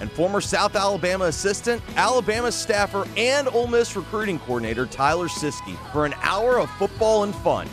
and 0.00 0.10
former 0.10 0.40
South 0.40 0.76
Alabama 0.76 1.24
assistant, 1.24 1.82
Alabama 1.96 2.52
staffer, 2.52 3.06
and 3.16 3.48
Ole 3.48 3.66
Miss 3.66 3.96
recruiting 3.96 4.38
coordinator 4.40 4.86
Tyler 4.86 5.28
Siskey 5.28 5.76
for 5.92 6.06
an 6.06 6.14
hour 6.22 6.58
of 6.58 6.70
football 6.72 7.24
and 7.24 7.34
fun. 7.36 7.68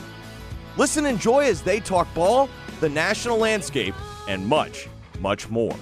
Listen 0.78 1.06
and 1.06 1.16
enjoy 1.16 1.46
as 1.46 1.62
they 1.62 1.80
talk 1.80 2.12
ball, 2.14 2.50
the 2.82 2.90
national 2.90 3.38
landscape, 3.38 3.96
and 4.28 4.46
much, 4.46 4.90
much 5.20 5.50
more. 5.50 5.76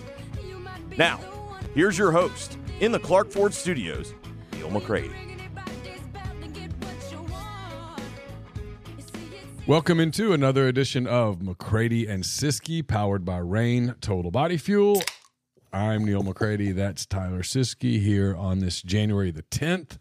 Now, 0.98 1.20
here's 1.74 1.98
your 1.98 2.12
host 2.12 2.58
in 2.80 2.92
the 2.92 3.00
Clark 3.00 3.32
Ford 3.32 3.54
Studios, 3.54 4.14
Neal 4.54 4.70
McCready. 4.70 5.12
Welcome 9.66 10.02
into 10.02 10.34
another 10.34 10.68
edition 10.68 11.08
of 11.08 11.42
McCready 11.42 12.06
and 12.06 12.24
Siskey, 12.24 12.86
powered 12.86 13.24
by 13.24 13.38
Reign 13.38 13.96
Total 14.02 14.30
Body 14.30 14.58
Fuel. 14.58 15.02
I'm 15.74 16.06
Neal 16.06 16.22
McCready. 16.22 16.72
That's 16.72 17.04
Tyler 17.04 17.42
Siskey 17.42 18.00
here 18.00 18.36
on 18.36 18.60
this 18.60 18.84
January 18.84 19.32
the 19.32 19.42
10th, 19.42 19.94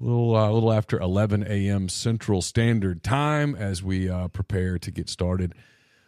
a 0.00 0.04
little, 0.04 0.36
uh, 0.36 0.48
little 0.52 0.72
after 0.72 1.00
11 1.00 1.44
a.m. 1.48 1.88
Central 1.88 2.40
Standard 2.42 3.02
Time, 3.02 3.56
as 3.56 3.82
we 3.82 4.08
uh, 4.08 4.28
prepare 4.28 4.78
to 4.78 4.92
get 4.92 5.08
started 5.08 5.52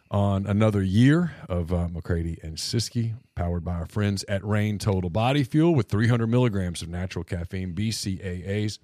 on 0.09 0.47
another 0.47 0.81
year 0.81 1.33
of 1.49 1.73
uh, 1.73 1.89
McCready 1.89 2.39
and 2.41 2.55
Siskey, 2.55 3.15
powered 3.35 3.65
by 3.65 3.73
our 3.73 3.87
friends 3.87 4.23
at 4.29 4.41
Reign 4.45 4.77
Total 4.79 5.09
Body 5.09 5.43
Fuel 5.43 5.75
with 5.75 5.89
300 5.89 6.27
milligrams 6.27 6.81
of 6.81 6.87
natural 6.87 7.25
caffeine, 7.25 7.73
BCAAs 7.73 8.79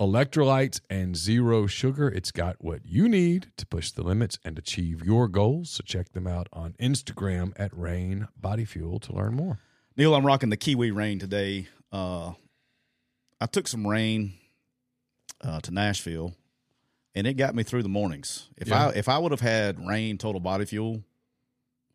electrolytes, 0.00 0.80
and 0.88 1.14
zero 1.14 1.66
sugar. 1.66 2.08
It's 2.08 2.32
got 2.32 2.56
what 2.60 2.80
you 2.86 3.08
need 3.08 3.52
to 3.58 3.66
push 3.66 3.90
the 3.90 4.02
limits 4.02 4.38
and 4.44 4.58
achieve 4.58 5.04
your 5.04 5.28
goals. 5.28 5.70
So 5.70 5.82
check 5.84 6.12
them 6.12 6.26
out 6.26 6.48
on 6.52 6.74
Instagram 6.80 7.52
at 7.56 7.76
Reign 7.76 8.26
Body 8.36 8.64
Fuel 8.64 8.98
to 9.00 9.12
learn 9.12 9.34
more. 9.34 9.58
Neal, 9.96 10.14
I'm 10.14 10.24
rocking 10.26 10.48
the 10.48 10.56
Kiwi 10.56 10.90
Reign 10.90 11.18
today. 11.18 11.68
Uh, 11.92 12.32
I 13.40 13.46
took 13.46 13.68
some 13.68 13.86
Reign 13.86 14.32
uh, 15.42 15.60
to 15.60 15.70
Nashville, 15.70 16.34
and 17.14 17.26
it 17.26 17.34
got 17.34 17.54
me 17.54 17.62
through 17.62 17.82
the 17.82 17.88
mornings. 17.90 18.48
If 18.56 18.68
Yeah. 18.68 18.86
I 18.86 18.90
if 18.90 19.08
I 19.08 19.18
would 19.18 19.32
have 19.32 19.40
had 19.40 19.86
Reign 19.86 20.16
total 20.16 20.40
body 20.40 20.64
fuel 20.64 21.02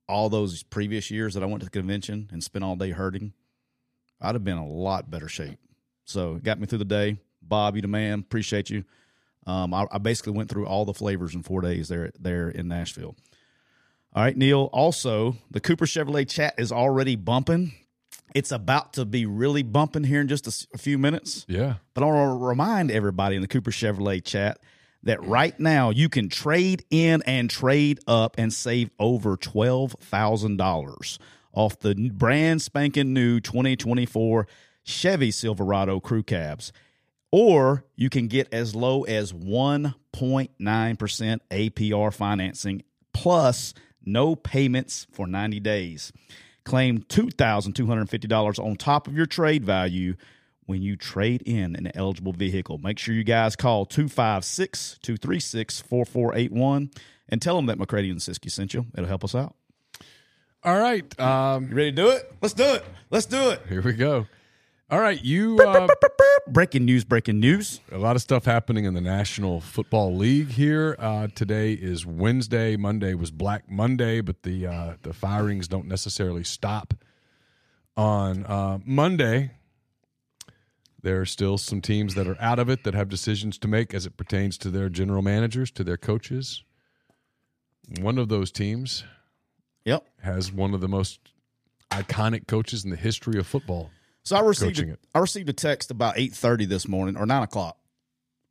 all 0.07 0.29
those 0.29 0.61
previous 0.61 1.09
years 1.09 1.33
that 1.33 1.41
I 1.41 1.47
went 1.47 1.61
to 1.61 1.65
the 1.65 1.71
convention 1.71 2.29
and 2.31 2.43
spent 2.43 2.63
all 2.63 2.75
day 2.75 2.91
hurting, 2.91 3.33
I'd 4.21 4.35
have 4.35 4.43
been 4.43 4.57
a 4.57 4.67
lot 4.67 5.09
better 5.09 5.27
shape. 5.27 5.57
So 6.03 6.35
it 6.35 6.43
got 6.43 6.59
me 6.59 6.67
through 6.67 6.77
the 6.79 6.85
day. 6.85 7.17
Bob, 7.47 7.75
you 7.75 7.81
the 7.81 7.87
man. 7.87 8.19
Appreciate 8.19 8.69
you. 8.69 8.83
Um, 9.47 9.73
I, 9.73 9.85
I 9.91 9.97
basically 9.99 10.33
went 10.33 10.49
through 10.49 10.65
all 10.65 10.85
the 10.85 10.93
flavors 10.93 11.35
in 11.35 11.43
four 11.43 11.61
days 11.61 11.87
there 11.87 12.11
there 12.19 12.49
in 12.49 12.67
Nashville. 12.67 13.15
All 14.13 14.23
right, 14.23 14.35
Neil. 14.35 14.69
Also, 14.71 15.35
the 15.51 15.59
Cooper 15.59 15.85
Chevrolet 15.85 16.27
chat 16.29 16.55
is 16.57 16.71
already 16.71 17.15
bumping. 17.15 17.73
It's 18.33 18.51
about 18.51 18.93
to 18.93 19.05
be 19.05 19.25
really 19.25 19.61
bumping 19.63 20.05
here 20.05 20.21
in 20.21 20.27
just 20.27 20.67
a 20.73 20.77
few 20.77 20.97
minutes. 20.97 21.45
Yeah. 21.47 21.75
But 21.93 22.03
I 22.03 22.07
want 22.07 22.39
to 22.39 22.45
remind 22.45 22.91
everybody 22.91 23.35
in 23.35 23.41
the 23.41 23.47
Cooper 23.47 23.71
Chevrolet 23.71 24.23
chat 24.23 24.59
that 25.03 25.21
right 25.23 25.57
now 25.59 25.89
you 25.91 26.09
can 26.09 26.29
trade 26.29 26.83
in 26.89 27.21
and 27.25 27.49
trade 27.49 27.99
up 28.07 28.35
and 28.37 28.51
save 28.51 28.89
over 28.99 29.37
$12,000 29.37 31.17
off 31.53 31.79
the 31.79 32.09
brand 32.09 32.61
spanking 32.61 33.13
new 33.13 33.39
2024 33.39 34.47
Chevy 34.83 35.31
Silverado 35.31 35.99
Crew 35.99 36.23
Cabs. 36.23 36.71
Or 37.37 37.83
you 37.97 38.09
can 38.09 38.29
get 38.29 38.47
as 38.53 38.75
low 38.75 39.03
as 39.03 39.33
1.9% 39.33 39.93
APR 41.51 42.13
financing 42.13 42.81
plus 43.13 43.73
no 44.05 44.37
payments 44.37 45.05
for 45.11 45.27
90 45.27 45.59
days. 45.59 46.13
Claim 46.63 46.99
$2,250 46.99 48.65
on 48.65 48.77
top 48.77 49.09
of 49.09 49.17
your 49.17 49.25
trade 49.25 49.65
value 49.65 50.15
when 50.65 50.81
you 50.81 50.95
trade 50.95 51.41
in 51.45 51.75
an 51.75 51.91
eligible 51.93 52.31
vehicle. 52.31 52.77
Make 52.77 52.99
sure 52.99 53.13
you 53.13 53.25
guys 53.25 53.57
call 53.57 53.85
256 53.85 54.99
236 55.01 55.81
4481 55.81 56.89
and 57.27 57.41
tell 57.41 57.57
them 57.57 57.65
that 57.65 57.77
McCready 57.77 58.11
and 58.11 58.21
Siskey 58.21 58.49
sent 58.49 58.73
you. 58.73 58.85
It'll 58.93 59.09
help 59.09 59.25
us 59.25 59.35
out. 59.35 59.55
All 60.63 60.79
right. 60.79 61.19
Um, 61.19 61.67
You 61.67 61.75
ready 61.75 61.91
to 61.91 62.01
do 62.01 62.07
it? 62.11 62.31
Let's 62.41 62.53
do 62.53 62.75
it. 62.75 62.85
Let's 63.09 63.25
do 63.25 63.49
it. 63.49 63.61
here 63.67 63.81
we 63.81 63.91
go. 63.91 64.25
All 64.89 64.99
right. 64.99 65.21
You, 65.23 65.57
uh, 65.59 65.87
Breaking 66.47 66.85
news, 66.85 67.03
breaking 67.03 67.39
news. 67.39 67.79
a 67.91 67.97
lot 67.97 68.15
of 68.15 68.21
stuff 68.21 68.45
happening 68.45 68.85
in 68.85 68.93
the 68.93 69.01
National 69.01 69.59
Football 69.59 70.15
League 70.15 70.49
here. 70.49 70.95
Uh, 70.99 71.27
today 71.33 71.73
is 71.73 72.05
Wednesday. 72.05 72.75
Monday 72.75 73.15
was 73.15 73.31
Black 73.31 73.69
Monday, 73.69 74.21
but 74.21 74.43
the 74.43 74.67
uh, 74.67 74.93
the 75.01 75.11
firings 75.11 75.67
don't 75.67 75.87
necessarily 75.87 76.43
stop 76.43 76.93
on 77.97 78.45
uh, 78.45 78.77
Monday. 78.85 79.51
There 81.01 81.19
are 81.19 81.25
still 81.25 81.57
some 81.57 81.81
teams 81.81 82.13
that 82.13 82.27
are 82.27 82.37
out 82.39 82.59
of 82.59 82.69
it 82.69 82.83
that 82.83 82.93
have 82.93 83.09
decisions 83.09 83.57
to 83.59 83.67
make 83.67 83.91
as 83.93 84.05
it 84.05 84.17
pertains 84.17 84.55
to 84.59 84.69
their 84.69 84.89
general 84.89 85.23
managers, 85.23 85.71
to 85.71 85.83
their 85.83 85.97
coaches. 85.97 86.63
One 88.01 88.17
of 88.19 88.29
those 88.29 88.51
teams 88.51 89.03
Yep. 89.85 90.03
has 90.21 90.51
one 90.51 90.73
of 90.75 90.81
the 90.81 90.87
most 90.87 91.19
iconic 91.91 92.47
coaches 92.47 92.83
in 92.83 92.89
the 92.91 92.95
history 92.97 93.39
of 93.39 93.45
football. 93.47 93.89
So 94.25 94.35
I 94.35 94.39
received 94.39 94.77
Coaching 94.77 94.89
a, 94.89 94.93
it. 94.93 94.99
I 95.13 95.19
received 95.19 95.49
a 95.49 95.53
text 95.53 95.91
about 95.91 96.17
eight 96.17 96.33
thirty 96.33 96.65
this 96.65 96.87
morning 96.87 97.15
or 97.15 97.27
nine 97.27 97.43
o'clock 97.43 97.77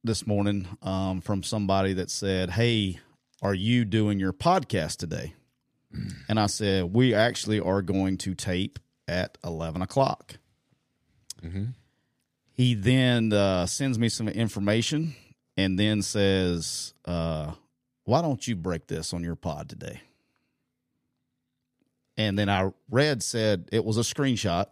this 0.05 0.25
morning 0.25 0.69
um, 0.83 1.21
from 1.21 1.43
somebody 1.43 1.95
that 1.95 2.11
said, 2.11 2.51
"Hey, 2.51 3.01
are 3.43 3.55
you 3.55 3.85
doing 3.85 4.21
your 4.21 4.33
podcast 4.33 4.99
today?" 4.99 5.35
And 6.29 6.39
I 6.39 6.47
said, 6.47 6.95
"We 6.95 7.13
actually 7.13 7.59
are 7.59 7.83
going 7.83 8.19
to 8.19 8.35
tape 8.37 8.79
at 9.09 9.37
eleven 9.45 9.83
o'clock." 9.83 10.37
He 12.53 12.75
then 12.75 13.33
uh, 13.33 13.67
sends 13.67 13.99
me 13.99 14.09
some 14.09 14.29
information 14.29 15.17
and 15.57 15.77
then 15.77 16.03
says, 16.03 16.95
uh, 17.05 17.53
"Why 18.05 18.23
don't 18.23 18.47
you 18.47 18.55
break 18.55 18.87
this 18.87 19.13
on 19.13 19.25
your 19.25 19.35
pod 19.35 19.69
today?" 19.69 20.01
And 22.17 22.39
then 22.39 22.49
I 22.49 22.71
read 22.89 23.25
said 23.25 23.69
it 23.73 23.85
was 23.85 23.99
a 23.99 24.03
screenshot. 24.03 24.67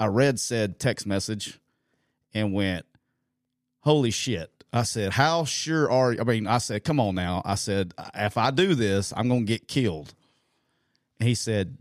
I 0.00 0.06
read 0.06 0.40
said 0.40 0.80
text 0.80 1.06
message 1.06 1.60
and 2.32 2.54
went, 2.54 2.86
"Holy 3.80 4.10
shit!" 4.10 4.50
I 4.72 4.84
said, 4.84 5.12
"How 5.12 5.44
sure 5.44 5.90
are 5.90 6.14
you?" 6.14 6.20
I 6.20 6.24
mean, 6.24 6.46
I 6.46 6.58
said, 6.58 6.84
"Come 6.84 6.98
on 6.98 7.14
now." 7.14 7.42
I 7.44 7.54
said, 7.54 7.92
"If 8.14 8.38
I 8.38 8.50
do 8.50 8.74
this, 8.74 9.12
I'm 9.14 9.28
going 9.28 9.46
to 9.46 9.52
get 9.52 9.68
killed." 9.68 10.14
And 11.18 11.28
he 11.28 11.34
said, 11.34 11.76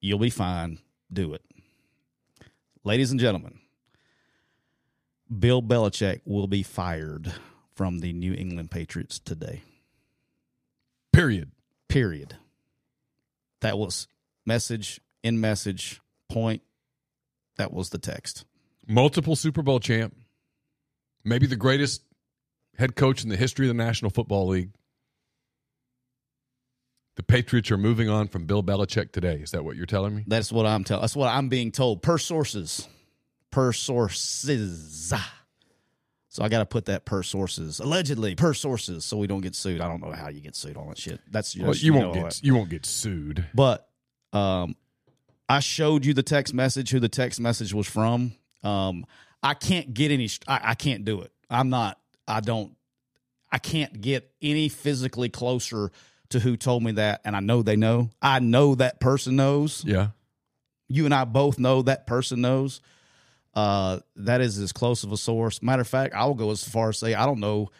"You'll 0.00 0.18
be 0.18 0.30
fine. 0.30 0.78
Do 1.12 1.34
it." 1.34 1.42
Ladies 2.84 3.10
and 3.10 3.20
gentlemen, 3.20 3.58
Bill 5.38 5.62
Belichick 5.62 6.22
will 6.24 6.46
be 6.46 6.62
fired 6.62 7.34
from 7.74 7.98
the 7.98 8.14
New 8.14 8.32
England 8.32 8.70
Patriots 8.70 9.18
today. 9.18 9.60
Period. 11.12 11.50
Period. 11.88 12.36
That 13.60 13.76
was 13.76 14.08
message 14.46 15.00
in 15.22 15.38
message 15.38 16.00
point. 16.28 16.62
That 17.58 17.72
was 17.72 17.90
the 17.90 17.98
text. 17.98 18.44
Multiple 18.86 19.36
Super 19.36 19.62
Bowl 19.62 19.80
champ, 19.80 20.16
maybe 21.24 21.46
the 21.46 21.56
greatest 21.56 22.02
head 22.78 22.96
coach 22.96 23.22
in 23.22 23.28
the 23.28 23.36
history 23.36 23.68
of 23.68 23.76
the 23.76 23.82
National 23.84 24.10
Football 24.10 24.48
League. 24.48 24.70
The 27.16 27.22
Patriots 27.24 27.70
are 27.72 27.76
moving 27.76 28.08
on 28.08 28.28
from 28.28 28.46
Bill 28.46 28.62
Belichick 28.62 29.10
today. 29.12 29.40
Is 29.42 29.50
that 29.50 29.64
what 29.64 29.76
you're 29.76 29.86
telling 29.86 30.14
me? 30.14 30.24
That's 30.26 30.52
what 30.52 30.66
I'm 30.66 30.84
telling. 30.84 31.00
That's 31.02 31.16
what 31.16 31.28
I'm 31.28 31.48
being 31.48 31.72
told 31.72 32.00
per 32.00 32.16
sources. 32.16 32.86
Per 33.50 33.72
sources. 33.72 35.12
So 36.28 36.44
I 36.44 36.48
got 36.48 36.58
to 36.60 36.66
put 36.66 36.84
that 36.84 37.04
per 37.04 37.24
sources, 37.24 37.80
allegedly 37.80 38.36
per 38.36 38.54
sources, 38.54 39.04
so 39.04 39.16
we 39.16 39.26
don't 39.26 39.40
get 39.40 39.56
sued. 39.56 39.80
I 39.80 39.88
don't 39.88 40.00
know 40.00 40.12
how 40.12 40.28
you 40.28 40.40
get 40.40 40.54
sued 40.54 40.76
on 40.76 40.88
that 40.90 40.98
shit. 40.98 41.20
That's 41.28 41.54
just, 41.54 41.64
Well, 41.64 41.74
you 41.74 41.90
know, 41.92 41.98
won't 42.10 42.14
get 42.14 42.24
that. 42.24 42.44
you 42.44 42.54
won't 42.54 42.70
get 42.70 42.86
sued. 42.86 43.44
But 43.52 43.88
um, 44.32 44.76
I 45.48 45.60
showed 45.60 46.04
you 46.04 46.14
the 46.14 46.22
text 46.22 46.52
message, 46.52 46.90
who 46.90 47.00
the 47.00 47.08
text 47.08 47.40
message 47.40 47.72
was 47.72 47.86
from. 47.86 48.32
Um, 48.62 49.06
I 49.42 49.54
can't 49.54 49.94
get 49.94 50.10
any. 50.10 50.28
I, 50.46 50.60
I 50.62 50.74
can't 50.74 51.04
do 51.04 51.22
it. 51.22 51.32
I'm 51.48 51.70
not. 51.70 51.98
I 52.26 52.40
don't. 52.40 52.76
I 53.50 53.58
can't 53.58 54.00
get 54.00 54.30
any 54.42 54.68
physically 54.68 55.30
closer 55.30 55.90
to 56.30 56.40
who 56.40 56.56
told 56.56 56.82
me 56.82 56.92
that, 56.92 57.22
and 57.24 57.34
I 57.34 57.40
know 57.40 57.62
they 57.62 57.76
know. 57.76 58.10
I 58.20 58.40
know 58.40 58.74
that 58.74 59.00
person 59.00 59.36
knows. 59.36 59.82
Yeah. 59.86 60.08
You 60.88 61.04
and 61.04 61.14
I 61.14 61.24
both 61.24 61.58
know 61.58 61.82
that 61.82 62.06
person 62.06 62.40
knows. 62.40 62.80
Uh, 63.54 64.00
that 64.16 64.40
is 64.40 64.58
as 64.58 64.72
close 64.72 65.04
of 65.04 65.12
a 65.12 65.16
source. 65.16 65.62
Matter 65.62 65.82
of 65.82 65.88
fact, 65.88 66.14
I'll 66.14 66.34
go 66.34 66.50
as 66.50 66.66
far 66.66 66.90
as 66.90 66.98
say 66.98 67.14
I 67.14 67.26
don't 67.26 67.40
know. 67.40 67.70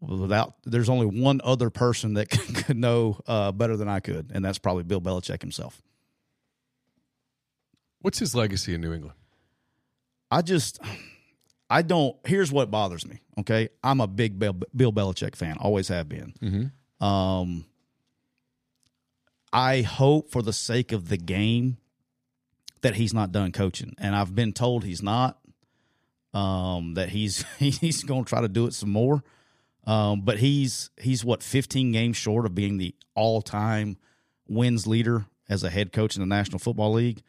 Without 0.00 0.54
there's 0.64 0.88
only 0.88 1.06
one 1.06 1.40
other 1.42 1.70
person 1.70 2.14
that 2.14 2.30
could 2.66 2.76
know 2.76 3.18
uh, 3.26 3.50
better 3.50 3.76
than 3.76 3.88
I 3.88 3.98
could, 3.98 4.30
and 4.32 4.44
that's 4.44 4.58
probably 4.58 4.84
Bill 4.84 5.00
Belichick 5.00 5.40
himself. 5.40 5.82
What's 8.00 8.18
his 8.18 8.34
legacy 8.34 8.74
in 8.74 8.80
New 8.80 8.92
England? 8.92 9.16
I 10.30 10.42
just, 10.42 10.80
I 11.70 11.82
don't. 11.82 12.16
Here's 12.24 12.52
what 12.52 12.70
bothers 12.70 13.06
me. 13.06 13.20
Okay, 13.38 13.68
I'm 13.82 14.00
a 14.00 14.06
big 14.06 14.38
Bill, 14.38 14.56
Bill 14.74 14.92
Belichick 14.92 15.36
fan. 15.36 15.56
Always 15.58 15.88
have 15.88 16.08
been. 16.08 16.34
Mm-hmm. 16.40 17.04
Um, 17.04 17.64
I 19.52 19.82
hope 19.82 20.30
for 20.30 20.42
the 20.42 20.52
sake 20.52 20.92
of 20.92 21.08
the 21.08 21.16
game 21.16 21.78
that 22.82 22.94
he's 22.94 23.14
not 23.14 23.32
done 23.32 23.52
coaching, 23.52 23.94
and 23.98 24.14
I've 24.14 24.34
been 24.34 24.52
told 24.52 24.84
he's 24.84 25.02
not. 25.02 25.38
Um, 26.34 26.94
that 26.94 27.08
he's 27.08 27.44
he's 27.58 28.04
going 28.04 28.24
to 28.24 28.28
try 28.28 28.40
to 28.40 28.48
do 28.48 28.66
it 28.66 28.74
some 28.74 28.90
more. 28.90 29.22
Um, 29.86 30.20
but 30.20 30.38
he's 30.38 30.90
he's 30.98 31.24
what 31.24 31.42
15 31.42 31.92
games 31.92 32.16
short 32.16 32.44
of 32.44 32.54
being 32.54 32.76
the 32.76 32.94
all 33.14 33.40
time 33.40 33.96
wins 34.46 34.86
leader 34.86 35.26
as 35.48 35.64
a 35.64 35.70
head 35.70 35.92
coach 35.92 36.14
in 36.14 36.20
the 36.20 36.26
National 36.26 36.58
Football 36.58 36.92
League. 36.92 37.22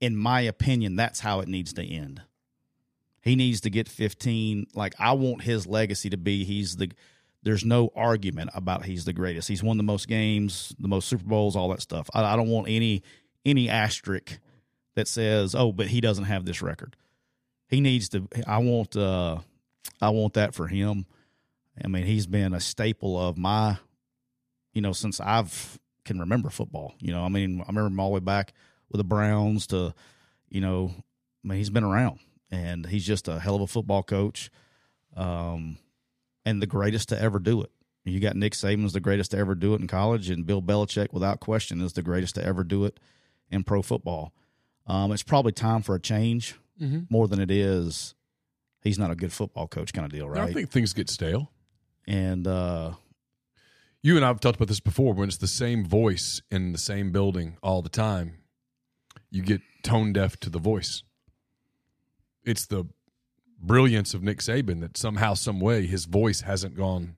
In 0.00 0.16
my 0.16 0.42
opinion, 0.42 0.96
that's 0.96 1.20
how 1.20 1.40
it 1.40 1.48
needs 1.48 1.72
to 1.74 1.84
end. 1.84 2.22
He 3.20 3.36
needs 3.36 3.60
to 3.62 3.70
get 3.70 3.88
15. 3.88 4.68
Like 4.74 4.94
I 4.98 5.12
want 5.12 5.42
his 5.42 5.66
legacy 5.66 6.10
to 6.10 6.16
be 6.16 6.44
he's 6.44 6.76
the 6.76 6.90
there's 7.42 7.64
no 7.64 7.90
argument 7.94 8.50
about 8.54 8.84
he's 8.84 9.04
the 9.04 9.12
greatest. 9.12 9.48
He's 9.48 9.62
won 9.62 9.76
the 9.76 9.82
most 9.82 10.08
games, 10.08 10.74
the 10.78 10.88
most 10.88 11.08
Super 11.08 11.24
Bowls, 11.24 11.56
all 11.56 11.68
that 11.68 11.80
stuff. 11.80 12.08
I, 12.12 12.24
I 12.24 12.36
don't 12.36 12.48
want 12.48 12.68
any 12.68 13.02
any 13.44 13.68
asterisk 13.68 14.38
that 14.94 15.08
says, 15.08 15.54
"Oh, 15.54 15.72
but 15.72 15.86
he 15.88 16.00
doesn't 16.00 16.24
have 16.24 16.44
this 16.44 16.62
record." 16.62 16.96
He 17.68 17.80
needs 17.80 18.08
to. 18.10 18.28
I 18.46 18.58
want. 18.58 18.96
uh 18.96 19.38
I 20.00 20.10
want 20.10 20.34
that 20.34 20.54
for 20.54 20.66
him. 20.68 21.06
I 21.82 21.88
mean, 21.88 22.04
he's 22.04 22.26
been 22.26 22.54
a 22.54 22.60
staple 22.60 23.18
of 23.18 23.36
my, 23.36 23.78
you 24.72 24.80
know, 24.80 24.92
since 24.92 25.20
I've 25.20 25.78
can 26.04 26.18
remember 26.18 26.50
football. 26.50 26.94
You 27.00 27.12
know, 27.12 27.24
I 27.24 27.28
mean, 27.28 27.60
I 27.60 27.66
remember 27.66 27.88
him 27.88 28.00
all 28.00 28.10
the 28.10 28.14
way 28.14 28.20
back 28.20 28.52
with 28.90 28.98
the 28.98 29.04
Browns 29.04 29.66
to, 29.68 29.94
you 30.48 30.60
know, 30.60 30.92
I 31.44 31.48
mean, 31.48 31.58
he's 31.58 31.70
been 31.70 31.84
around 31.84 32.18
and 32.50 32.86
he's 32.86 33.06
just 33.06 33.28
a 33.28 33.38
hell 33.38 33.56
of 33.56 33.62
a 33.62 33.66
football 33.66 34.02
coach. 34.02 34.50
Um, 35.16 35.78
and 36.44 36.62
the 36.62 36.66
greatest 36.66 37.08
to 37.10 37.20
ever 37.20 37.38
do 37.38 37.62
it. 37.62 37.70
You 38.04 38.20
got 38.20 38.36
Nick 38.36 38.54
Saban's 38.54 38.92
the 38.94 39.00
greatest 39.00 39.32
to 39.32 39.36
ever 39.38 39.54
do 39.54 39.74
it 39.74 39.80
in 39.82 39.86
college, 39.86 40.30
and 40.30 40.46
Bill 40.46 40.62
Belichick, 40.62 41.12
without 41.12 41.40
question, 41.40 41.82
is 41.82 41.92
the 41.92 42.00
greatest 42.02 42.36
to 42.36 42.44
ever 42.44 42.64
do 42.64 42.86
it 42.86 42.98
in 43.50 43.64
pro 43.64 43.82
football. 43.82 44.32
Um, 44.86 45.12
it's 45.12 45.22
probably 45.22 45.52
time 45.52 45.82
for 45.82 45.94
a 45.94 46.00
change 46.00 46.54
Mm-hmm. 46.80 47.00
more 47.10 47.26
than 47.26 47.40
it 47.40 47.50
is. 47.50 48.14
He's 48.84 49.00
not 49.00 49.10
a 49.10 49.16
good 49.16 49.32
football 49.32 49.66
coach, 49.66 49.92
kind 49.92 50.04
of 50.06 50.12
deal, 50.12 50.28
right? 50.28 50.48
I 50.48 50.52
think 50.52 50.70
things 50.70 50.92
get 50.92 51.10
stale. 51.10 51.50
and 52.06 52.46
uh, 52.46 52.92
You 54.00 54.14
and 54.14 54.24
I 54.24 54.28
have 54.28 54.38
talked 54.38 54.54
about 54.56 54.68
this 54.68 54.78
before. 54.78 55.12
When 55.12 55.26
it's 55.26 55.38
the 55.38 55.48
same 55.48 55.84
voice 55.84 56.40
in 56.52 56.70
the 56.70 56.78
same 56.78 57.10
building 57.10 57.56
all 57.64 57.82
the 57.82 57.88
time, 57.88 58.34
you 59.30 59.42
get 59.42 59.60
tone 59.82 60.12
deaf 60.12 60.38
to 60.40 60.50
the 60.50 60.58
voice. 60.58 61.02
It's 62.44 62.66
the 62.66 62.86
brilliance 63.60 64.14
of 64.14 64.22
Nick 64.22 64.38
Saban 64.38 64.80
that 64.80 64.96
somehow, 64.96 65.34
some 65.34 65.60
way, 65.60 65.86
his 65.86 66.04
voice 66.04 66.42
hasn't 66.42 66.76
gone. 66.76 67.16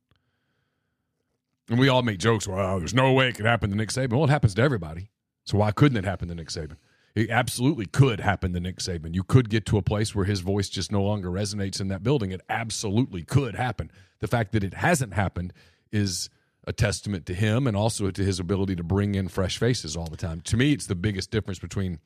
And 1.68 1.78
we 1.78 1.88
all 1.88 2.02
make 2.02 2.18
jokes. 2.18 2.48
Well, 2.48 2.78
there's 2.78 2.94
no 2.94 3.12
way 3.12 3.28
it 3.28 3.36
could 3.36 3.46
happen 3.46 3.70
to 3.70 3.76
Nick 3.76 3.90
Saban. 3.90 4.12
Well, 4.12 4.24
it 4.24 4.30
happens 4.30 4.54
to 4.54 4.62
everybody. 4.62 5.10
So 5.44 5.58
why 5.58 5.70
couldn't 5.70 5.98
it 5.98 6.04
happen 6.04 6.28
to 6.28 6.34
Nick 6.34 6.48
Saban? 6.48 6.76
It 7.14 7.30
absolutely 7.30 7.86
could 7.86 8.20
happen 8.20 8.52
to 8.52 8.60
Nick 8.60 8.78
Saban. 8.78 9.14
You 9.14 9.24
could 9.24 9.50
get 9.50 9.66
to 9.66 9.78
a 9.78 9.82
place 9.82 10.14
where 10.14 10.24
his 10.24 10.40
voice 10.40 10.68
just 10.68 10.92
no 10.92 11.02
longer 11.02 11.28
resonates 11.28 11.80
in 11.80 11.88
that 11.88 12.02
building. 12.02 12.30
It 12.30 12.40
absolutely 12.48 13.24
could 13.24 13.56
happen. 13.56 13.90
The 14.20 14.28
fact 14.28 14.52
that 14.52 14.62
it 14.62 14.74
hasn't 14.74 15.14
happened 15.14 15.52
is 15.92 16.30
a 16.64 16.72
testament 16.72 17.26
to 17.26 17.34
him 17.34 17.66
and 17.66 17.76
also 17.76 18.10
to 18.10 18.22
his 18.22 18.38
ability 18.38 18.76
to 18.76 18.84
bring 18.84 19.14
in 19.14 19.28
fresh 19.28 19.58
faces 19.58 19.96
all 19.96 20.06
the 20.06 20.16
time. 20.16 20.40
To 20.42 20.56
me, 20.56 20.72
it's 20.72 20.86
the 20.86 20.94
biggest 20.94 21.30
difference 21.30 21.58
between 21.58 21.98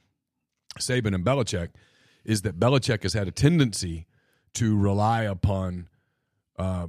Saban 0.78 1.14
and 1.14 1.24
Belichick 1.24 1.70
is 2.24 2.42
that 2.42 2.58
Belichick 2.58 3.02
has 3.02 3.12
had 3.12 3.28
a 3.28 3.32
tendency 3.32 4.06
to 4.54 4.76
rely 4.76 5.22
upon 5.22 5.88
uh, 6.58 6.86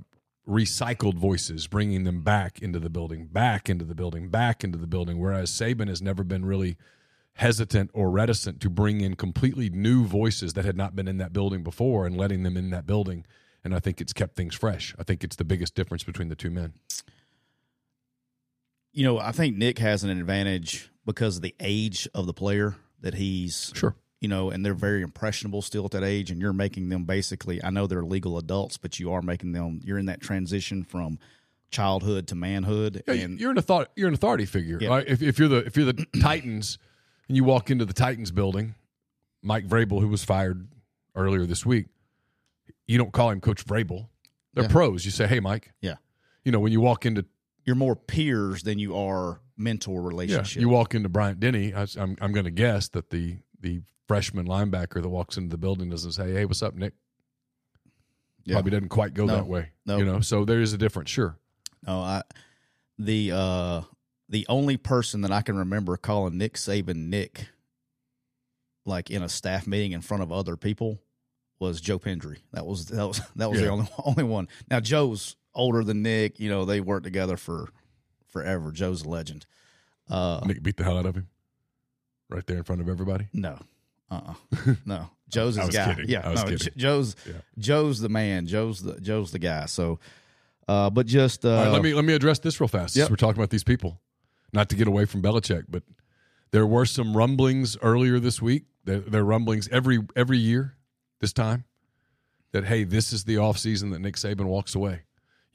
recycled 0.47 1.15
voices, 1.15 1.67
bringing 1.67 2.03
them 2.03 2.21
back 2.21 2.59
into 2.61 2.79
the 2.79 2.89
building, 2.89 3.25
back 3.25 3.69
into 3.69 3.83
the 3.83 3.95
building, 3.95 4.29
back 4.29 4.63
into 4.63 4.77
the 4.77 4.87
building, 4.87 5.19
whereas 5.19 5.51
Saban 5.51 5.87
has 5.87 6.01
never 6.01 6.23
been 6.23 6.45
really 6.45 6.77
hesitant 7.33 7.91
or 7.93 8.09
reticent 8.09 8.61
to 8.61 8.69
bring 8.69 9.01
in 9.01 9.15
completely 9.15 9.69
new 9.69 10.05
voices 10.05 10.53
that 10.53 10.63
had 10.63 10.77
not 10.77 10.95
been 10.95 11.07
in 11.07 11.17
that 11.17 11.33
building 11.33 11.63
before 11.63 12.05
and 12.05 12.15
letting 12.15 12.43
them 12.43 12.55
in 12.55 12.69
that 12.69 12.85
building. 12.85 13.25
And 13.63 13.75
I 13.75 13.79
think 13.79 13.99
it's 13.99 14.13
kept 14.13 14.35
things 14.35 14.55
fresh. 14.55 14.95
I 14.97 15.03
think 15.03 15.23
it's 15.23 15.35
the 15.35 15.43
biggest 15.43 15.75
difference 15.75 16.03
between 16.03 16.29
the 16.29 16.35
two 16.35 16.51
men. 16.51 16.73
You 18.95 19.03
know, 19.03 19.19
I 19.19 19.31
think 19.31 19.57
Nick 19.57 19.77
has 19.79 20.03
an 20.03 20.09
advantage 20.09 20.89
because 21.05 21.35
of 21.37 21.41
the 21.43 21.53
age 21.59 22.07
of 22.15 22.25
the 22.25 22.33
player 22.33 22.75
that 23.01 23.13
he's 23.13 23.71
Sure. 23.75 23.95
you 24.21 24.27
know, 24.27 24.49
and 24.49 24.65
they're 24.65 24.73
very 24.73 25.01
impressionable 25.03 25.61
still 25.61 25.85
at 25.85 25.91
that 25.91 26.03
age, 26.03 26.31
and 26.31 26.41
you're 26.41 26.53
making 26.53 26.89
them 26.89 27.03
basically. 27.05 27.63
I 27.63 27.69
know 27.69 27.85
they're 27.85 28.03
legal 28.03 28.37
adults, 28.39 28.77
but 28.77 28.99
you 28.99 29.11
are 29.11 29.21
making 29.21 29.51
them. 29.51 29.81
You're 29.83 29.99
in 29.99 30.07
that 30.07 30.21
transition 30.21 30.83
from 30.83 31.19
childhood 31.69 32.27
to 32.27 32.35
manhood, 32.35 33.03
Yeah, 33.07 33.13
and 33.15 33.39
you're 33.39 33.51
an 33.51 33.57
authority. 33.57 33.91
You're 33.95 34.07
an 34.07 34.13
authority 34.13 34.45
figure. 34.45 34.77
Yeah. 34.81 34.89
Right? 34.89 35.07
If, 35.07 35.21
if 35.21 35.37
you're 35.37 35.49
the 35.49 35.57
if 35.57 35.75
you're 35.77 35.91
the 35.91 36.05
Titans 36.21 36.77
and 37.27 37.35
you 37.37 37.43
walk 37.43 37.69
into 37.69 37.85
the 37.85 37.93
Titans 37.93 38.31
building, 38.31 38.75
Mike 39.43 39.67
Vrabel, 39.67 39.99
who 39.99 40.07
was 40.07 40.23
fired 40.23 40.67
earlier 41.15 41.45
this 41.45 41.65
week, 41.65 41.87
you 42.87 42.97
don't 42.97 43.11
call 43.11 43.29
him 43.29 43.41
Coach 43.41 43.65
Vrabel. 43.65 44.07
They're 44.53 44.63
Yeah. 44.65 44.69
pros. 44.71 45.05
You 45.05 45.11
say, 45.11 45.27
"Hey, 45.27 45.39
Mike." 45.39 45.73
Yeah. 45.81 45.95
You 46.43 46.51
know 46.51 46.59
when 46.59 46.71
you 46.71 46.79
walk 46.81 47.05
into 47.05 47.25
you're 47.65 47.75
more 47.75 47.95
peers 47.95 48.63
than 48.63 48.79
you 48.79 48.95
are 48.95 49.41
mentor 49.57 50.01
yeah, 50.01 50.07
relationship. 50.07 50.61
you 50.61 50.69
walk 50.69 50.95
into 50.95 51.09
Bryant 51.09 51.39
Denny. 51.39 51.73
I, 51.73 51.85
am 51.97 52.15
I'm 52.21 52.31
going 52.31 52.45
to 52.45 52.51
guess 52.51 52.87
that 52.89 53.09
the 53.09 53.37
the 53.59 53.81
freshman 54.07 54.47
linebacker 54.47 55.01
that 55.01 55.09
walks 55.09 55.37
into 55.37 55.49
the 55.49 55.57
building 55.57 55.89
doesn't 55.89 56.13
say, 56.13 56.31
"Hey, 56.33 56.45
what's 56.45 56.61
up, 56.61 56.75
Nick?" 56.75 56.93
Yeah. 58.45 58.55
Probably 58.55 58.71
doesn't 58.71 58.89
quite 58.89 59.13
go 59.13 59.25
No. 59.25 59.35
that 59.35 59.47
way. 59.47 59.71
No. 59.85 59.97
You 59.97 60.05
know, 60.05 60.19
so 60.19 60.45
there 60.45 60.61
is 60.61 60.71
a 60.71 60.77
difference. 60.77 61.09
Sure. 61.09 61.37
No, 61.85 61.99
I 61.99 62.21
the 62.97 63.31
uh 63.33 63.81
the 64.29 64.45
only 64.47 64.77
person 64.77 65.21
that 65.21 65.31
I 65.31 65.41
can 65.41 65.57
remember 65.57 65.97
calling 65.97 66.37
Nick 66.37 66.53
Saban 66.53 67.07
Nick 67.07 67.49
like 68.85 69.09
in 69.09 69.23
a 69.23 69.29
staff 69.29 69.65
meeting 69.67 69.91
in 69.91 70.01
front 70.01 70.23
of 70.23 70.31
other 70.31 70.55
people 70.55 71.01
was 71.59 71.81
Joe 71.81 71.99
Pendry. 71.99 72.37
That 72.53 72.65
was 72.65 72.85
that 72.87 73.07
was 73.07 73.21
that 73.35 73.49
was 73.49 73.59
the 73.59 73.67
only 73.67 73.87
only 74.05 74.23
one. 74.23 74.47
Now 74.69 74.79
Joe's 74.79 75.35
older 75.55 75.83
than 75.83 76.01
Nick, 76.03 76.39
you 76.39 76.49
know, 76.49 76.65
they 76.65 76.81
worked 76.81 77.05
together 77.05 77.37
for 77.37 77.69
forever. 78.27 78.71
Joe's 78.71 79.03
a 79.03 79.09
legend. 79.09 79.45
Uh 80.09 80.41
Nick 80.45 80.61
beat 80.61 80.77
the 80.77 80.83
hell 80.83 80.97
out 80.97 81.05
of 81.05 81.15
him 81.15 81.27
right 82.29 82.45
there 82.47 82.57
in 82.57 82.63
front 82.63 82.81
of 82.81 82.89
everybody. 82.89 83.27
no. 83.33 83.57
Uh-uh. 84.11 84.33
No. 84.85 85.09
Joe's 85.29 85.55
his 85.55 85.69
guy. 85.69 85.93
kidding. 85.95 86.09
Yeah, 86.09 86.21
I 86.23 86.29
was 86.29 86.43
no, 86.43 86.49
kidding. 86.51 86.73
Joe's 86.77 87.15
Yeah. 87.25 87.33
Joe's 87.57 87.99
the 87.99 88.09
man. 88.09 88.45
Joe's 88.45 88.81
the 88.83 88.99
Joe's 89.01 89.31
the 89.31 89.39
guy. 89.39 89.65
So 89.65 89.99
uh 90.67 90.89
but 90.91 91.07
just 91.07 91.43
uh 91.45 91.49
All 91.49 91.63
right, 91.65 91.71
let 91.71 91.81
me 91.81 91.93
let 91.93 92.05
me 92.05 92.13
address 92.13 92.39
this 92.39 92.59
real 92.61 92.67
fast. 92.67 92.95
Yep. 92.95 93.03
Since 93.05 93.09
we're 93.09 93.15
talking 93.27 93.39
about 93.39 93.49
these 93.49 93.63
people, 93.63 93.99
not 94.53 94.69
to 94.69 94.75
get 94.75 94.87
away 94.87 95.05
from 95.05 95.21
Belichick, 95.23 95.65
but 95.69 95.81
there 96.51 96.67
were 96.67 96.85
some 96.85 97.17
rumblings 97.17 97.75
earlier 97.81 98.19
this 98.19 98.41
week. 98.41 98.63
There, 98.85 98.99
there 98.99 99.21
are 99.21 99.25
rumblings 99.25 99.67
every 99.69 99.99
every 100.15 100.37
year 100.37 100.75
this 101.19 101.33
time 101.33 101.63
that 102.51 102.65
hey, 102.65 102.83
this 102.83 103.11
is 103.11 103.23
the 103.23 103.35
offseason 103.37 103.91
that 103.91 103.99
Nick 103.99 104.15
Saban 104.15 104.45
walks 104.45 104.75
away. 104.75 105.01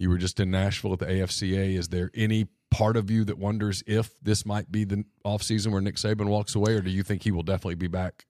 You 0.00 0.08
were 0.08 0.16
just 0.16 0.40
in 0.40 0.50
Nashville 0.50 0.94
at 0.94 0.98
the 0.98 1.04
AFCA. 1.06 1.76
Is 1.78 1.88
there 1.88 2.10
any 2.14 2.48
part 2.70 2.96
of 2.96 3.10
you 3.10 3.22
that 3.24 3.36
wonders 3.36 3.82
if 3.86 4.18
this 4.22 4.46
might 4.46 4.72
be 4.72 4.84
the 4.84 5.04
offseason 5.26 5.72
where 5.72 5.82
Nick 5.82 5.96
Saban 5.96 6.28
walks 6.28 6.54
away, 6.54 6.72
or 6.72 6.80
do 6.80 6.90
you 6.90 7.02
think 7.02 7.22
he 7.22 7.30
will 7.30 7.42
definitely 7.42 7.74
be 7.74 7.86
back 7.86 8.24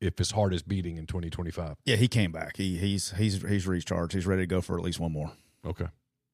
if 0.00 0.16
his 0.18 0.30
heart 0.30 0.54
is 0.54 0.62
beating 0.62 0.96
in 0.98 1.06
2025? 1.06 1.78
Yeah, 1.84 1.96
he 1.96 2.06
came 2.06 2.30
back. 2.30 2.56
He 2.56 2.76
he's 2.78 3.10
he's 3.10 3.42
he's 3.42 3.66
recharged. 3.66 4.12
He's 4.14 4.24
ready 4.24 4.42
to 4.42 4.46
go 4.46 4.60
for 4.60 4.78
at 4.78 4.84
least 4.84 5.00
one 5.00 5.10
more. 5.12 5.32
Okay. 5.66 5.88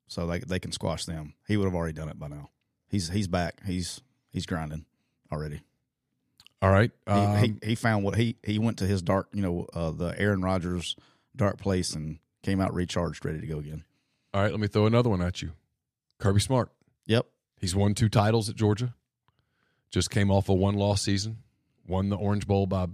So 0.09 0.27
they 0.27 0.41
they 0.41 0.59
can 0.59 0.73
squash 0.73 1.07
them. 1.07 1.33
He 1.49 1.57
would 1.57 1.65
have 1.65 1.75
already 1.75 1.95
done 1.95 2.11
it 2.11 2.19
by 2.19 2.29
now. 2.29 2.51
He's 2.87 3.09
he's 3.09 3.29
back. 3.29 3.63
He's 3.65 4.03
he's 4.31 4.45
grinding 4.45 4.85
already. 5.33 5.63
All 6.61 6.71
right. 6.71 6.91
He, 7.07 7.13
Um, 7.13 7.37
he 7.39 7.55
he 7.63 7.75
found 7.77 8.05
what 8.05 8.17
he 8.17 8.37
he 8.43 8.59
went 8.59 8.77
to 8.81 8.87
his 8.87 9.01
dark, 9.01 9.29
you 9.33 9.41
know, 9.41 9.67
uh, 9.73 9.91
the 9.91 10.15
Aaron 10.21 10.43
Rodgers 10.43 10.97
dark 11.35 11.57
place 11.59 11.95
and 11.95 12.19
came 12.43 12.61
out 12.61 12.75
recharged, 12.75 13.25
ready 13.25 13.41
to 13.41 13.47
go 13.47 13.59
again. 13.59 13.85
All 14.35 14.43
right. 14.43 14.51
Let 14.51 14.61
me 14.61 14.67
throw 14.67 14.87
another 14.87 15.11
one 15.11 15.23
at 15.23 15.43
you. 15.43 15.53
Kirby 16.19 16.41
Smart. 16.41 16.71
Yep. 17.07 17.27
He's 17.61 17.75
won 17.75 17.95
two 17.95 18.09
titles 18.09 18.49
at 18.49 18.57
Georgia. 18.57 18.95
Just 19.91 20.11
came 20.11 20.31
off 20.31 20.49
a 20.49 20.55
one 20.55 20.75
loss 20.75 21.03
season. 21.03 21.39
Won 21.87 22.09
the 22.09 22.17
Orange 22.17 22.47
Bowl 22.47 22.67
by 22.67 22.83
I 22.83 22.87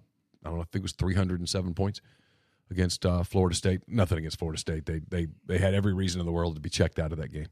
don't 0.44 0.54
know. 0.56 0.60
I 0.60 0.64
think 0.64 0.76
it 0.76 0.82
was 0.82 0.92
307 0.92 1.74
points 1.74 2.00
against 2.70 3.04
uh, 3.04 3.22
Florida 3.22 3.54
State. 3.54 3.82
Nothing 3.86 4.18
against 4.18 4.38
Florida 4.38 4.58
State. 4.58 4.86
They 4.86 5.00
they 5.08 5.28
they 5.46 5.58
had 5.58 5.74
every 5.74 5.94
reason 5.94 6.20
in 6.20 6.26
the 6.26 6.32
world 6.32 6.54
to 6.54 6.60
be 6.60 6.70
checked 6.70 6.98
out 6.98 7.12
of 7.12 7.18
that 7.18 7.32
game. 7.32 7.48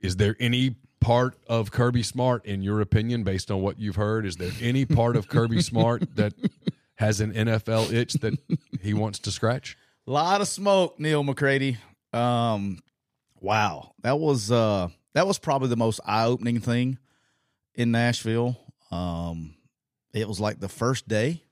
Is 0.00 0.16
there 0.16 0.36
any 0.40 0.76
part 1.00 1.36
of 1.46 1.70
Kirby 1.70 2.02
Smart, 2.02 2.44
in 2.46 2.62
your 2.62 2.80
opinion, 2.80 3.22
based 3.22 3.50
on 3.50 3.60
what 3.60 3.78
you've 3.78 3.96
heard, 3.96 4.24
is 4.26 4.36
there 4.36 4.52
any 4.60 4.84
part 4.84 5.16
of 5.16 5.28
Kirby 5.28 5.60
Smart 5.62 6.16
that 6.16 6.32
has 6.96 7.20
an 7.20 7.32
NFL 7.32 7.92
itch 7.92 8.14
that 8.14 8.38
he 8.80 8.94
wants 8.94 9.18
to 9.20 9.30
scratch? 9.30 9.76
A 10.06 10.10
lot 10.10 10.40
of 10.40 10.48
smoke, 10.48 10.98
Neal 10.98 11.22
McCready. 11.22 11.78
Um, 12.12 12.80
wow, 13.40 13.92
that 14.02 14.18
was 14.18 14.50
uh, 14.50 14.88
that 15.14 15.26
was 15.26 15.38
probably 15.38 15.68
the 15.68 15.76
most 15.76 16.00
eye 16.04 16.26
opening 16.26 16.60
thing 16.60 16.98
in 17.74 17.90
Nashville. 17.90 18.56
Um, 18.90 19.54
it 20.12 20.28
was 20.28 20.40
like 20.40 20.60
the 20.60 20.68
first 20.68 21.08
day. 21.08 21.44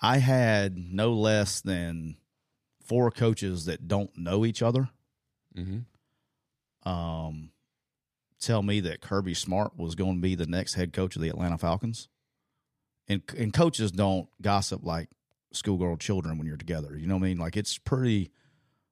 I 0.00 0.18
had 0.18 0.78
no 0.78 1.12
less 1.12 1.60
than 1.60 2.16
four 2.84 3.10
coaches 3.10 3.64
that 3.64 3.88
don't 3.88 4.16
know 4.16 4.44
each 4.46 4.62
other. 4.62 4.88
Mm-hmm. 5.56 6.88
Um, 6.88 7.50
tell 8.40 8.62
me 8.62 8.80
that 8.80 9.00
Kirby 9.00 9.34
Smart 9.34 9.76
was 9.76 9.94
going 9.94 10.16
to 10.16 10.20
be 10.20 10.34
the 10.34 10.46
next 10.46 10.74
head 10.74 10.92
coach 10.92 11.16
of 11.16 11.22
the 11.22 11.28
Atlanta 11.28 11.58
Falcons. 11.58 12.08
And 13.08 13.22
and 13.36 13.52
coaches 13.52 13.90
don't 13.90 14.28
gossip 14.40 14.84
like 14.84 15.08
schoolgirl 15.52 15.96
children 15.96 16.38
when 16.38 16.46
you're 16.46 16.56
together. 16.56 16.96
You 16.96 17.06
know 17.06 17.14
what 17.14 17.24
I 17.24 17.28
mean? 17.28 17.38
Like 17.38 17.56
it's 17.56 17.78
pretty 17.78 18.30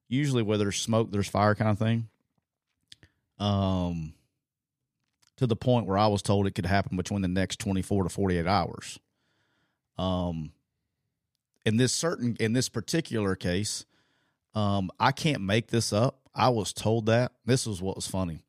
usually 0.09 0.43
where 0.43 0.59
there's 0.59 0.81
smoke, 0.81 1.11
there's 1.11 1.29
fire 1.29 1.55
kind 1.55 1.71
of 1.71 1.79
thing. 1.79 2.09
Um 3.39 4.15
to 5.37 5.47
the 5.47 5.57
point 5.57 5.87
where 5.87 5.99
I 5.99 6.07
was 6.07 6.23
told 6.23 6.47
it 6.47 6.55
could 6.55 6.65
happen 6.65 6.97
between 6.97 7.21
the 7.21 7.29
next 7.29 7.59
24 7.61 8.05
to 8.05 8.09
48 8.09 8.47
hours. 8.47 8.99
Um 9.99 10.53
in 11.65 11.77
this 11.77 11.93
certain 11.93 12.37
in 12.41 12.53
this 12.53 12.69
particular 12.69 13.35
case, 13.37 13.85
um 14.55 14.91
I 14.99 15.13
can't 15.13 15.43
make 15.43 15.69
this 15.69 15.93
up. 15.93 16.21
I 16.35 16.49
was 16.49 16.73
told 16.73 17.07
that. 17.07 17.33
This 17.45 17.67
was 17.67 17.83
what 17.83 17.97
was 17.97 18.07
funny. 18.07 18.45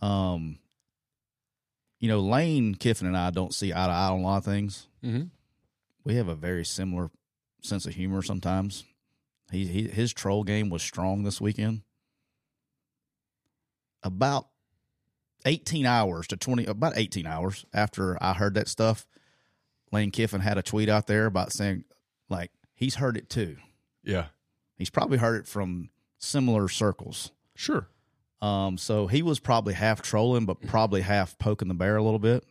Um 0.00 0.58
you 2.00 2.08
know, 2.08 2.20
Lane 2.20 2.74
Kiffin 2.74 3.06
and 3.06 3.16
I 3.16 3.30
don't 3.30 3.54
see 3.54 3.72
eye 3.72 3.86
to 3.86 3.92
eye 3.92 4.08
on 4.08 4.20
a 4.20 4.22
lot 4.22 4.38
of 4.38 4.44
things. 4.44 4.88
Mm-hmm. 5.04 5.24
We 6.04 6.14
have 6.16 6.28
a 6.28 6.34
very 6.34 6.64
similar 6.64 7.10
sense 7.62 7.86
of 7.86 7.94
humor 7.94 8.22
sometimes. 8.22 8.84
He, 9.50 9.66
he 9.66 9.88
his 9.88 10.12
troll 10.12 10.44
game 10.44 10.70
was 10.70 10.82
strong 10.82 11.22
this 11.22 11.40
weekend. 11.40 11.82
About 14.02 14.48
18 15.44 15.86
hours 15.86 16.26
to 16.28 16.36
20 16.36 16.66
about 16.66 16.92
18 16.96 17.26
hours 17.26 17.64
after 17.72 18.22
I 18.22 18.34
heard 18.34 18.54
that 18.54 18.68
stuff, 18.68 19.06
Lane 19.92 20.10
Kiffin 20.10 20.40
had 20.40 20.58
a 20.58 20.62
tweet 20.62 20.88
out 20.88 21.06
there 21.06 21.26
about 21.26 21.52
saying 21.52 21.84
like 22.28 22.50
he's 22.74 22.96
heard 22.96 23.16
it 23.16 23.28
too. 23.28 23.56
Yeah. 24.02 24.26
He's 24.76 24.90
probably 24.90 25.18
heard 25.18 25.40
it 25.40 25.46
from 25.46 25.90
similar 26.18 26.68
circles. 26.68 27.32
Sure. 27.54 27.88
Um, 28.40 28.78
so 28.78 29.06
he 29.06 29.20
was 29.22 29.38
probably 29.38 29.74
half 29.74 30.00
trolling, 30.00 30.46
but 30.46 30.62
probably 30.62 31.02
half 31.02 31.38
poking 31.38 31.68
the 31.68 31.74
bear 31.74 31.96
a 31.96 32.02
little 32.02 32.18
bit. 32.18 32.44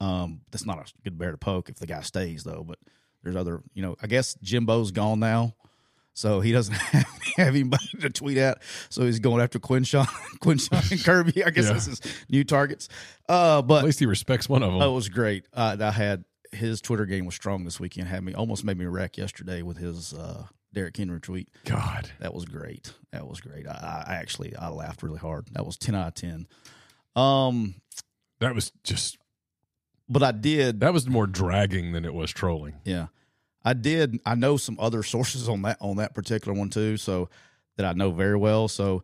Um, 0.00 0.42
that's 0.50 0.64
not 0.66 0.78
a 0.78 0.84
good 1.02 1.18
bear 1.18 1.32
to 1.32 1.36
poke 1.36 1.68
if 1.68 1.76
the 1.76 1.86
guy 1.86 2.02
stays 2.02 2.44
though. 2.44 2.64
But 2.66 2.78
there's 3.22 3.36
other, 3.36 3.62
you 3.74 3.82
know, 3.82 3.96
I 4.00 4.06
guess 4.06 4.34
Jimbo's 4.42 4.92
gone 4.92 5.18
now, 5.18 5.54
so 6.14 6.40
he 6.40 6.52
doesn't 6.52 6.74
have, 6.92 7.04
have 7.36 7.48
anybody 7.48 7.86
to 8.00 8.08
tweet 8.10 8.38
at. 8.38 8.62
So 8.88 9.04
he's 9.04 9.18
going 9.18 9.42
after 9.42 9.58
Quinshon, 9.58 10.06
Quinshon 10.40 10.90
and 10.92 11.04
Kirby. 11.04 11.44
I 11.44 11.50
guess 11.50 11.66
Yeah. 11.66 11.72
this 11.74 11.88
is 11.88 12.00
new 12.30 12.44
targets. 12.44 12.88
Uh, 13.28 13.60
but 13.62 13.80
At 13.80 13.84
least 13.84 13.98
he 13.98 14.06
respects 14.06 14.48
one 14.48 14.62
of 14.62 14.70
them. 14.70 14.80
That 14.80 14.90
was 14.92 15.08
great. 15.08 15.46
Uh, 15.52 15.76
I 15.80 15.90
had 15.90 16.24
his 16.52 16.80
Twitter 16.80 17.04
game 17.04 17.24
was 17.26 17.34
strong 17.34 17.64
this 17.64 17.78
weekend. 17.80 18.08
Had 18.08 18.22
me 18.24 18.32
almost 18.32 18.64
made 18.64 18.78
me 18.78 18.86
wreck 18.86 19.18
yesterday 19.18 19.62
with 19.62 19.76
his 19.76 20.14
uh, 20.14 20.46
Derrick 20.72 20.96
Henry 20.96 21.20
tweet. 21.20 21.48
God. 21.64 22.10
That 22.20 22.32
was 22.32 22.44
great. 22.44 22.92
That 23.12 23.26
was 23.26 23.40
great. 23.40 23.66
I, 23.66 24.04
I 24.06 24.14
actually 24.14 24.54
I 24.56 24.68
laughed 24.68 25.02
really 25.02 25.18
hard. 25.18 25.48
That 25.52 25.66
was 25.66 25.76
ten 25.76 25.94
out 25.96 26.08
of 26.08 26.14
ten. 26.14 26.46
Um, 27.16 27.74
That 28.40 28.54
was 28.54 28.72
just 28.84 29.18
but 30.08 30.22
I 30.22 30.32
did. 30.32 30.80
that 30.80 30.92
was 30.92 31.08
more 31.08 31.26
dragging 31.26 31.92
than 31.92 32.04
it 32.04 32.12
was 32.14 32.30
trolling. 32.30 32.74
Yeah, 32.84 33.06
I 33.64 33.72
did. 33.72 34.20
I 34.26 34.34
know 34.34 34.56
some 34.56 34.76
other 34.78 35.02
sources 35.04 35.48
on 35.48 35.62
that 35.62 35.78
on 35.80 35.96
that 35.96 36.14
particular 36.14 36.56
one 36.56 36.70
too. 36.70 36.96
So 36.96 37.28
that 37.76 37.86
I 37.86 37.92
know 37.92 38.10
very 38.10 38.36
well. 38.36 38.68
So 38.68 39.02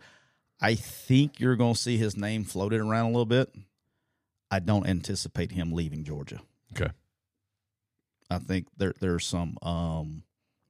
I 0.60 0.74
think 0.74 1.40
you're 1.40 1.56
going 1.56 1.74
to 1.74 1.80
see 1.80 1.96
his 1.96 2.16
name 2.16 2.44
floated 2.44 2.80
around 2.80 3.06
a 3.06 3.08
little 3.08 3.26
bit. 3.26 3.52
I 4.50 4.58
don't 4.58 4.86
anticipate 4.86 5.52
him 5.52 5.72
leaving 5.72 6.04
Georgia. 6.04 6.40
Okay. 6.72 6.90
I 8.30 8.38
think 8.38 8.68
there 8.76 8.94
there's 9.00 9.26
some 9.26 9.56
um 9.62 10.22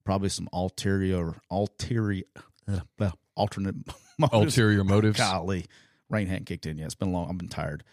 probably 0.05 0.29
some 0.31 0.49
ulterior 0.53 1.35
ulterior 1.51 2.25
uh, 2.69 2.81
well, 2.99 3.19
alternate 3.35 3.75
motives. 4.19 4.57
Ulterior 4.59 4.85
motives. 4.85 5.19
Golly, 5.19 5.67
Reign 6.09 6.27
hadn't 6.27 6.47
kicked 6.47 6.67
in 6.67 6.79
yet. 6.79 6.87
It's 6.87 6.95
been 6.95 7.13
long. 7.13 7.29
I've 7.29 7.39
been 7.39 7.49
tired. 7.49 7.85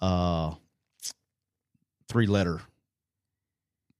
Uh, 0.00 0.54
three 2.08 2.26
letter 2.26 2.60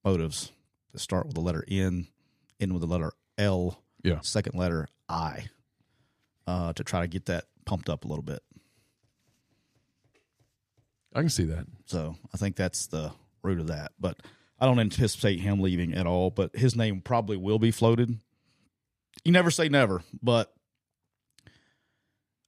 motives 0.04 0.50
that 0.92 0.98
start 0.98 1.26
with 1.26 1.34
the 1.34 1.40
letter 1.40 1.64
N, 1.68 2.08
end 2.58 2.72
with 2.72 2.82
the 2.82 2.88
letter 2.88 3.12
L. 3.38 3.82
Yeah. 4.02 4.20
Second 4.20 4.58
letter 4.58 4.88
I. 5.08 5.46
Uh, 6.46 6.72
to 6.72 6.82
try 6.82 7.00
to 7.00 7.06
get 7.06 7.26
that 7.26 7.44
pumped 7.64 7.88
up 7.88 8.04
a 8.04 8.08
little 8.08 8.24
bit. 8.24 8.42
I 11.14 11.20
can 11.20 11.28
see 11.28 11.44
that. 11.44 11.66
So 11.86 12.16
I 12.32 12.36
think 12.36 12.56
that's 12.56 12.86
the 12.86 13.12
root 13.42 13.60
of 13.60 13.68
that. 13.68 13.92
But 14.00 14.16
I 14.58 14.66
don't 14.66 14.80
anticipate 14.80 15.40
him 15.40 15.60
leaving 15.60 15.94
at 15.94 16.06
all. 16.06 16.30
But 16.30 16.56
his 16.56 16.76
name 16.76 17.00
probably 17.00 17.36
will 17.36 17.58
be 17.58 17.70
floated. 17.70 18.18
You 19.24 19.32
never 19.32 19.50
say 19.50 19.68
never, 19.68 20.02
but 20.22 20.52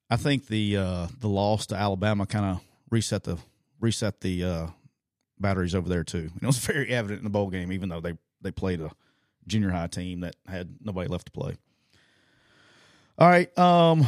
I 0.08 0.16
think 0.16 0.46
the 0.46 0.76
uh, 0.76 1.06
the 1.20 1.28
loss 1.28 1.66
to 1.66 1.74
Alabama 1.74 2.26
kind 2.26 2.44
of 2.44 2.60
reset 2.90 3.24
the 3.24 3.38
reset 3.80 4.20
the 4.20 4.44
uh, 4.44 4.66
batteries 5.38 5.74
over 5.74 5.88
there 5.88 6.04
too. 6.04 6.30
And 6.32 6.38
it 6.42 6.46
was 6.46 6.58
very 6.58 6.88
evident 6.88 7.20
in 7.20 7.24
the 7.24 7.30
bowl 7.30 7.50
game, 7.50 7.72
even 7.72 7.88
though 7.88 8.00
they 8.00 8.16
they 8.42 8.50
played 8.50 8.80
a 8.80 8.90
junior 9.46 9.70
high 9.70 9.86
team 9.88 10.20
that 10.20 10.36
had 10.46 10.76
nobody 10.82 11.08
left 11.08 11.26
to 11.26 11.32
play. 11.32 11.56
All 13.18 13.28
right. 13.28 13.56
Um, 13.58 14.06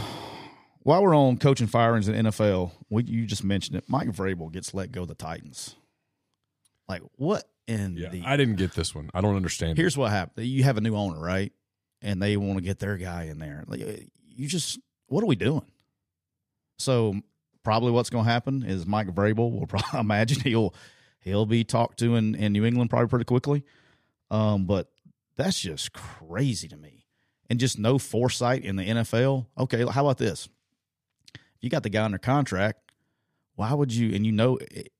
while 0.83 1.03
we're 1.03 1.15
on 1.17 1.37
coaching 1.39 1.67
firings 1.67 2.09
in 2.09 2.27
NFL, 2.27 2.73
we, 2.91 3.05
you 3.05 3.27
just 3.27 3.45
mentioned 3.45 3.77
it. 3.77 3.85
Mike 3.89 4.09
Vrabel 4.09 4.51
gets 4.53 4.75
let 4.75 4.93
go 4.93 5.03
of 5.03 5.09
the 5.09 5.15
Titans. 5.15 5.77
Like 6.89 7.03
what 7.17 7.45
in 7.67 7.97
Yeah. 7.97 8.11
the? 8.11 8.23
I 8.25 8.37
didn't 8.37 8.57
get 8.57 8.73
this 8.75 8.95
one. 8.95 9.11
I 9.15 9.21
don't 9.21 9.37
understand. 9.37 9.73
it. 9.73 9.77
Here's 9.81 9.97
what 9.97 10.11
happened. 10.11 10.47
You 10.47 10.65
have 10.65 10.77
a 10.77 10.81
new 10.81 10.95
owner, 10.97 11.19
right? 11.21 11.53
And 12.03 12.21
they 12.21 12.37
want 12.37 12.59
to 12.59 12.63
get 12.65 12.79
their 12.79 12.97
guy 12.99 13.25
in 13.25 13.39
there. 13.39 13.65
Like, 13.67 13.81
uh, 13.81 13.93
you 14.37 14.47
just, 14.47 14.79
what 15.07 15.23
are 15.23 15.27
we 15.27 15.37
doing? 15.37 15.65
So 16.79 17.15
probably 17.63 17.93
what's 17.93 18.11
going 18.11 18.25
to 18.27 18.31
happen 18.31 18.63
is 18.63 18.85
Mike 18.87 19.09
Vrabel 19.09 19.59
will 19.59 19.67
probably 19.69 20.01
imagine 20.01 20.41
he'll 20.41 20.75
he'll 21.21 21.47
be 21.47 21.65
talked 21.65 21.99
to 22.01 22.17
in, 22.17 22.35
in 22.35 22.53
New 22.53 22.65
England 22.67 22.91
probably 22.91 23.09
pretty 23.09 23.25
quickly. 23.25 23.65
Um, 24.35 24.65
but 24.65 24.89
that's 25.37 25.61
just 25.61 25.93
crazy 25.93 26.67
to 26.67 26.77
me, 26.77 27.07
and 27.49 27.61
just 27.61 27.79
no 27.79 27.99
foresight 27.99 28.65
in 28.65 28.75
the 28.75 28.83
NFL. 28.83 29.47
Okay, 29.57 29.85
how 29.87 30.05
about 30.05 30.19
this? 30.19 30.49
You 31.61 31.71
got 31.71 31.85
the 31.85 31.89
guy 31.89 32.05
under 32.05 32.19
contract, 32.19 32.91
why 33.55 33.73
would 33.73 33.95
you? 33.95 34.13
And 34.13 34.27
you 34.27 34.33
know, 34.33 34.57
it, 34.57 34.91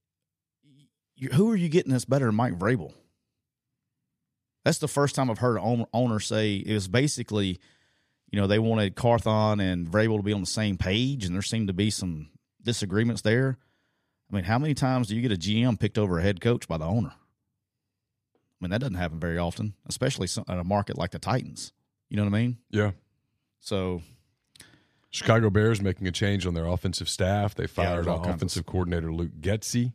you, 1.17 1.31
who 1.31 1.51
are 1.51 1.57
you 1.57 1.69
getting 1.69 1.91
that's 1.91 2.05
better 2.05 2.27
than 2.27 2.37
Mike 2.37 2.59
Vrabel? 2.59 2.93
That's 4.65 4.79
the 4.79 4.89
first 4.89 5.17
time 5.17 5.31
I've 5.31 5.39
heard 5.39 5.59
an 5.59 5.85
owner 5.93 6.21
say 6.21 6.55
it 6.55 6.73
was 6.73 6.87
basically, 6.87 7.59
you 8.31 8.41
know, 8.41 8.47
they 8.47 8.61
wanted 8.61 8.95
Carthon 8.95 9.59
and 9.59 9.91
Vrabel 9.91 10.17
to 10.19 10.23
be 10.23 10.33
on 10.33 10.43
the 10.43 10.47
same 10.47 10.79
page, 10.79 11.25
and 11.25 11.35
there 11.35 11.43
seemed 11.43 11.67
to 11.67 11.75
be 11.75 11.91
some 11.91 12.31
disagreements 12.63 13.23
there. 13.23 13.59
I 14.31 14.37
mean, 14.37 14.45
how 14.45 14.61
many 14.61 14.75
times 14.75 15.09
do 15.09 15.17
you 15.17 15.23
get 15.23 15.33
a 15.33 15.37
GM 15.37 15.79
picked 15.79 15.99
over 15.99 16.21
a 16.21 16.23
head 16.23 16.41
coach 16.41 16.69
by 16.69 16.79
the 16.79 16.87
owner? 16.87 17.15
I 18.65 18.67
mean, 18.67 18.71
that 18.71 18.81
doesn't 18.81 18.95
happen 18.95 19.21
very 19.21 19.37
often, 19.37 19.75
especially 19.87 20.27
at 20.49 20.59
a 20.59 20.65
market 20.65 20.97
like 20.97 21.11
the 21.11 21.19
Titans. 21.19 21.75
You 22.09 22.17
know 22.17 22.25
what 22.25 22.35
I 22.35 22.43
mean? 22.43 22.59
Yeah. 22.71 22.93
So 23.61 24.01
Chicago 25.11 25.51
Bears 25.51 25.83
making 25.83 26.07
a 26.07 26.11
change 26.11 26.47
on 26.47 26.55
their 26.55 26.67
offensive 26.67 27.11
staff. 27.11 27.55
They 27.55 27.67
fired 27.67 28.09
of 28.09 28.27
offensive 28.27 28.65
coordinator 28.65 29.13
Luke 29.13 29.33
Getsy, 29.41 29.93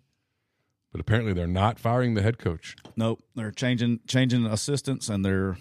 but 0.92 1.02
apparently 1.02 1.34
they're 1.34 1.48
not 1.48 1.80
firing 1.80 2.14
the 2.14 2.22
head 2.22 2.38
coach. 2.38 2.76
Nope, 2.96 3.24
they're 3.34 3.50
changing 3.50 4.02
changing 4.06 4.46
assistants 4.46 5.10
and 5.10 5.26
they're 5.26 5.58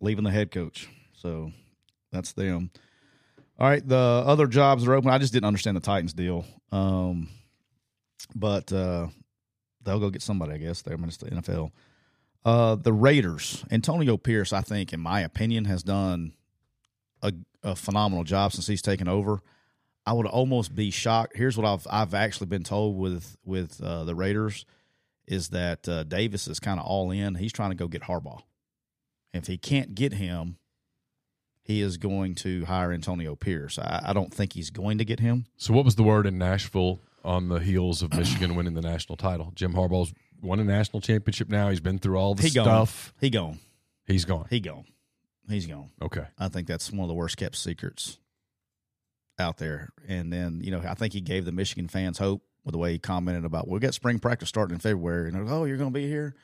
leaving 0.00 0.24
the 0.24 0.30
head 0.30 0.50
coach. 0.50 0.88
So 1.12 1.52
that's 2.10 2.32
them. 2.32 2.70
All 3.58 3.68
right, 3.68 3.86
the 3.86 3.96
other 3.96 4.46
jobs 4.46 4.86
are 4.86 4.94
open. 4.94 5.10
I 5.10 5.18
just 5.18 5.34
didn't 5.34 5.46
understand 5.46 5.76
the 5.76 5.80
Titans 5.80 6.14
deal, 6.14 6.46
um, 6.72 7.28
but 8.34 8.72
uh, 8.72 9.08
they'll 9.82 10.00
go 10.00 10.10
get 10.10 10.22
somebody. 10.22 10.54
I 10.54 10.58
guess 10.58 10.80
they're 10.80 10.94
I 10.94 10.96
mean, 10.96 11.08
it's 11.08 11.16
the 11.18 11.30
NFL. 11.30 11.72
Uh, 12.44 12.76
the 12.76 12.92
Raiders, 12.92 13.64
Antonio 13.70 14.16
Pierce, 14.16 14.52
I 14.52 14.62
think, 14.62 14.92
in 14.92 15.00
my 15.00 15.20
opinion, 15.20 15.66
has 15.66 15.82
done 15.82 16.32
a, 17.22 17.32
a 17.62 17.74
phenomenal 17.74 18.24
job 18.24 18.52
since 18.52 18.66
he's 18.66 18.82
taken 18.82 19.08
over. 19.08 19.40
I 20.06 20.12
would 20.12 20.26
almost 20.26 20.74
be 20.74 20.90
shocked. 20.90 21.36
Here's 21.36 21.56
what 21.58 21.66
I've 21.66 21.86
I've 21.90 22.14
actually 22.14 22.46
been 22.46 22.64
told 22.64 22.96
with 22.96 23.36
with 23.44 23.82
uh, 23.82 24.04
the 24.04 24.14
Raiders 24.14 24.64
is 25.26 25.50
that 25.50 25.86
uh, 25.86 26.04
Davis 26.04 26.48
is 26.48 26.58
kind 26.58 26.80
of 26.80 26.86
all 26.86 27.10
in. 27.10 27.34
He's 27.34 27.52
trying 27.52 27.70
to 27.70 27.76
go 27.76 27.88
get 27.88 28.02
Harbaugh. 28.02 28.40
If 29.34 29.46
he 29.46 29.58
can't 29.58 29.94
get 29.94 30.14
him, 30.14 30.56
he 31.62 31.82
is 31.82 31.98
going 31.98 32.34
to 32.36 32.64
hire 32.64 32.92
Antonio 32.92 33.36
Pierce. 33.36 33.78
I, 33.78 34.02
I 34.06 34.12
don't 34.14 34.32
think 34.32 34.54
he's 34.54 34.70
going 34.70 34.96
to 34.98 35.04
get 35.04 35.20
him. 35.20 35.44
So, 35.58 35.74
what 35.74 35.84
was 35.84 35.96
the 35.96 36.02
word 36.02 36.26
in 36.26 36.38
Nashville 36.38 37.00
on 37.22 37.48
the 37.48 37.58
heels 37.58 38.00
of 38.00 38.14
Michigan 38.14 38.54
winning 38.56 38.72
the 38.72 38.80
national 38.80 39.16
title? 39.16 39.52
Jim 39.54 39.74
Harbaugh's 39.74 40.14
won 40.42 40.60
a 40.60 40.64
national 40.64 41.00
championship 41.00 41.48
now. 41.48 41.68
He's 41.70 41.80
been 41.80 41.98
through 41.98 42.16
all 42.16 42.34
the 42.34 42.42
He 42.42 42.50
gone. 42.50 42.64
stuff. 42.64 43.14
He 43.20 43.30
gone. 43.30 43.58
He's 44.06 44.24
gone. 44.24 44.46
He 44.50 44.60
gone. 44.60 44.84
He's 45.48 45.66
gone. 45.66 45.90
Okay. 46.02 46.24
I 46.38 46.48
think 46.48 46.66
that's 46.68 46.90
one 46.90 47.00
of 47.00 47.08
the 47.08 47.14
worst 47.14 47.36
kept 47.36 47.56
secrets 47.56 48.18
out 49.38 49.56
there. 49.58 49.90
And 50.06 50.32
then, 50.32 50.60
you 50.62 50.70
know, 50.70 50.82
I 50.86 50.94
think 50.94 51.12
he 51.14 51.20
gave 51.20 51.44
the 51.44 51.52
Michigan 51.52 51.88
fans 51.88 52.18
hope 52.18 52.42
with 52.64 52.72
the 52.72 52.78
way 52.78 52.92
he 52.92 52.98
commented 52.98 53.44
about, 53.44 53.66
we 53.68 53.78
got 53.80 53.94
spring 53.94 54.18
practice 54.18 54.48
starting 54.48 54.74
in 54.74 54.80
February. 54.80 55.28
And 55.30 55.44
like, 55.44 55.52
oh, 55.52 55.64
you're 55.64 55.76
going 55.78 55.92
to 55.92 55.98
be 55.98 56.06
here? 56.06 56.34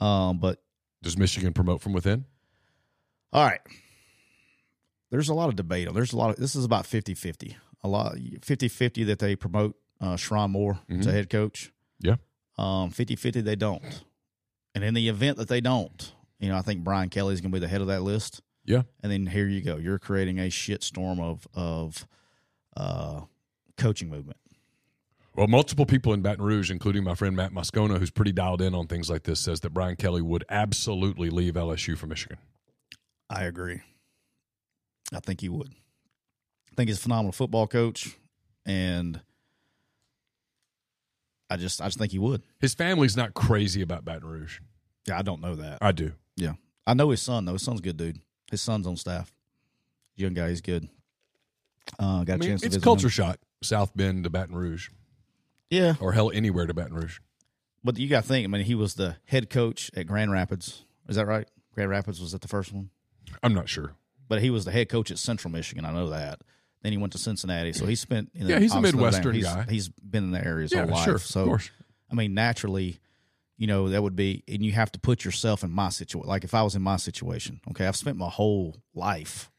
Um, 0.00 0.38
But 0.38 0.60
Does 1.02 1.16
Michigan 1.16 1.52
promote 1.52 1.80
from 1.80 1.92
within? 1.92 2.24
all 3.32 3.44
right. 3.44 3.60
There's 5.10 5.28
a 5.28 5.34
lot 5.34 5.48
of 5.48 5.56
debate. 5.56 5.88
On 5.88 5.94
there's 5.94 6.12
a 6.12 6.16
lot 6.16 6.30
of, 6.30 6.36
this 6.36 6.54
is 6.54 6.64
about 6.64 6.86
50 6.86 7.14
50. 7.14 7.56
A 7.82 7.88
lot, 7.88 8.16
50 8.42 8.68
50 8.68 9.04
that 9.04 9.18
they 9.18 9.34
promote 9.34 9.74
uh, 10.00 10.14
Sherrone 10.14 10.50
Moore 10.50 10.78
to 10.88 11.10
head 11.10 11.30
coach. 11.30 11.72
Yeah. 12.00 12.16
Um, 12.60 12.90
50 12.90 13.16
50 13.16 13.40
they 13.40 13.56
don't. 13.56 14.02
And 14.74 14.84
in 14.84 14.94
the 14.94 15.08
event 15.08 15.38
that 15.38 15.48
they 15.48 15.60
don't, 15.60 16.12
you 16.38 16.48
know, 16.48 16.56
I 16.56 16.62
think 16.62 16.84
Brian 16.84 17.08
Kelly's 17.08 17.40
going 17.40 17.50
to 17.50 17.56
be 17.56 17.60
the 17.60 17.68
head 17.68 17.80
of 17.80 17.86
that 17.88 18.02
list. 18.02 18.42
Yeah. 18.66 18.82
and 19.02 19.10
then 19.10 19.26
here 19.26 19.48
you 19.48 19.62
go. 19.62 19.78
You're 19.78 19.98
creating 19.98 20.38
a 20.38 20.48
shitstorm 20.48 21.18
of 21.18 21.48
of 21.54 22.06
uh, 22.76 23.22
coaching 23.76 24.10
movement. 24.10 24.36
Well, 25.34 25.46
multiple 25.46 25.86
people 25.86 26.12
in 26.12 26.20
Baton 26.20 26.44
Rouge, 26.44 26.70
including 26.70 27.02
my 27.02 27.14
friend 27.14 27.34
Matt 27.34 27.52
Moscona, 27.52 27.98
who's 27.98 28.10
pretty 28.10 28.32
dialed 28.32 28.60
in 28.60 28.74
on 28.74 28.86
things 28.86 29.08
like 29.08 29.22
this, 29.22 29.40
says 29.40 29.60
that 29.60 29.70
Brian 29.70 29.96
Kelly 29.96 30.20
would 30.22 30.44
absolutely 30.50 31.30
leave 31.30 31.54
LSU 31.54 31.96
for 31.96 32.06
Michigan. 32.06 32.36
I 33.30 33.44
agree. 33.44 33.80
I 35.14 35.20
think 35.20 35.40
he 35.40 35.48
would. 35.48 35.68
I 35.68 36.74
think 36.76 36.88
he's 36.88 36.98
a 36.98 37.02
phenomenal 37.02 37.32
football 37.32 37.66
coach, 37.66 38.16
and 38.66 39.20
I 41.50 41.56
just 41.56 41.80
I 41.82 41.86
just 41.86 41.98
think 41.98 42.12
he 42.12 42.18
would. 42.18 42.42
His 42.60 42.74
family's 42.74 43.16
not 43.16 43.34
crazy 43.34 43.82
about 43.82 44.04
Baton 44.04 44.28
Rouge. 44.28 44.60
Yeah, 45.06 45.18
I 45.18 45.22
don't 45.22 45.40
know 45.40 45.56
that. 45.56 45.78
I 45.82 45.92
do. 45.92 46.12
Yeah, 46.36 46.52
I 46.86 46.94
know 46.94 47.10
his 47.10 47.20
son 47.22 47.44
though. 47.44 47.54
His 47.54 47.62
son's 47.62 47.80
a 47.80 47.82
good 47.82 47.96
dude. 47.96 48.20
His 48.50 48.60
son's 48.60 48.86
on 48.86 48.96
staff. 48.96 49.32
Young 50.16 50.34
guy, 50.34 50.48
he's 50.50 50.60
good. 50.60 50.88
Uh, 51.98 52.24
got 52.24 52.34
I 52.34 52.36
a 52.36 52.38
mean, 52.38 52.48
chance 52.50 52.60
to 52.62 52.66
it's 52.68 52.76
culture 52.78 53.06
him. 53.06 53.10
shot. 53.10 53.38
South 53.62 53.94
Bend 53.96 54.24
to 54.24 54.30
Baton 54.30 54.54
Rouge, 54.56 54.88
Yeah, 55.70 55.94
or 56.00 56.12
hell, 56.12 56.30
anywhere 56.32 56.66
to 56.66 56.72
Baton 56.74 56.94
Rouge. 56.94 57.18
but 57.84 57.98
you 57.98 58.08
got 58.08 58.22
to 58.22 58.28
think. 58.28 58.44
I 58.44 58.48
mean, 58.48 58.64
he 58.64 58.74
was 58.74 58.94
the 58.94 59.16
head 59.26 59.50
coach 59.50 59.90
at 59.94 60.06
Grand 60.06 60.30
Rapids. 60.32 60.84
Is 61.08 61.16
that 61.16 61.26
right? 61.26 61.46
Grand 61.74 61.90
Rapids 61.90 62.20
was 62.20 62.32
that 62.32 62.40
the 62.40 62.48
first 62.48 62.72
one? 62.72 62.90
I'm 63.42 63.52
not 63.54 63.68
sure. 63.68 63.94
but 64.28 64.40
he 64.40 64.48
was 64.50 64.64
the 64.64 64.70
head 64.72 64.88
coach 64.88 65.10
at 65.10 65.18
Central 65.18 65.50
Michigan. 65.52 65.84
I 65.84 65.92
know 65.92 66.08
that. 66.10 66.40
Then 66.82 66.92
he 66.92 66.98
went 66.98 67.12
to 67.12 67.18
Cincinnati, 67.18 67.72
so 67.74 67.84
he 67.86 67.94
spent. 67.94 68.30
You 68.34 68.44
know, 68.44 68.50
Yeah, 68.54 68.58
he's 68.60 68.74
a 68.74 68.80
Midwestern 68.80 69.34
Dame. 69.34 69.42
guy. 69.42 69.62
He's, 69.64 69.70
he's 69.70 69.88
been 69.90 70.24
in 70.24 70.30
the 70.30 70.44
area 70.44 70.62
his 70.62 70.72
Yeah, 70.72 70.82
whole 70.86 70.90
life. 70.94 71.04
sure, 71.04 71.18
so. 71.18 71.58
I 72.10 72.14
mean, 72.14 72.34
naturally, 72.34 72.98
you 73.56 73.66
know, 73.66 73.88
that 73.90 74.02
would 74.02 74.16
be, 74.16 74.42
and 74.48 74.64
you 74.64 74.72
have 74.72 74.90
to 74.92 74.98
put 74.98 75.24
yourself 75.24 75.62
in 75.62 75.70
my 75.70 75.90
situation. 75.90 76.28
Like 76.28 76.42
if 76.44 76.54
I 76.54 76.62
was 76.62 76.74
in 76.74 76.82
my 76.82 76.96
situation, 76.96 77.60
okay, 77.70 77.86
I've 77.86 77.96
spent 77.96 78.16
my 78.16 78.28
whole 78.30 78.82
life 78.94 79.50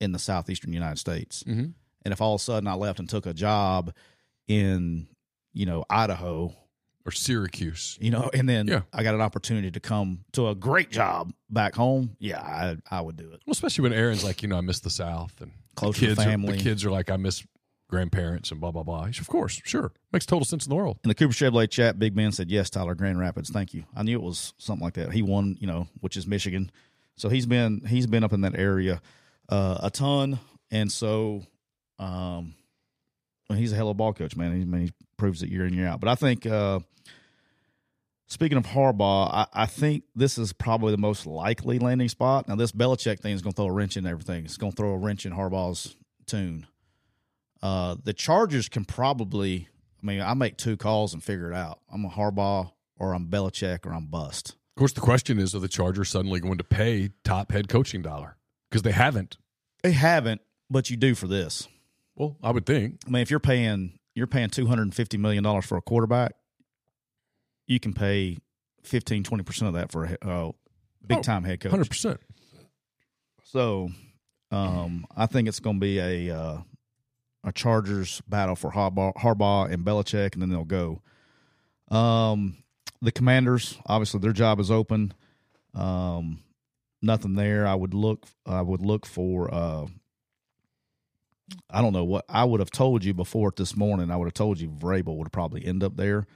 in 0.00 0.12
the 0.12 0.18
southeastern 0.18 0.72
United 0.72 0.98
States, 0.98 1.42
Mhm. 1.44 1.74
and 2.04 2.12
if 2.12 2.20
all 2.22 2.34
of 2.34 2.40
a 2.40 2.42
sudden 2.44 2.66
I 2.66 2.72
left 2.74 2.98
and 2.98 3.08
took 3.08 3.26
a 3.26 3.34
job 3.34 3.92
in, 4.48 5.06
you 5.52 5.66
know, 5.66 5.84
Idaho, 5.90 6.56
Or 7.06 7.12
Syracuse. 7.12 7.96
you 8.00 8.10
know, 8.10 8.30
and 8.34 8.48
then 8.48 8.66
Yeah. 8.68 8.82
I 8.92 9.02
got 9.02 9.14
an 9.14 9.20
opportunity 9.22 9.70
to 9.70 9.80
come 9.80 10.24
to 10.32 10.48
a 10.48 10.54
great 10.54 10.90
job 10.90 11.32
back 11.48 11.74
home, 11.74 12.16
yeah, 12.18 12.40
I 12.40 12.76
I 12.90 13.00
would 13.00 13.16
do 13.16 13.24
it. 13.32 13.40
Well, 13.46 13.52
especially 13.52 13.82
when 13.84 13.92
Aaron's 13.94 14.22
like, 14.22 14.42
you 14.42 14.48
know, 14.48 14.58
I 14.58 14.60
miss 14.60 14.80
the 14.80 14.90
South, 14.90 15.40
and 15.40 15.52
Close 15.76 15.94
the 15.94 16.00
to 16.00 16.06
kids 16.08 16.16
the 16.18 16.22
Are, 16.22 16.30
family. 16.30 16.56
the 16.58 16.62
kids 16.62 16.84
are 16.84 16.90
like, 16.90 17.10
I 17.10 17.16
miss 17.16 17.42
grandparents 17.88 18.50
and 18.52 18.60
blah 18.60 18.70
blah 18.70 18.82
blah. 18.82 19.06
Said, 19.06 19.20
Of 19.20 19.28
course, 19.28 19.60
sure, 19.64 19.92
makes 20.12 20.26
total 20.26 20.44
sense 20.44 20.66
in 20.66 20.70
the 20.70 20.76
world. 20.76 20.98
In 21.02 21.08
the 21.08 21.14
Cooper 21.14 21.32
Chevrolet 21.32 21.68
chat, 21.70 21.98
Big 21.98 22.14
Ben 22.14 22.32
said, 22.32 22.50
"Yes, 22.50 22.68
Tyler 22.70 22.94
Grand 22.94 23.18
Rapids. 23.18 23.48
Thank 23.50 23.72
you. 23.74 23.84
I 23.96 24.02
knew 24.02 24.18
it 24.18 24.22
was 24.22 24.52
something 24.58 24.84
like 24.84 24.94
that. 24.94 25.12
He 25.12 25.22
won, 25.22 25.56
you 25.58 25.66
know, 25.66 25.88
which 26.00 26.16
is 26.16 26.26
Michigan. 26.26 26.70
So 27.16 27.28
he's 27.30 27.46
been 27.46 27.80
he's 27.86 28.06
been 28.06 28.22
up 28.24 28.32
in 28.32 28.42
that 28.42 28.56
area 28.58 29.00
uh, 29.48 29.78
a 29.82 29.90
ton, 29.90 30.38
and 30.70 30.92
so 30.92 31.42
um, 31.98 32.54
he's 33.48 33.72
a 33.72 33.76
hell 33.76 33.88
of 33.88 33.92
a 33.92 33.94
ball 33.94 34.12
coach, 34.12 34.36
man. 34.36 34.54
He, 34.54 34.62
I 34.62 34.64
mean, 34.64 34.82
he 34.86 34.92
proves 35.20 35.42
it 35.42 35.50
year 35.50 35.66
in 35.66 35.74
year 35.74 35.86
out. 35.86 36.00
But 36.00 36.08
I 36.08 36.14
think 36.14 36.46
uh, 36.46 36.80
speaking 38.26 38.56
of 38.56 38.66
Harbaugh, 38.66 39.28
I, 39.30 39.46
I 39.52 39.66
think 39.66 40.04
this 40.16 40.38
is 40.38 40.52
probably 40.54 40.92
the 40.92 40.98
most 40.98 41.26
likely 41.26 41.78
landing 41.78 42.08
spot. 42.08 42.48
Now, 42.48 42.56
this 42.56 42.72
Belichick 42.72 43.20
thing 43.20 43.34
is 43.34 43.42
going 43.42 43.52
to 43.52 43.56
throw 43.56 43.66
a 43.66 43.72
wrench 43.72 43.98
in 43.98 44.06
everything. 44.06 44.46
It's 44.46 44.56
going 44.56 44.72
to 44.72 44.76
throw 44.76 44.92
a 44.92 44.96
wrench 44.96 45.26
in 45.26 45.32
Harbaugh's 45.32 45.94
tune. 46.26 46.66
Uh, 47.62 47.96
the 48.02 48.14
Chargers 48.14 48.68
can 48.68 48.84
probably. 48.86 49.68
I 50.02 50.06
mean, 50.06 50.22
I 50.22 50.32
make 50.32 50.56
two 50.56 50.78
calls 50.78 51.12
and 51.12 51.22
figure 51.22 51.52
it 51.52 51.54
out. 51.54 51.80
I'm 51.92 52.06
a 52.06 52.08
Harbaugh, 52.08 52.72
or 52.98 53.12
I'm 53.12 53.26
Belichick, 53.26 53.84
or 53.84 53.92
I'm 53.92 54.06
bust. 54.06 54.56
Of 54.74 54.80
course, 54.80 54.94
the 54.94 55.02
question 55.02 55.38
is, 55.38 55.54
are 55.54 55.58
the 55.58 55.68
Chargers 55.68 56.08
suddenly 56.08 56.40
going 56.40 56.56
to 56.56 56.64
pay 56.64 57.10
top 57.22 57.52
head 57.52 57.68
coaching 57.68 58.00
dollar? 58.00 58.38
Because 58.70 58.80
they 58.80 58.92
haven't. 58.92 59.36
They 59.82 59.92
haven't, 59.92 60.40
but 60.70 60.88
you 60.88 60.96
do 60.96 61.14
for 61.14 61.26
this. 61.26 61.68
Well, 62.14 62.38
I 62.42 62.50
would 62.50 62.64
think. 62.64 63.00
I 63.06 63.10
mean, 63.10 63.20
if 63.20 63.30
you're 63.30 63.40
paying 63.40 63.98
you're 64.20 64.26
paying 64.26 64.50
two 64.50 64.66
hundred 64.66 64.82
and 64.82 64.94
fifty 64.94 65.16
million 65.16 65.42
dollars 65.42 65.64
for 65.64 65.78
a 65.78 65.80
quarterback, 65.80 66.34
you 67.66 67.80
can 67.80 67.94
pay 67.94 68.36
15 68.82 69.24
20 69.24 69.42
percent 69.44 69.68
of 69.68 69.74
that 69.74 69.90
for 69.90 70.04
a 70.04 70.28
uh, 70.28 70.52
big 71.06 71.22
time 71.22 71.42
head 71.42 71.58
coach. 71.58 71.70
Hundred 71.70 71.88
percent. 71.88 72.20
So, 73.44 73.90
um, 74.52 75.06
I 75.16 75.24
think 75.24 75.48
it's 75.48 75.58
going 75.58 75.76
to 75.76 75.80
be 75.80 75.98
a 75.98 76.36
uh, 76.36 76.58
a 77.42 77.52
Chargers 77.52 78.20
battle 78.28 78.56
for 78.56 78.70
Harbaugh, 78.70 79.14
Harbaugh 79.14 79.72
and 79.72 79.86
Belichick, 79.86 80.34
and 80.34 80.42
then 80.42 80.50
they'll 80.50 80.64
go. 80.64 81.00
Um, 81.88 82.58
the 83.00 83.10
Commanders, 83.10 83.78
obviously, 83.86 84.20
their 84.20 84.32
job 84.32 84.60
is 84.60 84.70
open. 84.70 85.14
Um, 85.72 86.40
nothing 87.00 87.36
there. 87.36 87.66
I 87.66 87.74
would 87.74 87.94
look. 87.94 88.26
I 88.44 88.60
would 88.60 88.82
look 88.82 89.06
for. 89.06 89.52
Uh, 89.52 89.86
I 91.68 91.82
don't 91.82 91.92
know 91.92 92.04
what 92.04 92.24
I 92.28 92.44
would 92.44 92.60
have 92.60 92.70
told 92.70 93.04
you 93.04 93.14
before 93.14 93.52
this 93.56 93.76
morning. 93.76 94.10
I 94.10 94.16
would 94.16 94.26
have 94.26 94.34
told 94.34 94.60
you 94.60 94.68
Vrabel 94.68 95.16
would 95.16 95.32
probably 95.32 95.64
end 95.64 95.82
up 95.82 95.96
there. 95.96 96.26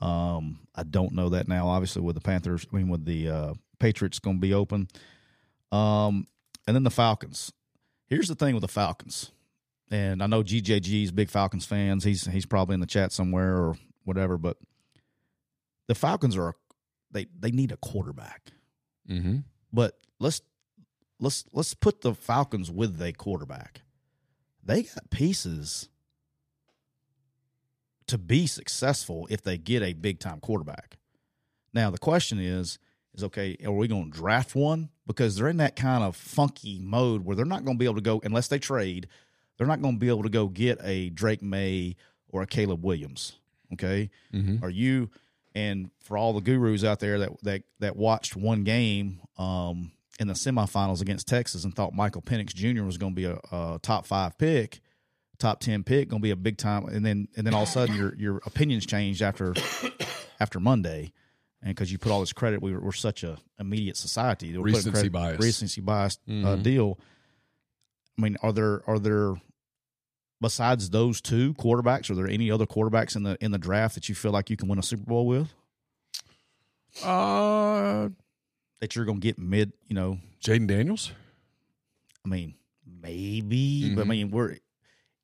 Um, 0.00 0.60
I 0.74 0.82
don't 0.82 1.12
know 1.12 1.30
that 1.30 1.48
now. 1.48 1.68
Obviously, 1.68 2.02
with 2.02 2.14
the 2.14 2.20
Panthers, 2.20 2.66
I 2.72 2.76
mean, 2.76 2.88
with 2.88 3.04
the 3.04 3.28
uh, 3.28 3.54
Patriots, 3.78 4.18
going 4.18 4.36
to 4.36 4.40
be 4.40 4.54
open. 4.54 4.88
Um, 5.72 6.26
and 6.66 6.74
then 6.74 6.82
the 6.82 6.90
Falcons. 6.90 7.52
Here's 8.06 8.28
the 8.28 8.34
thing 8.34 8.54
with 8.54 8.62
the 8.62 8.68
Falcons, 8.68 9.32
and 9.90 10.22
I 10.22 10.26
know 10.26 10.42
GJG's 10.42 11.10
big 11.10 11.30
Falcons 11.30 11.64
fans. 11.64 12.04
He's 12.04 12.26
he's 12.26 12.46
probably 12.46 12.74
in 12.74 12.80
the 12.80 12.86
chat 12.86 13.12
somewhere 13.12 13.56
or 13.56 13.76
whatever. 14.04 14.36
But 14.36 14.58
the 15.88 15.94
Falcons 15.94 16.36
are 16.36 16.54
they 17.10 17.26
they 17.38 17.50
need 17.50 17.72
a 17.72 17.76
quarterback. 17.78 18.52
Mm-hmm. 19.08 19.38
But 19.72 19.98
let's 20.20 20.42
let's 21.18 21.44
let's 21.52 21.74
put 21.74 22.02
the 22.02 22.14
Falcons 22.14 22.70
with 22.70 23.00
a 23.00 23.12
quarterback. 23.12 23.80
They 24.64 24.82
got 24.82 25.10
pieces 25.10 25.88
to 28.06 28.18
be 28.18 28.46
successful 28.46 29.26
if 29.30 29.42
they 29.42 29.58
get 29.58 29.82
a 29.82 29.92
big 29.92 30.18
time 30.18 30.40
quarterback. 30.40 30.96
Now 31.72 31.90
the 31.90 31.98
question 31.98 32.38
is 32.38 32.78
is 33.14 33.24
okay, 33.24 33.56
are 33.64 33.72
we 33.72 33.88
going 33.88 34.10
to 34.10 34.18
draft 34.18 34.54
one 34.54 34.90
because 35.06 35.36
they're 35.36 35.48
in 35.48 35.58
that 35.58 35.76
kind 35.76 36.02
of 36.02 36.16
funky 36.16 36.78
mode 36.80 37.24
where 37.24 37.36
they're 37.36 37.44
not 37.44 37.64
going 37.64 37.76
to 37.76 37.78
be 37.78 37.84
able 37.84 37.94
to 37.94 38.00
go 38.00 38.20
unless 38.24 38.48
they 38.48 38.58
trade, 38.58 39.08
they're 39.56 39.66
not 39.66 39.80
going 39.80 39.94
to 39.94 40.00
be 40.00 40.08
able 40.08 40.24
to 40.24 40.28
go 40.28 40.48
get 40.48 40.80
a 40.82 41.10
Drake 41.10 41.42
Maye 41.42 41.96
or 42.28 42.42
a 42.42 42.46
Caleb 42.46 42.84
Williams, 42.84 43.38
okay? 43.72 44.10
Mm-hmm. 44.32 44.64
Are 44.64 44.70
you 44.70 45.10
and 45.54 45.90
for 46.00 46.18
all 46.18 46.32
the 46.32 46.40
gurus 46.40 46.82
out 46.82 46.98
there 46.98 47.20
that 47.20 47.30
that 47.42 47.62
that 47.78 47.96
watched 47.96 48.34
one 48.36 48.64
game 48.64 49.20
um, 49.38 49.92
in 50.20 50.28
the 50.28 50.34
semifinals 50.34 51.00
against 51.00 51.26
Texas 51.26 51.64
and 51.64 51.74
thought 51.74 51.92
Michael 51.92 52.22
Penix 52.22 52.54
Jr. 52.54 52.84
was 52.84 52.98
going 52.98 53.12
to 53.12 53.16
be 53.16 53.24
a, 53.24 53.38
a 53.50 53.78
top 53.82 54.06
five 54.06 54.38
pick, 54.38 54.80
top 55.38 55.60
ten 55.60 55.82
pick, 55.82 56.08
going 56.08 56.20
to 56.20 56.24
be 56.24 56.30
a 56.30 56.36
big 56.36 56.56
time, 56.56 56.86
and 56.86 57.04
then 57.04 57.28
and 57.36 57.46
then 57.46 57.52
all 57.54 57.62
of 57.64 57.68
a 57.68 57.72
sudden 57.72 57.96
your 57.96 58.14
your 58.16 58.36
opinions 58.46 58.86
changed 58.86 59.22
after 59.22 59.54
after 60.40 60.60
Monday, 60.60 61.12
and 61.62 61.74
because 61.74 61.90
you 61.90 61.98
put 61.98 62.12
all 62.12 62.20
this 62.20 62.32
credit, 62.32 62.62
we 62.62 62.72
were, 62.72 62.80
we're 62.80 62.92
such 62.92 63.24
a 63.24 63.38
immediate 63.58 63.96
society, 63.96 64.56
We're 64.56 64.64
Recency 64.64 64.90
credit- 64.90 65.12
bias. 65.12 65.40
recency 65.40 65.80
bias 65.80 66.18
uh, 66.28 66.30
Mhm. 66.32 66.62
deal. 66.62 66.98
I 68.16 68.22
mean, 68.22 68.36
are 68.42 68.52
there 68.52 68.82
are 68.88 69.00
there 69.00 69.34
besides 70.40 70.90
those 70.90 71.20
two 71.20 71.54
quarterbacks? 71.54 72.08
Are 72.10 72.14
there 72.14 72.28
any 72.28 72.50
other 72.50 72.66
quarterbacks 72.66 73.16
in 73.16 73.24
the 73.24 73.36
in 73.40 73.50
the 73.50 73.58
draft 73.58 73.96
that 73.96 74.08
you 74.08 74.14
feel 74.14 74.30
like 74.30 74.48
you 74.50 74.56
can 74.56 74.68
win 74.68 74.78
a 74.78 74.82
Super 74.84 75.04
Bowl 75.04 75.26
with? 75.26 75.48
Uh, 77.02 78.10
That 78.80 78.94
you're 78.96 79.04
going 79.04 79.20
to 79.20 79.26
get 79.26 79.38
mid, 79.38 79.72
you 79.88 79.94
know, 79.94 80.18
Jayden 80.44 80.66
Daniels. 80.66 81.12
I 82.24 82.28
mean, 82.28 82.54
maybe, 82.86 83.94
but 83.94 84.02
I 84.02 84.04
Mhm. 84.04 84.08
mean, 84.08 84.30
we're 84.30 84.56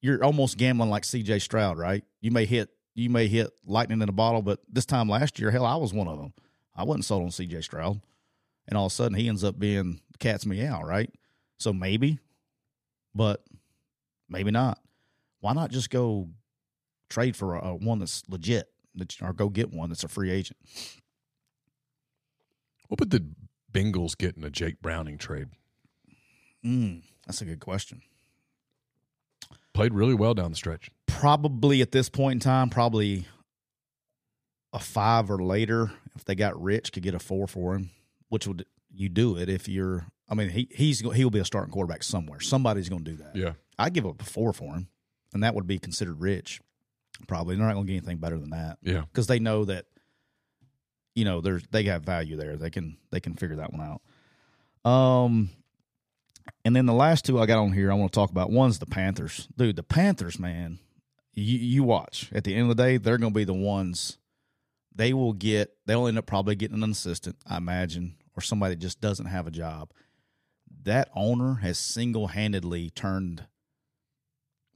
you're 0.03 0.25
almost 0.25 0.57
gambling 0.57 0.89
like 0.89 1.05
C.J. 1.05 1.41
Stroud, 1.41 1.77
right? 1.79 2.03
You 2.23 2.31
may 2.31 2.47
hit 2.47 2.71
you 2.95 3.11
may 3.11 3.29
hit 3.29 3.51
lightning 3.65 4.01
in 4.03 4.09
a 4.09 4.13
bottle, 4.13 4.43
but 4.43 4.61
this 4.69 4.85
time 4.87 5.09
last 5.09 5.39
year, 5.39 5.51
hell, 5.51 5.65
I 5.67 5.77
was 5.77 5.93
one 5.93 6.09
of 6.09 6.19
them. 6.19 6.33
I 6.75 6.85
wasn't 6.85 7.05
sold 7.05 7.23
on 7.25 7.31
C.J. 7.31 7.61
Stroud, 7.63 8.01
and 8.67 8.77
all 8.79 8.87
of 8.87 8.93
a 8.93 8.95
sudden 8.95 9.17
he 9.19 9.29
ends 9.29 9.45
up 9.45 9.59
being 9.59 10.01
the 10.13 10.19
cat's 10.19 10.47
meow, 10.47 10.83
right? 10.83 11.11
So 11.59 11.73
maybe, 11.73 12.19
but 13.15 13.45
maybe 14.29 14.51
not. 14.51 14.79
Why 15.41 15.53
not 15.53 15.71
just 15.71 15.91
go 15.91 16.29
trade 17.11 17.37
for 17.37 17.57
a, 17.57 17.69
a 17.69 17.75
one 17.75 17.99
that's 17.99 18.23
legit, 18.29 18.71
that, 18.95 19.21
or 19.23 19.33
go 19.35 19.49
get 19.51 19.71
one 19.73 19.91
that's 19.91 20.05
a 20.05 20.09
free 20.09 20.31
agent? 20.31 20.59
What 22.89 23.01
would 23.01 23.11
the 23.11 23.25
Bengals 23.72 24.16
get 24.16 24.37
in 24.37 24.44
a 24.44 24.50
Jake 24.50 24.80
Browning 24.83 25.18
trade? 25.18 25.48
Mm, 26.64 27.02
that's 27.26 27.40
a 27.40 27.44
good 27.44 27.61
question. 27.61 28.02
Played 29.72 29.94
really 29.94 30.14
well 30.14 30.35
down 30.35 30.50
the 30.50 30.56
stretch. 30.56 30.90
probably 31.06 31.80
at 31.80 31.92
this 31.92 32.09
point 32.09 32.35
in 32.35 32.40
time, 32.40 32.70
probably 32.70 33.26
a 34.72 34.78
five 34.78 35.30
or 35.30 35.38
later. 35.42 35.90
If 36.16 36.24
they 36.24 36.35
got 36.35 36.61
rich, 36.61 36.92
could 36.92 37.02
get 37.02 37.14
a 37.14 37.18
four 37.18 37.46
for 37.46 37.74
him. 37.74 37.90
Which 38.28 38.46
would 38.46 38.66
you 38.92 39.09
do 39.09 39.37
it 39.37 39.48
if 39.48 39.68
you're? 39.68 40.06
I 40.28 40.35
mean, 40.35 40.48
he 40.50 40.68
he's 40.70 41.00
he 41.00 41.24
will 41.24 41.30
be 41.30 41.38
a 41.38 41.44
starting 41.44 41.72
quarterback 41.72 42.02
somewhere. 42.02 42.40
Somebody's 42.40 42.88
going 42.88 43.04
to 43.04 43.11
do 43.12 43.16
that. 43.18 43.37
Yeah. 43.37 43.52
I 43.78 43.90
give 43.90 44.06
up 44.06 44.20
a 44.20 44.24
four 44.24 44.52
for 44.52 44.74
him, 44.74 44.88
and 45.33 45.42
that 45.42 45.54
would 45.54 45.66
be 45.66 45.78
considered 45.78 46.20
rich. 46.20 46.61
Probably 47.26 47.56
they're 47.56 47.66
not 47.66 47.74
going 47.74 47.87
to 47.87 47.92
get 47.92 47.98
anything 47.98 48.18
better 48.18 48.38
than 48.38 48.50
that 48.50 48.78
Yeah. 48.83 49.02
because 49.02 49.26
they 49.26 49.38
know 49.38 49.64
that 49.66 49.87
you 51.14 51.25
know 51.25 51.40
there's 51.40 51.64
they 51.70 51.85
got 51.85 52.03
value 52.03 52.37
there. 52.37 52.57
They 52.57 52.70
can 52.70 52.96
they 53.11 53.20
can 53.20 53.35
figure 53.35 53.57
that 53.57 53.73
one 53.73 53.81
out. 53.83 54.90
Um, 54.90 55.51
and 56.64 56.75
then 56.75 56.87
the 56.87 56.92
last 56.92 57.25
two 57.25 57.40
I 57.40 57.46
got 57.46 57.59
on 57.59 57.73
here 57.73 57.90
I 57.90 57.94
want 57.94 58.12
to 58.12 58.16
talk 58.16 58.31
about. 58.31 58.51
One's 58.51 58.79
the 58.79 58.87
Panthers, 58.87 59.49
dude. 59.57 59.77
The 59.77 59.83
Panthers, 59.83 60.38
man. 60.38 60.79
You 61.35 61.59
you 61.59 61.83
watch 61.83 62.31
at 62.33 62.44
the 62.44 62.55
end 62.55 62.70
of 62.70 62.77
the 62.77 62.83
day, 62.83 62.96
they're 62.96 63.18
going 63.18 63.33
to 63.33 63.38
be 63.38 63.44
the 63.44 63.53
ones. 63.55 64.18
They 64.94 65.12
will 65.12 65.33
get. 65.33 65.77
They'll 65.87 66.07
end 66.07 66.18
up 66.18 66.27
probably 66.27 66.57
getting 66.57 66.83
an 66.83 66.90
assistant, 66.90 67.37
I 67.46 67.57
imagine, 67.57 68.16
or 68.37 68.42
somebody 68.42 68.75
that 68.75 68.81
just 68.81 69.01
doesn't 69.01 69.27
have 69.27 69.46
a 69.46 69.51
job. 69.51 69.92
That 70.83 71.11
owner 71.14 71.57
has 71.57 71.79
single 71.79 72.29
handedly 72.29 72.90
turned. 72.90 73.46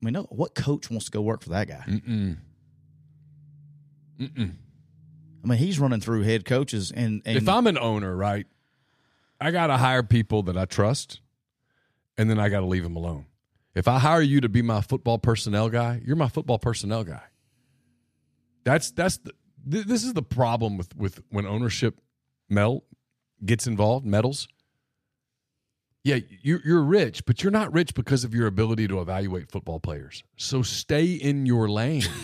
I 0.01 0.05
mean, 0.05 0.15
no, 0.15 0.23
what 0.25 0.55
coach 0.55 0.91
wants 0.91 1.07
to 1.07 1.11
go 1.11 1.21
work 1.23 1.43
for 1.43 1.51
that 1.51 1.67
guy? 1.67 1.83
Mm-mm. 1.89 2.37
Mm-mm. 4.21 4.53
I 5.45 5.47
mean, 5.47 5.59
he's 5.59 5.79
running 5.79 6.01
through 6.01 6.23
head 6.23 6.45
coaches, 6.45 6.91
and, 6.91 7.21
and 7.27 7.37
if 7.37 7.49
I'm 7.49 7.67
an 7.67 7.77
owner, 7.77 8.17
right, 8.17 8.47
I 9.41 9.51
got 9.51 9.67
to 9.67 9.77
hire 9.77 10.03
people 10.03 10.43
that 10.45 10.57
I 10.57 10.65
trust, 10.65 11.21
and 12.17 12.31
then 12.31 12.39
I 12.39 12.49
got 12.49 12.61
to 12.61 12.67
leave 12.67 12.83
them 12.83 12.97
alone. 12.97 13.27
If 13.75 13.89
I 13.89 13.99
hire 13.99 14.23
you 14.23 14.41
to 14.41 14.49
be 14.49 14.63
my 14.63 14.81
football 14.81 15.19
personnel 15.19 15.69
guy, 15.69 16.01
you're 16.05 16.17
my 16.17 16.29
football 16.29 16.59
personnel 16.59 17.05
guy. 17.05 17.23
That's 18.65 18.91
that's 18.93 19.19
the, 19.19 19.33
th- 19.71 19.87
this 19.87 20.05
is 20.05 20.15
the 20.15 20.23
problem 20.23 20.79
with 20.79 20.97
with 20.97 21.21
when 21.29 21.45
ownership 21.45 22.01
melt 22.49 22.85
gets 23.45 23.67
involved, 23.67 24.07
meddles. 24.07 24.49
Yeah, 26.05 26.21
you're 26.43 26.61
you're 26.65 26.83
rich, 26.83 27.27
but 27.27 27.43
you're 27.43 27.51
not 27.51 27.73
rich 27.73 27.95
because 27.95 28.25
of 28.25 28.35
your 28.35 28.47
ability 28.47 28.89
to 28.89 29.01
evaluate 29.01 29.51
football 29.51 29.81
players. 29.81 30.23
So 30.37 30.63
stay 30.63 31.07
in 31.13 31.45
your 31.45 31.69
lane. 31.69 32.05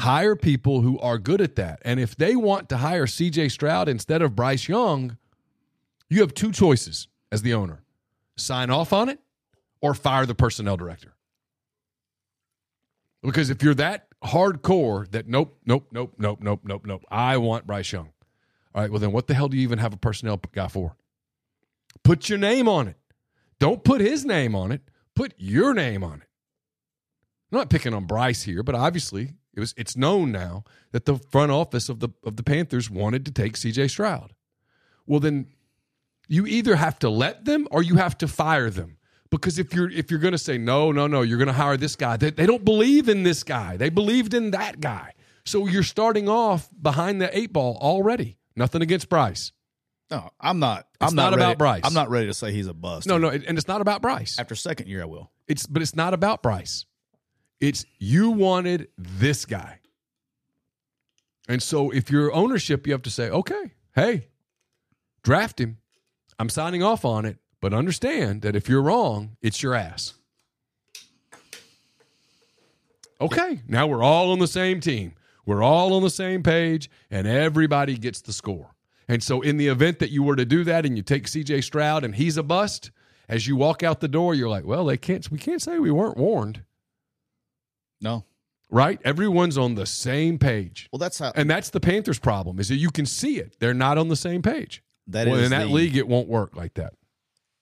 hire 0.00 0.36
people 0.36 0.80
who 0.80 0.98
are 0.98 1.18
good 1.18 1.40
at 1.40 1.56
that. 1.56 1.80
And 1.84 2.00
if 2.00 2.16
they 2.16 2.36
want 2.36 2.68
to 2.70 2.78
hire 2.78 3.06
CJ 3.06 3.50
Stroud 3.50 3.88
instead 3.88 4.22
of 4.22 4.34
Bryce 4.34 4.68
Young, 4.68 5.16
you 6.08 6.20
have 6.20 6.34
two 6.34 6.52
choices 6.52 7.08
as 7.30 7.42
the 7.42 7.54
owner 7.54 7.82
sign 8.36 8.70
off 8.70 8.92
on 8.92 9.08
it 9.08 9.20
or 9.80 9.94
fire 9.94 10.26
the 10.26 10.34
personnel 10.34 10.76
director. 10.76 11.14
Because 13.22 13.50
if 13.50 13.62
you're 13.62 13.74
that 13.74 14.08
hardcore 14.24 15.10
that 15.10 15.28
nope, 15.28 15.58
nope, 15.64 15.88
nope, 15.92 16.14
nope, 16.18 16.38
nope, 16.42 16.60
nope, 16.64 16.86
nope, 16.86 17.04
I 17.10 17.36
want 17.36 17.66
Bryce 17.66 17.92
Young. 17.92 18.10
All 18.74 18.82
right, 18.82 18.90
well, 18.90 19.00
then 19.00 19.12
what 19.12 19.26
the 19.26 19.34
hell 19.34 19.48
do 19.48 19.56
you 19.56 19.62
even 19.62 19.78
have 19.78 19.92
a 19.92 19.98
personnel 19.98 20.40
guy 20.52 20.68
for? 20.68 20.96
Put 22.02 22.28
your 22.28 22.38
name 22.38 22.68
on 22.68 22.88
it. 22.88 22.96
Don't 23.58 23.84
put 23.84 24.00
his 24.00 24.24
name 24.24 24.54
on 24.54 24.72
it. 24.72 24.80
Put 25.14 25.34
your 25.36 25.74
name 25.74 26.02
on 26.02 26.22
it. 26.22 26.28
I'm 27.52 27.58
not 27.58 27.68
picking 27.68 27.92
on 27.92 28.06
Bryce 28.06 28.42
here, 28.42 28.62
but 28.62 28.74
obviously 28.74 29.34
it 29.54 29.60
was 29.60 29.74
it's 29.76 29.96
known 29.96 30.32
now 30.32 30.64
that 30.92 31.04
the 31.04 31.16
front 31.16 31.52
office 31.52 31.88
of 31.88 32.00
the 32.00 32.10
of 32.24 32.36
the 32.36 32.42
Panthers 32.42 32.90
wanted 32.90 33.24
to 33.26 33.32
take 33.32 33.54
CJ 33.54 33.90
Stroud. 33.90 34.32
Well, 35.06 35.20
then 35.20 35.46
you 36.28 36.46
either 36.46 36.76
have 36.76 36.98
to 37.00 37.10
let 37.10 37.44
them 37.44 37.66
or 37.70 37.82
you 37.82 37.96
have 37.96 38.16
to 38.18 38.28
fire 38.28 38.70
them. 38.70 38.96
Because 39.30 39.58
if 39.58 39.72
you're 39.74 39.90
if 39.90 40.10
you're 40.10 40.20
going 40.20 40.32
to 40.32 40.38
say 40.38 40.58
no, 40.58 40.90
no, 40.92 41.06
no, 41.06 41.22
you're 41.22 41.38
going 41.38 41.48
to 41.48 41.52
hire 41.52 41.76
this 41.76 41.96
guy. 41.96 42.16
They, 42.16 42.30
they 42.30 42.46
don't 42.46 42.64
believe 42.64 43.08
in 43.08 43.22
this 43.22 43.42
guy. 43.42 43.76
They 43.76 43.88
believed 43.88 44.34
in 44.34 44.50
that 44.52 44.80
guy. 44.80 45.12
So 45.44 45.66
you're 45.66 45.82
starting 45.84 46.28
off 46.28 46.68
behind 46.80 47.20
the 47.20 47.36
eight 47.36 47.52
ball 47.52 47.78
already. 47.80 48.38
Nothing 48.56 48.82
against 48.82 49.08
Bryce. 49.08 49.52
no, 50.10 50.30
I'm 50.40 50.58
not. 50.58 50.86
It's 51.00 51.10
I'm 51.10 51.14
not 51.16 51.30
ready- 51.30 51.42
about 51.42 51.58
Bryce. 51.58 51.82
I'm 51.84 51.94
not 51.94 52.10
ready 52.10 52.26
to 52.26 52.34
say 52.34 52.52
he's 52.52 52.66
a 52.66 52.74
bust. 52.74 53.06
No, 53.06 53.18
no, 53.18 53.28
and 53.28 53.56
it's 53.56 53.68
not 53.68 53.80
about 53.80 54.02
Bryce. 54.02 54.38
After 54.38 54.54
second 54.54 54.88
year, 54.88 55.02
I 55.02 55.06
will. 55.06 55.30
It's 55.46 55.66
but 55.66 55.80
it's 55.82 55.94
not 55.94 56.12
about 56.12 56.42
Bryce. 56.42 56.84
It's 57.60 57.84
you 57.98 58.30
wanted 58.30 58.88
this 58.96 59.44
guy. 59.44 59.80
And 61.48 61.62
so 61.62 61.90
if 61.90 62.10
you're 62.10 62.32
ownership, 62.32 62.86
you 62.86 62.92
have 62.92 63.02
to 63.02 63.10
say, 63.10 63.28
okay, 63.28 63.72
hey, 63.94 64.28
draft 65.22 65.60
him. 65.60 65.78
I'm 66.38 66.48
signing 66.48 66.82
off 66.82 67.04
on 67.04 67.24
it, 67.24 67.38
but 67.60 67.74
understand 67.74 68.42
that 68.42 68.56
if 68.56 68.68
you're 68.68 68.82
wrong, 68.82 69.36
it's 69.42 69.62
your 69.62 69.74
ass. 69.74 70.14
Okay, 73.20 73.60
now 73.68 73.86
we're 73.86 74.02
all 74.02 74.32
on 74.32 74.38
the 74.38 74.46
same 74.46 74.80
team. 74.80 75.12
We're 75.44 75.62
all 75.62 75.92
on 75.92 76.02
the 76.02 76.10
same 76.10 76.42
page, 76.42 76.88
and 77.10 77.26
everybody 77.26 77.98
gets 77.98 78.22
the 78.22 78.32
score. 78.32 78.74
And 79.08 79.22
so, 79.22 79.40
in 79.40 79.56
the 79.56 79.66
event 79.66 79.98
that 79.98 80.10
you 80.10 80.22
were 80.22 80.36
to 80.36 80.44
do 80.44 80.64
that 80.64 80.86
and 80.86 80.96
you 80.96 81.02
take 81.02 81.26
CJ 81.26 81.64
Stroud 81.64 82.04
and 82.04 82.14
he's 82.14 82.36
a 82.36 82.42
bust, 82.42 82.92
as 83.28 83.46
you 83.46 83.56
walk 83.56 83.82
out 83.82 84.00
the 84.00 84.08
door, 84.08 84.34
you're 84.34 84.48
like, 84.48 84.64
well, 84.64 84.84
they 84.86 84.96
can't, 84.96 85.28
we 85.30 85.38
can't 85.38 85.60
say 85.60 85.78
we 85.78 85.90
weren't 85.90 86.16
warned, 86.16 86.62
No. 88.00 88.24
right? 88.70 89.00
Everyone's 89.04 89.58
on 89.58 89.74
the 89.74 89.86
same 89.86 90.38
page. 90.38 90.88
Well, 90.92 90.98
that's 90.98 91.18
how. 91.18 91.32
And 91.34 91.48
that's 91.50 91.70
the 91.70 91.80
Panthers' 91.80 92.18
problem 92.18 92.58
is 92.58 92.68
that 92.68 92.76
you 92.76 92.90
can 92.90 93.06
see 93.06 93.38
it. 93.38 93.56
They're 93.60 93.74
not 93.74 93.98
on 93.98 94.08
the 94.08 94.16
same 94.16 94.42
page. 94.42 94.82
That 95.06 95.26
well, 95.26 95.36
is 95.36 95.44
in 95.44 95.50
that 95.50 95.66
the- 95.66 95.72
league, 95.72 95.96
it 95.96 96.06
won't 96.08 96.28
work 96.28 96.54
like 96.56 96.74
that. 96.74 96.94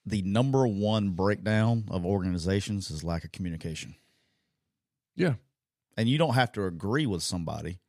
the 0.06 0.22
number 0.22 0.66
one 0.66 1.10
breakdown 1.10 1.84
of 1.90 2.04
organizations 2.06 2.90
is 2.90 3.04
lack 3.04 3.24
of 3.24 3.32
communication. 3.32 3.94
Yeah, 5.16 5.34
And 5.96 6.08
you 6.08 6.16
don't 6.16 6.34
have 6.34 6.52
to 6.52 6.64
agree 6.64 7.04
with 7.04 7.22
somebody, 7.22 7.80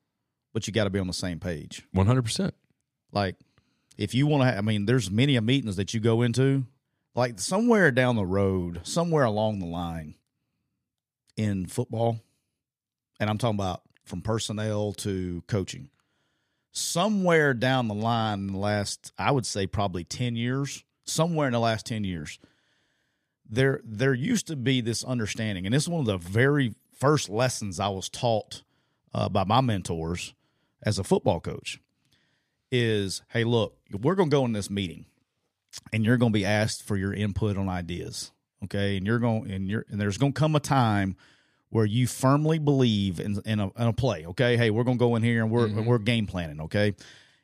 but 0.53 0.65
you 0.67 0.73
got 0.73 0.85
to 0.85 0.89
be 0.89 0.97
on 0.99 1.05
the 1.07 1.13
same 1.13 1.39
page. 1.39 1.83
100%. 1.95 2.51
Like, 3.11 3.35
if 3.97 4.13
you 4.15 4.25
want 4.27 4.43
to, 4.43 4.57
I 4.57 4.61
mean, 4.61 4.85
there's 4.85 5.11
many 5.11 5.35
a 5.35 5.41
meetings 5.41 5.75
that 5.75 5.93
you 5.93 5.99
go 5.99 6.21
into, 6.23 6.65
like 7.15 7.39
somewhere 7.39 7.91
down 7.91 8.15
the 8.15 8.25
road, 8.25 8.79
somewhere 8.83 9.23
along 9.25 9.59
the 9.59 9.65
line 9.67 10.15
in 11.37 11.65
football, 11.67 12.19
and 13.19 13.29
I'm 13.29 13.37
talking 13.37 13.59
about 13.59 13.81
from 14.05 14.21
personnel 14.21 14.93
to 14.93 15.43
coaching, 15.47 15.89
somewhere 16.71 17.53
down 17.53 17.87
the 17.87 17.93
line 17.93 18.39
in 18.39 18.53
the 18.53 18.57
last, 18.57 19.11
I 19.17 19.31
would 19.31 19.45
say 19.45 19.67
probably 19.67 20.03
10 20.03 20.35
years, 20.35 20.83
somewhere 21.03 21.47
in 21.47 21.53
the 21.53 21.59
last 21.59 21.85
10 21.85 22.03
years, 22.03 22.39
there 23.51 23.81
there 23.83 24.13
used 24.13 24.47
to 24.47 24.55
be 24.55 24.79
this 24.79 25.03
understanding, 25.03 25.65
and 25.65 25.73
this 25.73 25.83
is 25.83 25.89
one 25.89 26.01
of 26.01 26.05
the 26.05 26.17
very 26.17 26.75
first 26.93 27.29
lessons 27.29 27.79
I 27.79 27.87
was 27.87 28.07
taught 28.07 28.61
uh, 29.13 29.27
by 29.27 29.43
my 29.43 29.61
mentors 29.61 30.35
as 30.83 30.99
a 30.99 31.03
football 31.03 31.39
coach 31.39 31.79
is 32.71 33.23
hey 33.29 33.43
look 33.43 33.75
we're 33.99 34.13
going 34.13 34.29
to 34.29 34.35
go 34.35 34.45
in 34.45 34.53
this 34.53 34.69
meeting 34.69 35.05
and 35.91 36.05
you're 36.05 36.17
going 36.17 36.31
to 36.31 36.37
be 36.37 36.45
asked 36.45 36.83
for 36.83 36.95
your 36.95 37.11
input 37.11 37.57
on 37.57 37.67
ideas 37.67 38.31
okay? 38.63 38.97
And 38.97 39.05
you're 39.05 39.19
going 39.19 39.49
and 39.51 39.69
you're 39.69 39.85
and 39.89 39.99
there's 39.99 40.17
going 40.17 40.33
to 40.33 40.39
come 40.39 40.55
a 40.55 40.59
time 40.59 41.15
where 41.69 41.85
you 41.85 42.07
firmly 42.07 42.59
believe 42.59 43.19
in 43.19 43.41
in 43.45 43.59
a, 43.59 43.67
in 43.67 43.87
a 43.87 43.93
play 43.93 44.25
okay 44.25 44.57
hey 44.57 44.69
we're 44.69 44.83
going 44.83 44.97
to 44.97 45.03
go 45.03 45.15
in 45.15 45.23
here 45.23 45.41
and 45.43 45.51
we're 45.51 45.65
and 45.65 45.85
we're 45.85 45.97
game 45.99 46.27
planning 46.27 46.61
okay 46.61 46.93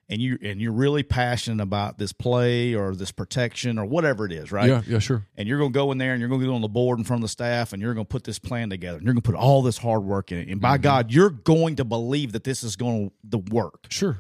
and 0.10 0.22
you 0.22 0.38
and 0.42 0.62
you're 0.62 0.72
really 0.72 1.04
passionate 1.04 1.64
about 1.64 1.98
this 1.98 2.14
play 2.14 2.76
or 2.76 2.96
this 2.96 3.12
protection 3.12 3.80
or 3.80 3.86
whatever 3.86 4.26
it 4.26 4.32
is, 4.32 4.52
right? 4.52 4.70
Yeah, 4.70 4.82
yeah, 4.88 5.00
sure. 5.00 5.26
And 5.38 5.48
you're 5.48 5.58
going 5.58 5.74
to 5.74 5.78
go 5.78 5.92
in 5.92 5.98
there 5.98 6.14
and 6.14 6.20
you're 6.20 6.30
going 6.30 6.42
to 6.42 6.48
get 6.48 6.54
on 6.54 6.62
the 6.62 6.68
board 6.68 7.00
in 7.00 7.06
front 7.06 7.22
of 7.22 7.24
the 7.24 7.32
staff 7.32 7.74
and 7.74 7.82
you're 7.82 7.94
going 7.94 8.06
to 8.06 8.10
put 8.10 8.24
this 8.24 8.40
plan 8.40 8.70
together. 8.70 8.98
And 8.98 9.06
you're 9.06 9.14
going 9.14 9.24
to 9.24 9.32
put 9.32 9.36
all 9.36 9.62
this 9.62 9.78
hard 9.78 10.04
work 10.04 10.32
in 10.32 10.38
it. 10.40 10.48
And 10.48 10.62
by 10.62 10.76
mm-hmm. 10.76 10.84
God, 10.84 11.12
you're 11.12 11.32
going 11.32 11.78
to 11.78 11.86
believe 11.86 12.34
that 12.34 12.44
this 12.44 12.64
is 12.64 12.76
going 12.76 13.12
to 13.32 13.38
work. 13.38 13.88
Sure. 13.90 14.20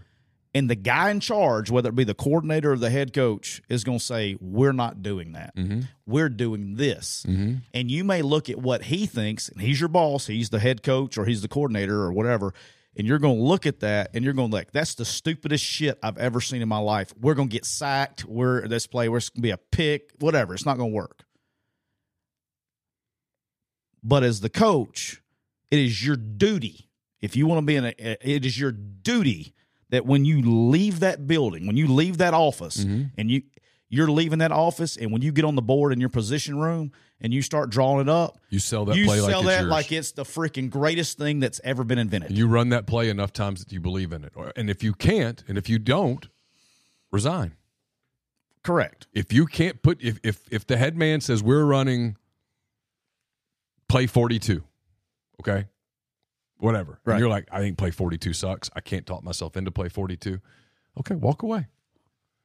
And 0.56 0.70
the 0.70 0.76
guy 0.76 1.10
in 1.12 1.20
charge, 1.20 1.70
whether 1.70 1.90
it 1.90 1.96
be 1.96 2.06
the 2.06 2.14
coordinator 2.14 2.72
or 2.72 2.78
the 2.78 2.90
head 2.90 3.12
coach, 3.12 3.62
is 3.68 3.84
going 3.84 4.00
to 4.00 4.04
say, 4.04 4.38
We're 4.40 4.72
not 4.72 5.04
doing 5.04 5.34
that. 5.34 5.54
Mm-hmm. 5.54 5.82
We're 6.08 6.30
doing 6.30 6.78
this. 6.78 7.26
Mm-hmm. 7.28 7.56
And 7.74 7.92
you 7.92 8.06
may 8.06 8.22
look 8.22 8.50
at 8.50 8.58
what 8.58 8.84
he 8.84 9.06
thinks, 9.06 9.50
and 9.50 9.62
he's 9.62 9.82
your 9.82 9.90
boss, 9.90 10.28
he's 10.28 10.52
the 10.52 10.60
head 10.60 10.82
coach 10.82 11.18
or 11.18 11.26
he's 11.26 11.42
the 11.42 11.50
coordinator 11.50 12.02
or 12.02 12.14
whatever. 12.14 12.54
And 12.96 13.06
you're 13.06 13.20
going 13.20 13.36
to 13.36 13.44
look 13.44 13.66
at 13.66 13.82
that 13.82 14.12
and 14.14 14.24
you're 14.24 14.34
going 14.34 14.50
to 14.50 14.56
like, 14.56 14.72
that's 14.72 14.96
the 14.96 15.04
stupidest 15.04 15.62
shit 15.62 16.00
I've 16.02 16.18
ever 16.18 16.40
seen 16.40 16.62
in 16.62 16.70
my 16.70 16.78
life. 16.78 17.14
We're 17.20 17.34
going 17.34 17.50
to 17.50 17.54
get 17.54 17.66
sacked. 17.66 18.24
We're 18.24 18.66
this 18.70 18.88
play, 18.88 19.10
we're 19.10 19.20
going 19.20 19.36
to 19.36 19.42
be 19.42 19.52
a 19.52 19.58
pick, 19.58 20.12
whatever. 20.20 20.54
It's 20.54 20.66
not 20.66 20.78
going 20.78 20.92
to 20.92 20.96
work. 20.96 21.26
But 24.02 24.24
as 24.24 24.40
the 24.40 24.50
coach, 24.50 25.22
it 25.70 25.80
is 25.80 26.06
your 26.06 26.16
duty. 26.16 26.90
If 27.20 27.36
you 27.36 27.46
want 27.46 27.60
to 27.60 27.66
be 27.66 27.76
in 27.76 27.86
a, 27.86 27.94
it 28.00 28.46
is 28.46 28.58
your 28.58 28.72
duty 28.72 29.54
that 29.96 30.06
when 30.06 30.26
you 30.26 30.42
leave 30.42 31.00
that 31.00 31.26
building, 31.26 31.66
when 31.66 31.78
you 31.78 31.88
leave 31.88 32.18
that 32.18 32.34
office, 32.34 32.78
mm-hmm. 32.84 33.06
and 33.18 33.32
you 33.32 33.42
you're 33.88 34.12
leaving 34.12 34.40
that 34.40 34.52
office, 34.52 34.98
and 34.98 35.12
when 35.12 35.22
you 35.22 35.32
get 35.32 35.46
on 35.46 35.56
the 35.56 35.62
board 35.62 35.94
in 35.94 36.00
your 36.00 36.10
position 36.10 36.60
room 36.60 36.92
and 37.22 37.34
you 37.34 37.42
start 37.42 37.70
drawing 37.70 38.02
it 38.02 38.10
up, 38.10 38.38
You 38.50 38.60
sell 38.60 38.84
that 38.86 38.98
you 38.98 39.06
play 39.06 39.18
sell 39.18 39.28
like 39.28 39.36
it's 39.36 39.46
that 39.46 39.62
yours. 39.62 39.72
like 39.72 39.92
it's 39.92 40.12
the 40.12 40.24
freaking 40.24 40.70
greatest 40.70 41.18
thing 41.18 41.40
that's 41.40 41.62
ever 41.64 41.84
been 41.84 41.98
invented. 41.98 42.38
you 42.38 42.48
run 42.48 42.70
that 42.70 42.88
play 42.88 43.10
enough 43.10 43.32
times 43.32 43.64
that 43.64 43.72
you 43.72 43.80
believe 43.80 44.12
in 44.12 44.26
it. 44.26 44.34
And 44.56 44.70
if 44.70 44.84
you 44.84 44.94
can't, 44.94 45.44
and 45.48 45.58
if 45.58 45.70
you 45.70 45.80
don't, 45.80 46.28
resign. 47.12 47.56
Correct. 48.64 49.08
If 49.14 49.32
you 49.32 49.46
can't 49.46 49.82
put 49.82 50.02
if 50.04 50.20
if 50.24 50.42
if 50.52 50.68
the 50.68 50.76
head 50.78 50.98
man 50.98 51.22
says 51.22 51.42
we're 51.42 51.66
running 51.66 52.18
play 53.88 54.08
42, 54.08 54.64
okay? 55.42 55.68
Whatever. 56.58 57.00
Right. 57.06 57.14
And 57.16 57.20
you're 57.20 57.30
like, 57.30 57.48
I 57.52 57.60
think 57.60 57.78
play 57.78 57.92
42 57.92 58.34
sucks. 58.34 58.70
I 58.76 58.82
can't 58.82 59.06
talk 59.06 59.24
myself 59.24 59.58
into 59.58 59.72
play 59.72 59.90
42. 59.90 60.40
Okay, 61.00 61.16
walk 61.16 61.44
away. 61.44 61.68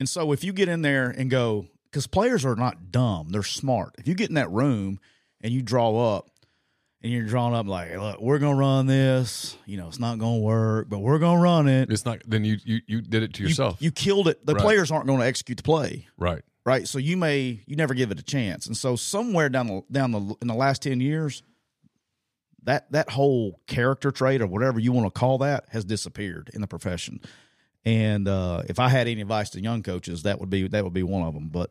And 0.00 0.08
so 0.08 0.32
if 0.32 0.42
you 0.42 0.52
get 0.52 0.68
in 0.68 0.82
there 0.82 1.10
and 1.10 1.30
go, 1.30 1.66
because 1.84 2.06
players 2.06 2.44
are 2.44 2.56
not 2.56 2.90
dumb, 2.90 3.28
they're 3.30 3.42
smart. 3.42 3.94
If 3.98 4.08
you 4.08 4.14
get 4.14 4.28
in 4.28 4.34
that 4.34 4.50
room 4.50 4.98
and 5.40 5.52
you 5.52 5.62
draw 5.62 6.16
up 6.16 6.28
and 7.02 7.12
you're 7.12 7.24
drawing 7.26 7.54
up 7.54 7.66
like, 7.66 7.94
look, 7.96 8.20
we're 8.20 8.38
gonna 8.38 8.56
run 8.56 8.86
this, 8.86 9.56
you 9.66 9.76
know, 9.76 9.88
it's 9.88 9.98
not 10.00 10.18
gonna 10.18 10.38
work, 10.38 10.88
but 10.88 10.98
we're 10.98 11.18
gonna 11.18 11.40
run 11.40 11.68
it. 11.68 11.90
It's 11.90 12.04
not 12.04 12.22
then 12.26 12.44
you 12.44 12.58
you 12.64 12.80
you 12.86 13.00
did 13.02 13.22
it 13.22 13.34
to 13.34 13.42
You- 13.42 13.48
yourself. 13.48 13.76
You, 13.80 13.90
killed 13.90 14.26
it. 14.28 14.44
The 14.44 14.54
Right. 14.54 14.62
players 14.62 14.90
aren't 14.90 15.06
going 15.06 15.20
to 15.20 15.26
execute 15.26 15.56
the 15.58 15.62
play, 15.62 16.08
right. 16.18 16.42
right? 16.64 16.86
So 16.88 16.98
you 16.98 17.16
may 17.16 17.62
you 17.66 17.76
never 17.76 17.94
give 17.94 18.10
it 18.10 18.18
a 18.18 18.22
chance. 18.22 18.66
And 18.66 18.76
so 18.76 18.96
somewhere 18.96 19.48
down 19.48 19.66
the 19.68 19.82
down 19.92 20.10
the 20.12 20.34
in 20.42 20.48
the 20.48 20.54
last 20.54 20.82
ten 20.82 21.00
years, 21.00 21.42
that 22.64 22.90
that 22.92 23.10
whole 23.10 23.60
character 23.66 24.10
trait 24.10 24.42
or 24.42 24.46
whatever 24.46 24.78
you 24.78 24.92
want 24.92 25.12
to 25.12 25.18
call 25.18 25.38
that 25.38 25.64
has 25.70 25.84
disappeared 25.84 26.50
in 26.54 26.60
the 26.60 26.66
profession. 26.66 27.20
And 27.84 28.28
uh, 28.28 28.62
if 28.68 28.78
I 28.78 28.88
had 28.88 29.08
any 29.08 29.22
advice 29.22 29.50
to 29.50 29.62
young 29.62 29.82
coaches, 29.82 30.22
that 30.24 30.38
would 30.40 30.50
be 30.50 30.68
that 30.68 30.84
would 30.84 30.92
be 30.92 31.02
one 31.02 31.22
of 31.22 31.34
them. 31.34 31.48
But 31.48 31.70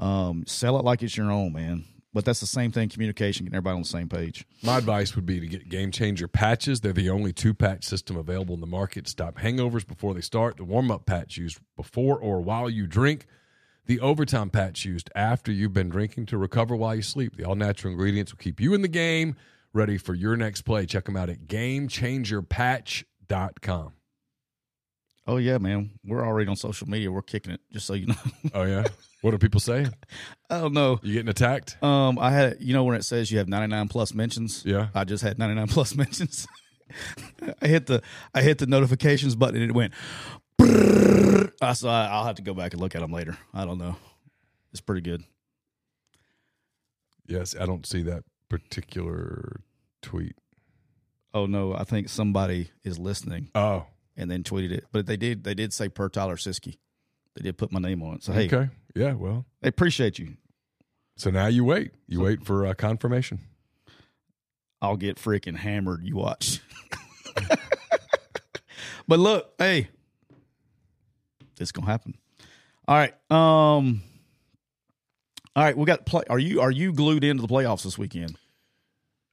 um, 0.00 0.44
sell 0.46 0.78
it 0.78 0.84
like 0.84 1.02
it's 1.02 1.16
your 1.16 1.30
own, 1.30 1.52
man. 1.52 1.84
But 2.14 2.26
that's 2.26 2.40
the 2.40 2.46
same 2.46 2.72
thing. 2.72 2.90
Communication, 2.90 3.46
getting 3.46 3.56
everybody 3.56 3.76
on 3.76 3.82
the 3.82 3.88
same 3.88 4.08
page. 4.08 4.44
My 4.62 4.76
advice 4.76 5.16
would 5.16 5.24
be 5.24 5.40
to 5.40 5.46
get 5.46 5.70
Game 5.70 5.90
Changer 5.90 6.28
patches. 6.28 6.80
They're 6.80 6.92
the 6.92 7.08
only 7.08 7.32
two 7.32 7.54
patch 7.54 7.84
system 7.84 8.16
available 8.16 8.54
in 8.54 8.60
the 8.60 8.66
market. 8.66 9.08
Stop 9.08 9.38
hangovers 9.38 9.86
before 9.86 10.12
they 10.12 10.20
start. 10.20 10.58
The 10.58 10.64
warm 10.64 10.90
up 10.90 11.06
patch 11.06 11.38
used 11.38 11.58
before 11.74 12.18
or 12.18 12.42
while 12.42 12.68
you 12.68 12.86
drink. 12.86 13.26
The 13.86 13.98
overtime 14.00 14.50
patch 14.50 14.84
used 14.84 15.10
after 15.14 15.50
you've 15.50 15.72
been 15.72 15.88
drinking 15.88 16.26
to 16.26 16.38
recover 16.38 16.76
while 16.76 16.94
you 16.94 17.02
sleep. 17.02 17.36
The 17.36 17.44
all 17.44 17.56
natural 17.56 17.92
ingredients 17.92 18.32
will 18.32 18.38
keep 18.38 18.60
you 18.60 18.74
in 18.74 18.82
the 18.82 18.88
game, 18.88 19.36
ready 19.72 19.98
for 19.98 20.14
your 20.14 20.36
next 20.36 20.62
play. 20.62 20.86
Check 20.86 21.04
them 21.06 21.16
out 21.16 21.30
at 21.30 21.46
GameChangerPatch.com. 21.46 23.92
Oh 25.26 25.36
yeah, 25.36 25.58
man. 25.58 25.90
We're 26.04 26.24
already 26.26 26.48
on 26.48 26.56
social 26.56 26.88
media. 26.88 27.12
We're 27.12 27.22
kicking 27.22 27.52
it. 27.52 27.60
Just 27.72 27.86
so 27.86 27.94
you 27.94 28.06
know. 28.06 28.14
Oh 28.54 28.64
yeah, 28.64 28.84
what 29.20 29.32
are 29.32 29.38
people 29.38 29.60
saying? 29.60 29.94
I 30.50 30.58
don't 30.60 30.72
know. 30.72 30.98
You 31.02 31.12
getting 31.14 31.28
attacked? 31.28 31.80
Um, 31.82 32.18
I 32.18 32.32
had 32.32 32.56
you 32.60 32.74
know 32.74 32.82
when 32.84 32.96
it 32.96 33.04
says 33.04 33.30
you 33.30 33.38
have 33.38 33.48
99 33.48 33.88
plus 33.88 34.12
mentions. 34.14 34.64
Yeah. 34.66 34.88
I 34.94 35.04
just 35.04 35.22
had 35.22 35.38
99 35.38 35.68
plus 35.68 35.94
mentions. 35.96 36.48
I 37.62 37.68
hit 37.68 37.86
the 37.86 38.02
I 38.34 38.42
hit 38.42 38.58
the 38.58 38.66
notifications 38.66 39.36
button 39.36 39.62
and 39.62 39.70
it 39.70 39.74
went. 39.74 39.94
I 41.62 41.72
so 41.74 41.88
I, 41.88 42.06
I'll 42.06 42.24
have 42.24 42.34
to 42.36 42.42
go 42.42 42.52
back 42.52 42.72
and 42.72 42.82
look 42.82 42.96
at 42.96 43.00
them 43.00 43.12
later. 43.12 43.38
I 43.54 43.64
don't 43.64 43.78
know. 43.78 43.94
It's 44.72 44.80
pretty 44.80 45.02
good. 45.02 45.22
Yes, 47.26 47.54
I 47.58 47.64
don't 47.64 47.86
see 47.86 48.02
that 48.02 48.24
particular 48.58 49.60
tweet. 50.02 50.36
Oh 51.34 51.46
no, 51.46 51.74
I 51.74 51.84
think 51.84 52.08
somebody 52.10 52.70
is 52.84 52.98
listening 52.98 53.48
Oh, 53.54 53.86
and 54.16 54.30
then 54.30 54.42
tweeted 54.42 54.72
it. 54.72 54.84
But 54.92 55.06
they 55.06 55.16
did 55.16 55.44
they 55.44 55.54
did 55.54 55.72
say 55.72 55.88
per 55.88 56.08
Tyler 56.10 56.36
Siskey. 56.36 56.76
They 57.34 57.42
did 57.42 57.56
put 57.56 57.72
my 57.72 57.80
name 57.80 58.02
on 58.02 58.16
it. 58.16 58.22
So 58.24 58.32
hey, 58.34 58.46
okay. 58.46 58.68
Yeah, 58.94 59.14
well, 59.14 59.46
they 59.62 59.68
appreciate 59.68 60.18
you. 60.18 60.36
so 61.16 61.30
now 61.30 61.46
you 61.46 61.64
wait. 61.64 61.92
You 62.06 62.20
wait 62.20 62.44
for 62.44 62.66
uh, 62.66 62.74
confirmation. 62.74 63.38
I'll 64.82 64.98
get 64.98 65.16
freaking 65.16 65.56
hammered. 65.56 66.04
You 66.04 66.16
watch. 66.16 66.60
but 69.08 69.18
look, 69.18 69.54
hey, 69.58 69.88
it's 71.58 71.72
gonna 71.72 71.86
happen. 71.86 72.14
All 72.86 72.96
right. 72.96 73.14
Um. 73.30 74.02
All 75.54 75.62
right, 75.62 75.76
we 75.76 75.84
got 75.86 76.04
play. 76.06 76.24
Are 76.28 76.38
you 76.38 76.60
are 76.60 76.70
you 76.70 76.92
glued 76.92 77.24
into 77.24 77.42
the 77.42 77.48
playoffs 77.48 77.84
this 77.84 77.96
weekend? 77.96 78.36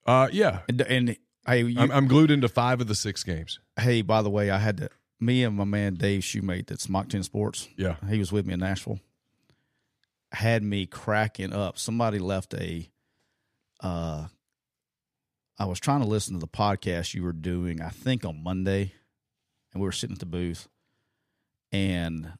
Uh, 0.09 0.27
yeah, 0.31 0.61
And, 0.67 0.81
and 0.81 1.17
hey, 1.45 1.63
you, 1.65 1.79
I'm, 1.79 1.91
I'm 1.91 2.07
glued 2.07 2.31
into 2.31 2.49
five 2.49 2.81
of 2.81 2.87
the 2.87 2.95
six 2.95 3.23
games. 3.23 3.59
hey, 3.79 4.01
by 4.01 4.21
the 4.23 4.29
way, 4.29 4.49
I 4.49 4.57
had 4.57 4.77
to. 4.77 4.89
Me 5.19 5.43
and 5.43 5.55
my 5.55 5.65
man 5.65 5.95
Dave 5.95 6.21
Shoemate, 6.21 6.65
that's 6.67 6.87
Mock 6.89 7.09
Ten 7.09 7.21
Sports. 7.23 7.67
Yeah. 7.77 7.97
he 8.09 8.17
was 8.17 8.31
with 8.31 8.45
me 8.47 8.53
in 8.53 8.59
Nashville. 8.61 8.99
Had 10.31 10.63
me 10.63 10.85
cracking 10.85 11.53
up. 11.53 11.77
Somebody 11.77 12.17
left 12.19 12.53
a. 12.53 12.89
Uh, 13.81 14.27
I 15.57 15.65
was 15.65 15.79
trying 15.79 16.01
to 16.01 16.07
listen 16.07 16.33
to 16.35 16.39
the 16.39 16.47
podcast 16.47 17.13
you 17.13 17.21
were 17.23 17.33
doing. 17.33 17.81
I 17.81 17.89
think 17.89 18.25
on 18.25 18.41
Monday, 18.41 18.93
and 19.73 19.81
we 19.81 19.85
were 19.85 19.91
sitting 19.91 20.15
at 20.15 20.19
the 20.19 20.25
booth, 20.25 20.67
and 21.71 22.31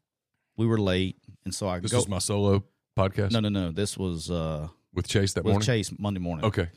we 0.56 0.66
were 0.66 0.78
late, 0.78 1.16
and 1.44 1.54
so 1.54 1.68
I 1.68 1.80
This 1.80 1.92
go. 1.92 1.98
is 1.98 2.08
my 2.08 2.18
solo 2.18 2.64
podcast 2.98 3.30
no, 3.32 3.40
no, 3.40 3.48
no. 3.48 3.70
This 3.70 3.96
was 3.98 4.30
uh, 4.30 4.68
with 4.94 5.06
Chase 5.06 5.34
that 5.34 5.44
with 5.44 5.52
morning. 5.52 5.66
Chase 5.66 5.92
Monday 5.98 6.20
morning. 6.20 6.44
Okay. 6.46 6.68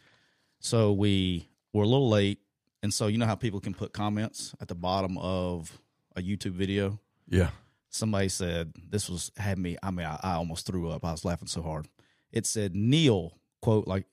So 0.64 0.94
we 0.94 1.50
were 1.74 1.84
a 1.84 1.88
little 1.88 2.10
late, 2.10 2.40
and 2.82 2.94
so 2.94 3.08
you 3.08 3.18
know 3.18 3.26
how 3.26 3.36
people 3.36 3.60
can 3.60 3.74
put 3.74 3.92
comments 3.92 4.56
at 4.62 4.70
the 4.70 4.76
bottom 4.76 5.18
of 5.18 5.78
a 6.16 6.22
YouTube 6.22 6.54
video. 6.54 7.00
Yeah. 7.28 7.50
Somebody 7.90 8.30
said 8.30 8.72
this 8.90 9.10
was 9.10 9.30
had 9.36 9.58
me. 9.58 9.76
I 9.84 9.92
mean, 9.92 10.06
I, 10.06 10.18
I 10.24 10.34
almost 10.36 10.66
threw 10.66 10.90
up. 10.90 11.04
I 11.04 11.12
was 11.12 11.26
laughing 11.26 11.50
so 11.50 11.62
hard. 11.62 11.90
It 12.32 12.46
said 12.46 12.76
Neal 12.76 13.38
quote 13.62 13.88
like, 13.88 14.06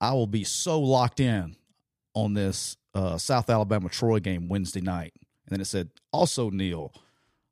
"I 0.00 0.12
will 0.14 0.26
be 0.26 0.42
so 0.42 0.80
locked 0.80 1.20
in 1.20 1.54
on 2.12 2.34
this 2.34 2.76
uh, 2.92 3.16
South 3.16 3.48
Alabama 3.48 3.88
Troy 3.88 4.18
game 4.18 4.48
Wednesday 4.48 4.80
night," 4.80 5.14
and 5.46 5.52
then 5.52 5.60
it 5.60 5.66
said 5.66 5.90
also 6.12 6.50
Neal. 6.50 6.92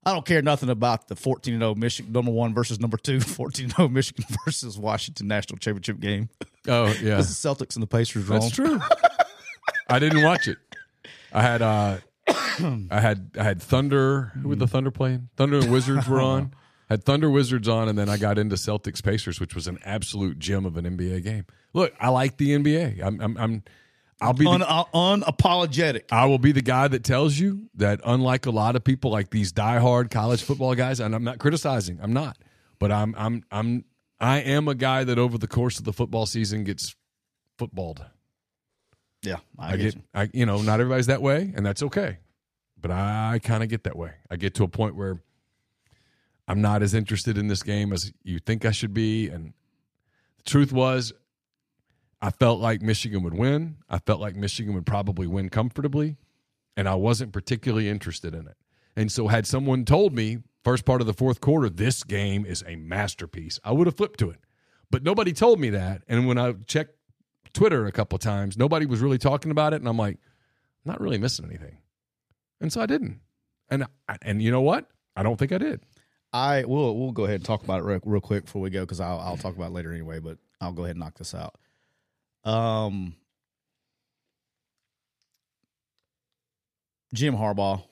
I 0.04 0.12
don't 0.12 0.26
care 0.26 0.42
nothing 0.42 0.68
about 0.68 1.06
the 1.06 1.14
14 1.14 1.60
0 1.60 1.76
Michigan, 1.76 2.12
number 2.12 2.32
one 2.32 2.54
versus 2.54 2.80
number 2.80 2.96
two, 2.96 3.20
14 3.20 3.70
0 3.70 3.88
Michigan 3.88 4.24
versus 4.44 4.76
Washington 4.76 5.28
national 5.28 5.58
championship 5.58 6.00
game. 6.00 6.28
Oh 6.68 6.86
yeah. 7.02 7.16
The 7.16 7.22
Celtics 7.22 7.76
and 7.76 7.82
the 7.82 7.86
Pacers 7.86 8.28
wrong. 8.28 8.40
That's 8.40 8.52
true. 8.52 8.80
I 9.88 9.98
didn't 9.98 10.22
watch 10.22 10.48
it. 10.48 10.58
I 11.32 11.42
had 11.42 11.62
uh 11.62 11.98
I 12.28 13.00
had 13.00 13.30
I 13.38 13.42
had 13.42 13.62
Thunder 13.62 14.32
who 14.40 14.48
were 14.48 14.56
the 14.56 14.66
Thunder 14.66 14.90
playing? 14.90 15.28
Thunder 15.36 15.58
and 15.58 15.72
Wizards 15.72 16.08
were 16.08 16.20
on. 16.20 16.54
I 16.54 16.56
Had 16.92 17.04
Thunder 17.04 17.30
Wizards 17.30 17.68
on 17.68 17.88
and 17.88 17.98
then 17.98 18.10
I 18.10 18.18
got 18.18 18.38
into 18.38 18.56
Celtics 18.56 19.02
Pacers, 19.02 19.40
which 19.40 19.54
was 19.54 19.66
an 19.66 19.78
absolute 19.82 20.38
gem 20.38 20.66
of 20.66 20.76
an 20.76 20.84
NBA 20.84 21.22
game. 21.22 21.46
Look, 21.72 21.94
I 21.98 22.10
like 22.10 22.36
the 22.36 22.50
NBA. 22.50 23.02
I'm 23.02 23.18
I'm, 23.18 23.36
I'm 23.38 23.62
I'll 24.20 24.32
be 24.32 24.44
the, 24.44 24.50
Un- 24.50 24.62
uh, 24.62 24.84
unapologetic. 24.94 26.04
I 26.12 26.26
will 26.26 26.38
be 26.38 26.52
the 26.52 26.62
guy 26.62 26.86
that 26.88 27.02
tells 27.02 27.38
you 27.38 27.68
that 27.74 28.00
unlike 28.04 28.46
a 28.46 28.50
lot 28.50 28.76
of 28.76 28.84
people 28.84 29.10
like 29.10 29.30
these 29.30 29.52
diehard 29.52 30.10
college 30.10 30.42
football 30.42 30.74
guys, 30.74 31.00
and 31.00 31.14
I'm 31.14 31.24
not 31.24 31.38
criticizing, 31.38 31.98
I'm 32.00 32.12
not, 32.12 32.36
but 32.78 32.92
I'm 32.92 33.14
I'm 33.18 33.44
I'm 33.50 33.84
I 34.22 34.38
am 34.38 34.68
a 34.68 34.74
guy 34.76 35.02
that 35.02 35.18
over 35.18 35.36
the 35.36 35.48
course 35.48 35.78
of 35.78 35.84
the 35.84 35.92
football 35.92 36.26
season 36.26 36.62
gets 36.62 36.94
footballed. 37.58 38.04
Yeah, 39.22 39.38
I, 39.58 39.72
I 39.72 39.76
get, 39.76 39.94
you. 39.96 40.02
I, 40.14 40.30
you 40.32 40.46
know, 40.46 40.62
not 40.62 40.80
everybody's 40.80 41.08
that 41.08 41.20
way, 41.20 41.52
and 41.56 41.66
that's 41.66 41.82
okay. 41.82 42.18
But 42.80 42.92
I 42.92 43.40
kind 43.42 43.62
of 43.62 43.68
get 43.68 43.84
that 43.84 43.96
way. 43.96 44.12
I 44.30 44.36
get 44.36 44.54
to 44.54 44.64
a 44.64 44.68
point 44.68 44.94
where 44.94 45.20
I'm 46.46 46.60
not 46.60 46.82
as 46.82 46.94
interested 46.94 47.36
in 47.36 47.48
this 47.48 47.62
game 47.62 47.92
as 47.92 48.12
you 48.22 48.38
think 48.38 48.64
I 48.64 48.70
should 48.70 48.94
be. 48.94 49.28
And 49.28 49.54
the 50.38 50.42
truth 50.44 50.72
was, 50.72 51.12
I 52.20 52.30
felt 52.30 52.60
like 52.60 52.80
Michigan 52.80 53.22
would 53.24 53.34
win. 53.34 53.76
I 53.88 53.98
felt 53.98 54.20
like 54.20 54.36
Michigan 54.36 54.74
would 54.74 54.86
probably 54.86 55.26
win 55.26 55.48
comfortably, 55.48 56.16
and 56.76 56.88
I 56.88 56.94
wasn't 56.94 57.32
particularly 57.32 57.88
interested 57.88 58.34
in 58.34 58.46
it. 58.46 58.56
And 58.94 59.10
so, 59.10 59.28
had 59.28 59.46
someone 59.46 59.84
told 59.84 60.14
me 60.14 60.38
first 60.64 60.84
part 60.84 61.00
of 61.00 61.06
the 61.06 61.12
fourth 61.12 61.40
quarter, 61.40 61.68
this 61.68 62.04
game 62.04 62.44
is 62.46 62.62
a 62.66 62.76
masterpiece, 62.76 63.58
I 63.64 63.72
would 63.72 63.86
have 63.86 63.96
flipped 63.96 64.18
to 64.20 64.30
it. 64.30 64.40
But 64.90 65.02
nobody 65.02 65.32
told 65.32 65.58
me 65.58 65.70
that. 65.70 66.02
And 66.06 66.26
when 66.26 66.38
I 66.38 66.52
checked 66.66 66.96
Twitter 67.54 67.86
a 67.86 67.92
couple 67.92 68.18
times, 68.18 68.58
nobody 68.58 68.84
was 68.86 69.00
really 69.00 69.18
talking 69.18 69.50
about 69.50 69.72
it. 69.72 69.76
And 69.76 69.88
I'm 69.88 69.96
like, 69.96 70.18
I'm 70.84 70.92
not 70.92 71.00
really 71.00 71.18
missing 71.18 71.46
anything. 71.46 71.78
And 72.60 72.72
so 72.72 72.80
I 72.80 72.86
didn't. 72.86 73.20
And 73.70 73.86
and 74.20 74.42
you 74.42 74.50
know 74.50 74.60
what? 74.60 74.90
I 75.16 75.22
don't 75.22 75.38
think 75.38 75.50
I 75.50 75.58
did. 75.58 75.80
I 76.32 76.64
will 76.64 76.98
we'll 76.98 77.12
go 77.12 77.24
ahead 77.24 77.36
and 77.36 77.44
talk 77.44 77.62
about 77.64 77.80
it 77.80 77.84
real, 77.84 78.00
real 78.04 78.20
quick 78.20 78.44
before 78.44 78.60
we 78.62 78.70
go 78.70 78.80
because 78.80 79.00
I'll 79.00 79.18
I'll 79.18 79.36
talk 79.36 79.56
about 79.56 79.70
it 79.70 79.74
later 79.74 79.92
anyway. 79.92 80.18
But 80.18 80.38
I'll 80.60 80.72
go 80.72 80.84
ahead 80.84 80.96
and 80.96 81.00
knock 81.00 81.16
this 81.16 81.34
out. 81.34 81.56
Um, 82.44 83.16
Jim 87.14 87.36
Harbaugh, 87.36 87.82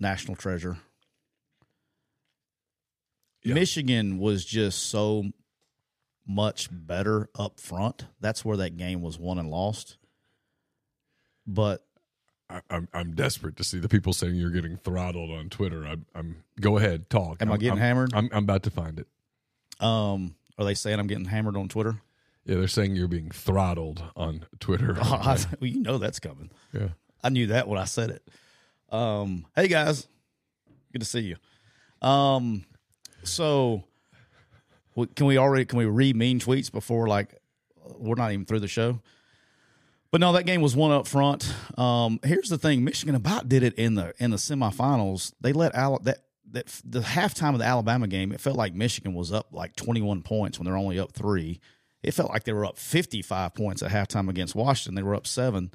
national 0.00 0.36
treasure. 0.36 0.78
Yeah. 3.48 3.54
Michigan 3.54 4.18
was 4.18 4.44
just 4.44 4.90
so 4.90 5.24
much 6.26 6.68
better 6.70 7.28
up 7.38 7.58
front. 7.60 8.04
That's 8.20 8.44
where 8.44 8.56
that 8.58 8.76
game 8.76 9.00
was 9.02 9.18
won 9.18 9.38
and 9.38 9.50
lost. 9.50 9.96
But 11.46 11.84
I, 12.50 12.60
I'm 12.70 12.88
I'm 12.92 13.14
desperate 13.14 13.56
to 13.56 13.64
see 13.64 13.78
the 13.78 13.88
people 13.88 14.12
saying 14.12 14.34
you're 14.34 14.50
getting 14.50 14.76
throttled 14.76 15.30
on 15.30 15.48
Twitter. 15.48 15.86
I'm, 15.86 16.06
I'm 16.14 16.44
go 16.60 16.76
ahead, 16.78 17.08
talk. 17.10 17.40
Am 17.40 17.48
I 17.48 17.52
I'm- 17.52 17.60
getting 17.60 17.72
I'm- 17.72 17.78
hammered? 17.80 18.10
I'm, 18.14 18.28
I'm 18.32 18.44
about 18.44 18.62
to 18.64 18.70
find 18.70 18.98
it. 19.00 19.06
um, 19.84 20.34
are 20.58 20.64
they 20.64 20.74
saying 20.74 20.98
I'm 20.98 21.06
getting 21.06 21.26
hammered 21.26 21.56
on 21.56 21.68
Twitter? 21.68 22.00
Yeah, 22.44 22.56
they're 22.56 22.66
saying 22.68 22.96
you're 22.96 23.08
being 23.08 23.30
throttled 23.30 24.02
on 24.16 24.46
Twitter. 24.58 24.96
Oh, 25.00 25.02
I, 25.22 25.36
well, 25.60 25.68
you 25.70 25.80
know 25.80 25.98
that's 25.98 26.18
coming. 26.18 26.50
yeah. 26.72 26.88
I 27.22 27.28
knew 27.30 27.48
that 27.48 27.68
when 27.68 27.78
I 27.78 27.84
said 27.84 28.10
it. 28.10 28.28
Um, 28.94 29.44
hey 29.54 29.68
guys, 29.68 30.06
good 30.92 31.00
to 31.00 31.04
see 31.04 31.20
you. 31.20 32.06
Um, 32.06 32.64
so 33.22 33.84
can 35.14 35.26
we 35.26 35.38
already 35.38 35.64
can 35.64 35.78
we 35.78 35.84
read 35.84 36.16
mean 36.16 36.40
tweets 36.40 36.70
before 36.70 37.08
like 37.08 37.34
we're 37.96 38.16
not 38.16 38.32
even 38.32 38.44
through 38.44 38.60
the 38.60 38.68
show? 38.68 39.00
But 40.10 40.22
no, 40.22 40.32
that 40.32 40.46
game 40.46 40.62
was 40.62 40.74
one 40.74 40.90
up 40.90 41.06
front. 41.06 41.52
Um, 41.76 42.18
here's 42.22 42.48
the 42.48 42.58
thing: 42.58 42.82
Michigan 42.82 43.14
about 43.14 43.48
did 43.48 43.62
it 43.62 43.74
in 43.74 43.94
the 43.94 44.14
in 44.18 44.30
the 44.30 44.38
semifinals. 44.38 45.32
They 45.40 45.52
let 45.52 45.74
Al- 45.74 46.00
that 46.00 46.24
that 46.50 46.66
the 46.84 47.00
halftime 47.00 47.52
of 47.52 47.58
the 47.58 47.66
Alabama 47.66 48.08
game. 48.08 48.32
It 48.32 48.40
felt 48.40 48.56
like 48.56 48.74
Michigan 48.74 49.12
was 49.14 49.32
up 49.32 49.48
like 49.52 49.76
21 49.76 50.22
points 50.22 50.58
when 50.58 50.64
they're 50.64 50.76
only 50.76 50.98
up 50.98 51.12
three. 51.12 51.60
It 52.02 52.12
felt 52.12 52.30
like 52.30 52.44
they 52.44 52.52
were 52.52 52.64
up 52.64 52.78
55 52.78 53.54
points 53.54 53.82
at 53.82 53.90
halftime 53.90 54.28
against 54.30 54.54
Washington. 54.54 54.94
They 54.94 55.02
were 55.02 55.14
up 55.16 55.26
seven 55.26 55.72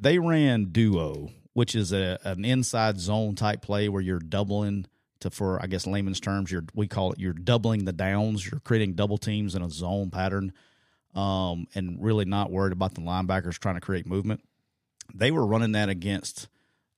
they 0.00 0.18
ran 0.18 0.66
duo, 0.72 1.30
which 1.52 1.74
is 1.74 1.92
a 1.92 2.18
an 2.24 2.44
inside 2.44 2.98
zone 2.98 3.34
type 3.34 3.62
play 3.62 3.88
where 3.88 4.02
you're 4.02 4.18
doubling 4.18 4.86
to 5.20 5.30
for 5.30 5.62
I 5.62 5.66
guess 5.66 5.86
layman's 5.86 6.20
terms, 6.20 6.50
you're 6.50 6.64
we 6.74 6.88
call 6.88 7.12
it 7.12 7.18
you're 7.18 7.32
doubling 7.32 7.84
the 7.84 7.92
downs. 7.92 8.44
You're 8.44 8.60
creating 8.60 8.94
double 8.94 9.18
teams 9.18 9.54
in 9.54 9.62
a 9.62 9.70
zone 9.70 10.10
pattern, 10.10 10.52
um, 11.14 11.66
and 11.74 12.02
really 12.02 12.24
not 12.24 12.50
worried 12.50 12.72
about 12.72 12.94
the 12.94 13.00
linebackers 13.00 13.58
trying 13.58 13.76
to 13.76 13.80
create 13.80 14.06
movement. 14.06 14.42
They 15.14 15.30
were 15.30 15.46
running 15.46 15.72
that 15.72 15.88
against, 15.88 16.48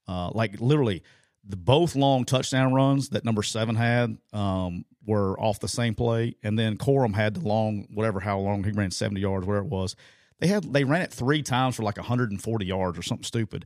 uh, 0.07 0.31
like 0.33 0.61
literally 0.61 1.03
the 1.45 1.57
both 1.57 1.97
long 1.97 2.25
touchdown 2.25 2.73
runs 2.73 3.11
that 3.11 3.25
number 3.25 3.43
seven 3.43 3.75
had 3.75 4.17
um, 4.33 4.85
were 5.05 5.39
off 5.41 5.61
the 5.61 5.69
same 5.69 5.95
play, 5.95 6.37
and 6.43 6.59
then 6.59 6.77
Corum 6.77 7.15
had 7.15 7.35
the 7.35 7.41
long 7.41 7.89
whatever 7.93 8.21
how 8.21 8.39
long 8.39 8.65
he 8.65 8.71
ran 8.71 8.91
seventy 8.91 9.21
yards, 9.21 9.47
where 9.47 9.59
it 9.59 9.67
was. 9.67 9.97
They 10.39 10.49
had 10.49 10.73
they 10.73 10.83
ran 10.83 11.03
it 11.03 11.13
three 11.13 11.43
times 11.43 11.77
for 11.77 11.85
like 11.85 11.97
140 11.97 12.67
yards 12.67 12.99
or 12.99 13.03
something 13.03 13.23
stupid. 13.23 13.65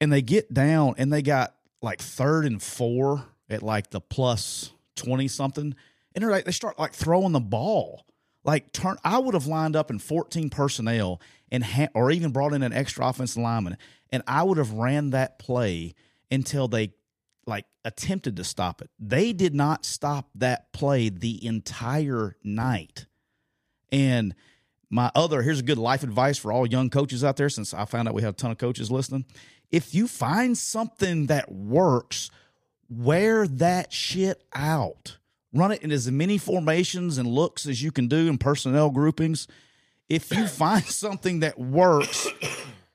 And 0.00 0.12
they 0.12 0.20
get 0.20 0.52
down 0.52 0.96
and 0.98 1.12
they 1.12 1.22
got 1.22 1.54
like 1.82 2.00
third 2.00 2.46
and 2.46 2.62
four 2.62 3.24
at 3.48 3.62
like 3.62 3.90
the 3.90 4.00
plus 4.00 4.72
20 4.96 5.28
something. 5.28 5.74
And 6.14 6.22
they're 6.22 6.30
like 6.30 6.44
they 6.44 6.52
start 6.52 6.78
like 6.78 6.92
throwing 6.92 7.32
the 7.32 7.40
ball. 7.40 8.06
Like 8.44 8.72
turn 8.72 8.96
I 9.04 9.18
would 9.18 9.34
have 9.34 9.46
lined 9.46 9.76
up 9.76 9.90
in 9.90 9.98
14 9.98 10.50
personnel 10.50 11.20
and 11.50 11.64
ha- 11.64 11.88
or 11.94 12.10
even 12.10 12.30
brought 12.30 12.52
in 12.52 12.62
an 12.62 12.72
extra 12.72 13.06
offensive 13.06 13.42
lineman 13.42 13.76
and 14.10 14.22
I 14.26 14.42
would 14.42 14.58
have 14.58 14.72
ran 14.72 15.10
that 15.10 15.38
play 15.38 15.94
until 16.30 16.68
they 16.68 16.92
like 17.46 17.66
attempted 17.84 18.36
to 18.36 18.44
stop 18.44 18.80
it. 18.80 18.90
They 18.98 19.32
did 19.32 19.54
not 19.54 19.84
stop 19.84 20.30
that 20.36 20.72
play 20.72 21.08
the 21.08 21.44
entire 21.44 22.36
night. 22.42 23.06
And 23.90 24.34
my 24.90 25.10
other 25.14 25.42
here's 25.42 25.60
a 25.60 25.64
good 25.64 25.78
life 25.78 26.02
advice 26.02 26.38
for 26.38 26.52
all 26.52 26.66
young 26.66 26.90
coaches 26.90 27.24
out 27.24 27.36
there 27.36 27.48
since 27.48 27.74
I 27.74 27.84
found 27.86 28.08
out 28.08 28.14
we 28.14 28.22
have 28.22 28.34
a 28.34 28.36
ton 28.36 28.50
of 28.50 28.58
coaches 28.58 28.90
listening. 28.90 29.24
If 29.70 29.94
you 29.94 30.08
find 30.08 30.56
something 30.56 31.26
that 31.26 31.50
works, 31.50 32.30
wear 32.88 33.46
that 33.46 33.92
shit 33.92 34.42
out. 34.54 35.18
Run 35.52 35.72
it 35.72 35.82
in 35.82 35.92
as 35.92 36.10
many 36.10 36.38
formations 36.38 37.18
and 37.18 37.28
looks 37.28 37.66
as 37.66 37.82
you 37.82 37.92
can 37.92 38.08
do 38.08 38.28
in 38.28 38.38
personnel 38.38 38.90
groupings. 38.90 39.46
If 40.08 40.32
you 40.32 40.46
find 40.48 40.84
something 40.84 41.40
that 41.40 41.58
works, 41.58 42.28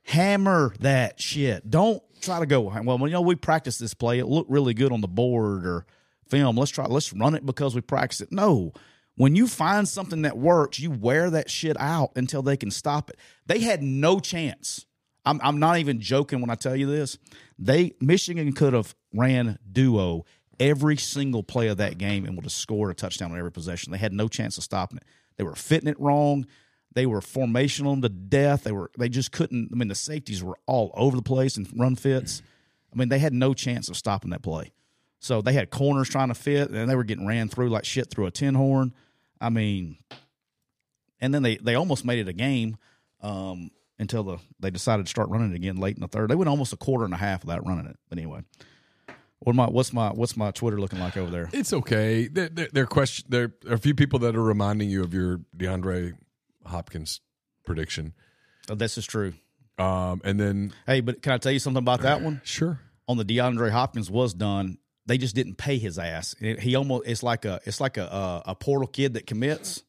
hammer 0.03 0.73
that 0.79 1.21
shit. 1.21 1.69
Don't 1.69 2.03
try 2.21 2.39
to 2.39 2.45
go, 2.45 2.61
well, 2.61 2.99
you 3.07 3.13
know, 3.13 3.21
we 3.21 3.35
practice 3.35 3.77
this 3.77 3.93
play. 3.93 4.19
It 4.19 4.27
looked 4.27 4.49
really 4.49 4.73
good 4.73 4.91
on 4.91 5.01
the 5.01 5.07
board 5.07 5.65
or 5.65 5.85
film. 6.27 6.57
Let's 6.57 6.71
try, 6.71 6.85
let's 6.85 7.13
run 7.13 7.35
it 7.35 7.45
because 7.45 7.75
we 7.75 7.81
practice 7.81 8.21
it. 8.21 8.31
No. 8.31 8.73
When 9.15 9.35
you 9.35 9.47
find 9.47 9.87
something 9.87 10.21
that 10.21 10.37
works, 10.37 10.79
you 10.79 10.91
wear 10.91 11.29
that 11.29 11.49
shit 11.49 11.79
out 11.79 12.11
until 12.15 12.41
they 12.41 12.55
can 12.55 12.71
stop 12.71 13.09
it. 13.09 13.17
They 13.45 13.59
had 13.59 13.83
no 13.83 14.19
chance. 14.19 14.85
I'm, 15.29 15.39
I'm 15.43 15.59
not 15.59 15.77
even 15.77 16.01
joking 16.01 16.41
when 16.41 16.49
I 16.49 16.55
tell 16.55 16.75
you 16.75 16.87
this. 16.87 17.19
They 17.59 17.93
Michigan 18.01 18.51
could 18.53 18.73
have 18.73 18.95
ran 19.13 19.59
duo 19.71 20.25
every 20.59 20.97
single 20.97 21.43
play 21.43 21.67
of 21.67 21.77
that 21.77 21.99
game 21.99 22.25
and 22.25 22.35
would 22.35 22.45
have 22.45 22.51
scored 22.51 22.91
a 22.91 22.93
touchdown 22.95 23.31
on 23.31 23.37
every 23.37 23.51
possession. 23.51 23.91
They 23.91 23.99
had 23.99 24.11
no 24.11 24.27
chance 24.27 24.57
of 24.57 24.63
stopping 24.63 24.97
it. 24.97 25.03
They 25.37 25.43
were 25.43 25.55
fitting 25.55 25.87
it 25.87 25.99
wrong. 25.99 26.47
They 26.93 27.05
were 27.05 27.21
formational 27.21 28.01
to 28.01 28.09
death. 28.09 28.63
They 28.63 28.71
were 28.71 28.89
they 28.97 29.07
just 29.07 29.31
couldn't. 29.31 29.69
I 29.71 29.75
mean, 29.75 29.87
the 29.87 29.95
safeties 29.95 30.43
were 30.43 30.57
all 30.65 30.91
over 30.95 31.15
the 31.15 31.21
place 31.21 31.57
and 31.57 31.69
run 31.77 31.95
fits. 31.95 32.41
I 32.91 32.97
mean, 32.97 33.09
they 33.09 33.19
had 33.19 33.33
no 33.33 33.53
chance 33.53 33.87
of 33.87 33.97
stopping 33.97 34.31
that 34.31 34.41
play. 34.41 34.73
So 35.19 35.41
they 35.41 35.53
had 35.53 35.69
corners 35.69 36.09
trying 36.09 36.29
to 36.29 36.33
fit, 36.33 36.71
and 36.71 36.89
they 36.89 36.95
were 36.95 37.03
getting 37.03 37.27
ran 37.27 37.49
through 37.49 37.69
like 37.69 37.85
shit 37.85 38.09
through 38.09 38.25
a 38.25 38.31
tin 38.31 38.55
horn. 38.55 38.95
I 39.39 39.49
mean, 39.49 39.97
and 41.21 41.31
then 41.33 41.43
they 41.43 41.57
they 41.57 41.75
almost 41.75 42.03
made 42.03 42.17
it 42.17 42.27
a 42.27 42.33
game 42.33 42.77
um, 43.21 43.69
until 43.99 44.23
the 44.23 44.37
they 44.59 44.71
decided 44.71 45.05
to 45.05 45.09
start 45.09 45.29
running 45.29 45.51
it 45.51 45.55
again 45.55 45.75
late 45.77 45.95
in 45.97 46.01
the 46.01 46.07
third. 46.07 46.29
They 46.29 46.35
went 46.35 46.49
almost 46.49 46.73
a 46.73 46.77
quarter 46.77 47.05
and 47.05 47.13
a 47.13 47.17
half 47.17 47.43
without 47.43 47.65
running 47.67 47.85
it. 47.85 47.97
But 48.09 48.17
anyway, 48.17 48.41
what 49.39 49.55
my 49.55 49.65
what's 49.67 49.93
my 49.93 50.09
what's 50.09 50.35
my 50.37 50.51
Twitter 50.51 50.79
looking 50.79 50.99
like 50.99 51.17
over 51.17 51.29
there? 51.31 51.49
It's 51.53 51.73
okay. 51.73 52.27
There, 52.27 52.49
there, 52.49 52.67
there, 52.71 52.85
question, 52.85 53.25
there 53.29 53.53
are 53.67 53.73
a 53.75 53.77
few 53.77 53.93
people 53.95 54.19
that 54.19 54.35
are 54.35 54.43
reminding 54.43 54.89
you 54.89 55.03
of 55.03 55.13
your 55.13 55.39
DeAndre 55.57 56.13
Hopkins 56.65 57.21
prediction. 57.65 58.13
Oh, 58.69 58.75
this 58.75 58.97
is 58.97 59.05
true. 59.05 59.33
Um, 59.77 60.21
and 60.25 60.39
then, 60.39 60.73
Hey, 60.85 60.99
but 61.01 61.21
can 61.21 61.31
I 61.31 61.37
tell 61.37 61.51
you 61.53 61.59
something 61.59 61.79
about 61.81 62.01
that 62.01 62.21
one? 62.21 62.41
sure. 62.43 62.79
On 63.07 63.17
the 63.17 63.23
DeAndre 63.25 63.71
Hopkins 63.71 64.11
was 64.11 64.33
done. 64.33 64.77
They 65.05 65.17
just 65.17 65.33
didn't 65.33 65.55
pay 65.55 65.77
his 65.79 65.97
ass. 65.97 66.35
It- 66.39 66.59
he 66.59 66.75
almost 66.75 67.07
it's 67.07 67.23
like 67.23 67.45
a 67.45 67.59
it's 67.65 67.79
like 67.81 67.97
a, 67.97 68.03
a 68.03 68.51
a 68.51 68.55
portal 68.55 68.87
kid 68.87 69.13
that 69.15 69.25
commits 69.25 69.83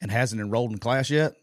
and 0.00 0.10
hasn't 0.10 0.40
enrolled 0.40 0.72
in 0.72 0.78
class 0.78 1.10
yet 1.10 1.34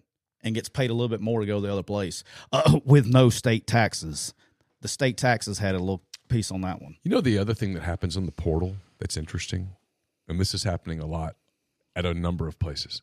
and 0.44 0.56
gets 0.56 0.70
paid 0.70 0.90
a 0.90 0.94
little 0.94 1.10
bit 1.10 1.22
more 1.22 1.42
to 1.42 1.46
go 1.46 1.60
the 1.60 1.72
other 1.72 1.84
place 1.84 2.24
uh, 2.52 2.80
with 2.86 3.06
no 3.06 3.30
state 3.30 3.68
taxes. 3.68 4.34
The 4.82 4.88
state 4.88 5.18
taxes 5.18 5.60
had 5.60 5.76
a 5.76 5.80
little 5.80 6.04
piece 6.30 6.52
on 6.52 6.62
that 6.62 6.82
one. 6.82 6.96
You 7.04 7.12
know, 7.12 7.22
the 7.22 7.38
other 7.38 7.54
thing 7.54 7.74
that 7.74 7.84
happens 7.84 8.16
on 8.16 8.26
the 8.26 8.32
portal 8.32 8.78
that's 9.00 9.18
interesting, 9.18 9.72
and 10.28 10.40
this 10.40 10.54
is 10.54 10.64
happening 10.64 11.00
a 11.00 11.06
lot 11.06 11.36
at 11.96 12.06
a 12.06 12.14
number 12.14 12.48
of 12.48 12.60
places. 12.60 13.02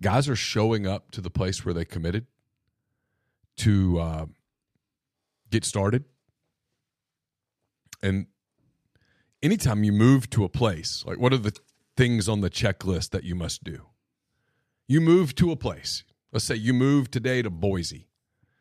Guys 0.00 0.28
are 0.28 0.36
showing 0.36 0.86
up 0.86 1.10
to 1.12 1.20
the 1.20 1.30
place 1.30 1.64
where 1.64 1.74
they 1.74 1.84
committed 1.84 2.26
to 3.56 3.98
uh, 3.98 4.26
get 5.50 5.64
started. 5.64 6.04
And 8.02 8.26
anytime 9.42 9.84
you 9.84 9.92
move 9.92 10.30
to 10.30 10.44
a 10.44 10.48
place, 10.48 11.04
like 11.06 11.18
what 11.18 11.32
are 11.32 11.38
the 11.38 11.56
things 11.96 12.28
on 12.28 12.40
the 12.40 12.50
checklist 12.50 13.10
that 13.10 13.24
you 13.24 13.34
must 13.34 13.62
do? 13.62 13.82
You 14.88 15.00
move 15.00 15.34
to 15.36 15.52
a 15.52 15.56
place. 15.56 16.04
Let's 16.32 16.44
say 16.44 16.54
you 16.54 16.72
move 16.74 17.10
today 17.10 17.42
to 17.42 17.50
Boise. 17.50 18.08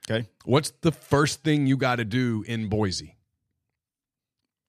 Okay, 0.09 0.28
What's 0.45 0.72
the 0.82 0.91
first 0.91 1.43
thing 1.43 1.67
you 1.67 1.78
got 1.78 1.97
to 1.97 2.05
do 2.05 2.43
in 2.47 2.67
Boise? 2.67 3.17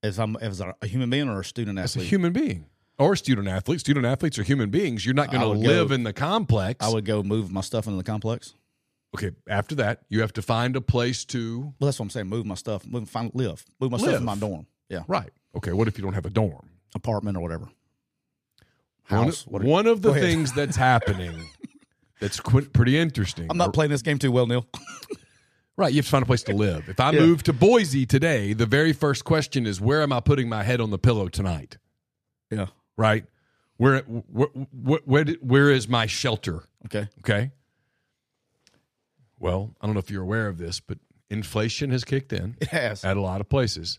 as 0.02 0.18
I'm 0.18 0.36
as 0.36 0.60
a 0.60 0.74
human 0.86 1.10
being 1.10 1.28
or 1.28 1.40
a 1.40 1.44
student 1.44 1.78
as 1.78 1.94
a 1.96 1.98
athlete, 2.00 2.08
human 2.10 2.32
being 2.32 2.66
or 2.98 3.14
student 3.16 3.46
athlete. 3.48 3.80
Student 3.80 4.04
athletes 4.04 4.38
are 4.38 4.42
human 4.42 4.68
beings. 4.70 5.06
You're 5.06 5.14
not 5.14 5.30
going 5.30 5.40
to 5.42 5.48
live 5.48 5.88
go- 5.88 5.94
in 5.94 6.02
the 6.02 6.12
complex. 6.12 6.84
I 6.84 6.88
would 6.90 7.04
go 7.04 7.22
move 7.22 7.50
my 7.52 7.60
stuff 7.60 7.86
into 7.86 7.96
the 7.98 8.02
complex. 8.04 8.54
okay, 9.14 9.30
after 9.48 9.74
that, 9.76 10.02
you 10.08 10.20
have 10.20 10.32
to 10.34 10.42
find 10.42 10.74
a 10.76 10.80
place 10.80 11.24
to. 11.26 11.60
Well, 11.78 11.86
that's 11.86 11.98
what 11.98 12.04
I'm 12.06 12.10
saying. 12.10 12.26
Move 12.28 12.46
my 12.46 12.56
stuff. 12.56 12.84
Move, 12.86 13.08
find, 13.08 13.30
live. 13.34 13.64
Move 13.80 13.92
my 13.92 13.98
stuff 13.98 14.16
in 14.16 14.24
my 14.24 14.36
dorm. 14.36 14.66
Yeah, 14.88 15.04
Right. 15.08 15.30
Okay. 15.56 15.72
What 15.72 15.86
if 15.88 15.96
you 15.98 16.04
don't 16.04 16.14
have 16.14 16.26
a 16.26 16.30
dorm? 16.30 16.68
apartment 16.94 17.36
or 17.38 17.40
whatever. 17.40 17.68
One, 19.08 19.24
House. 19.24 19.46
What- 19.46 19.62
one 19.64 19.86
of 19.86 20.02
the 20.02 20.12
things 20.14 20.52
that's 20.52 20.76
happening 20.76 21.48
that's 22.22 22.40
qu- 22.40 22.68
pretty 22.70 22.96
interesting. 22.96 23.46
I'm 23.50 23.58
not 23.58 23.74
playing 23.74 23.90
this 23.90 24.00
game 24.02 24.18
too 24.18 24.32
well, 24.32 24.46
Neal. 24.46 24.66
Right, 25.74 25.90
you 25.90 26.00
have 26.00 26.04
to 26.04 26.10
find 26.10 26.22
a 26.22 26.26
place 26.26 26.42
to 26.44 26.52
live. 26.54 26.86
If 26.90 27.00
I 27.00 27.12
Yeah. 27.12 27.20
move 27.20 27.42
to 27.44 27.52
Boise 27.54 28.04
today, 28.04 28.52
the 28.52 28.66
very 28.66 28.92
first 28.92 29.24
question 29.24 29.66
is 29.66 29.80
where 29.80 30.02
am 30.02 30.12
I 30.12 30.20
putting 30.20 30.46
my 30.46 30.62
head 30.62 30.82
on 30.82 30.90
the 30.90 30.98
pillow 30.98 31.28
tonight? 31.28 31.78
Yeah. 32.50 32.66
Right? 32.98 33.24
Where 33.78 34.00
where 34.02 34.48
where, 34.70 35.00
where, 35.06 35.24
where 35.40 35.70
is 35.70 35.88
my 35.88 36.04
shelter? 36.04 36.64
Okay. 36.84 37.08
Okay. 37.20 37.52
Well, 39.38 39.74
I 39.80 39.86
don't 39.86 39.94
know 39.94 39.98
if 40.00 40.10
you're 40.10 40.22
aware 40.22 40.46
of 40.48 40.58
this, 40.58 40.78
but 40.78 40.98
inflation 41.30 41.90
has 41.90 42.04
kicked 42.04 42.34
in 42.34 42.56
It 42.60 42.68
has, 42.68 43.02
at 43.02 43.16
a 43.16 43.20
lot 43.22 43.40
of 43.40 43.48
places. 43.48 43.98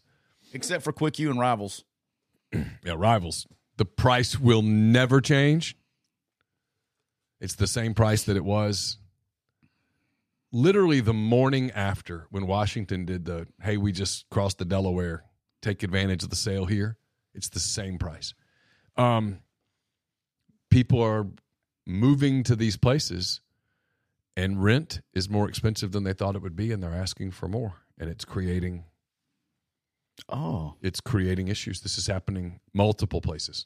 except 0.54 0.84
for 0.84 0.92
Quick 0.94 1.18
U 1.20 1.32
and 1.32 1.40
Rivals. 1.40 1.84
Yeah, 2.86 2.94
rivals. 2.98 3.48
The 3.78 3.86
price 3.86 4.40
will 4.40 4.62
never 4.62 5.22
change. 5.22 5.76
It's 7.44 7.56
the 7.56 7.68
same 7.68 7.94
price 7.94 8.24
that 8.24 8.38
it 8.38 8.46
was 8.46 9.00
literally 10.54 11.02
the 11.02 11.14
morning 11.14 11.72
after 11.72 12.26
when 12.30 12.48
Washington 12.48 13.04
did 13.04 13.26
the 13.26 13.48
hey, 13.62 13.76
we 13.76 13.92
just 13.92 14.30
crossed 14.30 14.60
the 14.60 14.66
Delaware, 14.66 15.26
take 15.62 15.84
advantage 15.84 16.24
of 16.24 16.30
the 16.30 16.38
sale 16.38 16.64
here. 16.64 16.96
It's 17.36 17.50
the 17.50 17.60
same 17.60 17.98
price. 17.98 18.34
Um, 18.96 19.40
people 20.70 21.02
are 21.02 21.28
moving 21.86 22.44
to 22.44 22.56
these 22.56 22.78
places 22.78 23.42
and 24.38 24.64
rent 24.64 25.02
is 25.14 25.30
more 25.30 25.50
expensive 25.50 25.92
than 25.92 26.06
they 26.06 26.14
thought 26.14 26.38
it 26.38 26.42
would 26.42 26.56
be 26.56 26.72
and 26.72 26.82
they're 26.82 26.94
asking 26.94 27.32
for 27.32 27.50
more 27.50 27.82
and 27.98 28.10
it's 28.10 28.24
creating 28.24 28.86
Oh, 30.30 30.76
it's 30.82 31.02
creating 31.02 31.50
issues. 31.50 31.82
This 31.82 31.98
is 31.98 32.08
happening 32.08 32.62
multiple 32.74 33.20
places. 33.20 33.66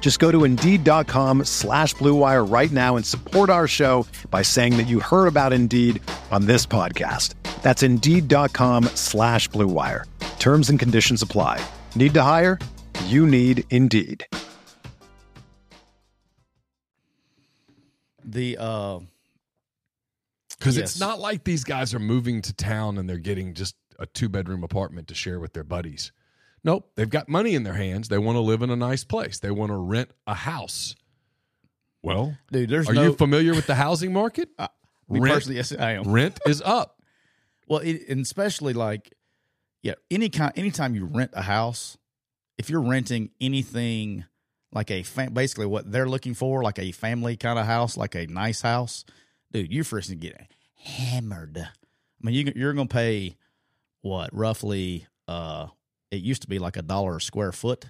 Just 0.00 0.18
go 0.18 0.32
to 0.32 0.42
Indeed.com 0.44 1.44
slash 1.44 1.94
Blue 1.94 2.14
Wire 2.14 2.44
right 2.44 2.72
now 2.72 2.96
and 2.96 3.06
support 3.06 3.48
our 3.50 3.68
show 3.68 4.06
by 4.30 4.42
saying 4.42 4.76
that 4.78 4.88
you 4.88 4.98
heard 4.98 5.28
about 5.28 5.52
Indeed 5.52 6.02
on 6.32 6.46
this 6.46 6.66
podcast. 6.66 7.34
That's 7.62 7.82
Indeed.com 7.84 8.84
slash 8.94 9.46
Blue 9.48 9.68
Wire. 9.68 10.06
Terms 10.40 10.68
and 10.70 10.80
conditions 10.80 11.22
apply. 11.22 11.64
Need 11.94 12.14
to 12.14 12.22
hire? 12.22 12.58
You 13.06 13.24
need 13.26 13.64
Indeed. 13.70 14.26
the 18.24 18.56
uh, 18.60 19.00
Because 20.58 20.76
Yes. 20.76 20.90
it's 20.92 21.00
not 21.00 21.18
like 21.20 21.44
these 21.44 21.64
guys 21.64 21.94
are 21.94 21.98
moving 21.98 22.42
to 22.42 22.52
town 22.52 22.96
and 22.98 23.08
they're 23.08 23.18
getting 23.18 23.54
just 23.54 23.74
a 23.98 24.06
two 24.06 24.28
bedroom 24.28 24.62
apartment 24.62 25.08
to 25.08 25.14
share 25.14 25.40
with 25.40 25.52
their 25.52 25.64
buddies. 25.64 26.12
Nope, 26.62 26.90
they've 26.94 27.08
got 27.08 27.28
money 27.28 27.54
in 27.54 27.62
their 27.62 27.74
hands. 27.74 28.08
They 28.08 28.18
want 28.18 28.36
to 28.36 28.40
live 28.40 28.62
in 28.62 28.70
a 28.70 28.76
nice 28.76 29.04
place. 29.04 29.38
They 29.38 29.50
want 29.50 29.70
to 29.70 29.76
rent 29.76 30.10
a 30.26 30.34
house. 30.34 30.94
Well, 32.02 32.36
dude. 32.50 32.68
There's 32.68 32.88
are 32.88 32.94
no. 32.94 33.02
you 33.04 33.12
familiar 33.14 33.54
with 33.54 33.66
the 33.66 33.74
housing 33.74 34.12
market? 34.12 34.48
me 34.58 35.20
rent- 35.20 35.34
personally, 35.34 35.56
yes, 35.56 35.72
I 35.72 35.92
am. 35.92 36.04
Rent 36.04 36.38
is 36.46 36.62
up. 36.62 37.02
Well, 37.66 37.80
it, 37.80 38.08
and 38.08 38.20
especially 38.20 38.72
like, 38.72 39.14
yeah, 39.82 39.94
any 40.10 40.28
kind, 40.28 40.52
anytime 40.56 40.94
you 40.94 41.06
rent 41.06 41.30
a 41.34 41.42
house, 41.42 41.96
if 42.58 42.68
you're 42.68 42.82
renting 42.82 43.30
anything 43.40 44.24
like 44.72 44.90
a 44.90 45.02
fam- 45.02 45.32
basically 45.32 45.66
what 45.66 45.90
they're 45.90 46.08
looking 46.08 46.34
for, 46.34 46.62
like 46.62 46.78
a 46.78 46.92
family 46.92 47.36
kind 47.36 47.58
of 47.58 47.66
house, 47.66 47.96
like 47.96 48.14
a 48.14 48.26
nice 48.26 48.60
house, 48.62 49.04
dude, 49.52 49.72
you're 49.72 49.84
first 49.84 50.10
to 50.10 50.16
get 50.16 50.50
hammered. 50.74 51.58
I 51.58 51.68
mean, 52.22 52.34
you, 52.34 52.52
you're 52.54 52.72
going 52.74 52.88
to 52.88 52.92
pay 52.94 53.36
what 54.02 54.34
roughly? 54.34 55.06
uh 55.28 55.68
It 56.10 56.22
used 56.22 56.42
to 56.42 56.48
be 56.48 56.58
like 56.58 56.76
a 56.76 56.82
dollar 56.82 57.16
a 57.16 57.20
square 57.20 57.52
foot, 57.52 57.86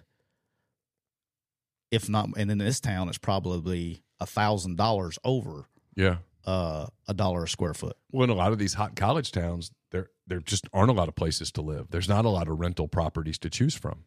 if 1.91 2.09
not. 2.09 2.29
And 2.37 2.51
in 2.51 2.59
this 2.59 2.81
town, 2.81 3.09
it's 3.09 3.19
probably 3.19 4.03
a 4.21 4.27
thousand 4.27 4.77
dollars 4.77 5.19
over 5.25 5.67
Yeah. 5.97 6.19
uh 6.45 6.87
a 7.09 7.15
dollar 7.15 7.45
a 7.45 7.49
square 7.49 7.75
foot. 7.75 7.97
Well, 8.13 8.25
in 8.25 8.31
a 8.31 8.35
lot 8.35 8.53
of 8.53 8.59
these 8.59 8.75
hot 8.75 8.97
college 8.97 9.33
towns, 9.33 9.71
there 9.91 10.11
there 10.27 10.41
just 10.41 10.69
aren't 10.73 10.91
a 10.91 10.95
lot 10.95 11.09
of 11.09 11.15
places 11.17 11.51
to 11.53 11.63
live. 11.63 11.89
There's 11.91 12.09
not 12.09 12.25
a 12.25 12.29
lot 12.31 12.49
of 12.49 12.59
rental 12.61 12.89
properties 12.89 13.39
to 13.39 13.51
choose 13.51 13.75
from. 13.75 14.05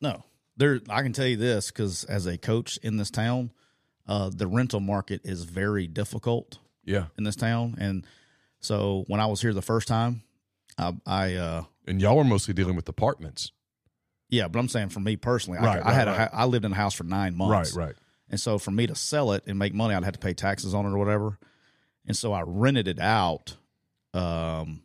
No, 0.00 0.24
there. 0.56 0.80
I 0.88 1.02
can 1.02 1.12
tell 1.12 1.26
you 1.26 1.36
this 1.36 1.70
because 1.70 2.04
as 2.04 2.26
a 2.26 2.38
coach 2.38 2.78
in 2.82 2.96
this 2.96 3.10
town, 3.10 3.52
uh, 4.06 4.30
the 4.34 4.46
rental 4.46 4.80
market 4.80 5.22
is 5.24 5.44
very 5.44 5.86
difficult 5.86 6.58
Yeah. 6.84 7.06
in 7.18 7.24
this 7.24 7.36
town, 7.36 7.76
and 7.78 8.06
so 8.60 9.04
when 9.08 9.20
I 9.20 9.26
was 9.26 9.40
here 9.42 9.52
the 9.54 9.62
first 9.62 9.88
time, 9.88 10.22
I, 10.78 10.94
I 11.06 11.34
uh, 11.34 11.64
And 11.90 12.00
y'all 12.00 12.18
are 12.18 12.24
mostly 12.24 12.54
dealing 12.54 12.76
with 12.76 12.88
apartments. 12.88 13.50
yeah, 14.28 14.46
but 14.48 14.58
I'm 14.60 14.68
saying 14.68 14.90
for 14.90 15.00
me 15.00 15.16
personally, 15.16 15.58
I, 15.58 15.64
Right, 15.64 15.82
I 15.84 15.92
had 15.92 16.06
right, 16.06 16.28
a 16.32 16.34
I 16.34 16.44
lived 16.44 16.64
in 16.64 16.72
a 16.72 16.76
house 16.76 16.94
for 16.94 17.04
nine 17.04 17.36
months, 17.36 17.74
Right, 17.74 17.86
right. 17.88 17.96
and 18.28 18.38
so 18.40 18.58
for 18.58 18.70
me 18.70 18.86
to 18.86 18.94
sell 18.94 19.32
it 19.32 19.42
and 19.46 19.58
make 19.58 19.74
money, 19.74 19.94
I'd 19.94 20.04
have 20.04 20.12
to 20.14 20.18
pay 20.20 20.32
taxes 20.34 20.72
on 20.72 20.86
it 20.86 20.90
or 20.90 20.98
whatever, 20.98 21.38
and 22.06 22.16
so 22.16 22.32
I 22.32 22.42
rented 22.46 22.86
it 22.88 23.00
out, 23.00 23.56
um, 24.14 24.82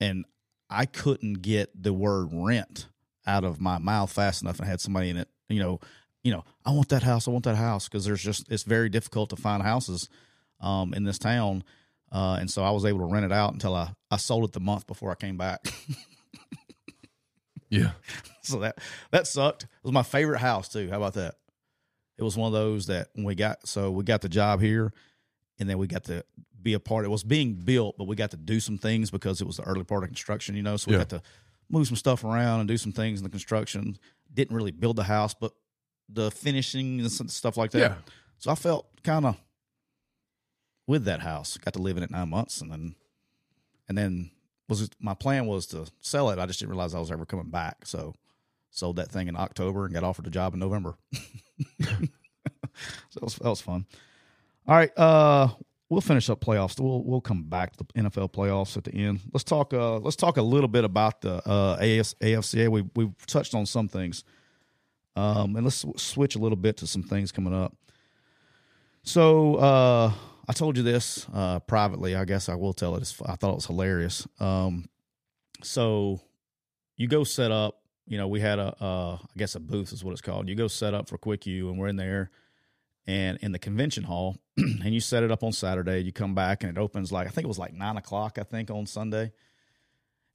and 0.00 0.24
I 0.70 0.86
couldn't 0.86 1.42
get 1.42 1.70
the 1.82 1.92
word 1.92 2.28
rent 2.32 2.86
out 3.26 3.44
of 3.44 3.60
my 3.60 3.78
mouth 3.78 4.12
fast 4.12 4.42
enough, 4.42 4.58
and 4.58 4.66
I 4.66 4.70
had 4.70 4.80
somebody 4.80 5.10
in 5.10 5.16
it, 5.16 5.28
you 5.48 5.60
know, 5.60 5.80
you 6.22 6.30
know, 6.32 6.44
I 6.64 6.70
want 6.70 6.88
that 6.90 7.02
house, 7.02 7.26
I 7.26 7.32
want 7.32 7.44
that 7.46 7.56
house, 7.56 7.88
because 7.88 8.04
there's 8.04 8.22
just 8.22 8.50
it's 8.50 8.62
very 8.62 8.88
difficult 8.88 9.30
to 9.30 9.36
find 9.36 9.60
houses, 9.62 10.08
um, 10.60 10.94
in 10.94 11.02
this 11.02 11.18
town, 11.18 11.64
uh, 12.12 12.36
and 12.38 12.48
so 12.48 12.62
I 12.62 12.70
was 12.70 12.84
able 12.84 13.00
to 13.00 13.06
rent 13.12 13.24
it 13.24 13.32
out 13.32 13.52
until 13.54 13.74
I 13.74 13.94
I 14.10 14.18
sold 14.18 14.44
it 14.44 14.52
the 14.52 14.60
month 14.60 14.86
before 14.86 15.10
I 15.10 15.16
came 15.16 15.36
back. 15.36 15.66
Yeah. 17.72 17.92
so 18.42 18.60
that 18.60 18.78
that 19.10 19.26
sucked. 19.26 19.64
It 19.64 19.68
was 19.82 19.92
my 19.92 20.02
favorite 20.02 20.38
house 20.40 20.68
too. 20.68 20.88
How 20.90 20.98
about 20.98 21.14
that? 21.14 21.34
It 22.18 22.22
was 22.22 22.36
one 22.36 22.46
of 22.48 22.52
those 22.52 22.86
that 22.86 23.08
when 23.14 23.24
we 23.24 23.34
got 23.34 23.66
so 23.66 23.90
we 23.90 24.04
got 24.04 24.20
the 24.20 24.28
job 24.28 24.60
here, 24.60 24.92
and 25.58 25.68
then 25.68 25.78
we 25.78 25.86
got 25.86 26.04
to 26.04 26.24
be 26.62 26.74
a 26.74 26.80
part. 26.80 27.04
It 27.04 27.08
was 27.08 27.24
being 27.24 27.54
built, 27.54 27.96
but 27.98 28.06
we 28.06 28.14
got 28.14 28.30
to 28.32 28.36
do 28.36 28.60
some 28.60 28.78
things 28.78 29.10
because 29.10 29.40
it 29.40 29.46
was 29.46 29.56
the 29.56 29.64
early 29.64 29.84
part 29.84 30.04
of 30.04 30.10
construction. 30.10 30.54
You 30.54 30.62
know, 30.62 30.76
so 30.76 30.90
we 30.90 30.94
Yeah. 30.96 31.00
got 31.00 31.08
to 31.10 31.22
move 31.70 31.86
some 31.86 31.96
stuff 31.96 32.22
around 32.22 32.60
and 32.60 32.68
do 32.68 32.76
some 32.76 32.92
things 32.92 33.18
in 33.20 33.24
the 33.24 33.30
construction. 33.30 33.96
Didn't 34.32 34.54
really 34.54 34.70
build 34.70 34.96
the 34.96 35.04
house, 35.04 35.34
but 35.34 35.52
the 36.08 36.30
finishing 36.30 37.00
and 37.00 37.10
some 37.10 37.28
stuff 37.28 37.56
like 37.56 37.70
that. 37.70 37.78
Yeah. 37.78 37.94
So 38.38 38.50
I 38.50 38.54
felt 38.54 38.86
kind 39.02 39.24
of 39.24 39.36
with 40.86 41.04
that 41.04 41.20
house. 41.20 41.56
Got 41.56 41.74
to 41.74 41.80
live 41.82 41.96
in 41.96 42.02
it 42.02 42.10
nine 42.10 42.28
months, 42.28 42.60
and 42.60 42.70
then 42.70 42.94
and 43.88 43.96
then 43.96 44.30
was 44.80 44.90
my 45.00 45.14
plan 45.14 45.46
was 45.46 45.66
to 45.68 45.86
sell 46.00 46.30
it. 46.30 46.38
I 46.38 46.46
just 46.46 46.60
didn't 46.60 46.70
realize 46.70 46.94
I 46.94 46.98
was 47.00 47.10
ever 47.10 47.26
coming 47.26 47.50
back. 47.50 47.86
So 47.86 48.14
sold 48.70 48.96
that 48.96 49.10
thing 49.10 49.28
in 49.28 49.36
October 49.36 49.84
and 49.84 49.94
got 49.94 50.04
offered 50.04 50.26
a 50.26 50.30
job 50.30 50.54
in 50.54 50.60
November. 50.60 50.96
so 51.12 52.08
that 53.14 53.22
was, 53.22 53.34
that 53.36 53.48
was 53.48 53.60
fun. 53.60 53.86
All 54.66 54.76
right, 54.76 54.96
uh, 54.98 55.48
we'll 55.88 56.00
finish 56.00 56.30
up 56.30 56.40
playoffs. 56.40 56.80
We'll 56.80 57.02
we'll 57.02 57.20
come 57.20 57.42
back 57.44 57.72
to 57.76 57.84
the 57.84 58.02
NFL 58.02 58.32
playoffs 58.32 58.76
at 58.76 58.84
the 58.84 58.92
end. 58.92 59.20
Let's 59.32 59.44
talk. 59.44 59.74
Uh, 59.74 59.98
let's 59.98 60.16
talk 60.16 60.36
a 60.36 60.42
little 60.42 60.68
bit 60.68 60.84
about 60.84 61.20
the 61.20 61.46
uh, 61.48 61.76
AS, 61.80 62.14
AFCA. 62.20 62.68
We 62.68 62.84
we've 62.94 63.26
touched 63.26 63.54
on 63.54 63.66
some 63.66 63.88
things, 63.88 64.24
um, 65.16 65.56
and 65.56 65.64
let's 65.64 65.84
switch 65.96 66.36
a 66.36 66.38
little 66.38 66.56
bit 66.56 66.76
to 66.78 66.86
some 66.86 67.02
things 67.02 67.32
coming 67.32 67.54
up. 67.54 67.76
So 69.02 69.56
uh, 69.56 70.12
I 70.48 70.52
told 70.52 70.76
you 70.76 70.82
this 70.82 71.26
uh, 71.32 71.60
privately. 71.60 72.16
I 72.16 72.24
guess 72.24 72.48
I 72.48 72.54
will 72.54 72.72
tell 72.72 72.96
it. 72.96 73.14
I 73.24 73.36
thought 73.36 73.52
it 73.52 73.56
was 73.56 73.66
hilarious. 73.66 74.26
Um, 74.40 74.88
so 75.62 76.20
you 76.96 77.08
go 77.08 77.24
set 77.24 77.50
up. 77.52 77.78
You 78.06 78.18
know, 78.18 78.26
we 78.26 78.40
had 78.40 78.58
a, 78.58 78.74
I 78.80 79.18
guess 79.38 79.54
a 79.54 79.60
booth 79.60 79.92
is 79.92 80.02
what 80.02 80.12
it's 80.12 80.20
called. 80.20 80.48
You 80.48 80.56
go 80.56 80.66
set 80.66 80.92
up 80.92 81.08
for 81.08 81.16
Quick 81.18 81.46
U, 81.46 81.70
and 81.70 81.78
we're 81.78 81.86
in 81.86 81.96
there, 81.96 82.30
and 83.06 83.38
in 83.40 83.52
the 83.52 83.60
convention 83.60 84.02
hall, 84.02 84.38
and 84.56 84.92
you 84.92 85.00
set 85.00 85.22
it 85.22 85.30
up 85.30 85.44
on 85.44 85.52
Saturday. 85.52 86.00
You 86.00 86.12
come 86.12 86.34
back, 86.34 86.64
and 86.64 86.76
it 86.76 86.80
opens 86.80 87.12
like 87.12 87.28
I 87.28 87.30
think 87.30 87.44
it 87.44 87.48
was 87.48 87.58
like 87.58 87.72
nine 87.72 87.96
o'clock. 87.96 88.38
I 88.38 88.42
think 88.42 88.70
on 88.70 88.86
Sunday, 88.86 89.32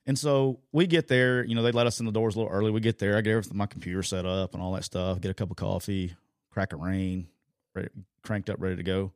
And 0.06 0.18
so 0.18 0.62
we 0.72 0.88
get 0.88 1.10
there, 1.10 1.44
you 1.44 1.54
know, 1.54 1.62
they 1.62 1.74
let 1.74 1.86
us 1.88 2.00
in 2.00 2.06
the 2.06 2.14
doors 2.14 2.36
a 2.36 2.40
little 2.40 2.54
early. 2.54 2.72
We 2.72 2.80
get 2.80 2.98
there, 3.00 3.18
I 3.18 3.22
get 3.22 3.32
everything, 3.32 3.58
my 3.58 3.66
computer 3.66 4.02
set 4.02 4.26
up 4.26 4.54
and 4.54 4.64
all 4.64 4.72
that 4.72 4.86
stuff, 4.86 5.20
get 5.20 5.30
a 5.30 5.34
cup 5.34 5.52
of 5.52 5.58
coffee, 5.58 6.16
crack 6.50 6.72
a 6.72 6.78
Reign, 6.78 7.28
ready, 7.76 7.90
cranked 8.24 8.50
up, 8.50 8.62
ready 8.62 8.78
to 8.78 8.84
go. 8.84 9.12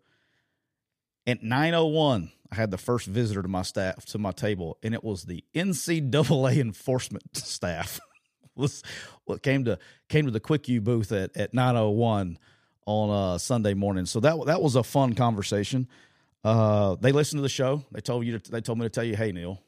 At 1.28 1.44
901, 1.44 2.32
I 2.52 2.56
had 2.56 2.72
the 2.72 2.78
first 2.78 3.08
visitor 3.08 3.42
to 3.42 3.48
my 3.48 3.62
staff 3.62 4.06
to 4.06 4.18
my 4.18 4.32
table, 4.32 4.78
and 4.84 4.94
it 4.94 5.04
was 5.04 5.24
the 5.24 5.44
NCAA 5.56 6.60
enforcement 6.60 7.38
staff. 7.38 8.00
was 8.56 8.84
what 9.26 9.42
came 9.42 9.66
to 9.66 9.80
came 10.10 10.26
to 10.26 10.32
the 10.32 10.40
quick 10.40 10.68
U 10.68 10.82
booth 10.82 11.12
at, 11.12 11.36
at 11.38 11.54
901 11.54 12.38
on 12.86 13.10
uh, 13.10 13.38
Sunday 13.38 13.74
morning. 13.74 14.06
So 14.06 14.20
that 14.20 14.46
that 14.46 14.62
was 14.62 14.76
a 14.76 14.84
fun 14.84 15.14
conversation. 15.14 15.88
Uh, 16.44 16.96
they 17.00 17.12
listened 17.12 17.38
to 17.38 17.44
the 17.44 17.50
show. 17.50 17.84
They 17.92 18.02
told 18.02 18.26
you 18.26 18.40
to, 18.40 18.52
they 18.52 18.62
told 18.62 18.80
me 18.80 18.86
to 18.86 18.90
tell 18.90 19.04
you, 19.04 19.16
hey 19.16 19.32
Neal. 19.32 19.62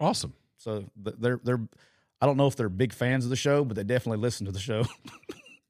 Awesome. 0.00 0.32
So 0.56 0.84
they're 0.96 1.40
they're 1.42 1.60
I 2.20 2.26
don't 2.26 2.36
know 2.36 2.46
if 2.46 2.56
they're 2.56 2.68
big 2.68 2.92
fans 2.92 3.24
of 3.24 3.30
the 3.30 3.36
show, 3.36 3.64
but 3.64 3.76
they 3.76 3.84
definitely 3.84 4.22
listen 4.22 4.46
to 4.46 4.52
the 4.52 4.60
show. 4.60 4.84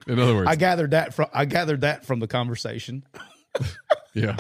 In 0.07 0.19
other 0.19 0.35
words, 0.37 0.49
I 0.49 0.57
gathered 0.57 0.93
that 0.93 1.15
from 1.15 1.27
I 1.33 1.47
gathered 1.47 1.81
that 1.81 2.05
from 2.05 2.21
the 2.21 2.29
conversation. 2.29 3.05
yeah, 4.15 4.37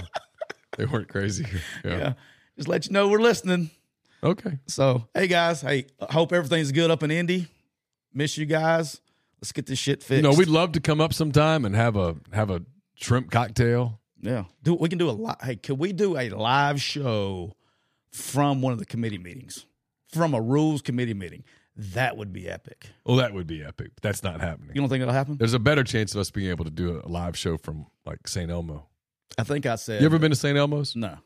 they 0.78 0.84
weren't 0.86 1.08
crazy. 1.08 1.46
Yeah. 1.84 1.96
Yeah. 1.98 2.12
Just 2.56 2.68
let 2.68 2.86
you 2.86 2.92
know 2.92 3.08
we're 3.08 3.20
listening. 3.20 3.70
Okay. 4.22 4.58
So, 4.66 5.06
hey 5.12 5.26
guys, 5.26 5.60
hey, 5.60 5.86
hope 6.00 6.32
everything's 6.32 6.72
good 6.72 6.90
up 6.90 7.02
in 7.02 7.10
Indy. 7.10 7.48
Miss 8.12 8.38
you 8.38 8.46
guys. 8.46 9.00
Let's 9.40 9.52
get 9.52 9.66
this 9.66 9.78
shit 9.78 10.02
fixed. 10.02 10.16
You 10.16 10.22
know, 10.22 10.32
we'd 10.36 10.48
love 10.48 10.72
to 10.72 10.80
come 10.80 11.00
up 11.00 11.12
sometime 11.12 11.64
and 11.64 11.74
have 11.74 11.96
a 11.96 12.16
have 12.32 12.48
a 12.50 12.62
shrimp 12.94 13.30
cocktail. 13.30 14.00
yeah, 14.22 14.44
do 14.62 14.74
we 14.74 14.88
can 14.88 14.98
do 14.98 15.10
a 15.10 15.12
lot. 15.12 15.42
Hey, 15.44 15.56
could 15.56 15.78
we 15.78 15.92
do 15.92 16.16
a 16.16 16.30
live 16.30 16.80
show 16.80 17.54
from 18.12 18.62
one 18.62 18.72
of 18.72 18.78
the 18.78 18.86
committee 18.86 19.18
meetings, 19.18 19.66
from 20.12 20.32
a 20.32 20.40
rules 20.40 20.80
committee 20.80 21.12
meeting? 21.14 21.44
That 21.76 22.16
would 22.16 22.32
be 22.32 22.48
epic. 22.48 22.90
Well, 23.04 23.16
that 23.16 23.34
would 23.34 23.48
be 23.48 23.64
epic. 23.64 23.90
But 23.96 24.02
that's 24.02 24.22
not 24.22 24.40
happening. 24.40 24.70
You 24.74 24.80
don't 24.80 24.88
think 24.88 25.02
it'll 25.02 25.12
happen? 25.12 25.36
There's 25.38 25.54
a 25.54 25.58
better 25.58 25.82
chance 25.82 26.14
of 26.14 26.20
us 26.20 26.30
being 26.30 26.48
able 26.48 26.64
to 26.64 26.70
do 26.70 27.02
a 27.04 27.08
live 27.08 27.36
show 27.36 27.56
from 27.58 27.86
like 28.06 28.28
St. 28.28 28.48
Elmo. 28.50 28.86
I 29.38 29.44
think 29.44 29.66
I 29.66 29.76
said. 29.76 30.00
You 30.00 30.06
ever 30.06 30.18
been 30.18 30.30
to 30.30 30.36
St. 30.36 30.56
Elmo's? 30.56 30.94
No, 30.94 31.18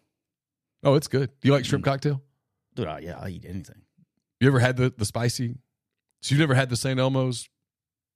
Oh, 0.83 0.95
it's 0.95 1.09
good. 1.09 1.31
Do 1.41 1.49
you 1.49 1.53
like 1.53 1.65
shrimp 1.65 1.85
mm. 1.85 1.89
cocktail? 1.89 2.23
dude. 2.75 2.87
I, 2.87 3.01
yeah, 3.01 3.19
I 3.19 3.29
eat 3.29 3.45
anything. 3.47 3.83
You 4.41 4.49
ever 4.49 4.61
had 4.61 4.77
the 4.77 4.93
the 4.97 5.05
spicy? 5.05 5.57
So 6.23 6.33
you've 6.35 6.41
never 6.41 6.55
had 6.55 6.71
the 6.71 6.77
St. 6.77 6.99
Elmo's 6.99 7.49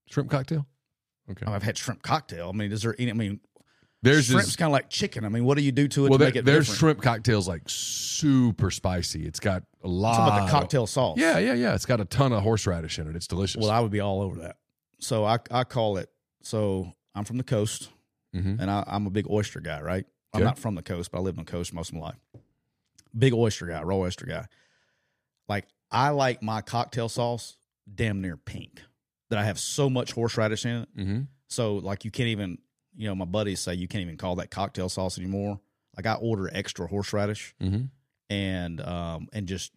shrimp 0.08 0.30
cocktail? 0.30 0.66
Okay. 1.30 1.46
I've 1.46 1.62
had 1.62 1.76
shrimp 1.76 2.02
cocktail. 2.02 2.50
I 2.50 2.56
mean, 2.56 2.72
is 2.72 2.82
there 2.82 2.94
any? 2.98 3.10
I 3.10 3.14
mean, 3.14 3.40
There's 4.02 4.26
shrimp's 4.26 4.56
kind 4.56 4.68
of 4.68 4.72
like 4.72 4.88
chicken. 4.88 5.24
I 5.24 5.28
mean, 5.28 5.44
what 5.44 5.56
do 5.56 5.64
you 5.64 5.72
do 5.72 5.88
to 5.88 6.06
it 6.06 6.10
well, 6.10 6.18
to 6.18 6.24
make 6.24 6.36
it 6.36 6.44
there's 6.44 6.66
different? 6.66 6.78
shrimp 6.78 7.02
cocktails 7.02 7.48
like 7.48 7.62
super 7.66 8.70
spicy. 8.70 9.26
It's 9.26 9.40
got 9.40 9.64
a 9.82 9.88
lot. 9.88 10.16
Talking 10.16 10.34
about 10.34 10.46
the 10.46 10.52
cocktail 10.52 10.86
sauce. 10.86 11.18
Yeah, 11.18 11.38
yeah, 11.38 11.54
yeah. 11.54 11.74
It's 11.74 11.86
got 11.86 12.00
a 12.00 12.04
ton 12.04 12.32
of 12.32 12.42
horseradish 12.42 12.98
in 12.98 13.08
it. 13.08 13.16
It's 13.16 13.26
delicious. 13.26 13.60
Well, 13.60 13.70
I 13.70 13.80
would 13.80 13.92
be 13.92 14.00
all 14.00 14.22
over 14.22 14.40
that. 14.40 14.56
So 15.00 15.24
I 15.24 15.38
I 15.50 15.64
call 15.64 15.96
it. 15.96 16.08
So 16.42 16.92
I'm 17.14 17.24
from 17.24 17.38
the 17.38 17.44
coast, 17.44 17.90
Mhm. 18.34 18.60
and 18.60 18.70
I, 18.70 18.84
I'm 18.86 19.06
a 19.06 19.10
big 19.10 19.26
oyster 19.30 19.60
guy. 19.60 19.80
Right? 19.80 20.06
I'm 20.32 20.38
Okay. 20.40 20.44
not 20.46 20.58
from 20.58 20.74
the 20.74 20.82
coast, 20.82 21.10
but 21.10 21.18
I 21.18 21.20
lived 21.20 21.38
on 21.38 21.44
the 21.44 21.50
coast 21.50 21.72
most 21.74 21.90
of 21.90 21.94
my 21.96 22.00
life. 22.00 22.18
Big 23.16 23.34
oyster 23.34 23.66
guy, 23.66 23.82
raw 23.82 23.96
oyster 23.98 24.24
guy. 24.26 24.46
Like 25.48 25.66
I 25.90 26.08
like 26.10 26.42
my 26.42 26.62
cocktail 26.62 27.08
sauce 27.08 27.56
damn 27.92 28.20
near 28.22 28.36
pink. 28.36 28.82
That 29.30 29.38
I 29.38 29.44
have 29.44 29.58
so 29.58 29.88
much 29.90 30.12
horseradish 30.12 30.64
in 30.66 30.82
it. 30.82 30.96
Mhm. 30.96 31.26
So 31.48 31.76
like 31.76 32.04
you 32.04 32.10
can't 32.10 32.28
even. 32.28 32.58
You 32.94 33.08
know, 33.08 33.14
my 33.14 33.24
buddies 33.24 33.60
say 33.60 33.72
you 33.72 33.88
can't 33.88 34.02
even 34.02 34.18
call 34.18 34.36
that 34.36 34.50
cocktail 34.50 34.90
sauce 34.90 35.16
anymore. 35.18 35.58
Like 35.96 36.04
I 36.04 36.12
order 36.14 36.50
extra 36.52 36.86
horseradish 36.86 37.54
Mhm. 37.58 37.88
and 38.28 38.80
um 38.82 39.28
and 39.32 39.48
just 39.48 39.72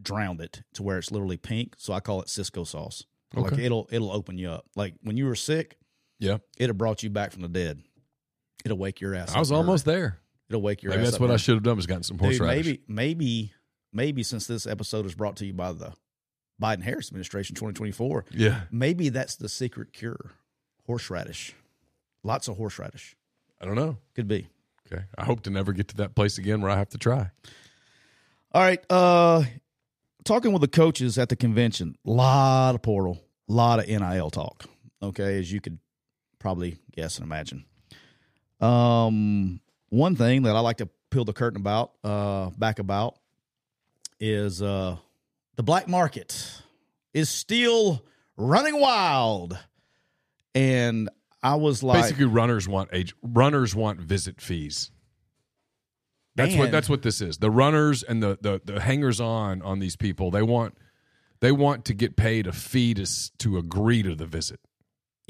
drowned 0.00 0.40
it 0.40 0.62
to 0.74 0.82
where 0.82 0.96
it's 0.98 1.10
literally 1.10 1.36
pink. 1.36 1.74
So 1.78 1.92
I 1.92 2.00
call 2.00 2.22
it 2.22 2.28
Siskey 2.28 2.66
sauce. 2.66 3.04
Like 3.34 3.58
it'll 3.58 3.86
it'll 3.92 4.10
open 4.10 4.38
you 4.38 4.48
up. 4.50 4.66
Like 4.76 4.94
when 5.02 5.16
you 5.18 5.26
were 5.26 5.34
sick, 5.36 5.76
Yeah. 6.20 6.38
it'll 6.58 6.76
brought 6.76 7.02
you 7.02 7.10
back 7.10 7.32
from 7.32 7.42
the 7.42 7.48
dead. 7.48 7.82
It'll 8.64 8.78
wake 8.78 9.00
your 9.00 9.14
ass. 9.14 9.34
I 9.34 9.38
was 9.40 9.50
almost 9.50 9.84
there. 9.84 10.20
It'll 10.48 10.62
wake 10.62 10.82
your 10.82 10.90
Maybe 10.90 11.02
ass. 11.02 11.06
that's 11.08 11.16
up 11.16 11.20
what 11.22 11.30
I 11.30 11.36
should 11.38 11.54
have 11.54 11.62
done 11.64 11.76
was 11.76 11.86
gotten 11.86 12.02
some 12.04 12.18
horseradish. 12.18 12.66
maybe 12.66 12.80
maybe 12.88 13.52
maybe 13.92 14.22
since 14.22 14.46
this 14.46 14.66
episode 14.66 15.06
is 15.06 15.14
brought 15.14 15.36
to 15.36 15.46
you 15.46 15.52
by 15.52 15.72
the 15.72 15.92
Biden 16.62 16.82
Harris 16.82 17.08
administration 17.08 17.54
2024, 17.56 18.26
Yeah. 18.32 18.62
maybe 18.70 19.08
that's 19.08 19.36
the 19.36 19.48
secret 19.48 19.92
cure. 19.94 20.32
Horseradish. 20.86 21.54
Lots 22.22 22.48
of 22.48 22.56
horseradish. 22.58 23.16
I 23.60 23.64
don't 23.64 23.76
know. 23.76 23.96
Could 24.14 24.28
be. 24.28 24.48
Okay. 24.92 25.04
I 25.16 25.24
hope 25.24 25.42
to 25.44 25.50
never 25.50 25.72
get 25.72 25.88
to 25.88 25.96
that 25.98 26.14
place 26.14 26.36
again 26.36 26.60
where 26.60 26.70
I 26.70 26.76
have 26.76 26.88
to 26.90 26.98
try. 26.98 27.30
All 28.52 28.62
right. 28.62 28.84
Uh 28.90 29.44
talking 30.24 30.52
with 30.52 30.60
the 30.60 30.68
coaches 30.68 31.16
at 31.16 31.28
the 31.30 31.36
convention, 31.36 31.96
a 32.06 32.10
lot 32.10 32.74
of 32.74 32.82
portal, 32.82 33.22
a 33.48 33.52
lot 33.52 33.78
of 33.78 33.88
NIL 33.88 34.30
talk. 34.30 34.64
Okay, 35.02 35.38
as 35.38 35.50
you 35.50 35.60
could 35.62 35.78
probably 36.40 36.78
guess 36.92 37.18
and 37.18 37.24
imagine. 37.24 37.64
Um 38.60 39.60
one 39.90 40.16
thing 40.16 40.42
that 40.42 40.56
I 40.56 40.60
like 40.60 40.78
to 40.78 40.88
peel 41.10 41.24
the 41.24 41.32
curtain 41.32 41.60
about, 41.60 41.92
uh, 42.04 42.50
back 42.50 42.78
about 42.78 43.16
is 44.18 44.60
uh 44.60 44.96
the 45.56 45.62
black 45.62 45.86
market 45.86 46.62
is 47.14 47.28
still 47.28 48.04
running 48.36 48.80
wild. 48.80 49.58
And 50.54 51.08
I 51.42 51.54
was 51.56 51.82
like 51.82 52.02
Basically, 52.02 52.24
runners 52.24 52.68
want 52.68 52.90
age. 52.92 53.14
Runners 53.22 53.74
want 53.74 54.00
visit 54.00 54.40
fees. 54.40 54.90
That's 56.36 56.52
Man. 56.52 56.58
what. 56.58 56.70
That's 56.70 56.88
what 56.88 57.02
this 57.02 57.20
is. 57.20 57.38
The 57.38 57.50
runners 57.50 58.02
and 58.02 58.22
the 58.22 58.38
the, 58.40 58.60
the 58.64 58.80
hangers 58.80 59.20
on 59.20 59.62
on 59.62 59.78
these 59.78 59.96
people. 59.96 60.30
They 60.30 60.42
want 60.42 60.76
they 61.40 61.52
want 61.52 61.84
to 61.86 61.94
get 61.94 62.16
paid 62.16 62.46
a 62.46 62.52
fee 62.52 62.94
to 62.94 63.06
to 63.38 63.58
agree 63.58 64.02
to 64.02 64.14
the 64.14 64.26
visit. 64.26 64.60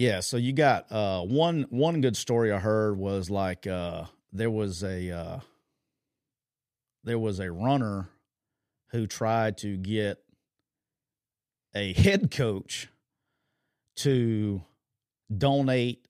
Yeah, 0.00 0.20
so 0.20 0.38
you 0.38 0.54
got 0.54 0.90
uh 0.90 1.20
one 1.20 1.66
one 1.68 2.00
good 2.00 2.16
story 2.16 2.50
I 2.52 2.58
heard 2.58 2.96
was 2.96 3.28
like 3.28 3.66
uh 3.66 4.04
there 4.32 4.48
was 4.50 4.82
a 4.82 5.10
uh 5.10 5.40
there 7.04 7.18
was 7.18 7.38
a 7.38 7.52
runner 7.52 8.08
who 8.92 9.06
tried 9.06 9.58
to 9.58 9.76
get 9.76 10.16
a 11.74 11.92
head 11.92 12.30
coach 12.30 12.88
to 13.96 14.62
donate 15.36 16.06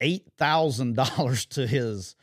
eight 0.00 0.24
thousand 0.38 0.96
dollars 0.96 1.44
to 1.44 1.66
his 1.66 2.16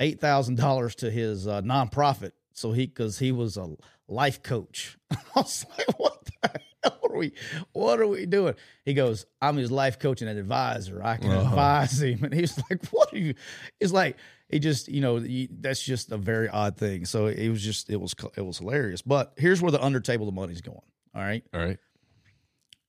eight 0.00 0.18
thousand 0.18 0.54
dollars 0.56 0.94
to 0.94 1.10
his 1.10 1.46
uh, 1.46 1.60
nonprofit. 1.60 2.32
So 2.54 2.72
he 2.72 2.86
because 2.86 3.18
he 3.18 3.32
was 3.32 3.58
a 3.58 3.76
life 4.08 4.42
coach. 4.42 4.96
I 5.10 5.18
was 5.36 5.66
like, 5.76 6.00
what 6.00 6.24
the 6.24 6.58
hell 6.84 6.98
are 7.04 7.16
we? 7.16 7.32
What 7.72 8.00
are 8.00 8.06
we 8.06 8.26
doing? 8.26 8.54
He 8.84 8.94
goes, 8.94 9.26
I'm 9.40 9.56
his 9.56 9.70
life 9.70 9.98
coach 9.98 10.20
and 10.22 10.30
an 10.30 10.38
advisor. 10.38 11.02
I 11.02 11.16
can 11.16 11.30
Uh-huh. 11.30 11.48
advise 11.48 12.00
him. 12.02 12.24
And 12.24 12.32
he's 12.34 12.56
like, 12.70 12.84
what 12.90 13.12
are 13.12 13.18
you? 13.18 13.34
It's 13.80 13.92
like 13.92 14.16
he 14.48 14.58
just 14.58 14.88
you 14.88 15.00
know 15.00 15.16
you, 15.18 15.48
that's 15.60 15.82
just 15.82 16.10
a 16.12 16.16
very 16.16 16.48
odd 16.48 16.76
thing. 16.76 17.04
So 17.04 17.26
it 17.26 17.48
was 17.48 17.62
just 17.62 17.90
it 17.90 18.00
was 18.00 18.14
it 18.36 18.42
was 18.42 18.58
hilarious. 18.58 19.02
But 19.02 19.32
here's 19.36 19.60
where 19.60 19.72
the 19.72 19.82
under 19.82 20.00
table 20.00 20.26
the 20.26 20.32
money's 20.32 20.60
going. 20.60 20.78
All 21.14 21.22
right 21.22 21.44
All 21.52 21.60
right. 21.60 21.78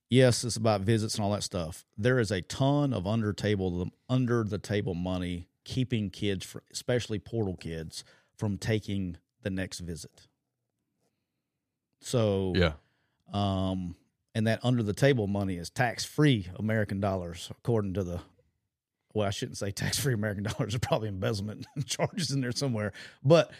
yes, 0.08 0.44
it's 0.44 0.56
about 0.56 0.82
visits 0.82 1.16
and 1.16 1.24
all 1.24 1.32
that 1.32 1.42
stuff. 1.42 1.84
There 1.98 2.18
is 2.20 2.30
a 2.30 2.42
ton 2.42 2.92
of 2.92 3.06
under 3.06 3.32
table 3.32 3.90
under 4.08 4.44
the 4.44 4.58
table 4.58 4.94
money 4.94 5.48
keeping 5.64 6.10
kids, 6.10 6.46
fr- 6.46 6.58
especially 6.72 7.18
portal 7.18 7.56
kids, 7.56 8.04
from 8.36 8.56
taking 8.56 9.16
the 9.42 9.50
next 9.50 9.80
visit. 9.80 10.26
So 12.00 12.52
Yeah. 12.56 12.72
Um, 13.32 13.94
and 14.34 14.46
that 14.46 14.60
under 14.62 14.82
the 14.82 14.92
table 14.92 15.26
money 15.26 15.56
is 15.56 15.70
tax 15.70 16.04
free 16.04 16.48
American 16.56 17.00
dollars, 17.00 17.50
according 17.58 17.94
to 17.94 18.04
the. 18.04 18.20
Well, 19.12 19.26
I 19.26 19.30
shouldn't 19.30 19.56
say 19.58 19.72
tax 19.72 19.98
free 19.98 20.14
American 20.14 20.44
dollars. 20.52 20.74
are 20.74 20.78
probably 20.78 21.08
embezzlement 21.08 21.66
charges 21.86 22.30
in 22.30 22.40
there 22.40 22.52
somewhere, 22.52 22.92
but 23.24 23.50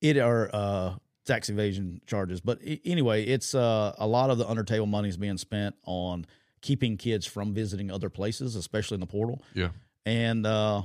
it 0.00 0.16
are 0.18 0.48
uh, 0.52 0.94
tax 1.26 1.48
evasion 1.48 2.00
charges. 2.06 2.40
But 2.40 2.60
anyway, 2.84 3.24
it's 3.24 3.54
uh, 3.54 3.94
a 3.98 4.06
lot 4.06 4.30
of 4.30 4.38
the 4.38 4.48
under 4.48 4.62
table 4.62 4.86
money 4.86 5.08
is 5.08 5.16
being 5.16 5.36
spent 5.36 5.74
on 5.84 6.26
keeping 6.60 6.96
kids 6.96 7.26
from 7.26 7.52
visiting 7.54 7.90
other 7.90 8.08
places, 8.08 8.54
especially 8.54 8.94
in 8.96 9.00
the 9.00 9.06
portal 9.06 9.42
Yeah. 9.54 9.70
and 10.06 10.46
uh, 10.46 10.82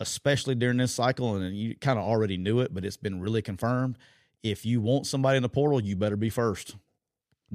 especially 0.00 0.54
during 0.54 0.76
this 0.78 0.92
cycle, 0.92 1.36
and 1.36 1.56
you 1.56 1.74
kind 1.76 1.98
of 1.98 2.04
already 2.04 2.36
knew 2.36 2.60
it, 2.60 2.74
but 2.74 2.84
it's 2.84 2.96
been 2.96 3.20
really 3.20 3.40
confirmed. 3.42 3.96
If 4.42 4.64
you 4.66 4.80
want 4.80 5.06
somebody 5.06 5.36
in 5.36 5.42
the 5.42 5.48
portal, 5.48 5.80
you 5.82 5.96
better 5.96 6.16
be 6.16 6.30
first. 6.30 6.76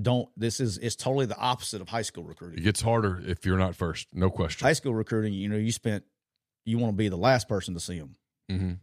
Don't. 0.01 0.27
This 0.37 0.59
is 0.59 0.77
it's 0.79 0.95
totally 0.95 1.25
the 1.25 1.37
opposite 1.37 1.81
of 1.81 1.89
high 1.89 2.01
school 2.01 2.23
recruiting. 2.23 2.59
It 2.59 2.63
gets 2.63 2.81
harder 2.81 3.21
if 3.25 3.45
you're 3.45 3.57
not 3.57 3.75
first. 3.75 4.07
No 4.13 4.29
question. 4.29 4.65
High 4.65 4.73
school 4.73 4.93
recruiting, 4.93 5.33
you 5.33 5.47
know, 5.47 5.55
you 5.57 5.71
spent 5.71 6.03
you 6.65 6.77
want 6.77 6.93
to 6.93 6.97
be 6.97 7.07
the 7.09 7.17
last 7.17 7.47
person 7.47 7.73
to 7.75 7.79
see 7.79 7.99
them. 7.99 8.15
hmm 8.49 8.73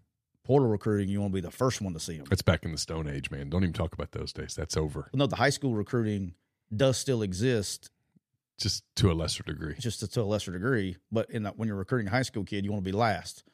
Portal 0.45 0.69
recruiting, 0.69 1.09
you 1.09 1.21
want 1.21 1.31
to 1.33 1.35
be 1.35 1.41
the 1.41 1.53
first 1.53 1.81
one 1.81 1.93
to 1.93 2.01
see 2.01 2.17
them. 2.17 2.27
It's 2.33 2.43
back 2.43 2.65
in 2.65 2.73
the 2.73 2.79
Stone 2.79 3.09
Age, 3.09 3.31
man. 3.31 3.49
Don't 3.49 3.63
even 3.63 3.73
talk 3.73 3.93
about 3.93 4.11
those 4.11 4.33
days. 4.33 4.55
That's 4.57 4.77
over. 4.77 5.09
No, 5.15 5.27
the 5.29 5.37
high 5.37 5.51
school 5.51 5.75
recruiting 5.75 6.35
does 6.75 6.97
still 6.97 7.23
exist, 7.23 7.91
Just 8.59 8.83
to 8.97 9.13
a 9.13 9.15
lesser 9.15 9.45
degree. 9.45 9.77
just 9.79 10.01
to, 10.01 10.09
to 10.09 10.23
a 10.23 10.25
lesser 10.25 10.51
degree. 10.51 10.97
But 11.13 11.31
in 11.31 11.45
that, 11.45 11.57
when 11.59 11.69
you're 11.69 11.77
recruiting 11.77 12.09
a 12.09 12.11
high 12.11 12.23
school 12.23 12.43
kid, 12.43 12.65
you 12.65 12.73
want 12.73 12.83
to 12.85 12.91
be 12.91 12.97
last. 12.97 13.45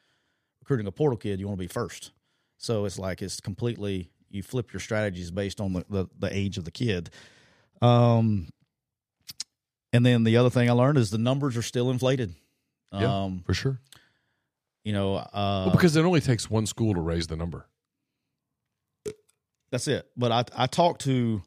Recruiting 0.61 0.87
a 0.87 0.91
portal 0.91 1.17
kid, 1.17 1.39
you 1.39 1.47
want 1.47 1.59
to 1.59 1.63
be 1.63 1.67
first. 1.67 2.11
So 2.57 2.85
it's 2.85 2.97
like 2.97 3.21
it's 3.21 3.39
completely 3.39 4.09
you 4.31 4.41
flip 4.41 4.73
your 4.73 4.79
strategies 4.79 5.29
based 5.29 5.61
on 5.61 5.73
the, 5.73 5.85
the, 5.89 6.07
the 6.17 6.35
age 6.35 6.57
of 6.57 6.65
the 6.65 6.71
kid. 6.71 7.11
Um, 7.81 8.49
and 9.93 10.05
then 10.05 10.23
the 10.23 10.37
other 10.37 10.49
thing 10.49 10.69
I 10.69 10.73
learned 10.73 10.97
is 10.97 11.09
the 11.11 11.17
numbers 11.17 11.57
are 11.57 11.61
still 11.61 11.89
inflated. 11.89 12.35
Yeah. 12.91 13.23
Um, 13.23 13.43
for 13.45 13.53
sure. 13.53 13.79
you 14.83 14.93
know, 14.93 15.15
uh, 15.15 15.63
Well, 15.65 15.71
because 15.71 15.95
it 15.95 16.03
only 16.03 16.21
takes 16.21 16.49
one 16.49 16.65
school 16.65 16.93
to 16.93 17.01
raise 17.01 17.27
the 17.27 17.35
number. 17.35 17.67
That's 19.71 19.87
it. 19.87 20.07
But 20.17 20.31
I 20.31 20.63
I 20.63 20.65
talked 20.67 21.01
to 21.01 21.43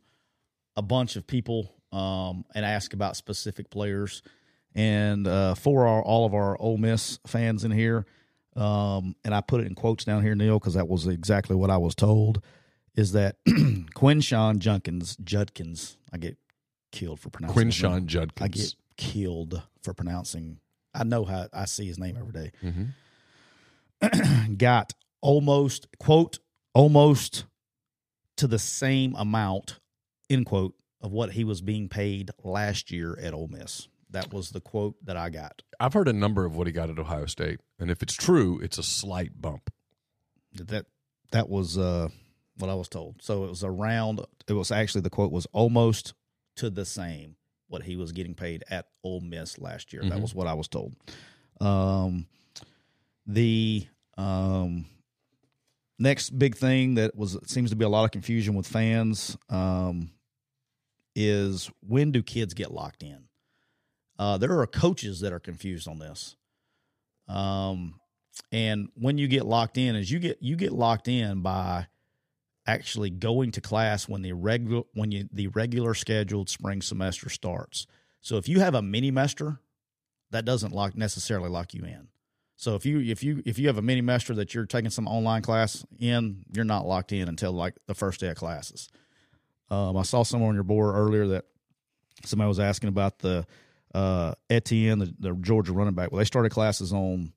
a 0.77 0.83
bunch 0.83 1.17
of 1.17 1.27
people 1.27 1.75
um, 1.91 2.45
and 2.55 2.65
asked 2.65 2.95
about 2.95 3.17
specific 3.17 3.69
players, 3.71 4.23
and 4.75 5.27
uh, 5.27 5.55
for 5.55 5.87
our, 5.87 6.03
all 6.03 6.25
of 6.25 6.33
our 6.35 6.57
Ole 6.61 6.79
Miss 6.79 7.19
fans 7.27 7.65
in 7.65 7.73
here, 7.73 8.07
um, 8.55 9.17
and 9.25 9.35
I 9.35 9.41
put 9.41 9.61
it 9.61 9.67
in 9.67 9.75
quotes 9.75 10.05
down 10.05 10.23
here, 10.23 10.35
Neal, 10.37 10.59
because 10.61 10.75
that 10.75 10.89
was 10.89 11.07
exactly 11.09 11.57
what 11.57 11.69
I 11.71 11.79
was 11.79 11.95
told. 11.97 12.43
Is 12.95 13.13
that 13.13 13.37
Quinshon 13.49 14.59
Junkins 14.59 15.17
Judkins? 15.23 15.97
I 16.13 16.19
get 16.19 16.37
killed 16.91 17.21
for 17.21 17.31
pronouncing. 17.31 17.69
Quinshon 17.69 18.07
Judkins. 18.07 18.43
I 18.45 18.49
get 18.49 18.75
killed 18.97 19.63
for 19.83 19.95
pronouncing. 19.95 20.59
I 20.95 21.05
know 21.05 21.25
how 21.25 21.49
I 21.53 21.65
see 21.65 21.87
his 21.87 21.99
name 21.99 22.17
every 22.19 22.33
day. 22.33 22.53
Mhm. 22.63 24.59
got 24.59 24.93
almost 25.21 25.87
quote 25.99 26.39
almost 26.75 27.45
to 28.37 28.47
the 28.47 28.59
same 28.59 29.15
amount 29.17 29.79
end 30.29 30.47
quote 30.47 30.75
of 31.01 31.13
what 31.13 31.33
he 31.33 31.45
was 31.45 31.61
being 31.61 31.89
paid 31.89 32.31
last 32.43 32.91
year 32.91 33.19
at 33.21 33.33
Ole 33.35 33.49
Miss. 33.49 33.89
That 34.11 34.33
was 34.33 34.51
the 34.51 34.61
quote 34.61 34.97
that 35.05 35.17
I 35.17 35.31
got. 35.31 35.63
I've 35.81 35.95
heard 35.95 36.09
a 36.09 36.13
number 36.13 36.45
of 36.45 36.55
what 36.57 36.67
he 36.67 36.73
got 36.73 36.91
at 36.91 36.99
Ohio 36.99 37.27
State, 37.27 37.61
and 37.79 37.91
if 37.91 38.03
it's 38.03 38.13
true, 38.15 38.61
it's 38.61 38.77
a 38.79 38.83
slight 38.83 39.41
bump. 39.41 39.71
That 40.55 40.87
that 41.31 41.49
was 41.49 41.79
uh, 41.79 42.09
what 42.63 42.71
I 42.71 42.75
was 42.75 42.89
told. 42.89 43.21
So 43.21 43.45
it 43.45 43.51
was 43.51 43.65
around. 43.65 44.21
It 44.49 44.53
was 44.55 44.71
actually 44.71 45.03
the 45.03 45.11
quote 45.11 45.33
was 45.33 45.47
almost 45.53 46.15
to 46.57 46.71
the 46.71 46.85
same 46.87 47.37
what 47.69 47.83
he 47.83 47.97
was 47.97 48.13
getting 48.13 48.35
paid 48.35 48.63
at 48.71 48.87
Ole 49.03 49.21
Miss 49.21 49.59
last 49.59 49.93
year. 49.93 50.03
That 50.03 50.19
Mhm. 50.19 50.23
was 50.23 50.35
what 50.35 50.47
I 50.47 50.55
was 50.55 50.69
told. 50.69 50.95
Um, 51.61 52.27
the 53.27 53.87
um, 54.17 54.87
next 55.99 56.31
big 56.39 56.57
thing 56.57 56.95
that 56.95 57.17
was 57.17 57.37
seems 57.47 57.71
to 57.71 57.77
be 57.77 57.85
a 57.85 57.89
lot 57.89 58.05
of 58.05 58.11
confusion 58.11 58.55
with 58.55 58.67
fans 58.67 59.37
um, 59.49 60.11
is 61.17 61.71
when 61.81 62.13
do 62.13 62.23
kids 62.23 62.55
get 62.55 62.73
locked 62.73 63.03
in? 63.03 63.25
Uh, 64.19 64.39
there 64.39 64.59
are 64.61 64.67
coaches 64.67 65.21
that 65.21 65.33
are 65.33 65.41
confused 65.41 65.89
on 65.89 65.99
this. 65.99 66.37
Um, 67.27 67.99
and 68.51 68.89
when 68.95 69.19
you 69.19 69.29
get 69.29 69.47
locked 69.47 69.79
in, 69.79 69.97
is 69.97 70.11
you 70.11 70.19
get 70.19 70.43
you 70.43 70.57
get 70.57 70.73
locked 70.73 71.09
in 71.09 71.41
by 71.41 71.87
actually 72.67 73.11
going 73.11 73.51
to 73.53 73.61
class 73.61 74.09
when 74.09 74.23
the 74.23 74.33
regular 74.33 74.83
when 74.95 75.11
you 75.11 75.29
the 75.33 75.49
regular 75.49 75.95
scheduled 75.95 76.49
spring 76.49 76.83
semester 76.83 77.29
starts. 77.29 77.87
So 78.21 78.37
if 78.37 78.49
you 78.49 78.61
have 78.61 78.75
a 78.75 78.83
mini 78.83 79.11
mester, 79.11 79.59
that 80.31 80.45
doesn't 80.45 80.73
lock 80.73 80.97
necessarily 80.97 81.49
lock 81.49 81.75
you 81.75 81.85
in. 81.85 82.09
So 82.57 82.77
if 82.77 82.87
you 82.87 83.01
if 83.01 83.25
you 83.25 83.43
if 83.45 83.59
you 83.59 83.67
have 83.67 83.79
a 83.79 83.83
mini 83.83 84.01
mester 84.01 84.35
that 84.37 84.55
you're 84.55 84.67
taking 84.67 84.91
some 84.91 85.09
online 85.09 85.43
class 85.43 85.85
in, 85.99 86.45
you're 86.53 86.65
not 86.65 86.87
locked 86.87 87.13
in 87.13 87.29
until 87.29 87.53
like 87.53 87.75
the 87.87 87.95
first 87.95 88.21
day 88.21 88.29
of 88.29 88.37
classes. 88.37 88.89
Um, 89.71 89.97
I 89.97 90.03
saw 90.03 90.23
somewhere 90.23 90.49
on 90.49 90.55
your 90.55 90.65
board 90.65 90.95
earlier 90.95 91.27
that 91.29 91.47
somebody 92.25 92.49
was 92.49 92.61
asking 92.61 92.89
about 92.89 93.19
the 93.21 93.47
uh, 93.95 94.35
Etienne, 94.49 94.99
the, 94.99 95.15
the 95.19 95.33
Georgia 95.33 95.73
running 95.73 95.95
back. 95.95 96.13
Well, 96.13 96.19
they 96.19 96.25
started 96.25 96.51
classes 96.51 96.93
on 96.93 97.33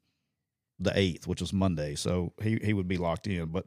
the 0.79 0.91
eighth, 0.97 1.27
which 1.27 1.41
was 1.41 1.53
Monday, 1.53 1.95
so 1.95 2.33
he 2.41 2.59
he 2.63 2.73
would 2.73 2.87
be 2.87 2.97
locked 2.97 3.27
in. 3.27 3.45
But 3.47 3.65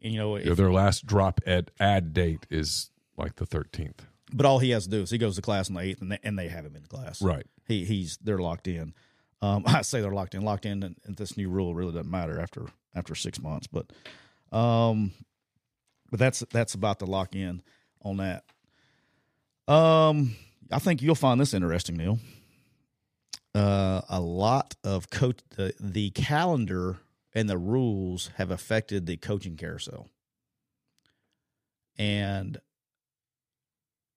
you 0.00 0.18
know, 0.18 0.36
if, 0.36 0.46
Yeah, 0.46 0.54
their 0.54 0.72
last 0.72 1.06
drop 1.06 1.40
at 1.46 1.70
ad 1.80 2.12
date 2.12 2.46
is 2.50 2.90
like 3.16 3.36
the 3.36 3.46
13th. 3.46 4.00
but 4.32 4.46
all 4.46 4.58
he 4.58 4.70
has 4.70 4.84
to 4.84 4.90
do 4.90 5.02
is 5.02 5.10
he 5.10 5.18
goes 5.18 5.36
to 5.36 5.42
class 5.42 5.68
on 5.68 5.74
the 5.74 5.80
eighth, 5.82 6.00
and 6.02 6.12
they, 6.12 6.18
and 6.22 6.38
they 6.38 6.48
have 6.48 6.64
him 6.64 6.76
in 6.76 6.82
class. 6.84 7.20
Right. 7.22 7.46
He 7.66 7.84
he's 7.84 8.16
they're 8.22 8.38
locked 8.38 8.66
in. 8.68 8.94
Um, 9.42 9.62
I 9.66 9.82
say 9.82 10.00
they're 10.00 10.10
locked 10.12 10.34
in. 10.34 10.42
Locked 10.42 10.66
in, 10.66 10.82
and, 10.82 10.96
and 11.04 11.16
this 11.16 11.36
new 11.36 11.48
rule 11.48 11.74
really 11.74 11.92
doesn't 11.92 12.10
matter 12.10 12.40
after 12.40 12.66
after 12.94 13.14
six 13.14 13.40
months. 13.40 13.66
But 13.66 13.90
um, 14.56 15.12
but 16.10 16.18
that's 16.18 16.40
that's 16.52 16.74
about 16.74 16.98
the 16.98 17.06
lock 17.06 17.34
in 17.36 17.62
on 18.02 18.16
that. 18.18 18.44
Um, 19.72 20.34
I 20.72 20.78
think 20.78 21.02
you'll 21.02 21.14
find 21.14 21.40
this 21.40 21.54
interesting, 21.54 21.96
Neal. 21.96 22.18
Uh, 23.54 24.00
a 24.08 24.20
lot 24.20 24.74
of 24.84 25.10
coach 25.10 25.40
the, 25.56 25.74
the 25.80 26.10
calendar 26.10 26.98
and 27.34 27.48
the 27.48 27.58
rules 27.58 28.30
have 28.36 28.50
affected 28.50 29.06
the 29.06 29.16
coaching 29.16 29.56
carousel, 29.56 30.08
and 31.98 32.58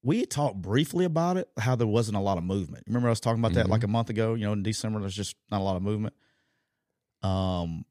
we 0.03 0.25
talked 0.25 0.61
briefly 0.61 1.05
about 1.05 1.37
it, 1.37 1.49
how 1.57 1.75
there 1.75 1.87
wasn't 1.87 2.17
a 2.17 2.21
lot 2.21 2.37
of 2.37 2.43
movement. 2.43 2.83
Remember, 2.87 3.07
I 3.07 3.11
was 3.11 3.19
talking 3.21 3.39
about 3.39 3.53
that 3.53 3.67
Mhm. 3.67 3.69
like 3.69 3.83
a 3.83 3.87
month 3.87 4.09
ago. 4.09 4.33
You 4.33 4.45
know, 4.45 4.53
in 4.53 4.63
December, 4.63 4.99
there's 4.99 5.15
just 5.15 5.35
not 5.49 5.61
a 5.61 5.63
lot 5.63 5.77
of 5.77 5.81
movement. 5.83 6.13
Um, 7.21 7.85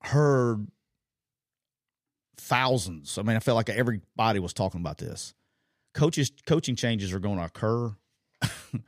heard 0.00 0.66
thousands. 2.38 3.18
I 3.18 3.22
mean, 3.22 3.36
I 3.36 3.40
felt 3.40 3.56
like 3.56 3.68
everybody 3.68 4.38
was 4.38 4.52
talking 4.54 4.80
about 4.80 4.98
this. 4.98 5.34
Coaches, 5.94 6.30
coaching 6.46 6.76
changes 6.76 7.12
are 7.12 7.18
going 7.20 7.36
to 7.38 7.44
occur 7.44 7.96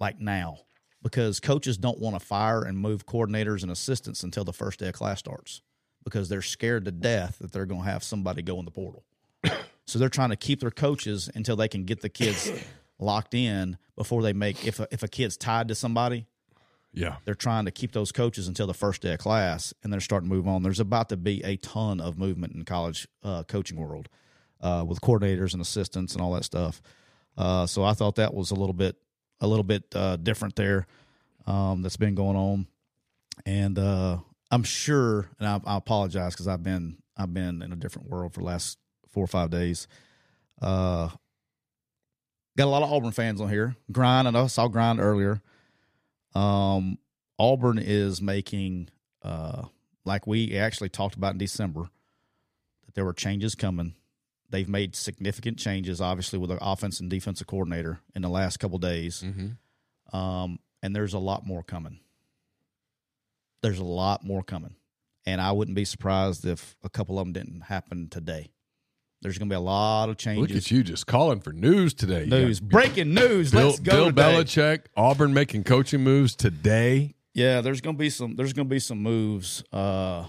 like 0.00 0.18
now 0.20 0.58
because 1.02 1.40
coaches 1.40 1.76
don't 1.76 1.98
want 1.98 2.14
to 2.18 2.24
fire 2.24 2.62
and 2.62 2.78
move 2.78 3.06
coordinators 3.06 3.62
and 3.62 3.70
assistants 3.72 4.22
until 4.22 4.44
the 4.44 4.52
first 4.52 4.78
day 4.78 4.88
of 4.88 4.94
class 4.94 5.18
starts 5.18 5.60
because 6.04 6.28
they're 6.28 6.42
scared 6.42 6.84
to 6.84 6.90
death 6.92 7.38
that 7.40 7.52
they're 7.52 7.66
going 7.66 7.82
to 7.82 7.88
have 7.88 8.02
somebody 8.02 8.42
go 8.42 8.58
in 8.58 8.64
the 8.64 8.70
portal. 8.70 9.04
So 9.84 9.98
they're 9.98 10.08
trying 10.08 10.30
to 10.30 10.36
keep 10.36 10.60
their 10.60 10.70
coaches 10.70 11.28
until 11.34 11.56
they 11.56 11.66
can 11.66 11.84
get 11.84 12.02
the 12.02 12.08
kids 12.08 12.48
locked 13.00 13.34
in 13.34 13.76
before 13.96 14.22
they 14.22 14.32
make 14.32 14.64
if 14.64 14.78
a, 14.78 14.86
if 14.92 15.02
a 15.02 15.08
kid's 15.08 15.36
tied 15.36 15.66
to 15.68 15.74
somebody, 15.74 16.24
Yeah. 16.92 17.16
they're 17.24 17.34
trying 17.34 17.64
to 17.64 17.72
keep 17.72 17.90
those 17.90 18.12
coaches 18.12 18.46
until 18.46 18.68
the 18.68 18.74
first 18.74 19.02
day 19.02 19.12
of 19.14 19.18
class 19.18 19.74
and 19.82 19.92
they're 19.92 19.98
starting 20.00 20.28
to 20.28 20.34
move 20.36 20.46
on. 20.46 20.62
There's 20.62 20.78
about 20.78 21.08
to 21.08 21.16
be 21.16 21.42
a 21.42 21.56
ton 21.56 22.00
of 22.00 22.16
movement 22.16 22.54
in 22.54 22.64
college 22.64 23.08
uh, 23.24 23.42
coaching 23.42 23.76
world 23.76 24.08
uh, 24.60 24.84
with 24.86 25.00
coordinators 25.00 25.52
and 25.52 25.60
assistants 25.60 26.12
and 26.14 26.22
all 26.22 26.32
that 26.34 26.44
stuff. 26.44 26.80
Uh, 27.36 27.66
so 27.66 27.82
I 27.82 27.92
thought 27.92 28.14
that 28.16 28.32
was 28.34 28.52
a 28.52 28.54
little 28.54 28.74
bit 28.74 28.96
a 29.42 29.46
little 29.46 29.64
bit 29.64 29.84
uh, 29.94 30.16
different 30.16 30.56
there 30.56 30.86
um, 31.46 31.82
that's 31.82 31.98
been 31.98 32.14
going 32.14 32.36
on, 32.36 32.66
and 33.44 33.78
uh, 33.78 34.16
I'm 34.50 34.62
sure, 34.62 35.28
and 35.38 35.46
I, 35.46 35.60
I 35.66 35.76
apologize 35.76 36.32
because 36.32 36.48
I've 36.48 36.62
been 36.62 36.96
I've 37.16 37.34
been 37.34 37.60
in 37.60 37.72
a 37.72 37.76
different 37.76 38.08
world 38.08 38.32
for 38.32 38.40
the 38.40 38.46
last 38.46 38.78
four 39.08 39.24
or 39.24 39.28
five 39.28 39.50
days. 39.50 39.86
Uh, 40.60 41.08
got 42.56 42.64
a 42.64 42.70
lot 42.70 42.82
of 42.82 42.92
Auburn 42.92 43.12
fans 43.12 43.40
on 43.40 43.50
here. 43.50 43.76
Grind, 43.90 44.28
and 44.28 44.36
I 44.36 44.46
saw 44.46 44.68
Grind 44.68 45.00
earlier. 45.00 45.42
Um, 46.34 46.98
Auburn 47.38 47.78
is 47.78 48.22
making, 48.22 48.88
uh, 49.22 49.64
like 50.04 50.26
we 50.26 50.56
actually 50.56 50.88
talked 50.88 51.16
about 51.16 51.32
in 51.32 51.38
December, 51.38 51.90
that 52.86 52.94
there 52.94 53.04
were 53.04 53.12
changes 53.12 53.54
coming. 53.54 53.94
They've 54.52 54.68
made 54.68 54.94
significant 54.94 55.58
changes, 55.58 56.02
obviously, 56.02 56.38
with 56.38 56.50
the 56.50 56.58
offense 56.60 57.00
and 57.00 57.08
defensive 57.08 57.46
coordinator 57.46 58.00
in 58.14 58.20
the 58.20 58.28
last 58.28 58.58
couple 58.58 58.78
days. 58.78 59.24
Mm-hmm. 59.24 60.16
Um, 60.16 60.58
and 60.82 60.94
there's 60.94 61.14
a 61.14 61.18
lot 61.18 61.46
more 61.46 61.62
coming. 61.62 62.00
There's 63.62 63.78
a 63.78 63.84
lot 63.84 64.22
more 64.24 64.42
coming. 64.42 64.74
And 65.24 65.40
I 65.40 65.52
wouldn't 65.52 65.74
be 65.74 65.86
surprised 65.86 66.44
if 66.44 66.76
a 66.84 66.90
couple 66.90 67.18
of 67.18 67.24
them 67.24 67.32
didn't 67.32 67.62
happen 67.62 68.08
today. 68.10 68.50
There's 69.22 69.38
going 69.38 69.48
to 69.48 69.52
be 69.52 69.56
a 69.56 69.60
lot 69.60 70.10
of 70.10 70.18
changes. 70.18 70.50
Look 70.50 70.56
at 70.56 70.70
you 70.70 70.82
just 70.82 71.06
calling 71.06 71.40
for 71.40 71.54
news 71.54 71.94
today. 71.94 72.26
News. 72.26 72.60
got 72.60 72.68
Breaking 72.68 73.14
news. 73.14 73.52
Bill, 73.52 73.68
Let's 73.68 73.80
go. 73.80 73.92
Bill 73.92 74.06
today. 74.06 74.22
Belichick, 74.22 74.80
Auburn 74.96 75.32
making 75.32 75.64
coaching 75.64 76.02
moves 76.02 76.36
today. 76.36 77.14
Yeah, 77.32 77.62
there's 77.62 77.80
gonna 77.80 77.96
be 77.96 78.10
some. 78.10 78.36
There's 78.36 78.52
gonna 78.52 78.68
be 78.68 78.80
some 78.80 78.98
moves. 78.98 79.64
Uh, 79.72 80.26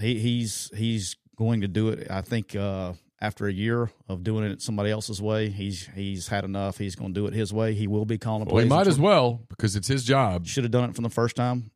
he 0.00 0.18
he's 0.18 0.70
he's 0.74 1.14
going 1.36 1.62
to 1.62 1.68
do 1.68 1.88
it. 1.88 2.10
I 2.10 2.20
think 2.20 2.54
uh, 2.54 2.92
after 3.20 3.46
a 3.46 3.52
year 3.52 3.90
of 4.08 4.24
doing 4.24 4.44
it 4.44 4.62
somebody 4.62 4.90
else's 4.90 5.20
way, 5.20 5.48
he's 5.50 5.88
he's 5.94 6.28
had 6.28 6.44
enough. 6.44 6.78
He's 6.78 6.94
going 6.94 7.14
to 7.14 7.20
do 7.20 7.26
it 7.26 7.34
his 7.34 7.52
way. 7.52 7.74
He 7.74 7.86
will 7.86 8.04
be 8.04 8.18
calling 8.18 8.44
Well, 8.46 8.62
he 8.62 8.68
might 8.68 8.86
as 8.86 8.98
well 8.98 9.40
because 9.48 9.76
it's 9.76 9.88
his 9.88 10.04
job. 10.04 10.46
Should 10.46 10.64
have 10.64 10.70
done 10.70 10.88
it 10.90 10.94
from 10.94 11.04
the 11.04 11.10
first 11.10 11.36
time. 11.36 11.70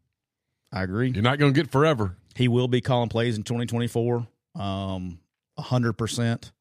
I 0.73 0.83
agree. 0.83 1.11
You're 1.11 1.23
not 1.23 1.39
going 1.39 1.53
to 1.55 1.61
get 1.61 1.71
forever. 1.71 2.17
He 2.35 2.49
will 2.49 2.69
be 2.69 2.81
calling 2.81 3.09
plays 3.09 3.37
in 3.37 3.45
2024. 3.45 4.27
Um, 4.57 5.21
hundred 5.59 5.95
percent, 5.95 6.53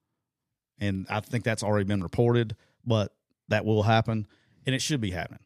and 0.80 1.08
I 1.10 1.20
think 1.20 1.44
that's 1.44 1.64
already 1.64 1.86
been 1.86 2.02
reported. 2.04 2.56
But 2.86 3.14
that 3.50 3.66
will 3.66 3.84
happen, 3.84 4.28
and 4.66 4.76
it 4.76 4.82
should 4.82 5.02
be 5.02 5.12
happening. 5.12 5.40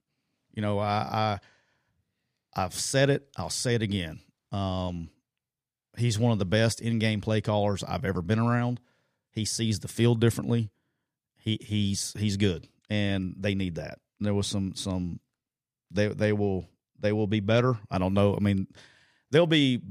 You 0.54 0.62
know, 0.62 0.80
I, 0.80 1.40
I 2.56 2.62
I've 2.64 2.74
said 2.74 3.10
it. 3.10 3.28
I'll 3.38 3.50
say 3.50 3.76
it 3.76 3.82
again. 3.82 4.20
Um, 4.52 5.10
he's 5.98 6.20
one 6.20 6.32
of 6.32 6.40
the 6.40 6.46
best 6.46 6.82
in-game 6.82 7.22
play 7.22 7.42
callers 7.42 7.84
I've 7.84 8.06
ever 8.06 8.22
been 8.22 8.40
around. 8.40 8.80
He 9.32 9.46
sees 9.46 9.80
the 9.80 9.88
field 9.88 10.20
differently. 10.20 10.72
He 11.38 11.60
he's 11.62 12.14
he's 12.18 12.38
good, 12.38 12.68
and 12.90 13.36
they 13.38 13.56
need 13.56 13.76
that. 13.76 14.00
There 14.20 14.34
was 14.34 14.48
some 14.48 14.76
some 14.76 15.20
they 15.92 16.08
they 16.08 16.34
will 16.34 16.68
they 17.00 17.12
will 17.12 17.28
be 17.28 17.40
better. 17.40 17.78
I 17.90 17.98
don't 17.98 18.14
know. 18.14 18.36
I 18.36 18.40
mean, 18.40 18.68
they'll 19.32 19.48
be 19.48 19.82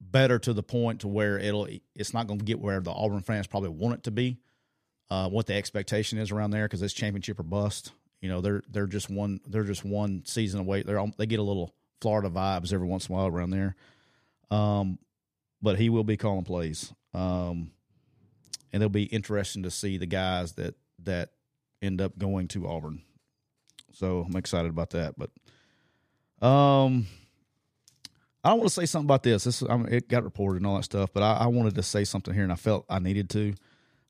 better 0.00 0.38
to 0.38 0.52
the 0.52 0.62
point 0.62 1.00
to 1.00 1.08
where 1.08 1.38
it'll 1.38 1.68
it's 1.94 2.14
not 2.14 2.26
going 2.26 2.38
to 2.38 2.44
get 2.44 2.58
where 2.60 2.80
the 2.80 2.90
Auburn 2.90 3.22
fans 3.22 3.46
probably 3.46 3.70
want 3.70 3.94
it 3.94 4.02
to 4.04 4.10
be. 4.10 4.38
Uh, 5.10 5.28
what 5.28 5.46
the 5.46 5.54
expectation 5.54 6.18
is 6.18 6.30
around 6.30 6.52
there 6.52 6.64
because 6.64 6.80
it's 6.80 6.94
championship 6.94 7.38
or 7.38 7.42
bust. 7.42 7.92
You 8.22 8.30
know, 8.30 8.40
they're 8.40 8.62
they're 8.70 8.86
just 8.86 9.10
one 9.10 9.40
they're 9.46 9.64
just 9.64 9.84
one 9.84 10.22
season 10.24 10.60
away. 10.60 10.82
They're 10.82 11.04
they 11.18 11.26
get 11.26 11.38
a 11.38 11.42
little 11.42 11.74
Florida 12.00 12.30
vibes 12.30 12.72
every 12.72 12.86
once 12.86 13.08
in 13.08 13.14
a 13.14 13.18
while 13.18 13.26
around 13.26 13.50
there. 13.50 13.76
Um, 14.52 14.98
but 15.62 15.78
he 15.78 15.88
will 15.88 16.04
be 16.04 16.16
calling 16.16 16.44
plays. 16.44 16.92
Um, 17.14 17.70
and 18.72 18.82
it'll 18.82 18.88
be 18.88 19.04
interesting 19.04 19.62
to 19.62 19.70
see 19.70 19.96
the 19.96 20.06
guys 20.06 20.52
that 20.52 20.74
that 21.04 21.30
end 21.80 22.00
up 22.00 22.18
going 22.18 22.48
to 22.48 22.68
Auburn. 22.68 23.02
So 23.92 24.24
I'm 24.26 24.36
excited 24.36 24.70
about 24.70 24.90
that. 24.90 25.14
But 25.16 25.30
um, 26.46 27.06
I 28.44 28.50
don't 28.50 28.58
want 28.58 28.70
to 28.70 28.74
say 28.74 28.86
something 28.86 29.06
about 29.06 29.22
this. 29.22 29.44
This 29.44 29.62
I 29.62 29.76
mean, 29.76 29.92
it 29.92 30.08
got 30.08 30.24
reported 30.24 30.58
and 30.58 30.66
all 30.66 30.76
that 30.76 30.84
stuff, 30.84 31.10
but 31.12 31.22
I, 31.22 31.44
I, 31.44 31.46
wanted 31.46 31.74
to 31.76 31.82
say 31.82 32.04
something 32.04 32.34
here, 32.34 32.42
and 32.42 32.52
I 32.52 32.56
felt 32.56 32.84
I 32.88 32.98
needed 32.98 33.30
to. 33.30 33.54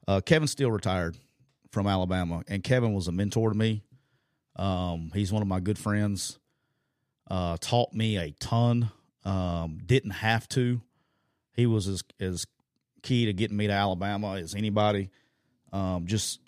Uh, 0.08 0.20
Kevin 0.20 0.48
Steele 0.48 0.70
retired 0.70 1.16
from 1.70 1.86
Alabama, 1.86 2.42
and 2.48 2.64
Kevin 2.64 2.94
was 2.94 3.08
a 3.08 3.12
mentor 3.12 3.50
to 3.50 3.56
me. 3.56 3.82
Um, 4.56 5.10
he's 5.14 5.32
one 5.32 5.42
of 5.42 5.48
my 5.48 5.60
good 5.60 5.78
friends. 5.78 6.38
Uh, 7.30 7.56
taught 7.60 7.92
me 7.92 8.16
a 8.16 8.30
ton. 8.32 8.90
Um, 9.24 9.78
didn't 9.84 10.10
have 10.10 10.48
to. 10.50 10.80
He 11.54 11.66
was 11.66 11.86
as 11.88 12.02
as 12.20 12.46
key 13.02 13.26
to 13.26 13.32
getting 13.32 13.56
me 13.56 13.66
to 13.66 13.72
Alabama 13.72 14.36
as 14.36 14.54
anybody. 14.54 15.10
Um, 15.72 16.06
just 16.06 16.40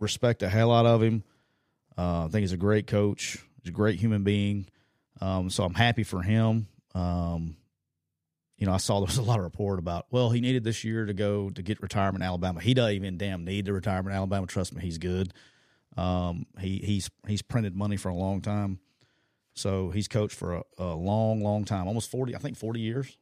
respect 0.00 0.40
the 0.40 0.48
hell 0.48 0.72
out 0.72 0.86
of 0.86 1.02
him. 1.02 1.24
Uh, 1.96 2.24
I 2.24 2.28
think 2.28 2.42
he's 2.42 2.52
a 2.52 2.56
great 2.56 2.86
coach. 2.86 3.38
He's 3.62 3.70
a 3.70 3.72
great 3.72 3.98
human 3.98 4.24
being. 4.24 4.66
Um, 5.20 5.50
so 5.50 5.64
I'm 5.64 5.74
happy 5.74 6.02
for 6.02 6.22
him. 6.22 6.66
Um, 6.94 7.56
you 8.56 8.66
know, 8.66 8.72
I 8.72 8.78
saw 8.78 9.00
there 9.00 9.06
was 9.06 9.18
a 9.18 9.22
lot 9.22 9.38
of 9.38 9.44
report 9.44 9.78
about, 9.78 10.06
well, 10.10 10.30
he 10.30 10.40
needed 10.40 10.64
this 10.64 10.84
year 10.84 11.06
to 11.06 11.14
go 11.14 11.50
to 11.50 11.62
get 11.62 11.80
retirement 11.82 12.22
in 12.22 12.28
Alabama. 12.28 12.60
He 12.60 12.74
doesn't 12.74 12.94
even 12.94 13.18
damn 13.18 13.44
need 13.44 13.66
the 13.66 13.72
retirement 13.72 14.08
in 14.08 14.16
Alabama. 14.16 14.46
Trust 14.46 14.74
me, 14.74 14.82
he's 14.82 14.98
good. 14.98 15.32
Um, 15.96 16.46
he 16.58 16.78
he's 16.78 17.10
he's 17.26 17.42
printed 17.42 17.76
money 17.76 17.96
for 17.96 18.08
a 18.08 18.14
long 18.14 18.40
time. 18.40 18.78
So 19.54 19.90
he's 19.90 20.08
coached 20.08 20.36
for 20.36 20.54
a, 20.54 20.62
a 20.78 20.94
long, 20.94 21.42
long 21.42 21.64
time, 21.64 21.86
almost 21.86 22.10
forty. 22.10 22.34
I 22.34 22.38
think 22.38 22.56
forty 22.56 22.80
years. 22.80 23.16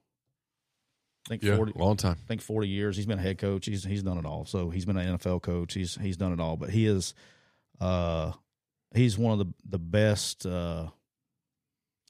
I 1.27 1.29
think 1.29 1.43
yeah, 1.43 1.57
40, 1.57 1.73
long 1.77 1.97
time. 1.97 2.17
I 2.25 2.27
think 2.27 2.41
forty 2.41 2.69
years. 2.69 2.97
He's 2.97 3.07
been 3.07 3.19
a 3.19 3.23
head 3.23 3.39
coach. 3.39 3.67
He's 3.67 3.85
he's 3.85 4.03
done 4.03 4.19
it 4.19 4.25
all. 4.25 4.45
So 4.45 4.71
he's 4.71 4.85
been 4.85 4.97
an 4.97 5.19
NFL 5.19 5.43
coach. 5.43 5.75
He's 5.75 5.97
he's 5.97 6.17
done 6.17 6.33
it 6.33 6.41
all. 6.41 6.57
But 6.57 6.71
he 6.71 6.87
is, 6.87 7.15
uh, 7.81 8.33
he's 8.95 9.19
one 9.19 9.33
of 9.33 9.39
the 9.39 9.53
the 9.69 9.79
best 9.79 10.47
uh, 10.47 10.89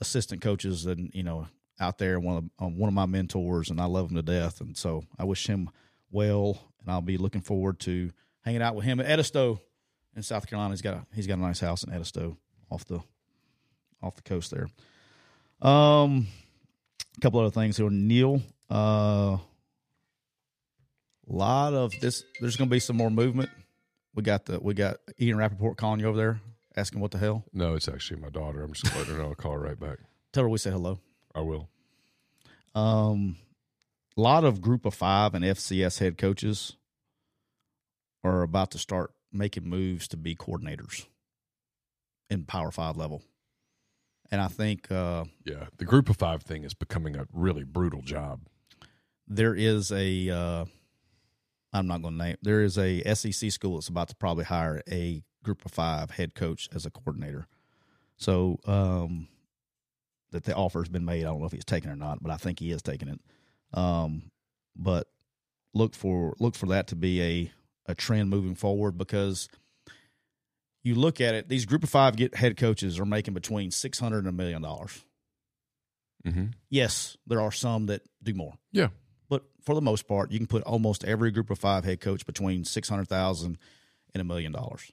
assistant 0.01 0.43
coaches 0.43 0.87
and 0.87 1.11
you 1.14 1.23
know 1.23 1.49
out 1.81 1.99
there. 1.99 2.21
One 2.21 2.37
of 2.37 2.45
um, 2.64 2.79
one 2.79 2.89
of 2.89 2.95
my 2.95 3.07
mentors, 3.07 3.71
and 3.71 3.81
I 3.81 3.87
love 3.87 4.11
him 4.11 4.16
to 4.16 4.23
death. 4.23 4.61
And 4.61 4.77
so 4.77 5.03
I 5.18 5.25
wish 5.25 5.47
him 5.47 5.71
well, 6.11 6.73
and 6.81 6.91
I'll 6.91 7.01
be 7.01 7.16
looking 7.16 7.41
forward 7.41 7.81
to 7.81 8.11
hanging 8.43 8.62
out 8.62 8.75
with 8.75 8.85
him 8.85 9.01
at 9.01 9.07
Edisto 9.07 9.61
in 10.14 10.23
South 10.23 10.47
Carolina. 10.47 10.73
He's 10.73 10.83
got 10.83 10.95
a 10.95 11.07
he's 11.14 11.27
got 11.27 11.39
a 11.39 11.43
nice 11.43 11.61
house 11.61 11.83
in 11.83 11.93
Edisto 11.93 12.37
off 12.71 12.85
the 12.85 13.01
off 14.03 14.16
the 14.16 14.22
coast 14.22 14.51
there. 14.51 14.68
Um, 15.62 16.28
a 17.16 17.20
couple 17.20 17.40
other 17.40 17.51
things 17.51 17.76
here. 17.76 17.90
Neal, 17.90 18.42
a 18.70 18.74
uh, 18.74 19.38
lot 21.26 21.74
of 21.74 21.92
this. 22.01 22.24
There's 22.40 22.57
going 22.57 22.68
to 22.68 22.74
be 22.74 22.80
some 22.80 22.96
more 22.96 23.11
movement. 23.11 23.51
We 24.14 24.22
got 24.22 24.46
the 24.46 24.59
we 24.61 24.74
got 24.74 24.96
Ian 25.20 25.36
Rapoport 25.36 25.76
calling 25.76 26.01
you 26.01 26.07
over 26.07 26.16
there, 26.16 26.40
asking 26.76 27.01
what 27.01 27.11
the 27.11 27.18
hell. 27.18 27.44
No, 27.53 27.74
it's 27.74 27.88
actually 27.88 28.20
my 28.20 28.30
daughter. 28.30 28.62
I'm 28.62 28.72
just 28.72 28.94
letting 28.96 29.14
her 29.14 29.22
know. 29.22 29.28
I'll 29.28 29.34
call 29.34 29.53
her 29.53 29.61
right 29.61 29.78
back. 29.78 29.98
Tell 30.32 30.44
her 30.44 30.48
we 30.48 30.59
say 30.59 30.70
hello. 30.70 30.98
I 31.34 31.40
will. 31.40 31.68
Um, 32.74 33.36
a 34.16 34.20
lot 34.20 34.44
of 34.44 34.61
Group 34.61 34.86
of 34.86 34.94
Five 34.94 35.34
and 35.34 35.44
FCS 35.44 35.98
head 35.98 36.18
coaches 36.18 36.76
are 38.24 38.42
about 38.42 38.70
to 38.72 38.78
start 38.78 39.12
making 39.32 39.68
moves 39.68 40.09
to 40.09 40.16
be 40.16 40.34
coordinators 40.34 41.07
in 42.28 42.44
Power 42.44 42.70
Five 42.70 42.96
level. 42.96 43.22
And 44.31 44.41
I 44.41 44.49
think, 44.49 44.91
uh, 44.91 45.24
yeah, 45.45 45.66
the 45.78 45.85
group 45.85 46.09
of 46.09 46.16
five 46.16 46.43
thing 46.43 46.64
is 46.64 46.74
becoming 46.74 47.16
a 47.16 47.26
really 47.33 47.64
brutal 47.64 48.03
job. 48.03 48.41
There 49.26 49.55
is 49.55 49.91
a, 49.91 50.31
uh, 50.31 50.64
I'm 51.72 51.87
not 51.87 52.03
going 52.03 52.16
to 52.18 52.24
name. 52.24 52.37
There 52.43 52.62
is 52.62 52.78
a 52.78 53.03
SEC 53.14 53.51
school 53.51 53.74
that's 53.74 53.89
about 53.89 54.09
to 54.09 54.16
probably 54.16 54.45
hire 54.45 54.83
a 54.91 55.22
group 55.43 55.64
of 55.64 55.72
five 55.72 56.12
head 56.12 56.35
coach 56.35 56.68
as 56.74 56.87
a 56.87 56.91
coordinator. 56.91 57.47
So 58.16 58.59
um, 58.66 59.28
that 60.31 60.45
the 60.45 60.55
offer 60.55 60.81
has 60.81 60.89
been 60.89 61.05
made. 61.05 61.24
I 61.24 61.31
don't 61.31 61.41
know 61.41 61.47
if 61.47 61.53
he's 61.53 61.64
taken 61.64 61.91
it 61.91 61.95
or 61.95 61.97
not, 61.97 62.22
but 62.22 62.31
I 62.31 62.37
think 62.37 62.61
he 62.61 62.70
is 62.70 62.83
taking 62.83 63.09
it. 63.09 63.20
Um, 63.72 64.31
but 64.76 65.09
look 65.74 65.95
for 65.95 66.35
look 66.41 66.55
for 66.55 66.66
that 66.66 66.89
to 66.89 66.97
be 66.97 67.22
a 67.22 67.53
a 67.87 67.95
trend 67.95 68.31
moving 68.31 68.55
forward 68.55 68.99
because 68.99 69.49
you 70.83 70.95
look 70.95 71.20
at 71.20 71.35
it, 71.35 71.49
these 71.49 71.66
group 71.66 71.83
of 71.83 71.91
five 71.91 72.16
get 72.16 72.35
head 72.35 72.57
coaches 72.57 72.99
are 72.99 73.05
making 73.05 73.35
between 73.35 73.70
six 73.70 73.99
hundred 73.99 74.18
and 74.18 74.28
a 74.28 74.33
million 74.33 74.62
dollars. 74.62 75.05
Mm-hmm. 76.26 76.47
Yes, 76.68 77.16
there 77.26 77.41
are 77.41 77.53
some 77.53 77.87
that 77.87 78.03
do 78.22 78.35
more. 78.35 78.55
Yeah, 78.72 78.89
but 79.28 79.45
for 79.62 79.74
the 79.74 79.81
most 79.81 80.07
part, 80.07 80.31
you 80.31 80.39
can 80.39 80.47
put 80.47 80.62
almost 80.64 81.05
every 81.05 81.31
group 81.31 81.51
of 81.51 81.59
five 81.59 81.85
head 81.85 82.01
coach 82.01 82.26
between 82.26 82.64
six 82.64 82.89
hundred 82.89 83.09
thousand 83.09 83.59
and 84.14 84.20
a 84.20 84.24
million 84.24 84.53
dollars. 84.53 84.91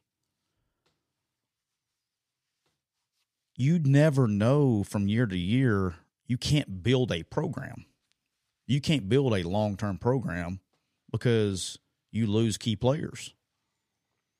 You'd 3.55 3.87
never 3.87 4.27
know 4.27 4.83
from 4.83 5.07
year 5.07 5.25
to 5.25 5.37
year. 5.37 5.95
You 6.27 6.37
can't 6.37 6.83
build 6.83 7.11
a 7.11 7.23
program. 7.23 7.85
You 8.67 8.81
can't 8.81 9.09
build 9.09 9.33
a 9.33 9.47
long 9.47 9.77
term 9.77 9.97
program 9.97 10.59
because 11.11 11.79
you 12.11 12.27
lose 12.27 12.57
key 12.57 12.75
players. 12.75 13.33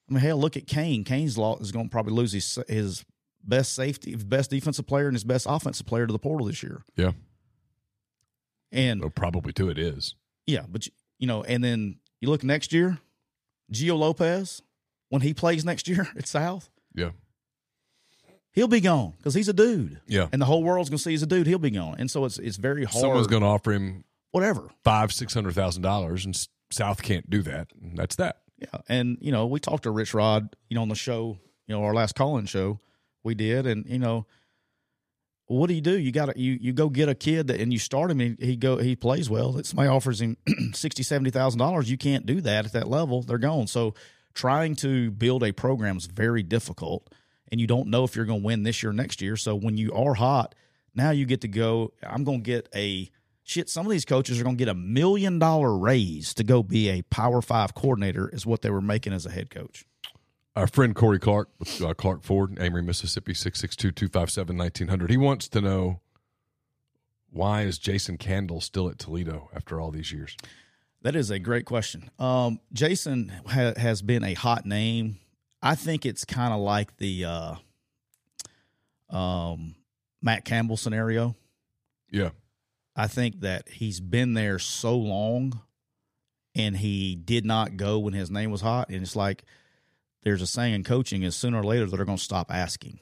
I 0.09 0.13
mean, 0.13 0.21
hell, 0.21 0.37
look 0.37 0.55
at 0.55 0.67
Kane. 0.67 1.03
Kane's 1.03 1.37
law 1.37 1.57
is 1.59 1.71
going 1.71 1.85
to 1.85 1.89
probably 1.89 2.13
lose 2.13 2.31
his 2.31 2.59
his 2.67 3.05
best 3.43 3.73
safety, 3.73 4.15
best 4.15 4.49
defensive 4.49 4.87
player, 4.87 5.07
and 5.07 5.15
his 5.15 5.23
best 5.23 5.45
offensive 5.49 5.85
player 5.85 6.07
to 6.07 6.13
the 6.13 6.19
portal 6.19 6.47
this 6.47 6.63
year. 6.63 6.83
Yeah, 6.95 7.11
and 8.71 9.01
well, 9.01 9.09
probably 9.09 9.53
too. 9.53 9.69
It 9.69 9.77
is. 9.77 10.15
Yeah, 10.45 10.63
but 10.69 10.87
you 11.19 11.27
know, 11.27 11.43
and 11.43 11.63
then 11.63 11.97
you 12.21 12.29
look 12.29 12.43
next 12.43 12.71
year, 12.71 12.99
Gio 13.71 13.97
Lopez 13.97 14.61
when 15.09 15.21
he 15.21 15.33
plays 15.33 15.65
next 15.65 15.87
year 15.87 16.07
at 16.17 16.27
South. 16.27 16.69
Yeah, 16.93 17.11
he'll 18.53 18.67
be 18.67 18.81
gone 18.81 19.13
because 19.17 19.33
he's 19.33 19.49
a 19.49 19.53
dude. 19.53 19.99
Yeah, 20.07 20.27
and 20.31 20.41
the 20.41 20.45
whole 20.45 20.63
world's 20.63 20.89
going 20.89 20.97
to 20.97 21.03
see 21.03 21.11
he's 21.11 21.23
a 21.23 21.27
dude. 21.27 21.47
He'll 21.47 21.59
be 21.59 21.71
gone, 21.71 21.95
and 21.99 22.09
so 22.09 22.25
it's 22.25 22.39
it's 22.39 22.57
very 22.57 22.85
hard. 22.85 23.01
Someone's 23.01 23.27
going 23.27 23.43
to 23.43 23.47
offer 23.47 23.73
him 23.73 24.05
whatever 24.31 24.69
five 24.83 25.11
six 25.11 25.33
hundred 25.33 25.53
thousand 25.55 25.81
dollars, 25.81 26.25
and 26.25 26.47
South 26.71 27.01
can't 27.01 27.29
do 27.29 27.41
that. 27.43 27.69
And 27.81 27.97
that's 27.97 28.15
that. 28.17 28.37
Yeah, 28.57 28.81
and 28.89 29.17
you 29.21 29.31
know, 29.31 29.45
we 29.45 29.59
talked 29.59 29.83
to 29.83 29.91
Rich 29.91 30.13
Rod, 30.13 30.55
you 30.69 30.75
know, 30.75 30.81
on 30.81 30.89
the 30.89 30.95
show, 30.95 31.37
you 31.67 31.75
know, 31.75 31.83
our 31.83 31.93
last 31.93 32.15
call-in 32.15 32.45
show 32.45 32.79
we 33.23 33.35
did, 33.35 33.67
and 33.67 33.85
you 33.85 33.99
know, 33.99 34.25
what 35.45 35.67
do 35.67 35.73
you 35.73 35.81
do? 35.81 35.97
You 35.97 36.11
got 36.11 36.27
to 36.27 36.39
you 36.39 36.57
you 36.59 36.73
go 36.73 36.89
get 36.89 37.09
a 37.09 37.15
kid 37.15 37.47
that, 37.47 37.59
and 37.59 37.71
you 37.71 37.79
start 37.79 38.09
him, 38.09 38.19
and 38.19 38.39
he 38.39 38.55
go 38.55 38.77
he 38.77 38.95
plays 38.95 39.29
well. 39.29 39.51
That 39.53 39.65
somebody 39.65 39.89
offers 39.89 40.21
him 40.21 40.37
sixty 40.73 41.03
seventy 41.03 41.29
thousand 41.29 41.59
dollars. 41.59 41.89
You 41.91 41.97
can't 41.97 42.25
do 42.25 42.41
that 42.41 42.65
at 42.65 42.73
that 42.73 42.87
level. 42.87 43.21
They're 43.21 43.37
gone. 43.37 43.67
So 43.67 43.93
trying 44.33 44.75
to 44.77 45.11
build 45.11 45.43
a 45.43 45.51
program 45.51 45.97
is 45.97 46.05
very 46.05 46.43
difficult, 46.43 47.13
and 47.51 47.61
you 47.61 47.67
don't 47.67 47.87
know 47.87 48.03
if 48.03 48.15
you're 48.15 48.25
going 48.25 48.41
to 48.41 48.45
win 48.45 48.63
this 48.63 48.81
year, 48.81 48.91
next 48.91 49.21
year. 49.21 49.37
So 49.37 49.55
when 49.55 49.77
you 49.77 49.93
are 49.93 50.15
hot, 50.15 50.55
now 50.95 51.11
you 51.11 51.25
get 51.25 51.41
to 51.41 51.47
go. 51.47 51.93
I'm 52.03 52.23
going 52.23 52.43
to 52.43 52.45
get 52.45 52.69
a 52.75 53.09
shit, 53.47 53.69
some 53.69 53.85
of 53.85 53.91
these 53.91 54.05
coaches 54.05 54.39
are 54.39 54.43
going 54.43 54.57
to 54.57 54.63
get 54.63 54.69
a 54.69 54.75
million 54.75 55.39
dollar 55.39 55.75
raise 55.75 56.33
to 56.35 56.43
go 56.43 56.61
be 56.61 56.89
a 56.89 57.01
Power 57.03 57.41
Five 57.41 57.73
coordinator, 57.73 58.29
is 58.29 58.45
what 58.45 58.61
they 58.61 58.69
were 58.69 58.81
making 58.81 59.13
as 59.13 59.25
a 59.25 59.31
head 59.31 59.49
coach. 59.49 59.85
Our 60.55 60.67
friend 60.67 60.95
Corey 60.95 61.19
Clark 61.19 61.49
with 61.59 61.81
uh, 61.81 61.93
Clark 61.93 62.23
Ford, 62.23 62.57
Amory, 62.59 62.81
Mississippi, 62.81 63.33
662 63.33 63.91
257 63.91 64.57
1900. 64.57 65.09
He 65.09 65.17
wants 65.17 65.47
to 65.49 65.61
know 65.61 66.01
why 67.29 67.61
is 67.61 67.77
Jason 67.77 68.17
Candle 68.17 68.61
still 68.61 68.89
at 68.89 68.99
Toledo 68.99 69.49
after 69.55 69.79
all 69.79 69.91
these 69.91 70.11
years? 70.11 70.35
That 71.03 71.15
is 71.15 71.29
a 71.29 71.39
great 71.39 71.65
question. 71.65 72.09
Um, 72.17 72.59
Jason 72.73 73.31
ha- 73.45 73.73
has 73.77 74.01
been 74.01 74.23
a 74.23 74.33
hot 74.33 74.65
name. 74.65 75.19
I 75.61 75.75
think 75.75 76.05
it's 76.05 76.25
kind 76.25 76.53
of 76.53 76.59
like 76.59 76.97
the 76.97 77.25
uh, 77.25 77.55
um, 79.15 79.75
Matt 80.21 80.43
Campbell 80.43 80.77
scenario. 80.77 81.35
Yeah. 82.09 82.29
I 82.97 83.05
think 83.07 83.41
that 83.41 83.69
he's 83.69 83.99
been 83.99 84.33
there 84.33 84.57
so 84.57 84.97
long 84.97 85.61
and 86.55 86.75
he 86.75 87.15
did 87.15 87.45
not 87.45 87.77
go 87.77 87.99
when 87.99 88.13
his 88.13 88.31
name 88.31 88.49
was 88.49 88.61
hot. 88.61 88.89
And 88.89 89.03
it's 89.03 89.15
like 89.15 89.43
there's 90.23 90.41
a 90.41 90.47
saying 90.47 90.73
in 90.73 90.83
coaching 90.83 91.21
is 91.21 91.35
sooner 91.35 91.59
or 91.59 91.63
later 91.63 91.85
they're 91.85 92.03
going 92.03 92.17
to 92.17 92.23
stop 92.23 92.51
asking. 92.51 92.99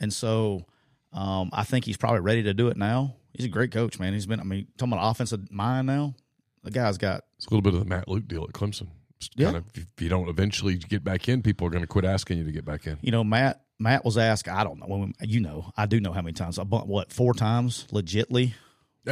And 0.00 0.12
so 0.12 0.66
um, 1.12 1.50
I 1.52 1.62
think 1.62 1.84
he's 1.84 1.96
probably 1.96 2.20
ready 2.20 2.42
to 2.42 2.52
do 2.52 2.66
it 2.66 2.76
now. 2.76 3.14
He's 3.32 3.46
a 3.46 3.50
great 3.50 3.70
coach, 3.70 4.00
man. 4.00 4.12
He's 4.12 4.26
been, 4.26 4.40
I 4.40 4.44
mean, 4.44 4.66
talking 4.76 4.92
about 4.92 5.08
offensive 5.08 5.50
mind 5.52 5.86
now. 5.86 6.14
The 6.64 6.72
guy's 6.72 6.98
got. 6.98 7.24
It's 7.36 7.46
a 7.46 7.50
little 7.50 7.62
bit 7.62 7.74
of 7.74 7.80
the 7.80 7.86
Matt 7.86 8.08
Luke 8.08 8.26
deal 8.26 8.42
at 8.42 8.50
Clemson. 8.50 8.88
yeah. 9.36 9.46
Kind 9.46 9.56
of, 9.58 9.64
if 9.74 9.86
you 10.00 10.08
don't 10.08 10.28
eventually 10.28 10.76
get 10.76 11.04
back 11.04 11.28
in, 11.28 11.42
people 11.42 11.66
are 11.66 11.70
going 11.70 11.82
to 11.82 11.86
quit 11.86 12.04
asking 12.04 12.38
you 12.38 12.44
to 12.44 12.52
get 12.52 12.64
back 12.64 12.88
in. 12.88 12.98
You 13.02 13.12
know, 13.12 13.22
Matt 13.22 13.60
Matt 13.78 14.04
was 14.04 14.18
asked, 14.18 14.48
I 14.48 14.64
don't 14.64 14.78
know, 14.78 15.10
you 15.20 15.40
know, 15.40 15.72
I 15.76 15.86
do 15.86 16.00
know 16.00 16.12
how 16.12 16.22
many 16.22 16.32
times, 16.32 16.58
what, 16.58 17.12
four 17.12 17.34
times 17.34 17.86
legitly 17.90 18.54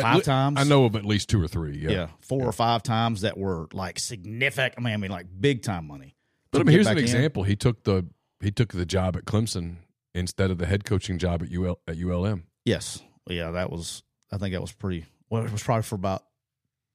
five 0.00 0.16
le- 0.16 0.22
times. 0.22 0.58
I 0.58 0.64
know 0.64 0.84
of 0.84 0.96
at 0.96 1.04
least 1.04 1.28
two 1.28 1.42
or 1.42 1.48
three. 1.48 1.76
Yeah. 1.78 1.90
yeah, 1.90 2.06
four 2.20 2.44
or 2.44 2.52
five 2.52 2.82
times 2.82 3.20
that 3.22 3.36
were 3.36 3.68
like 3.72 3.98
significant. 3.98 4.74
I 4.78 4.80
mean, 4.80 4.94
I 4.94 4.96
mean, 4.96 5.10
like 5.10 5.26
big 5.40 5.62
time 5.62 5.86
money. 5.86 6.16
But 6.50 6.60
I 6.60 6.64
mean, 6.64 6.74
here's 6.74 6.86
an 6.86 6.98
in. 6.98 7.04
example. 7.04 7.42
He 7.44 7.56
took 7.56 7.84
the 7.84 8.06
he 8.40 8.50
took 8.50 8.72
the 8.72 8.86
job 8.86 9.16
at 9.16 9.24
Clemson 9.24 9.76
instead 10.14 10.50
of 10.50 10.58
the 10.58 10.66
head 10.66 10.84
coaching 10.84 11.18
job 11.18 11.42
at 11.42 11.52
UL 11.52 11.78
at 11.86 11.96
ULM. 11.98 12.44
Yes, 12.64 13.02
yeah, 13.26 13.50
that 13.52 13.70
was. 13.70 14.02
I 14.30 14.38
think 14.38 14.52
that 14.54 14.60
was 14.60 14.72
pretty. 14.72 15.06
Well, 15.30 15.44
it 15.44 15.52
was 15.52 15.62
probably 15.62 15.82
for 15.82 15.94
about 15.94 16.24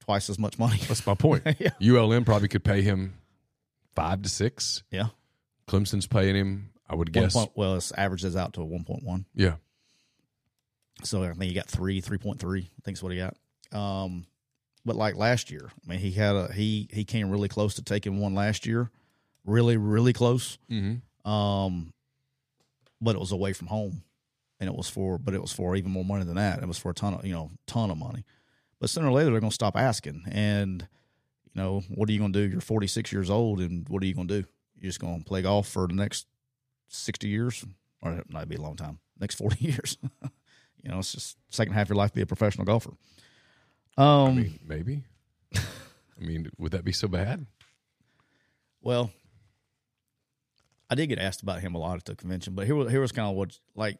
twice 0.01 0.29
as 0.29 0.39
much 0.39 0.57
money. 0.59 0.77
That's 0.87 1.05
my 1.05 1.15
point. 1.15 1.43
yeah, 1.59 1.69
ULM 1.81 2.23
probably 2.25 2.47
could 2.47 2.63
pay 2.63 2.81
him 2.81 3.15
five 3.95 4.21
to 4.21 4.29
six. 4.29 4.83
yeah. 4.91 5.07
Clemson's 5.67 6.07
paying 6.07 6.35
him, 6.35 6.69
I 6.89 6.95
would 6.95 7.13
One 7.13 7.25
guess. 7.25 7.33
point, 7.33 7.51
well, 7.55 7.75
it 7.75 7.91
averages 7.97 8.37
out 8.37 8.53
to 8.53 8.61
a 8.61 8.65
one 8.65 8.85
point 8.85 9.03
one. 9.03 9.25
Yeah. 9.35 9.55
So 11.03 11.23
I 11.23 11.27
think 11.27 11.43
he 11.43 11.53
got 11.53 11.67
three, 11.67 12.01
three 12.01 12.17
point 12.17 12.39
three. 12.39 12.61
I 12.61 12.81
think 12.83 12.97
is 12.97 13.03
what 13.03 13.11
he 13.11 13.19
got. 13.19 13.35
Um, 13.71 14.25
but 14.85 14.95
like 14.95 15.15
last 15.15 15.51
year, 15.51 15.69
I 15.69 15.89
mean, 15.89 15.99
he 15.99 16.11
had 16.11 16.35
a 16.35 16.51
he 16.51 16.87
he 16.91 17.03
came 17.03 17.29
really 17.29 17.49
close 17.49 17.75
to 17.75 17.83
taking 17.83 18.19
one 18.19 18.33
last 18.33 18.65
year, 18.65 18.89
really 19.45 19.77
really 19.77 20.13
close. 20.13 20.57
Mm-hmm. 20.71 21.29
Um, 21.29 21.93
but 23.01 23.15
it 23.15 23.19
was 23.19 23.31
away 23.31 23.53
from 23.53 23.67
home, 23.67 24.03
and 24.59 24.69
it 24.69 24.75
was 24.75 24.89
for 24.89 25.17
but 25.17 25.33
it 25.33 25.41
was 25.41 25.51
for 25.51 25.75
even 25.75 25.91
more 25.91 26.05
money 26.05 26.23
than 26.23 26.35
that. 26.35 26.61
It 26.61 26.67
was 26.67 26.77
for 26.77 26.91
a 26.91 26.93
ton 26.93 27.13
of 27.13 27.25
you 27.25 27.33
know 27.33 27.51
ton 27.67 27.91
of 27.91 27.97
money. 27.97 28.23
But 28.79 28.89
sooner 28.89 29.07
or 29.07 29.11
later 29.11 29.31
they're 29.31 29.39
going 29.39 29.51
to 29.51 29.55
stop 29.55 29.75
asking, 29.75 30.23
and 30.31 30.87
you 31.53 31.61
know 31.61 31.81
what 31.89 32.09
are 32.09 32.11
you 32.13 32.19
going 32.19 32.33
to 32.33 32.47
do? 32.47 32.49
You're 32.49 32.61
46 32.61 33.11
years 33.11 33.29
old, 33.29 33.59
and 33.59 33.87
what 33.89 34.01
are 34.01 34.05
you 34.05 34.13
going 34.13 34.27
to 34.29 34.41
do? 34.41 34.47
You're 34.79 34.89
just 34.89 35.01
going 35.01 35.19
to 35.19 35.25
play 35.25 35.41
golf 35.41 35.67
for 35.67 35.87
the 35.87 35.95
next 35.95 36.27
60 36.89 37.27
years, 37.27 37.65
or 38.01 38.21
might 38.29 38.47
be 38.47 38.55
a 38.55 38.61
long 38.61 38.75
time, 38.75 38.99
next 39.19 39.35
40 39.35 39.57
years. 39.59 39.97
You 40.83 40.89
know, 40.91 40.99
it's 40.99 41.11
just 41.11 41.37
second 41.49 41.73
half 41.73 41.83
of 41.83 41.89
your 41.89 41.95
life 41.97 42.13
be 42.13 42.21
a 42.21 42.25
professional 42.25 42.65
golfer. 42.65 42.91
Um, 43.97 44.05
I 44.07 44.31
mean, 44.33 44.59
maybe. 44.65 45.03
I 45.55 45.59
mean, 46.19 46.49
would 46.57 46.71
that 46.71 46.83
be 46.85 46.91
so 46.91 47.07
bad? 47.07 47.45
Well, 48.81 49.11
I 50.89 50.95
did 50.95 51.07
get 51.07 51.19
asked 51.19 51.41
about 51.41 51.59
him 51.61 51.75
a 51.75 51.77
lot 51.79 51.97
at 51.97 52.05
the 52.05 52.15
convention, 52.15 52.53
but 52.55 52.65
here 52.65 52.75
was 52.75 52.89
here 52.91 53.01
was 53.01 53.11
kind 53.11 53.27
of 53.29 53.35
what 53.35 53.59
like 53.75 53.97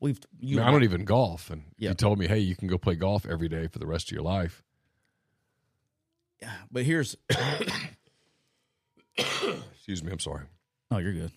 we've 0.00 0.18
I, 0.22 0.28
you 0.40 0.56
mean, 0.58 0.66
I 0.66 0.70
don't 0.70 0.84
even 0.84 1.04
golf, 1.04 1.50
and 1.50 1.64
Yeah. 1.78 1.90
you 1.90 1.94
told 1.94 2.18
me, 2.18 2.26
hey, 2.28 2.38
you 2.38 2.54
can 2.54 2.68
go 2.68 2.78
play 2.78 2.94
golf 2.94 3.26
every 3.26 3.48
day 3.48 3.66
for 3.66 3.78
the 3.78 3.86
rest 3.86 4.08
of 4.08 4.12
your 4.12 4.22
life. 4.22 4.62
Yeah, 6.42 6.52
but 6.70 6.82
here's 6.84 7.16
Excuse 9.18 10.02
me, 10.02 10.10
I'm 10.12 10.18
sorry. 10.18 10.44
oh 10.90 10.98
you're 10.98 11.12
good. 11.12 11.32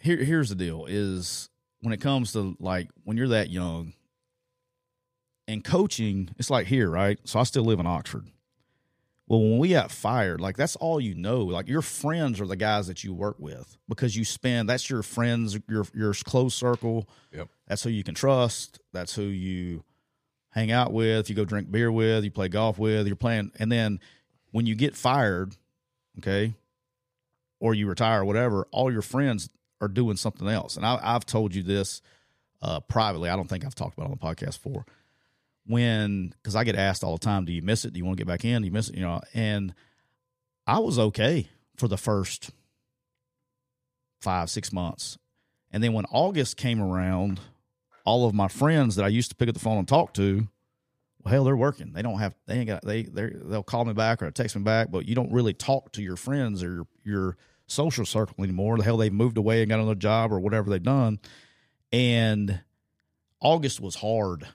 Here 0.00 0.16
here's 0.22 0.48
the 0.48 0.54
deal 0.54 0.86
is 0.86 1.48
when 1.82 1.92
it 1.92 2.00
comes 2.00 2.32
to 2.32 2.56
like 2.58 2.88
when 3.04 3.16
you're 3.16 3.28
that 3.28 3.50
young 3.50 3.92
and 5.46 5.62
coaching, 5.62 6.30
it's 6.38 6.48
like 6.48 6.66
here, 6.66 6.88
right? 6.88 7.18
So 7.24 7.38
I 7.38 7.42
still 7.42 7.64
live 7.64 7.80
in 7.80 7.86
Oxford. 7.86 8.24
Well, 9.26 9.40
when 9.40 9.58
we 9.58 9.70
got 9.70 9.90
fired, 9.90 10.40
like 10.40 10.56
that's 10.56 10.76
all 10.76 11.00
you 11.00 11.14
know. 11.14 11.42
Like 11.42 11.68
your 11.68 11.82
friends 11.82 12.40
are 12.40 12.46
the 12.46 12.56
guys 12.56 12.86
that 12.86 13.02
you 13.02 13.12
work 13.12 13.36
with 13.38 13.76
because 13.88 14.16
you 14.16 14.24
spend 14.24 14.68
that's 14.68 14.88
your 14.88 15.02
friends, 15.02 15.58
your 15.68 15.84
your 15.92 16.14
close 16.14 16.54
circle. 16.54 17.08
Yep. 17.32 17.48
That's 17.66 17.82
who 17.82 17.90
you 17.90 18.04
can 18.04 18.14
trust. 18.14 18.80
That's 18.92 19.14
who 19.14 19.22
you 19.22 19.84
hang 20.50 20.70
out 20.70 20.92
with. 20.92 21.28
You 21.28 21.34
go 21.34 21.44
drink 21.44 21.70
beer 21.70 21.90
with. 21.90 22.24
You 22.24 22.30
play 22.30 22.48
golf 22.48 22.78
with. 22.78 23.06
You're 23.06 23.16
playing, 23.16 23.50
and 23.58 23.72
then 23.72 23.98
when 24.52 24.66
you 24.66 24.76
get 24.76 24.94
fired, 24.94 25.56
okay, 26.18 26.54
or 27.58 27.74
you 27.74 27.88
retire, 27.88 28.20
or 28.20 28.24
whatever, 28.24 28.68
all 28.70 28.92
your 28.92 29.02
friends 29.02 29.48
are 29.82 29.88
doing 29.88 30.16
something 30.16 30.48
else. 30.48 30.76
And 30.76 30.86
I, 30.86 30.98
I've 31.02 31.26
told 31.26 31.54
you 31.54 31.62
this 31.62 32.00
uh, 32.62 32.80
privately. 32.80 33.28
I 33.28 33.36
don't 33.36 33.48
think 33.48 33.66
I've 33.66 33.74
talked 33.74 33.98
about 33.98 34.10
on 34.10 34.12
the 34.12 34.16
podcast 34.16 34.62
before. 34.62 34.86
When 35.66 36.34
because 36.42 36.56
I 36.56 36.64
get 36.64 36.76
asked 36.76 37.04
all 37.04 37.12
the 37.12 37.24
time, 37.24 37.44
do 37.44 37.52
you 37.52 37.62
miss 37.62 37.84
it? 37.84 37.92
Do 37.92 37.98
you 37.98 38.04
want 38.04 38.16
to 38.16 38.24
get 38.24 38.28
back 38.28 38.44
in? 38.44 38.62
Do 38.62 38.66
you 38.66 38.72
miss 38.72 38.88
it? 38.88 38.96
You 38.96 39.02
know, 39.02 39.20
and 39.34 39.74
I 40.66 40.78
was 40.78 40.98
okay 40.98 41.48
for 41.76 41.88
the 41.88 41.96
first 41.96 42.50
five 44.20 44.50
six 44.50 44.72
months, 44.72 45.18
and 45.70 45.82
then 45.82 45.92
when 45.92 46.04
August 46.06 46.56
came 46.56 46.82
around, 46.82 47.40
all 48.04 48.26
of 48.26 48.34
my 48.34 48.48
friends 48.48 48.96
that 48.96 49.04
I 49.04 49.08
used 49.08 49.30
to 49.30 49.36
pick 49.36 49.48
up 49.48 49.54
the 49.54 49.60
phone 49.60 49.78
and 49.78 49.86
talk 49.86 50.14
to, 50.14 50.48
well, 51.22 51.32
hell, 51.32 51.44
they're 51.44 51.56
working. 51.56 51.92
They 51.92 52.02
don't 52.02 52.18
have 52.18 52.34
they 52.46 52.54
ain't 52.54 52.66
got 52.66 52.84
they 52.84 53.04
they 53.04 53.30
they'll 53.32 53.62
call 53.62 53.84
me 53.84 53.92
back 53.92 54.20
or 54.20 54.30
text 54.32 54.56
me 54.56 54.62
back, 54.62 54.90
but 54.90 55.06
you 55.06 55.14
don't 55.14 55.32
really 55.32 55.54
talk 55.54 55.92
to 55.92 56.02
your 56.02 56.16
friends 56.16 56.60
or 56.64 56.72
your 56.72 56.86
your 57.04 57.36
social 57.72 58.06
circle 58.06 58.42
anymore. 58.42 58.76
The 58.76 58.84
hell, 58.84 58.96
they've 58.96 59.12
moved 59.12 59.38
away 59.38 59.62
and 59.62 59.68
got 59.68 59.80
another 59.80 59.94
job 59.94 60.32
or 60.32 60.40
whatever 60.40 60.70
they've 60.70 60.82
done, 60.82 61.18
and 61.92 62.60
August 63.40 63.80
was 63.80 63.96
hard. 63.96 64.46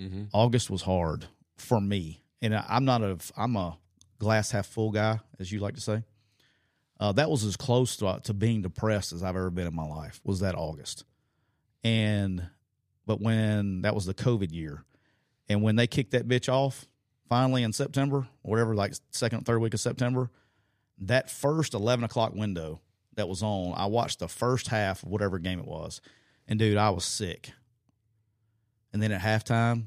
Mm-hmm. 0.00 0.24
August 0.32 0.70
was 0.70 0.82
hard 0.82 1.26
for 1.56 1.80
me, 1.80 2.22
and 2.42 2.54
I, 2.54 2.64
I'm 2.68 2.84
not 2.84 3.02
a 3.02 3.18
I'm 3.36 3.56
a 3.56 3.78
glass 4.18 4.50
half 4.50 4.66
full 4.66 4.90
guy, 4.90 5.20
as 5.38 5.52
you 5.52 5.60
like 5.60 5.74
to 5.74 5.80
say. 5.80 6.02
Uh, 6.98 7.12
that 7.12 7.30
was 7.30 7.44
as 7.44 7.56
close 7.56 7.96
to, 7.96 8.20
to 8.24 8.34
being 8.34 8.60
depressed 8.60 9.12
as 9.12 9.22
I've 9.22 9.36
ever 9.36 9.50
been 9.50 9.66
in 9.66 9.74
my 9.74 9.86
life. 9.86 10.20
Was 10.24 10.40
that 10.40 10.54
August, 10.54 11.04
and 11.84 12.48
but 13.06 13.20
when 13.20 13.82
that 13.82 13.94
was 13.94 14.06
the 14.06 14.14
COVID 14.14 14.52
year, 14.52 14.84
and 15.48 15.62
when 15.62 15.76
they 15.76 15.86
kicked 15.86 16.12
that 16.12 16.28
bitch 16.28 16.52
off 16.52 16.86
finally 17.28 17.62
in 17.62 17.72
September, 17.72 18.26
whatever, 18.42 18.74
like 18.74 18.92
second, 19.10 19.46
third 19.46 19.60
week 19.60 19.74
of 19.74 19.80
September, 19.80 20.30
that 21.00 21.30
first 21.30 21.74
eleven 21.74 22.04
o'clock 22.04 22.34
window 22.34 22.80
that 23.14 23.28
was 23.28 23.42
on, 23.42 23.74
I 23.76 23.86
watched 23.86 24.18
the 24.18 24.28
first 24.28 24.68
half 24.68 25.02
of 25.02 25.08
whatever 25.08 25.38
game 25.38 25.58
it 25.58 25.66
was, 25.66 26.00
and 26.46 26.58
dude, 26.58 26.76
I 26.76 26.90
was 26.90 27.04
sick. 27.04 27.50
And 28.92 29.00
then 29.02 29.12
at 29.12 29.20
halftime, 29.20 29.84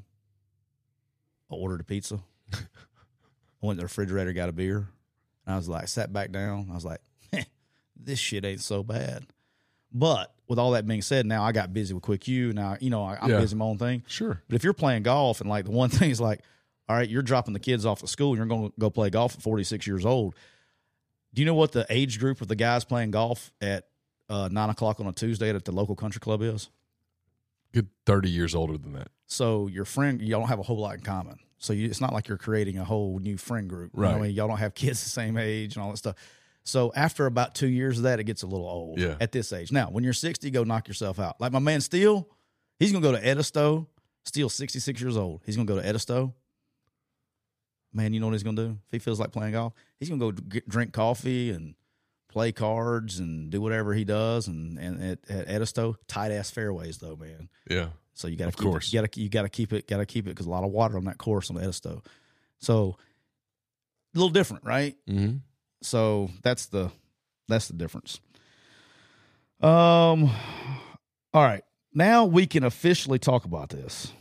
I 1.50 1.54
ordered 1.54 1.80
a 1.80 1.84
pizza. 1.84 2.20
I 2.52 2.58
went 3.60 3.76
to 3.78 3.82
the 3.82 3.84
refrigerator, 3.86 4.32
got 4.32 4.48
a 4.48 4.52
beer. 4.52 4.88
And 5.46 5.54
I 5.54 5.56
was 5.56 5.68
like, 5.68 5.88
sat 5.88 6.12
back 6.12 6.32
down. 6.32 6.68
I 6.70 6.74
was 6.74 6.84
like, 6.86 7.00
this 7.96 8.18
shit 8.18 8.44
ain't 8.44 8.60
so 8.62 8.82
bad. 8.82 9.26
But 9.92 10.32
with 10.48 10.58
all 10.58 10.72
that 10.72 10.86
being 10.86 11.02
said, 11.02 11.26
now 11.26 11.44
I 11.44 11.52
got 11.52 11.72
busy 11.72 11.92
with 11.94 12.02
Quick 12.02 12.26
U. 12.28 12.52
Now, 12.52 12.76
you 12.80 12.90
know, 12.90 13.04
I, 13.04 13.18
I'm 13.20 13.30
Yeah. 13.30 13.40
busy 13.40 13.56
my 13.56 13.64
own 13.66 13.78
thing. 13.78 14.02
Sure. 14.06 14.42
But 14.48 14.56
if 14.56 14.64
you're 14.64 14.72
playing 14.72 15.02
golf 15.04 15.40
and 15.40 15.48
like 15.48 15.66
the 15.66 15.70
one 15.70 15.88
thing 15.90 16.10
is 16.10 16.20
like, 16.20 16.40
all 16.88 16.96
right, 16.96 17.08
you're 17.08 17.22
dropping 17.22 17.52
the 17.54 17.60
kids 17.60 17.86
off 17.86 18.02
at 18.02 18.08
school 18.08 18.36
you're 18.36 18.46
going 18.46 18.68
to 18.70 18.74
go 18.78 18.90
play 18.90 19.10
golf 19.10 19.34
at 19.36 19.42
46 19.42 19.86
years 19.86 20.04
old. 20.04 20.34
Do 21.34 21.42
you 21.42 21.46
know 21.46 21.54
what 21.54 21.72
the 21.72 21.84
age 21.90 22.18
group 22.18 22.40
of 22.40 22.48
the 22.48 22.56
guys 22.56 22.84
playing 22.84 23.10
golf 23.10 23.52
at 23.60 23.88
uh, 24.28 24.48
nine 24.50 24.70
o'clock 24.70 25.00
on 25.00 25.06
a 25.06 25.12
Tuesday 25.12 25.50
at 25.50 25.64
the 25.64 25.72
local 25.72 25.96
country 25.96 26.20
club 26.20 26.40
is? 26.42 26.70
Good 27.72 27.88
30 28.06 28.30
years 28.30 28.54
older 28.54 28.78
than 28.78 28.92
that. 28.92 29.08
So 29.26 29.66
your 29.66 29.84
friend, 29.84 30.22
y'all 30.22 30.40
don't 30.40 30.48
have 30.48 30.60
a 30.60 30.62
whole 30.62 30.78
lot 30.78 30.94
in 30.94 31.00
common. 31.00 31.38
So 31.58 31.72
you, 31.72 31.86
it's 31.88 32.00
not 32.00 32.12
like 32.12 32.28
you're 32.28 32.38
creating 32.38 32.78
a 32.78 32.84
whole 32.84 33.18
new 33.18 33.36
friend 33.36 33.68
group. 33.68 33.92
You 33.96 34.02
know 34.02 34.08
I 34.08 34.12
Right. 34.12 34.22
mean, 34.22 34.30
y'all 34.32 34.48
don't 34.48 34.58
have 34.58 34.74
kids 34.76 35.02
the 35.02 35.10
same 35.10 35.36
age 35.36 35.74
and 35.74 35.82
all 35.82 35.90
that 35.90 35.96
stuff. 35.96 36.14
So 36.62 36.92
after 36.94 37.26
about 37.26 37.54
two 37.54 37.66
years 37.66 37.98
of 37.98 38.04
that, 38.04 38.20
it 38.20 38.24
gets 38.24 38.42
a 38.42 38.46
little 38.46 38.66
old 38.68 38.98
Yeah. 39.00 39.16
at 39.20 39.32
this 39.32 39.52
age. 39.52 39.72
Now, 39.72 39.90
when 39.90 40.04
you're 40.04 40.12
60, 40.12 40.50
go 40.50 40.62
knock 40.64 40.86
yourself 40.88 41.18
out. 41.18 41.40
Like 41.40 41.52
my 41.52 41.58
man 41.58 41.80
Steele, 41.80 42.28
he's 42.78 42.92
going 42.92 43.02
to 43.02 43.08
go 43.10 43.12
to 43.16 43.26
Edisto. 43.26 43.88
Steele's 44.24 44.54
66 44.54 45.00
years 45.00 45.16
old. 45.16 45.42
He's 45.44 45.56
going 45.56 45.66
to 45.66 45.74
go 45.74 45.80
to 45.80 45.86
Edisto. 45.86 46.32
Man, 47.94 48.12
you 48.12 48.20
know 48.20 48.26
what 48.26 48.32
he's 48.32 48.42
going 48.42 48.56
to 48.56 48.66
do? 48.66 48.78
If 48.86 48.92
he 48.92 48.98
feels 48.98 49.20
like 49.20 49.32
playing 49.32 49.52
golf, 49.52 49.72
he's 49.98 50.08
going 50.08 50.20
to 50.20 50.32
go 50.32 50.60
drink 50.68 50.92
coffee 50.92 51.50
and 51.50 51.74
play 52.28 52.50
cards 52.50 53.20
and 53.20 53.50
do 53.50 53.60
whatever 53.60 53.94
he 53.94 54.04
does. 54.04 54.48
And, 54.48 54.78
and 54.78 55.02
at, 55.02 55.30
at 55.30 55.48
Edisto, 55.48 55.96
tight 56.08 56.32
ass 56.32 56.50
fairways 56.50 56.98
though, 56.98 57.16
man. 57.16 57.48
Yeah. 57.70 57.88
So 58.14 58.28
you 58.28 58.36
got 58.36 58.50
to 58.50 58.56
keep 58.56 58.66
course. 58.66 58.88
It, 58.88 58.92
you 58.92 59.00
got 59.00 59.12
to 59.12 59.20
you 59.20 59.28
got 59.28 59.42
to 59.42 59.48
keep 59.48 59.72
it. 59.72 59.88
Got 59.88 59.98
to 59.98 60.06
keep 60.06 60.26
it 60.26 60.30
because 60.30 60.46
a 60.46 60.50
lot 60.50 60.64
of 60.64 60.70
water 60.70 60.96
on 60.96 61.04
that 61.04 61.18
course 61.18 61.50
on 61.50 61.56
Edisto. 61.56 62.02
So 62.58 62.96
a 64.14 64.18
little 64.18 64.30
different, 64.30 64.64
right? 64.64 64.96
Mm-hmm. 65.08 65.36
So 65.82 66.30
that's 66.42 66.66
the 66.66 66.90
that's 67.48 67.68
the 67.68 67.74
difference. 67.74 68.20
Um. 69.60 70.30
All 71.32 71.42
right, 71.42 71.64
now 71.92 72.26
we 72.26 72.46
can 72.46 72.62
officially 72.62 73.18
talk 73.18 73.44
about 73.44 73.70
this. 73.70 74.12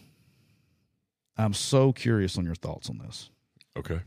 I'm 1.38 1.54
so 1.54 1.94
curious 1.94 2.40
on 2.40 2.46
your 2.46 2.56
thoughts 2.56 2.90
on 2.90 2.98
this. 2.98 3.30
Okay. 3.78 4.00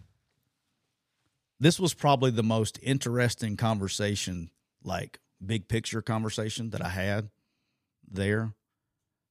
This 1.59 1.81
was 1.81 1.95
probably 1.95 2.31
the 2.31 2.43
most 2.43 2.79
interesting 2.83 3.57
conversation, 3.57 4.51
like 4.85 5.19
big 5.45 5.69
picture 5.69 6.03
conversation 6.03 6.71
that 6.71 6.85
I 6.85 6.89
had 6.91 7.31
there. 8.11 8.53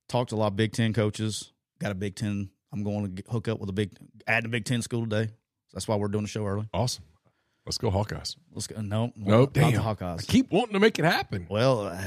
Talked 0.09 0.29
to 0.31 0.35
a 0.35 0.37
lot 0.37 0.47
of 0.47 0.55
Big 0.55 0.71
Ten 0.71 0.93
coaches. 0.93 1.51
Got 1.79 1.91
a 1.91 1.95
Big 1.95 2.15
Ten. 2.15 2.49
I'm 2.73 2.83
going 2.83 3.15
to 3.15 3.23
hook 3.31 3.47
up 3.47 3.59
with 3.59 3.69
a 3.69 3.73
big, 3.73 3.91
adding 4.27 4.47
a 4.47 4.49
Big 4.49 4.65
Ten 4.65 4.81
school 4.81 5.03
today. 5.07 5.31
That's 5.73 5.87
why 5.87 5.95
we're 5.95 6.07
doing 6.09 6.23
the 6.25 6.29
show 6.29 6.45
early. 6.45 6.67
Awesome. 6.73 7.03
Let's 7.65 7.77
go 7.77 7.89
Hawkeyes. 7.89 8.35
Let's 8.53 8.67
go. 8.67 8.79
No, 8.81 9.11
Nope. 9.15 9.55
not 9.55 9.71
Damn. 9.71 9.81
Hawkeyes. 9.81 10.19
I 10.19 10.23
keep 10.23 10.51
wanting 10.51 10.73
to 10.73 10.79
make 10.79 10.99
it 10.99 11.05
happen. 11.05 11.47
Well, 11.49 11.87
uh, 11.87 11.97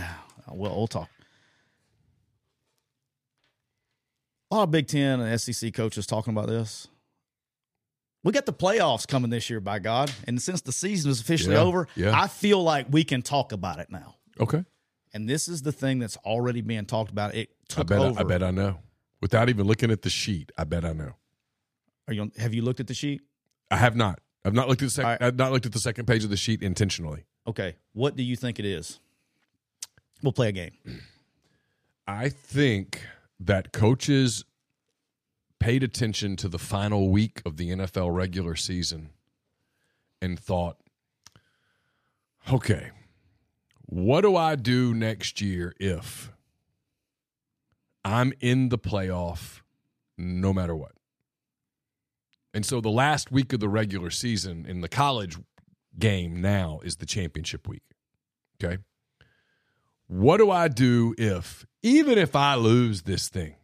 well, 0.50 0.76
we'll 0.76 0.86
talk. 0.86 1.08
A 4.50 4.54
lot 4.56 4.62
of 4.64 4.70
Big 4.70 4.86
Ten 4.86 5.20
and 5.20 5.40
SEC 5.40 5.74
coaches 5.74 6.06
talking 6.06 6.32
about 6.32 6.48
this. 6.48 6.88
We 8.28 8.32
got 8.32 8.44
the 8.44 8.52
playoffs 8.52 9.08
coming 9.08 9.30
this 9.30 9.48
year, 9.48 9.58
by 9.58 9.78
God. 9.78 10.12
And 10.26 10.40
since 10.42 10.60
the 10.60 10.70
season 10.70 11.10
is 11.10 11.18
officially 11.22 11.54
Yeah, 11.54 11.62
over, 11.62 11.88
yeah. 11.96 12.12
I 12.14 12.26
feel 12.26 12.62
like 12.62 12.84
we 12.90 13.02
can 13.02 13.22
talk 13.22 13.52
about 13.52 13.78
it 13.78 13.90
now. 13.90 14.16
Okay. 14.38 14.66
And 15.14 15.26
this 15.26 15.48
is 15.48 15.62
the 15.62 15.72
thing 15.72 15.98
that's 15.98 16.18
already 16.18 16.60
being 16.60 16.84
talked 16.84 17.10
about. 17.10 17.34
It 17.34 17.48
I 17.70 17.74
took 17.74 17.86
bet. 17.86 17.98
over. 18.00 18.20
I 18.20 18.24
bet 18.24 18.42
I 18.42 18.50
know. 18.50 18.80
Without 19.22 19.48
even 19.48 19.66
looking 19.66 19.90
at 19.90 20.02
the 20.02 20.10
sheet, 20.10 20.52
I 20.58 20.64
bet 20.64 20.84
I 20.84 20.92
know. 20.92 21.12
Are 22.06 22.12
you? 22.12 22.20
On, 22.20 22.32
have 22.36 22.52
you 22.52 22.60
looked 22.60 22.80
at 22.80 22.86
the 22.86 22.92
sheet? 22.92 23.22
I 23.70 23.76
have 23.78 23.96
not. 23.96 24.20
I've 24.44 24.52
not 24.52 24.68
looked 24.68 24.82
at 24.82 24.88
the 24.88 24.90
sec- 24.90 25.04
All 25.06 25.10
right. 25.12 25.22
I've 25.22 25.36
not 25.36 25.50
looked 25.50 25.64
at 25.64 25.72
the 25.72 25.80
second 25.80 26.04
page 26.04 26.22
of 26.22 26.28
the 26.28 26.36
sheet 26.36 26.62
intentionally. 26.62 27.24
Okay. 27.46 27.76
What 27.94 28.14
do 28.14 28.22
you 28.22 28.36
think 28.36 28.58
it 28.58 28.66
is? 28.66 29.00
We'll 30.22 30.34
play 30.34 30.50
a 30.50 30.52
game. 30.52 30.72
I 32.06 32.28
think 32.28 33.06
that 33.40 33.72
coaches 33.72 34.44
paid 35.60 35.82
attention 35.82 36.36
to 36.36 36.48
the 36.48 36.58
final 36.58 37.10
week 37.10 37.42
of 37.44 37.56
the 37.56 37.70
NFL 37.70 38.14
regular 38.14 38.54
season 38.54 39.10
and 40.20 40.38
thought, 40.38 40.76
okay, 42.50 42.90
what 43.86 44.20
do 44.20 44.36
I 44.36 44.54
do 44.54 44.94
next 44.94 45.40
year 45.40 45.74
if 45.80 46.30
I'm 48.04 48.32
in 48.40 48.68
the 48.68 48.78
playoff 48.78 49.62
no 50.16 50.52
matter 50.52 50.76
what? 50.76 50.92
And 52.54 52.64
so 52.64 52.80
the 52.80 52.90
last 52.90 53.30
week 53.30 53.52
of 53.52 53.60
the 53.60 53.68
regular 53.68 54.10
season 54.10 54.66
in 54.66 54.80
the 54.80 54.88
college 54.88 55.36
game 55.98 56.40
now 56.40 56.80
is 56.82 56.96
the 56.96 57.06
championship 57.06 57.68
week. 57.68 57.82
Okay. 58.62 58.78
What 60.06 60.38
do 60.38 60.50
I 60.50 60.68
do 60.68 61.14
if, 61.18 61.66
even 61.82 62.18
if 62.18 62.34
I 62.34 62.54
lose 62.54 63.02
this 63.02 63.28
thing 63.28 63.56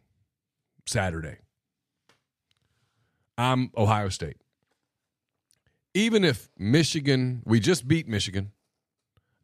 Saturday, 0.85 1.37
I'm 3.37 3.71
Ohio 3.77 4.09
State? 4.09 4.37
Even 5.93 6.23
if 6.23 6.49
Michigan, 6.57 7.41
we 7.45 7.59
just 7.59 7.87
beat 7.87 8.07
Michigan, 8.07 8.51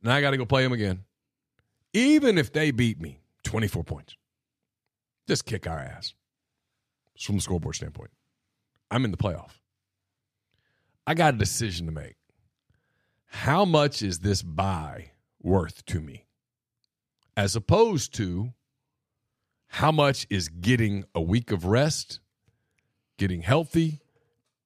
now 0.04 0.16
I 0.16 0.22
got 0.22 0.32
to 0.32 0.38
go 0.38 0.46
play 0.46 0.64
them 0.64 0.74
again. 0.74 1.04
Even 1.94 2.38
if 2.38 2.52
they 2.52 2.72
beat 2.72 3.00
me 3.00 3.20
24 3.44 3.84
points, 3.84 4.16
just 5.28 5.46
kick 5.46 5.68
our 5.68 5.80
ass 5.80 6.14
from 7.20 7.36
the 7.36 7.42
scoreboard 7.42 7.76
standpoint. 7.76 8.12
I'm 8.90 9.06
in 9.06 9.12
the 9.12 9.18
playoff. 9.18 9.52
I 11.06 11.14
got 11.14 11.36
a 11.36 11.38
decision 11.38 11.86
to 11.86 11.92
make. 11.92 12.16
How 13.28 13.64
much 13.64 14.02
is 14.02 14.20
this 14.20 14.42
bye 14.42 15.12
worth 15.42 15.86
to 15.86 16.02
me? 16.02 16.26
As 17.38 17.56
opposed 17.56 18.14
to 18.16 18.54
how 19.68 19.92
much 19.92 20.28
is 20.30 20.50
getting 20.50 21.06
a 21.16 21.22
week 21.22 21.52
of 21.52 21.66
rest, 21.66 22.20
getting 23.22 23.44
healthy, 23.44 24.00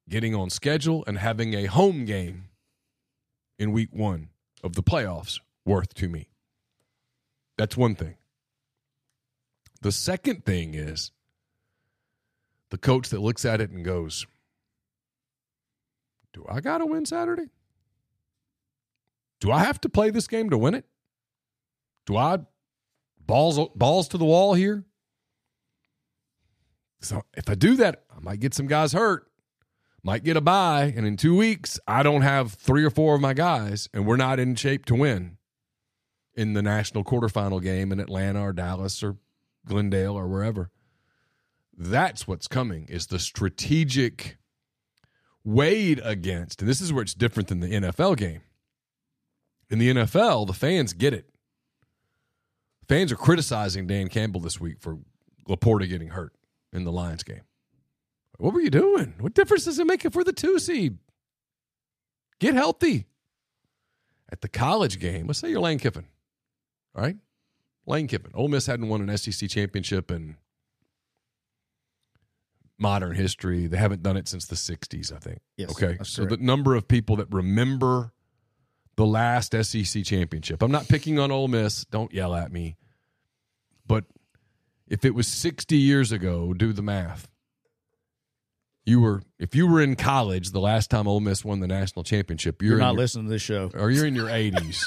getting 0.08 0.34
on 0.34 0.50
schedule, 0.50 1.04
and 1.08 1.18
having 1.18 1.54
a 1.54 1.66
home 1.66 2.06
game 2.06 2.46
in 3.60 3.74
week 3.74 3.90
one 3.92 4.30
of 4.64 4.76
the 4.76 4.82
playoffs 4.82 5.42
worth 5.66 5.94
to 5.94 6.08
me? 6.08 6.30
That's 7.58 7.76
one 7.76 7.96
thing. 7.96 8.16
The 9.82 9.92
second 9.92 10.46
thing 10.46 10.74
is 10.74 11.12
the 12.70 12.78
coach 12.78 13.10
that 13.10 13.20
looks 13.20 13.44
at 13.44 13.60
it 13.60 13.72
and 13.72 13.84
goes, 13.84 14.26
Do 16.32 16.46
I 16.48 16.62
got 16.62 16.78
to 16.78 16.86
win 16.86 17.06
Saturday? 17.06 17.50
Do 19.42 19.52
I 19.52 19.66
have 19.66 19.82
to 19.82 19.90
play 19.90 20.12
this 20.12 20.30
game 20.30 20.50
to 20.52 20.58
win 20.58 20.76
it? 20.76 20.86
Do 22.06 22.16
I 22.16 22.38
balls 23.20 23.60
balls 23.76 24.08
to 24.08 24.18
the 24.18 24.24
wall 24.24 24.54
here? 24.54 24.86
So 27.06 27.24
if 27.38 27.50
I 27.50 27.56
do 27.56 27.76
that, 27.76 28.04
I 28.16 28.20
might 28.20 28.40
get 28.40 28.56
some 28.56 28.66
guys 28.66 28.94
hurt, 28.94 29.28
might 30.04 30.24
get 30.24 30.38
a 30.38 30.42
bye, 30.42 30.92
and 30.96 31.06
in 31.06 31.18
two 31.18 31.36
weeks 31.36 31.80
I 31.88 32.02
don't 32.02 32.24
have 32.24 32.54
three 32.54 32.84
or 32.84 32.90
four 32.90 33.16
of 33.16 33.22
my 33.22 33.34
guys, 33.34 33.88
and 33.94 34.08
we're 34.08 34.18
not 34.18 34.40
in 34.40 34.56
shape 34.56 34.86
to 34.86 34.96
win 34.96 35.38
in 36.34 36.54
the 36.54 36.64
national 36.64 37.04
quarterfinal 37.04 37.62
game 37.62 37.92
in 37.92 38.00
Atlanta 38.00 38.42
or 38.42 38.54
Dallas 38.54 39.04
or 39.04 39.18
Glendale 39.68 40.16
or 40.16 40.28
wherever. 40.28 40.72
That's 41.78 42.28
what's 42.28 42.48
coming 42.48 42.88
is 42.90 43.08
the 43.08 43.20
strategic 43.20 44.38
weighed 45.44 46.02
against, 46.04 46.62
and 46.62 46.70
this 46.70 46.82
is 46.82 46.92
where 46.92 47.04
it's 47.04 47.14
different 47.14 47.50
than 47.50 47.60
the 47.60 47.68
NFL 47.68 48.18
game. 48.18 48.42
In 49.70 49.78
the 49.78 49.94
NFL, 49.94 50.48
the 50.48 50.54
fans 50.54 50.94
get 50.94 51.14
it. 51.14 51.30
Fans 52.88 53.12
are 53.12 53.16
criticizing 53.18 53.86
Dan 53.86 54.10
Campbell 54.10 54.42
this 54.42 54.60
week 54.60 54.78
for 54.80 54.98
LaPorta 55.48 55.88
getting 55.88 56.10
hurt 56.10 56.35
in 56.76 56.84
the 56.84 56.92
Lions 56.92 57.24
game. 57.24 57.42
What 58.38 58.54
were 58.54 58.62
you 58.62 58.70
doing? 58.70 59.16
What 59.20 59.34
difference 59.34 59.66
does 59.66 59.80
it 59.80 59.88
make 59.88 60.02
for 60.12 60.24
the 60.24 60.34
two 60.34 60.60
seed? 60.60 60.98
Get 62.40 62.54
healthy. 62.54 63.06
At 64.32 64.42
the 64.42 64.50
college 64.50 65.00
game, 65.00 65.28
let's 65.28 65.40
say 65.40 65.50
you're 65.50 65.62
Lane 65.62 65.80
Kiffin. 65.80 66.06
All 66.96 67.04
right? 67.04 67.16
Lane 67.86 68.08
Kiffin. 68.08 68.32
Ole 68.34 68.48
Miss 68.48 68.66
hadn't 68.66 68.90
won 68.90 69.08
an 69.08 69.18
SEC 69.18 69.50
championship 69.50 70.12
in 70.12 70.36
modern 72.78 73.16
history. 73.16 73.68
They 73.68 73.78
haven't 73.78 74.04
done 74.04 74.18
it 74.18 74.28
since 74.28 74.48
the 74.48 74.56
60s, 74.56 75.14
I 75.14 75.20
think. 75.20 75.40
Yes, 75.58 75.72
Okay. 75.72 75.98
So 76.04 76.26
the 76.26 76.38
number 76.38 76.76
of 76.76 76.88
people 76.88 77.16
that 77.18 77.32
remember 77.32 78.12
the 78.98 79.06
last 79.06 79.54
SEC 79.64 80.04
championship. 80.04 80.62
I'm 80.62 80.72
not 80.72 80.88
picking 80.88 81.20
on 81.20 81.32
Ole 81.32 81.48
Miss. 81.48 81.86
Don't 81.86 82.14
yell 82.14 82.34
at 82.34 82.52
me. 82.52 82.78
But 83.88 84.06
if 84.88 85.04
it 85.06 85.16
was 85.16 85.28
60 85.28 85.76
years 85.78 86.12
ago, 86.12 86.54
do 86.54 86.74
the 86.74 86.82
math. 86.82 87.28
You 88.86 89.02
were 89.02 89.24
if 89.40 89.56
you 89.56 89.68
were 89.68 89.82
in 89.82 89.96
college 89.96 90.52
the 90.52 90.60
last 90.60 90.92
time 90.92 91.08
Ole 91.08 91.20
Miss 91.20 91.44
won 91.44 91.60
the 91.60 91.68
national 91.68 92.04
championship, 92.04 92.62
you're, 92.62 92.72
You're, 92.74 92.80
not 92.80 92.92
your, 92.94 93.00
listening 93.00 93.26
to 93.26 93.32
this 93.32 93.42
show. 93.42 93.72
or 93.74 93.90
you're 93.90 94.06
in 94.06 94.16
your 94.16 94.28
80s. 94.28 94.80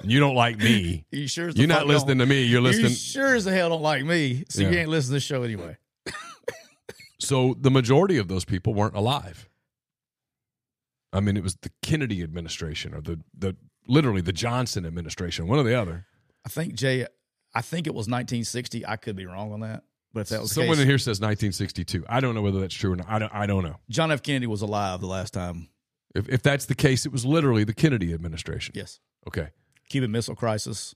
and 0.00 0.10
you 0.12 0.20
don't 0.20 0.36
like 0.36 0.58
me. 0.58 1.04
You 1.10 1.26
sure 1.26 1.48
as 1.48 1.54
the 1.54 1.60
You're 1.60 1.68
not 1.68 1.86
listening 1.88 2.18
to 2.18 2.26
me. 2.26 2.44
You're 2.44 2.60
listening. 2.60 2.90
You 2.90 2.96
sure 2.96 3.34
as 3.34 3.44
the 3.44 3.52
hell 3.52 3.70
don't 3.70 3.82
like 3.82 4.04
me, 4.04 4.44
so 4.48 4.62
you 4.62 4.68
Yeah. 4.70 4.80
ain't 4.82 4.88
listening 4.90 5.10
to 5.10 5.14
this 5.16 5.24
show 5.24 5.42
anyway. 5.42 5.76
So 7.18 7.54
the 7.56 7.70
majority 7.70 8.18
of 8.18 8.26
those 8.26 8.44
people 8.44 8.74
weren't 8.74 8.96
alive. 8.96 9.48
I 11.12 11.20
mean, 11.20 11.36
it 11.36 11.42
was 11.44 11.54
the 11.62 11.70
Kennedy 11.80 12.20
administration 12.22 12.94
or 12.94 13.00
the 13.00 13.20
the 13.36 13.54
literally 13.86 14.22
the 14.22 14.32
Johnson 14.32 14.84
administration, 14.84 15.46
one 15.46 15.58
or 15.60 15.62
the 15.62 15.80
other. 15.80 16.06
I 16.44 16.48
think 16.48 16.74
Jay, 16.74 17.06
I 17.54 17.62
think 17.62 17.86
it 17.86 17.90
was 17.90 18.06
1960. 18.06 18.86
I 18.86 18.96
could 18.96 19.16
be 19.16 19.26
wrong 19.26 19.52
on 19.52 19.60
that, 19.60 19.84
but 20.12 20.20
if 20.20 20.28
that 20.30 20.40
was 20.40 20.50
the 20.50 20.54
Someone 20.54 20.76
case, 20.76 20.82
in 20.82 20.88
here 20.88 20.98
says 20.98 21.20
1962. 21.20 22.04
I 22.08 22.20
don't 22.20 22.34
know 22.34 22.42
whether 22.42 22.60
that's 22.60 22.74
true 22.74 22.92
or 22.92 22.96
not. 22.96 23.06
I 23.08 23.18
don't, 23.18 23.34
I 23.34 23.46
don't 23.46 23.62
know. 23.64 23.76
John 23.90 24.10
F. 24.10 24.22
Kennedy 24.22 24.46
was 24.46 24.62
alive 24.62 25.00
the 25.00 25.06
last 25.06 25.32
time. 25.34 25.68
If, 26.14 26.28
if 26.28 26.42
that's 26.42 26.66
the 26.66 26.74
case, 26.74 27.06
it 27.06 27.12
was 27.12 27.24
literally 27.24 27.64
the 27.64 27.74
Kennedy 27.74 28.12
administration. 28.12 28.74
Yes, 28.76 29.00
Okay. 29.26 29.48
Cuban 29.88 30.10
Missile 30.10 30.34
Crisis. 30.34 30.94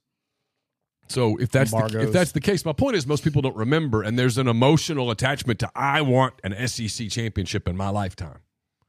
So 1.09 1.37
if 1.37 1.51
that's 1.51 1.71
the, 1.71 2.01
if 2.01 2.13
that's 2.13 2.33
the 2.33 2.41
case, 2.41 2.65
my 2.65 2.73
point 2.73 2.97
is 2.97 3.07
most 3.07 3.23
people 3.23 3.41
don't 3.43 3.57
remember, 3.57 4.03
and 4.03 4.19
there's 4.19 4.39
an 4.39 4.49
emotional 4.49 5.11
attachment 5.11 5.61
to 5.61 5.71
I 5.75 6.01
want 6.01 6.35
an 6.43 6.67
SEC 6.67 7.09
championship 7.11 7.69
in 7.69 7.77
my 7.77 7.91
lifetime. 7.91 8.41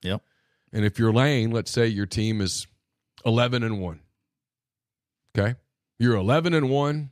Yep. 0.02 0.24
And 0.74 0.84
if 0.84 0.98
you're 0.98 1.14
Lane, 1.14 1.52
let's 1.52 1.70
say 1.70 1.88
your 1.88 2.06
team 2.06 2.42
is 2.42 2.66
11 3.26 3.64
and 3.64 3.80
1. 3.80 4.00
Okay? 5.38 5.56
You're 6.00 6.16
11 6.16 6.54
and 6.54 6.70
1. 6.70 7.10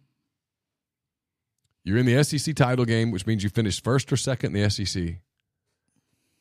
You're 1.86 1.97
in 1.99 2.05
the 2.07 2.21
SEC 2.23 2.53
title 2.55 2.83
game, 2.83 3.11
which 3.11 3.25
means 3.27 3.43
you 3.43 3.49
finished 3.49 3.83
first 3.83 4.11
or 4.11 4.17
second 4.17 4.55
in 4.55 4.63
the 4.63 4.69
SEC, 4.69 5.19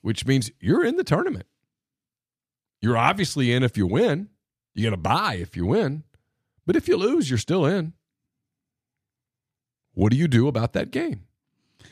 which 0.01 0.27
means 0.27 0.51
you're 0.59 0.85
in 0.85 0.97
the 0.97 1.05
tournament. 1.05 1.47
You're 2.81 2.97
obviously 2.97 3.53
in 3.53 3.63
if 3.63 3.77
you 3.77 3.87
win. 3.87 4.31
You 4.75 4.83
get 4.85 4.93
a 4.95 4.97
bye 4.97 5.35
if 5.35 5.55
you 5.57 5.67
win. 5.67 6.03
But 6.67 6.77
if 6.77 6.89
you 6.89 6.97
lose, 6.97 7.29
you're 7.31 7.39
still 7.39 7.67
in. 7.67 7.93
What 9.93 10.11
do 10.11 10.17
you 10.17 10.27
do 10.29 10.49
about 10.49 10.73
that 10.73 10.91
game? 10.91 11.25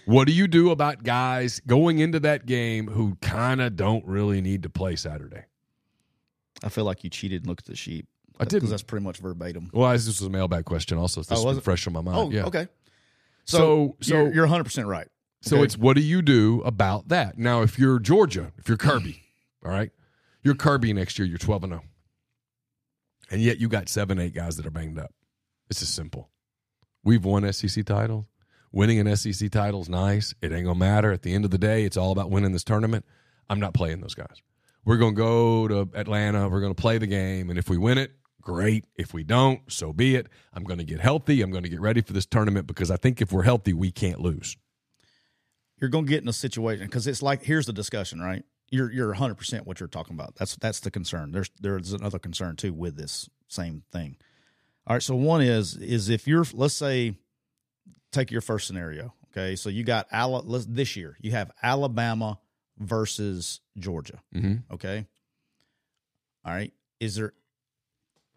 What 0.06 0.26
do 0.26 0.32
you 0.32 0.48
do 0.48 0.70
about 0.70 1.04
guys 1.04 1.60
going 1.60 1.98
into 1.98 2.18
that 2.20 2.46
game 2.46 2.88
who 2.88 3.16
kind 3.20 3.60
of 3.60 3.76
don't 3.76 4.04
really 4.06 4.40
need 4.40 4.62
to 4.64 4.70
play 4.70 4.96
Saturday? 4.96 5.44
I 6.64 6.70
feel 6.70 6.84
like 6.84 7.04
you 7.04 7.10
cheated 7.10 7.42
and 7.42 7.48
looked 7.48 7.62
at 7.62 7.66
the 7.72 7.76
sheet. 7.76 8.06
I 8.40 8.44
didn't. 8.44 8.60
because 8.60 8.70
that's 8.70 8.82
pretty 8.82 9.04
much 9.04 9.18
verbatim. 9.18 9.68
Well, 9.72 9.92
this 9.92 10.06
was 10.06 10.22
a 10.22 10.30
mailbag 10.30 10.64
question 10.64 10.96
also. 10.98 11.22
So 11.22 11.34
this 11.34 11.44
Oh, 11.44 11.48
was 11.48 11.58
fresh 11.60 11.86
on 11.86 11.92
my 11.92 12.00
mind. 12.00 12.16
Oh, 12.18 12.30
yeah. 12.30 12.44
okay. 12.44 12.66
So- 13.44 13.96
So, 14.00 14.14
you're, 14.14 14.34
you're 14.34 14.44
100 14.44 14.64
percent 14.64 14.86
right. 14.86 15.08
So 15.42 15.56
Okay. 15.56 15.64
it's 15.64 15.76
what 15.76 15.96
do 15.96 16.02
you 16.02 16.22
do 16.22 16.62
about 16.64 17.08
that? 17.08 17.36
Now, 17.36 17.62
if 17.62 17.78
you're 17.78 17.98
Georgia, 17.98 18.52
if 18.58 18.68
you're 18.68 18.78
Kirby, 18.78 19.22
all 19.64 19.70
right, 19.72 19.90
you're 20.44 20.54
Kirby 20.54 20.92
next 20.92 21.18
year, 21.18 21.26
you're 21.26 21.38
12 21.38 21.64
and 21.64 21.72
0. 21.72 21.84
And 23.30 23.40
yet 23.40 23.58
you 23.58 23.68
got 23.68 23.88
seven, 23.88 24.18
eight 24.18 24.34
guys 24.34 24.56
that 24.56 24.66
are 24.66 24.70
banged 24.70 24.98
up. 24.98 25.12
This 25.68 25.82
is 25.82 25.88
simple. 25.88 26.30
We've 27.02 27.24
won 27.24 27.50
SEC 27.52 27.84
titles. 27.84 28.26
Winning 28.70 28.98
an 29.00 29.16
SEC 29.16 29.50
title 29.50 29.80
is 29.82 29.88
nice. 29.88 30.34
It 30.42 30.52
ain't 30.52 30.64
going 30.64 30.76
to 30.76 30.78
matter. 30.78 31.12
At 31.12 31.22
the 31.22 31.34
end 31.34 31.44
of 31.44 31.50
the 31.50 31.58
day, 31.58 31.84
it's 31.84 31.96
all 31.96 32.12
about 32.12 32.30
winning 32.30 32.52
this 32.52 32.64
tournament. 32.64 33.04
I'm 33.50 33.58
not 33.60 33.74
playing 33.74 34.00
those 34.00 34.14
guys. 34.14 34.40
We're 34.84 34.96
going 34.96 35.14
to 35.14 35.20
go 35.20 35.68
to 35.68 35.90
Atlanta. 35.94 36.48
We're 36.48 36.60
going 36.60 36.74
to 36.74 36.80
play 36.80 36.98
the 36.98 37.06
game. 37.06 37.50
And 37.50 37.58
if 37.58 37.68
we 37.68 37.76
win 37.78 37.98
it, 37.98 38.12
great. 38.42 38.84
If 38.96 39.14
we 39.14 39.22
don't, 39.24 39.60
so 39.72 39.92
be 39.92 40.16
it. 40.16 40.28
I'm 40.52 40.64
going 40.64 40.78
to 40.78 40.84
get 40.84 41.00
healthy. 41.00 41.40
I'm 41.42 41.50
going 41.50 41.62
to 41.64 41.68
get 41.70 41.80
ready 41.80 42.00
for 42.02 42.12
this 42.12 42.26
tournament 42.26 42.66
because 42.66 42.90
I 42.90 42.96
think 42.96 43.20
if 43.22 43.32
we're 43.32 43.42
healthy, 43.44 43.72
we 43.72 43.90
can't 43.90 44.20
lose. 44.20 44.56
you're 45.80 45.90
going 45.90 46.04
to 46.06 46.10
get 46.10 46.22
in 46.22 46.28
a 46.28 46.32
situation 46.32 46.86
because 46.86 47.06
it's 47.06 47.22
like 47.22 47.42
here's 47.44 47.66
the 47.66 47.72
discussion, 47.72 48.20
right? 48.20 48.44
You're 48.70 48.90
you're 48.90 49.08
100 49.08 49.34
percent 49.34 49.66
what 49.66 49.80
you're 49.80 49.88
talking 49.88 50.14
about. 50.14 50.34
That's 50.36 50.56
that's 50.56 50.80
the 50.80 50.90
concern. 50.90 51.32
There's 51.32 51.50
there's 51.60 51.92
another 51.92 52.18
concern 52.18 52.56
too 52.56 52.72
with 52.72 52.96
this 52.96 53.28
same 53.48 53.82
thing. 53.92 54.16
All 54.86 54.96
right, 54.96 55.02
so 55.02 55.14
one 55.14 55.42
is 55.42 55.76
is 55.76 56.08
if 56.08 56.26
you're 56.26 56.44
let's 56.54 56.74
say 56.74 57.14
take 58.10 58.30
your 58.30 58.40
first 58.40 58.66
scenario, 58.66 59.14
Okay, 59.30 59.56
so 59.56 59.68
you 59.70 59.82
got 59.84 60.06
Ala- 60.12 60.44
this 60.68 60.94
year. 60.96 61.16
You 61.20 61.30
have 61.30 61.50
Alabama 61.62 62.38
versus 62.78 63.60
Georgia. 63.78 64.20
Mm-hmm. 64.34 64.74
Okay. 64.74 65.06
All 66.44 66.52
right. 66.52 66.72
Is 67.00 67.14
there? 67.14 67.32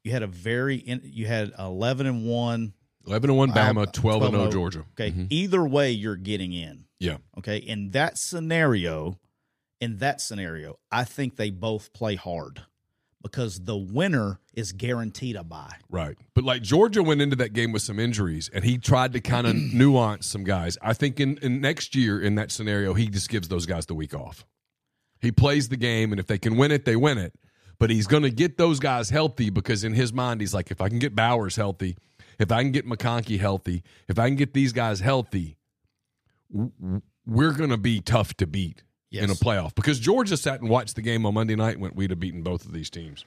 You 0.05 0.11
had 0.11 0.21
a 0.21 0.27
very 0.27 0.75
in, 0.77 1.01
you 1.03 1.25
had 1.25 1.51
eleven 1.59 2.05
and 2.05 2.25
one. 2.25 2.73
11 3.07 3.29
and 3.29 3.37
1 3.37 3.49
Bama, 3.51 3.55
Alabama, 3.55 3.85
12 3.85 4.23
and 4.23 4.33
0 4.33 4.51
Georgia. 4.51 4.85
Okay. 4.93 5.11
Mhm. 5.11 5.27
Either 5.29 5.63
way, 5.63 5.91
you're 5.91 6.15
getting 6.15 6.53
in. 6.53 6.85
Yeah. 6.99 7.17
Okay. 7.37 7.57
In 7.57 7.91
that 7.91 8.17
scenario, 8.17 9.19
in 9.79 9.97
that 9.97 10.21
scenario, 10.21 10.79
I 10.91 11.03
think 11.03 11.35
they 11.35 11.51
both 11.51 11.93
play 11.93 12.15
hard 12.15 12.63
because 13.21 13.65
the 13.65 13.77
winner 13.77 14.39
is 14.55 14.71
guaranteed 14.71 15.35
a 15.35 15.43
bye. 15.43 15.75
Right. 15.87 16.17
But 16.33 16.45
like 16.45 16.63
Georgia 16.63 17.03
went 17.03 17.21
into 17.21 17.35
that 17.35 17.53
game 17.53 17.71
with 17.71 17.83
some 17.83 17.99
injuries 17.99 18.49
and 18.51 18.63
he 18.63 18.79
tried 18.79 19.13
to 19.13 19.19
kind 19.21 19.45
of 19.45 19.55
nuance 19.73 20.25
some 20.25 20.43
guys. 20.43 20.75
I 20.81 20.93
think 20.93 21.19
in, 21.19 21.37
in 21.43 21.61
next 21.61 21.95
year 21.95 22.19
in 22.19 22.33
that 22.35 22.51
scenario, 22.51 22.95
he 22.95 23.07
just 23.07 23.29
gives 23.29 23.49
those 23.49 23.67
guys 23.67 23.85
the 23.85 23.95
week 23.95 24.15
off. 24.15 24.45
He 25.19 25.31
plays 25.31 25.69
the 25.69 25.77
game 25.77 26.11
and 26.11 26.19
if 26.19 26.25
they 26.25 26.39
can 26.39 26.57
win 26.57 26.71
it, 26.71 26.85
they 26.85 26.95
win 26.95 27.19
it. 27.19 27.33
But 27.79 27.89
he's 27.89 28.07
going 28.07 28.23
to 28.23 28.29
get 28.29 28.57
those 28.57 28.79
guys 28.79 29.09
healthy 29.09 29.49
because 29.49 29.83
in 29.83 29.93
his 29.93 30.13
mind, 30.13 30.41
he's 30.41 30.53
like, 30.53 30.71
if 30.71 30.81
I 30.81 30.89
can 30.89 30.99
get 30.99 31.15
Bowers 31.15 31.55
healthy, 31.55 31.97
if 32.39 32.51
I 32.51 32.61
can 32.63 32.71
get 32.71 32.87
McConkey 32.87 33.39
healthy, 33.39 33.83
if 34.07 34.17
I 34.17 34.27
can 34.27 34.35
get 34.35 34.53
these 34.53 34.73
guys 34.73 34.99
healthy, 34.99 35.57
we're 37.25 37.51
going 37.51 37.69
to 37.69 37.77
be 37.77 37.99
tough 38.01 38.33
to 38.35 38.47
beat 38.47 38.83
in 39.11 39.29
a 39.29 39.33
playoff. 39.33 39.75
Because 39.75 39.99
Georgia 39.99 40.37
sat 40.37 40.61
and 40.61 40.69
watched 40.69 40.95
the 40.95 41.01
game 41.01 41.25
on 41.25 41.33
Monday 41.33 41.55
night 41.55 41.73
and 41.73 41.81
went, 41.81 41.95
we'd 41.95 42.09
have 42.11 42.19
beaten 42.19 42.43
both 42.43 42.65
of 42.65 42.73
these 42.73 42.89
teams. 42.89 43.25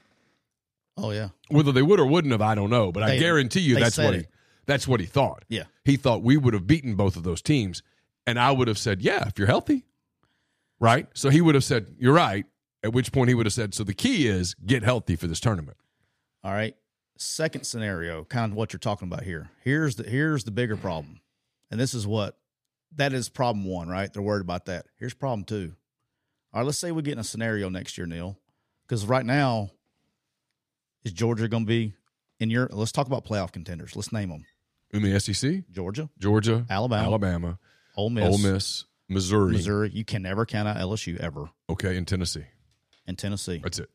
Oh 0.97 1.13
yeah. 1.13 1.29
Whether 1.49 1.73
they 1.73 1.83
would 1.83 2.01
or 2.01 2.07
wouldn't 2.07 2.33
have, 2.33 2.43
I 2.43 2.55
don't 2.55 2.71
know. 2.71 2.91
But 2.91 3.05
I 3.05 3.19
guarantee 3.19 3.61
you 3.61 3.79
that's 3.79 3.99
what 3.99 4.15
he 4.15 4.21
it. 4.21 4.31
that's 4.67 4.89
what 4.89 5.01
he 5.01 5.07
thought. 5.07 5.45
Yeah. 5.49 5.65
He 5.85 5.97
thought 5.97 6.23
we 6.23 6.37
would 6.37 6.55
have 6.55 6.67
beaten 6.67 6.97
both 6.97 7.17
of 7.17 7.23
those 7.23 7.41
teams. 7.41 7.83
And 8.27 8.39
I 8.39 8.51
would 8.51 8.69
have 8.69 8.79
said, 8.79 9.01
Yeah, 9.01 9.27
if 9.29 9.39
you're 9.39 9.47
healthy. 9.47 9.85
Right? 10.81 11.07
So 11.15 11.31
he 11.31 11.41
would 11.41 11.55
have 11.55 11.65
said, 11.65 11.95
You're 11.99 12.15
right. 12.15 12.47
At 12.83 12.93
which 12.93 13.12
point 13.12 13.29
he 13.29 13.35
would 13.35 13.47
have 13.47 13.53
said, 13.53 13.74
So 13.74 13.85
the 13.85 13.95
key 13.95 14.26
is 14.29 14.55
get 14.55 14.83
healthy 14.83 15.16
for 15.16 15.26
this 15.26 15.41
tournament. 15.41 15.76
All 16.45 16.53
right. 16.53 16.76
Second 17.16 17.64
scenario, 17.64 18.24
kind 18.24 18.53
of 18.53 18.57
what 18.57 18.72
you're 18.72 18.79
talking 18.79 19.09
about 19.09 19.24
here. 19.24 19.51
Here's 19.64 19.97
the 19.97 20.05
here's 20.05 20.45
the 20.45 20.53
bigger 20.53 20.76
problem. 20.76 21.20
And 21.70 21.81
this 21.81 21.93
is 21.93 22.07
what 22.07 22.39
that 22.97 23.12
is 23.12 23.29
problem 23.29 23.64
one, 23.64 23.89
right? 23.89 24.12
They're 24.12 24.22
worried 24.22 24.43
about 24.43 24.66
that. 24.66 24.87
Here's 24.99 25.14
problem 25.14 25.45
two. 25.45 25.72
All 26.53 26.61
right, 26.61 26.66
let's 26.66 26.79
say 26.79 26.93
we 26.93 27.03
get 27.03 27.12
in 27.12 27.18
a 27.18 27.24
scenario 27.24 27.68
next 27.68 27.99
year, 27.99 28.07
Neal. 28.07 28.39
Because 28.87 29.05
right 29.05 29.26
now, 29.26 29.70
is 31.05 31.12
Georgia 31.12 31.49
going 31.49 31.64
to 31.64 31.68
be 31.68 31.93
in 32.41 32.51
your? 32.51 32.68
Let's 32.72 32.93
talk 32.93 33.07
about 33.07 33.24
playoff 33.24 33.53
contenders. 33.53 33.95
Let's 33.97 34.12
name 34.12 34.31
them: 34.31 34.45
In 34.93 35.03
the 35.03 35.18
SEC, 35.20 35.64
Georgia, 35.70 36.09
Georgia, 36.18 36.64
Alabama, 36.70 37.03
Alabama, 37.05 37.59
Ole 37.97 38.11
Miss, 38.11 38.24
Ole 38.24 38.39
Miss, 38.39 38.85
Missouri, 39.09 39.53
Missouri. 39.53 39.91
You 39.91 40.05
can 40.05 40.22
never 40.22 40.47
count 40.47 40.68
out 40.68 40.76
LSU 40.79 41.18
ever, 41.18 41.51
okay, 41.68 41.97
in 41.97 42.07
Tennessee. 42.07 42.47
And 43.09 43.19
Tennessee. 43.19 43.59
That's 43.63 43.81
it. 43.81 43.91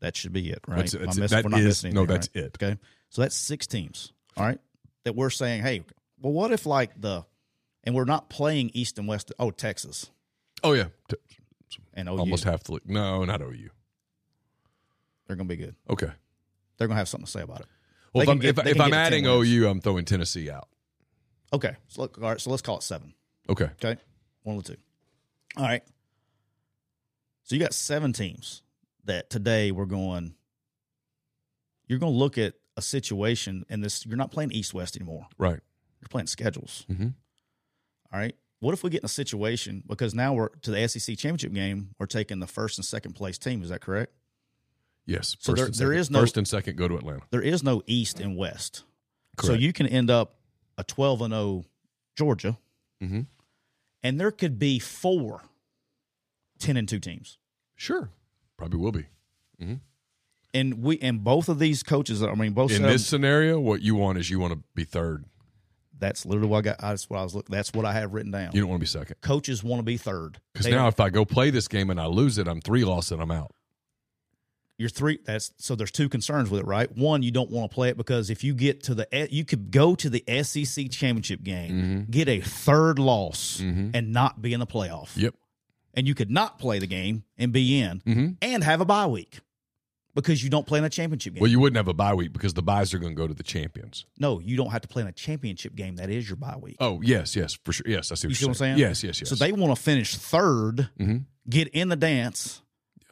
That 0.00 0.16
should 0.16 0.32
be 0.34 0.50
it, 0.50 0.58
right? 0.68 0.78
That's 0.78 0.92
it. 0.94 1.00
That's 1.00 1.16
it. 1.16 1.20
miss- 1.20 1.30
That 1.30 1.44
we're 1.44 1.50
not 1.50 1.60
is- 1.60 1.66
missing 1.66 1.94
no, 1.94 2.00
anything, 2.02 2.14
that's 2.16 2.28
right? 2.34 2.44
it. 2.44 2.62
Okay, 2.62 2.78
so 3.08 3.22
that's 3.22 3.36
six 3.36 3.66
teams. 3.66 4.12
All 4.36 4.44
right, 4.44 4.58
that 5.04 5.14
we're 5.16 5.30
saying, 5.30 5.62
hey, 5.62 5.82
well, 6.20 6.32
what 6.32 6.52
if 6.52 6.66
like 6.66 7.00
the, 7.00 7.24
and 7.84 7.94
we're 7.94 8.04
not 8.04 8.28
playing 8.28 8.70
East 8.74 8.98
and 8.98 9.08
West. 9.08 9.32
Oh, 9.38 9.50
Texas 9.50 10.10
Oh 10.62 10.72
yeah. 10.74 10.88
T- 11.08 11.16
and 11.94 12.08
OU. 12.08 12.18
almost 12.18 12.44
half 12.44 12.62
the 12.64 12.72
league. 12.72 12.82
No, 12.90 13.24
not 13.24 13.40
OU. 13.40 13.70
They're 15.26 15.36
going 15.36 15.48
to 15.48 15.56
be 15.56 15.62
good. 15.62 15.74
Okay. 15.88 16.10
They're 16.76 16.86
going 16.88 16.96
to 16.96 16.98
have 16.98 17.08
something 17.08 17.24
to 17.26 17.30
say 17.30 17.40
about 17.42 17.60
it. 17.60 17.66
Well, 18.12 18.22
if 18.22 18.28
I'm, 18.28 18.38
get- 18.38 18.58
if, 18.58 18.66
if 18.66 18.80
I'm 18.80 18.90
get 18.90 19.04
to 19.10 19.10
10 19.14 19.24
adding. 19.24 19.26
OU, 19.26 19.68
I'm 19.68 19.80
throwing 19.80 20.04
Tennessee 20.04 20.50
out. 20.50 20.68
Okay, 21.52 21.76
so 21.88 22.02
look, 22.02 22.18
all 22.20 22.28
right, 22.28 22.40
so 22.40 22.50
let's 22.50 22.62
call 22.62 22.76
it 22.78 22.82
seven. 22.82 23.12
Okay. 23.48 23.70
Okay, 23.84 24.00
one 24.42 24.56
of 24.56 24.64
the 24.64 24.74
two. 24.74 24.80
All 25.56 25.64
right. 25.64 25.82
So 27.50 27.56
you 27.56 27.60
got 27.60 27.74
seven 27.74 28.12
teams 28.12 28.62
that 29.06 29.28
today 29.28 29.72
we're 29.72 29.84
going. 29.84 30.36
You're 31.88 31.98
going 31.98 32.12
to 32.12 32.16
look 32.16 32.38
at 32.38 32.54
a 32.76 32.80
situation, 32.80 33.66
and 33.68 33.82
this 33.82 34.06
you're 34.06 34.16
not 34.16 34.30
playing 34.30 34.52
East 34.52 34.72
West 34.72 34.94
anymore. 34.96 35.26
Right. 35.36 35.58
You're 36.00 36.08
playing 36.08 36.28
schedules. 36.28 36.86
Mhm. 36.88 37.14
All 38.12 38.20
right. 38.20 38.36
What 38.60 38.72
if 38.72 38.84
we 38.84 38.90
get 38.90 39.00
in 39.00 39.06
a 39.06 39.08
situation 39.08 39.82
because 39.84 40.14
now 40.14 40.32
we're 40.32 40.50
to 40.50 40.70
the 40.70 40.78
SEC 40.86 41.16
championship 41.18 41.52
game, 41.52 41.92
we're 41.98 42.06
taking 42.06 42.38
the 42.38 42.46
first 42.46 42.78
and 42.78 42.84
second 42.84 43.14
place 43.14 43.36
team. 43.36 43.64
Is 43.64 43.70
that 43.70 43.80
correct? 43.80 44.12
Yes. 45.04 45.36
So 45.40 45.50
First 45.50 45.56
there- 45.56 45.66
and 45.66 45.74
there 45.74 45.88
second. 45.88 46.00
is 46.02 46.10
no- 46.12 46.20
first 46.20 46.36
and 46.36 46.46
second 46.46 46.76
go 46.76 46.86
to 46.86 46.98
Atlanta. 46.98 47.22
There 47.30 47.42
is 47.42 47.64
no 47.64 47.82
East 47.88 48.20
and 48.20 48.36
West. 48.36 48.84
So 49.42 49.54
you 49.54 49.72
can 49.72 49.88
end 49.88 50.08
up 50.08 50.38
a 50.78 50.84
12 50.84 51.20
and 51.20 51.32
0 51.32 51.64
Georgia, 52.14 52.58
Mhm. 53.02 53.26
and 54.04 54.20
there 54.20 54.30
could 54.30 54.56
be 54.60 54.78
four 54.78 55.42
10 56.60 56.76
and 56.76 56.88
2 56.88 57.00
teams. 57.00 57.38
Sure. 57.80 58.10
Probably 58.58 58.78
will 58.78 58.92
be. 58.92 59.06
And 60.52 60.82
we 60.82 60.98
and 60.98 61.22
both 61.24 61.48
of 61.48 61.58
these 61.58 61.82
coaches, 61.82 62.22
I 62.22 62.34
mean, 62.34 62.52
both 62.52 62.72
In 62.72 62.78
set 62.82 62.88
this 62.90 63.06
scenario, 63.06 63.58
what 63.60 63.80
you 63.82 63.94
want 63.94 64.18
is 64.18 64.28
you 64.28 64.38
want 64.40 64.52
to 64.52 64.60
be 64.74 64.84
third. 64.84 65.24
that's 65.98 66.26
literally 66.26 66.48
what 66.48 66.58
I 66.58 66.62
got. 66.62 66.78
That's 66.80 67.08
what 67.08 67.20
I 67.20 67.22
was 67.22 67.34
looking. 67.34 67.54
That's 67.54 67.72
what 67.72 67.84
I 67.86 67.92
have 67.92 68.12
written 68.12 68.32
down. 68.32 68.50
You 68.52 68.60
don't 68.60 68.68
want 68.70 68.80
to 68.80 68.84
be 68.84 68.86
second. 68.88 69.16
Coaches 69.22 69.62
want 69.62 69.78
to 69.78 69.84
be 69.84 69.96
third 69.96 70.38
Because 70.52 70.66
now, 70.66 70.88
if 70.88 70.98
I 71.00 71.08
go 71.08 71.24
play 71.24 71.50
this 71.50 71.68
game 71.68 71.88
and 71.88 72.00
I 72.00 72.06
lose 72.06 72.36
it, 72.38 72.48
I'm 72.48 72.60
three 72.60 72.84
loss 72.84 73.10
and 73.12 73.22
I'm 73.22 73.30
out. 73.30 73.52
you're 74.76 74.88
three. 74.88 75.20
That's 75.24 75.52
so. 75.58 75.74
There's 75.76 75.92
two 75.92 76.08
concerns 76.08 76.50
with 76.50 76.60
it, 76.62 76.66
right? 76.66 76.90
One, 76.96 77.22
you 77.22 77.30
don't 77.30 77.50
want 77.50 77.70
to 77.70 77.74
play 77.74 77.88
it 77.90 77.96
because 77.96 78.28
if 78.28 78.42
you 78.42 78.52
get 78.54 78.82
to 78.84 78.94
the, 78.94 79.28
you 79.30 79.44
could 79.44 79.70
go 79.70 79.94
to 79.94 80.10
the 80.10 80.24
SEC 80.42 80.90
championship 80.90 81.42
game, 81.44 81.70
Mm-hmm. 81.70 82.10
get 82.10 82.28
a 82.28 82.40
third 82.40 82.98
loss, 82.98 83.60
and 83.60 84.12
not 84.12 84.42
be 84.42 84.52
in 84.52 84.58
the 84.60 84.66
playoff. 84.66 85.16
Yep. 85.16 85.34
And 85.94 86.06
you 86.06 86.14
could 86.14 86.30
not 86.30 86.58
play 86.58 86.78
the 86.78 86.86
game 86.86 87.24
and 87.36 87.52
be 87.52 87.80
in, 87.80 88.00
Mhm. 88.06 88.36
and 88.42 88.62
have 88.64 88.80
a 88.80 88.84
bye 88.84 89.06
week 89.06 89.40
because 90.14 90.42
you 90.44 90.48
don't 90.50 90.66
play 90.66 90.78
in 90.78 90.84
a 90.84 90.88
championship 90.90 91.34
game. 91.34 91.40
Well, 91.40 91.50
you 91.50 91.58
wouldn't 91.60 91.76
have 91.76 91.88
a 91.88 91.94
bye 91.94 92.14
week 92.14 92.32
because 92.32 92.54
the 92.54 92.62
byes 92.62 92.92
are 92.94 92.98
going 92.98 93.12
to 93.12 93.16
go 93.16 93.26
to 93.26 93.34
the 93.34 93.42
champions. 93.42 94.06
no, 94.18 94.38
you 94.40 94.56
don't 94.56 94.70
have 94.70 94.82
to 94.82 94.88
play 94.88 95.02
in 95.02 95.08
a 95.08 95.12
championship 95.12 95.74
game. 95.74 95.96
That 95.96 96.08
is 96.10 96.28
your 96.28 96.36
bye 96.36 96.56
week. 96.60 96.76
Oh, 96.80 97.00
yes, 97.02 97.34
yes, 97.34 97.54
for 97.64 97.72
sure. 97.72 97.86
Yes, 97.88 98.12
I 98.12 98.14
see 98.14 98.28
what 98.28 98.40
you 98.40 98.46
what 98.46 98.50
I'm 98.50 98.54
saying? 98.54 98.78
Yes, 98.78 99.02
yes, 99.02 99.20
yes. 99.20 99.28
So 99.30 99.34
they 99.34 99.50
want 99.52 99.74
to 99.76 99.80
finish 99.82 100.14
3rd 100.16 100.90
Mhm. 101.00 101.24
get 101.48 101.68
in 101.68 101.88
the 101.88 101.96
dance, 101.96 102.62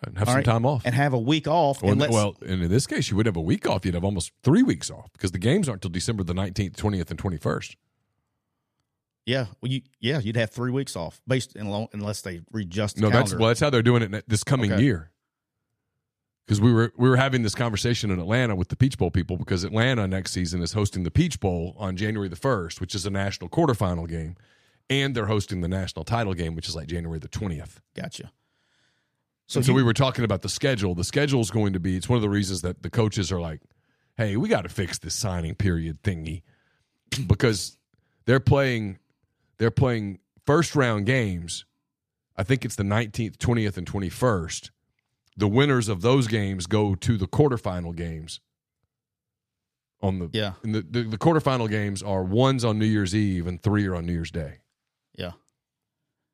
And 0.04 0.16
have 0.18 0.28
some 0.28 0.36
right, 0.36 0.44
time 0.44 0.64
off. 0.64 0.82
and 0.84 0.94
have 0.94 1.12
a 1.12 1.18
week 1.18 1.48
off. 1.48 1.82
Well, 1.82 1.92
and 2.00 2.12
well, 2.12 2.36
and 2.46 2.62
in 2.62 2.70
this 2.70 2.86
case, 2.86 3.10
you 3.10 3.16
would 3.16 3.26
have 3.26 3.36
a 3.36 3.40
week 3.40 3.66
off. 3.68 3.84
You'd 3.84 3.94
have 3.94 4.04
almost 4.04 4.30
three 4.44 4.62
weeks 4.62 4.88
off 4.90 5.12
because 5.12 5.32
the 5.32 5.38
games 5.40 5.68
aren't 5.68 5.78
until 5.84 5.90
December 5.90 6.22
the 6.22 6.34
19th, 6.34 6.76
20th, 6.76 7.10
and 7.10 7.18
21st. 7.18 7.74
Yeah, 9.28 9.44
well, 9.60 9.70
you 9.70 9.82
yeah, 10.00 10.20
you'd 10.20 10.36
have 10.36 10.48
three 10.50 10.70
weeks 10.70 10.96
off 10.96 11.20
based 11.26 11.54
in, 11.54 11.66
unless 11.92 12.22
they 12.22 12.40
readjust. 12.50 12.96
The 12.96 13.02
No, 13.02 13.10
that's 13.10 13.34
well, 13.34 13.48
that's 13.48 13.60
how 13.60 13.68
they're 13.68 13.82
doing 13.82 14.02
it 14.02 14.24
this 14.26 14.42
coming 14.42 14.72
Okay. 14.72 14.82
year. 14.82 15.10
Because 16.46 16.62
we 16.62 16.72
were 16.72 16.94
we 16.96 17.10
were 17.10 17.18
having 17.18 17.42
this 17.42 17.54
conversation 17.54 18.10
in 18.10 18.18
Atlanta 18.18 18.56
with 18.56 18.68
the 18.68 18.76
Peach 18.76 18.96
Bowl 18.96 19.10
people 19.10 19.36
because 19.36 19.64
Atlanta 19.64 20.08
next 20.08 20.32
season 20.32 20.62
is 20.62 20.72
hosting 20.72 21.02
the 21.02 21.10
Peach 21.10 21.40
Bowl 21.40 21.74
on 21.76 21.94
January 21.94 22.30
the 22.30 22.36
first, 22.36 22.80
which 22.80 22.94
is 22.94 23.04
a 23.04 23.10
national 23.10 23.50
quarterfinal 23.50 24.08
game, 24.08 24.34
and 24.88 25.14
they're 25.14 25.26
hosting 25.26 25.60
the 25.60 25.68
national 25.68 26.06
title 26.06 26.32
game, 26.32 26.54
which 26.54 26.66
is 26.66 26.74
like 26.74 26.86
January 26.88 27.18
the 27.18 27.28
twentieth. 27.28 27.82
Gotcha. 27.94 28.32
So, 29.46 29.60
so 29.60 29.74
we 29.74 29.82
were 29.82 29.92
talking 29.94 30.24
about 30.24 30.40
the 30.40 30.48
schedule. 30.48 30.94
The 30.94 31.04
schedule 31.04 31.42
is 31.42 31.50
going 31.50 31.74
to 31.74 31.80
be. 31.80 31.96
It's 31.98 32.08
one 32.08 32.16
of 32.16 32.22
the 32.22 32.30
reasons 32.30 32.62
that 32.62 32.82
the 32.82 32.88
coaches 32.88 33.30
are 33.30 33.40
like, 33.40 33.60
"Hey, 34.16 34.38
we 34.38 34.48
got 34.48 34.62
to 34.62 34.70
fix 34.70 34.98
this 34.98 35.14
signing 35.14 35.54
period 35.54 36.02
thingy," 36.02 36.42
because 37.26 37.76
they're 38.24 38.40
playing, 38.40 38.98
they're 39.58 39.70
playing 39.70 40.18
first 40.46 40.74
round 40.76 41.06
games. 41.06 41.64
I 42.36 42.42
think 42.44 42.64
it's 42.64 42.76
the 42.76 42.84
nineteenth, 42.84 43.38
twentieth, 43.38 43.76
and 43.76 43.86
twenty 43.86 44.08
first. 44.08 44.70
The 45.36 45.48
winners 45.48 45.88
of 45.88 46.00
those 46.02 46.26
games 46.26 46.66
go 46.66 46.94
to 46.96 47.16
the 47.16 47.26
quarterfinal 47.28 47.94
games. 47.94 48.40
On 50.00 50.20
the 50.20 50.30
Yeah. 50.32 50.52
and 50.62 50.74
the, 50.74 50.82
the 50.82 51.02
the 51.02 51.18
quarterfinal 51.18 51.68
games 51.68 52.02
are 52.04 52.22
ones 52.22 52.64
on 52.64 52.78
New 52.78 52.86
Year's 52.86 53.14
Eve 53.16 53.46
and 53.48 53.60
three 53.60 53.84
are 53.86 53.96
on 53.96 54.06
New 54.06 54.12
Year's 54.12 54.30
Day. 54.30 54.58
Yeah. 55.16 55.32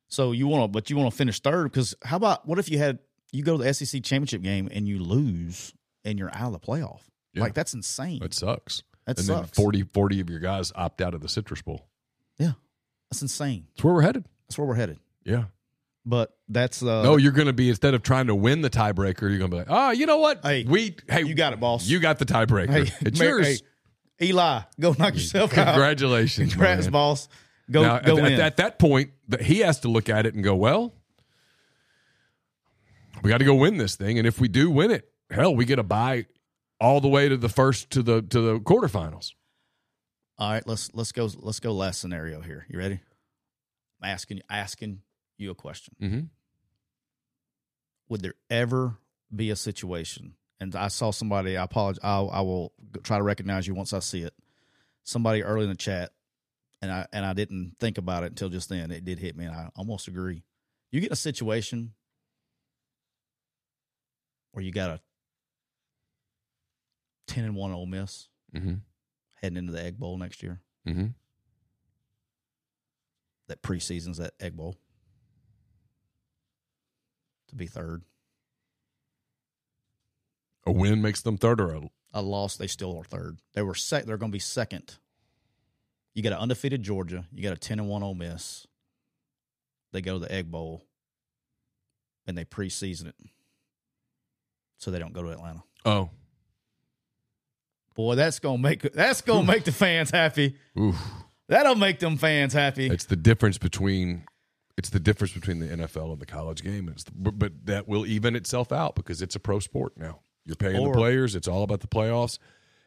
So 0.07 0.31
you 0.33 0.45
want 0.47 0.63
to, 0.63 0.67
but 0.67 0.89
you 0.91 0.95
want 0.97 1.09
to 1.11 1.17
finish 1.17 1.39
third 1.39 1.63
because 1.71 1.95
how 2.03 2.17
about 2.17 2.47
what 2.47 2.59
if 2.59 2.69
you 2.69 2.77
had 2.77 2.99
you 3.31 3.41
go 3.41 3.57
to 3.57 3.63
the 3.63 3.73
SEC 3.73 4.03
championship 4.03 4.43
game 4.43 4.69
and 4.71 4.87
you 4.87 4.99
lose 4.99 5.73
and 6.03 6.19
you're 6.19 6.29
out 6.35 6.53
of 6.53 6.53
the 6.53 6.59
playoff? 6.59 7.01
Yeah. 7.33 7.41
Like 7.41 7.55
that's 7.55 7.73
insane. 7.73 8.19
That 8.19 8.35
sucks. 8.35 8.83
that 9.07 9.17
and 9.17 9.25
sucks. 9.25 9.49
then 9.49 9.63
40, 9.63 9.81
40 9.93 10.19
of 10.21 10.29
your 10.29 10.39
guys 10.39 10.71
opt 10.75 11.01
out 11.01 11.15
of 11.15 11.21
the 11.21 11.27
Citrus 11.29 11.63
Bowl. 11.63 11.87
yeah, 12.37 12.51
that's 13.15 13.21
insane. 13.21 13.65
That's 13.75 13.83
where 13.83 13.93
we're 13.93 14.01
headed. 14.01 14.25
That's 14.47 14.57
where 14.57 14.67
we're 14.67 14.75
headed. 14.75 14.99
Yeah. 15.23 15.45
But 16.05 16.37
that's 16.47 16.83
uh, 16.83 17.01
no, 17.01 17.17
you're 17.17 17.31
going 17.31 17.47
to 17.47 17.53
be 17.53 17.69
instead 17.69 17.95
of 17.95 18.03
trying 18.03 18.27
to 18.27 18.35
win 18.35 18.61
the 18.61 18.69
tiebreaker, 18.69 19.21
you're 19.21 19.39
going 19.39 19.49
to 19.49 19.55
be 19.55 19.57
like, 19.57 19.67
oh, 19.69 19.89
you 19.91 20.05
know 20.05 20.19
what? 20.19 20.41
Hey, 20.43 20.63
we 20.67 20.95
hey, 21.09 21.23
you 21.23 21.33
got 21.33 21.53
it, 21.53 21.59
boss. 21.59 21.87
You 21.87 21.99
got 21.99 22.19
the 22.19 22.25
tiebreaker. 22.25 22.87
Hey, 22.87 22.93
it's 23.01 23.19
Mar- 23.19 23.27
yours. 23.29 23.63
hey, 24.19 24.27
Eli, 24.27 24.61
go 24.79 24.95
knock 24.99 25.15
yourself 25.15 25.57
out. 25.57 25.65
Congratulations, 25.73 26.51
Congrats, 26.53 26.85
man. 26.85 26.91
boss. 26.91 27.27
Go 27.71 27.81
Now, 27.81 27.99
go 27.99 28.17
at, 28.19 28.33
at, 28.33 28.39
at 28.39 28.57
that 28.57 28.77
point, 28.77 29.11
that 29.29 29.41
he 29.41 29.59
has 29.59 29.79
to 29.79 29.87
look 29.87 30.07
at 30.07 30.27
it 30.27 30.35
and 30.35 30.43
go, 30.43 30.55
well, 30.55 30.93
we 33.23 33.29
got 33.31 33.39
to 33.39 33.45
go 33.45 33.55
win 33.55 33.77
this 33.77 33.95
thing, 33.95 34.19
and 34.19 34.27
if 34.27 34.39
we 34.39 34.47
do 34.47 34.69
win 34.69 34.91
it, 34.91 35.09
hell, 35.31 35.55
we 35.55 35.65
get 35.65 35.79
a 35.79 35.83
bye 35.83 36.27
all 36.79 37.01
the 37.01 37.07
way 37.07 37.29
to 37.29 37.37
the 37.37 37.49
first 37.49 37.89
to 37.91 38.03
the 38.03 38.21
to 38.21 38.41
the 38.41 38.59
quarterfinals. 38.59 39.31
All 40.37 40.51
right, 40.51 40.67
let's 40.67 40.93
let's 40.93 41.11
go 41.11 41.29
let's 41.37 41.59
go 41.59 41.71
last 41.71 42.01
scenario 42.01 42.41
here. 42.41 42.65
You 42.69 42.77
ready? 42.77 42.99
I'm 44.01 44.09
asking 44.09 44.41
asking 44.49 45.01
you 45.37 45.51
a 45.51 45.55
question. 45.55 45.95
Mm-hmm. 46.01 46.19
Would 48.09 48.21
there 48.21 48.35
ever 48.49 48.97
be 49.33 49.49
a 49.49 49.55
situation? 49.55 50.35
And 50.59 50.75
I 50.75 50.89
saw 50.89 51.11
somebody. 51.11 51.57
I 51.57 51.63
apologize. 51.63 52.03
I, 52.03 52.19
I 52.19 52.41
will 52.41 52.73
try 53.03 53.17
to 53.17 53.23
recognize 53.23 53.67
you 53.67 53.75
once 53.75 53.93
I 53.93 53.99
see 53.99 54.21
it. 54.21 54.33
Somebody 55.03 55.43
early 55.43 55.63
in 55.63 55.69
the 55.69 55.75
chat, 55.75 56.11
and 56.81 56.91
I 56.91 57.07
and 57.13 57.25
I 57.25 57.33
didn't 57.33 57.75
think 57.79 57.97
about 57.97 58.23
it 58.23 58.27
until 58.27 58.49
just 58.49 58.69
then. 58.69 58.91
It 58.91 59.05
did 59.05 59.19
hit 59.19 59.37
me, 59.37 59.45
and 59.45 59.55
I 59.55 59.69
almost 59.75 60.07
agree. 60.07 60.43
You 60.91 60.99
get 60.99 61.11
a 61.11 61.17
situation 61.17 61.93
where 64.51 64.63
you 64.63 64.71
got 64.71 64.89
a 64.89 64.99
ten 67.27 67.45
and 67.45 67.55
one 67.55 67.71
Ole 67.71 67.85
Miss 67.85 68.27
Mm-hmm. 68.55 68.75
Heading 69.41 69.57
into 69.57 69.71
the 69.71 69.83
Egg 69.83 69.97
Bowl 69.97 70.17
next 70.17 70.41
year. 70.43 70.61
Mm-hmm. 70.87 71.07
That 73.47 73.61
preseason's 73.61 74.17
that 74.17 74.33
Egg 74.39 74.55
Bowl 74.55 74.75
to 77.49 77.55
be 77.55 77.67
third. 77.67 78.03
A 80.65 80.71
win 80.71 81.01
makes 81.01 81.21
them 81.21 81.37
third 81.37 81.61
or 81.61 81.71
a 81.75 81.81
A 82.13 82.21
loss, 82.21 82.57
they 82.57 82.67
still 82.67 82.97
are 82.97 83.03
third. 83.03 83.37
They 83.53 83.61
were 83.61 83.75
sec. 83.75 84.05
They're 84.05 84.17
going 84.17 84.31
to 84.31 84.35
be 84.35 84.39
second. 84.39 84.95
You 86.15 86.23
got 86.23 86.31
an 86.33 86.39
undefeated 86.39 86.81
Georgia. 86.81 87.25
You 87.31 87.43
got 87.43 87.53
a 87.53 87.59
ten 87.59 87.77
and 87.79 87.87
one 87.87 88.01
Ole 88.01 88.15
Miss. 88.15 88.65
They 89.91 90.01
go 90.01 90.13
to 90.13 90.19
the 90.19 90.31
Egg 90.31 90.49
Bowl, 90.49 90.83
and 92.25 92.37
they 92.37 92.45
preseason 92.45 93.07
it, 93.07 93.15
so 94.77 94.89
they 94.91 94.99
don't 94.99 95.13
go 95.13 95.23
to 95.23 95.29
Atlanta. 95.29 95.63
oh. 95.85 96.09
Boy, 97.95 98.15
that's 98.15 98.39
gonna 98.39 98.57
make 98.57 98.81
that's 98.93 99.21
gonna 99.21 99.47
make 99.47 99.63
the 99.63 99.71
fans 99.71 100.11
happy. 100.11 100.57
Oof. 100.79 100.95
That'll 101.47 101.75
make 101.75 101.99
them 101.99 102.17
fans 102.17 102.53
happy. 102.53 102.87
It's 102.87 103.05
the 103.05 103.15
difference 103.15 103.57
between 103.57 104.25
it's 104.77 104.89
the 104.89 104.99
difference 104.99 105.33
between 105.33 105.59
the 105.59 105.67
NFL 105.67 106.11
and 106.11 106.19
the 106.19 106.25
college 106.25 106.61
game. 106.63 106.89
It's 106.89 107.03
the, 107.05 107.11
but- 107.15 107.39
but 107.39 107.53
that 107.65 107.87
will 107.87 108.05
even 108.05 108.35
itself 108.35 108.71
out 108.73 108.95
because 108.95 109.21
it's 109.21 109.35
a 109.35 109.39
pro 109.39 109.59
sport 109.59 109.93
now. 109.97 110.19
You're 110.45 110.57
paying 110.57 110.77
Or- 110.77 110.91
the 110.93 110.97
players. 110.99 111.35
It's 111.35 111.47
all 111.47 111.63
about 111.63 111.79
the 111.81 111.87
playoffs. 111.87 112.39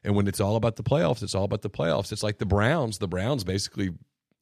And 0.04 0.14
when 0.14 0.28
it's 0.28 0.38
all 0.40 0.54
about 0.56 0.76
the 0.76 0.82
playoffs, 0.82 1.22
it's 1.22 1.34
all 1.34 1.44
about 1.44 1.62
the 1.62 1.70
playoffs. 1.70 2.12
It's 2.12 2.22
like 2.22 2.38
the 2.38 2.46
Browns. 2.46 2.98
The 2.98 3.08
Browns 3.08 3.42
basically 3.42 3.90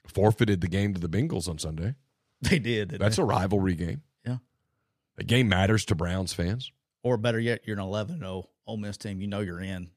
forfeited 0.06 0.60
the 0.60 0.68
game 0.68 0.92
to 0.94 1.00
the 1.00 1.08
Bengals 1.08 1.48
on 1.48 1.58
Sunday. 1.58 1.94
They 2.42 2.58
did. 2.58 2.90
That's 2.90 3.16
they? 3.16 3.22
a 3.22 3.26
rivalry 3.26 3.74
game. 3.74 4.02
Yeah. 4.26 4.36
The 5.16 5.24
game 5.24 5.48
matters 5.48 5.84
to 5.86 5.94
Browns 5.94 6.32
fans. 6.34 6.70
or 7.02 7.16
better 7.16 7.40
yet, 7.40 7.62
you're 7.64 7.76
an 7.76 7.82
11 7.82 8.18
0 8.18 8.48
Ole 8.66 8.76
Miss 8.76 8.96
team. 8.98 9.20
You 9.20 9.26
know 9.28 9.40
you're 9.40 9.60
in. 9.62 9.90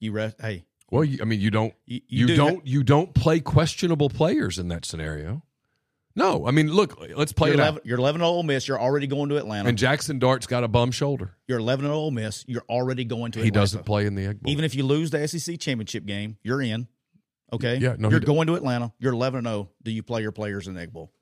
You 0.00 0.12
rest. 0.12 0.36
Hey, 0.40 0.64
Well, 0.90 1.04
you, 1.04 1.18
I 1.20 1.24
mean, 1.24 1.40
you 1.40 1.50
don't 1.50 1.74
you, 1.86 2.00
you, 2.08 2.26
do 2.28 2.36
don't 2.36 2.66
you 2.66 2.82
don't 2.82 3.14
play 3.14 3.40
questionable 3.40 4.08
players 4.08 4.58
in 4.58 4.68
that 4.68 4.84
scenario. 4.84 5.42
No, 6.14 6.48
I 6.48 6.50
mean, 6.50 6.72
look, 6.72 6.98
let's 7.16 7.32
play 7.32 7.50
You're 7.50 7.58
it 7.58 7.60
11, 7.60 7.74
out. 7.80 7.86
you're 7.86 7.98
11 7.98 8.22
Ole 8.22 8.42
Miss. 8.42 8.66
You're 8.66 8.80
already 8.80 9.06
going 9.06 9.28
to 9.28 9.36
Atlanta. 9.36 9.68
And 9.68 9.78
Jackson 9.78 10.18
Dart's 10.18 10.48
got 10.48 10.64
a 10.64 10.68
bum 10.68 10.90
shoulder. 10.90 11.36
you're 11.46 11.60
11 11.60 11.86
Ole 11.86 12.10
Miss. 12.10 12.44
You're 12.48 12.64
already 12.68 13.04
going 13.04 13.30
to 13.32 13.38
Atlanta. 13.38 13.44
He 13.44 13.48
Atlanta. 13.50 13.62
doesn't 13.62 13.84
play 13.86 14.04
in 14.06 14.16
the 14.16 14.26
Egg 14.26 14.40
Bowl. 14.40 14.50
Even 14.50 14.64
if 14.64 14.74
you 14.74 14.84
lose 14.84 15.10
the 15.10 15.28
SEC 15.28 15.60
championship 15.60 16.06
game, 16.06 16.36
you're 16.42 16.60
in. 16.60 16.88
Okay. 17.52 17.76
Yeah, 17.76 17.94
no, 17.98 18.10
you're 18.10 18.18
going 18.20 18.48
to 18.48 18.54
Atlanta. 18.54 18.92
You're 18.98 19.12
11 19.12 19.44
0. 19.44 19.70
Do 19.82 19.90
you 19.92 20.02
play 20.02 20.22
your 20.22 20.32
players 20.32 20.66
in 20.66 20.74
the 20.74 20.80
Egg 20.80 20.92
Bowl? 20.92 21.12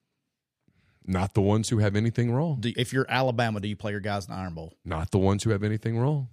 Not 1.05 1.35
the 1.35 1.43
ones 1.43 1.69
who 1.69 1.79
have 1.79 1.95
anything 1.95 2.33
wrong. 2.33 2.59
Do, 2.61 2.73
if 2.77 2.93
you're 2.93 3.07
Alabama, 3.09 3.61
do 3.61 3.69
you 3.69 3.77
play 3.77 3.93
your 3.93 4.01
guys 4.01 4.27
in 4.27 4.33
the 4.35 4.41
Iron 4.41 4.55
Bowl? 4.55 4.73
Not 4.85 5.11
the 5.11 5.19
ones 5.19 5.45
who 5.45 5.51
have 5.51 5.63
anything 5.63 5.99
wrong. 5.99 6.29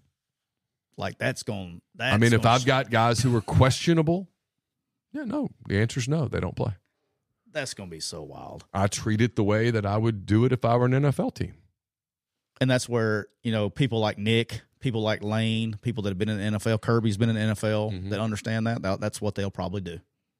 Like 0.97 1.17
that's 1.17 1.43
going. 1.43 1.81
That's 1.95 2.13
I 2.13 2.17
mean, 2.17 2.33
if 2.33 2.45
I've 2.45 2.65
got 2.65 2.89
guys 2.91 3.19
who 3.21 3.35
are 3.35 3.41
questionable, 3.41 4.27
yeah, 5.11 5.23
no. 5.23 5.49
The 5.67 5.79
answer 5.79 5.99
is 5.99 6.07
no. 6.07 6.27
They 6.27 6.39
don't 6.39 6.55
play. 6.55 6.73
that's 7.51 7.73
going 7.75 7.89
to 7.89 7.95
be 7.95 7.99
so 7.99 8.21
wild. 8.23 8.65
I 8.73 8.87
treat 8.87 9.21
it 9.21 9.35
the 9.35 9.43
way 9.43 9.69
that 9.71 9.85
I 9.85 9.97
would 9.97 10.25
do 10.25 10.43
it 10.45 10.51
if 10.51 10.65
I 10.65 10.75
were 10.75 10.85
an 10.85 10.91
NFL 10.93 11.35
team. 11.35 11.53
and 12.61 12.69
that's 12.69 12.87
where 12.87 13.27
you 13.43 13.51
know 13.51 13.69
people 13.69 13.99
like 13.99 14.17
Nick, 14.17 14.61
people 14.79 15.01
like 15.01 15.23
Lane, 15.23 15.77
people 15.81 16.03
that 16.03 16.09
have 16.11 16.17
been 16.17 16.29
in 16.29 16.37
the 16.53 16.57
NFL. 16.59 16.81
Kirby's 16.81 17.17
been 17.17 17.29
in 17.29 17.35
the 17.35 17.41
NFL 17.53 17.91
Mhm. 17.91 18.09
that 18.11 18.19
understand 18.19 18.65
that. 18.67 18.81
that. 18.83 18.99
That's 18.99 19.19
what 19.21 19.35
they'll 19.35 19.51
probably 19.51 19.81
do. 19.81 19.99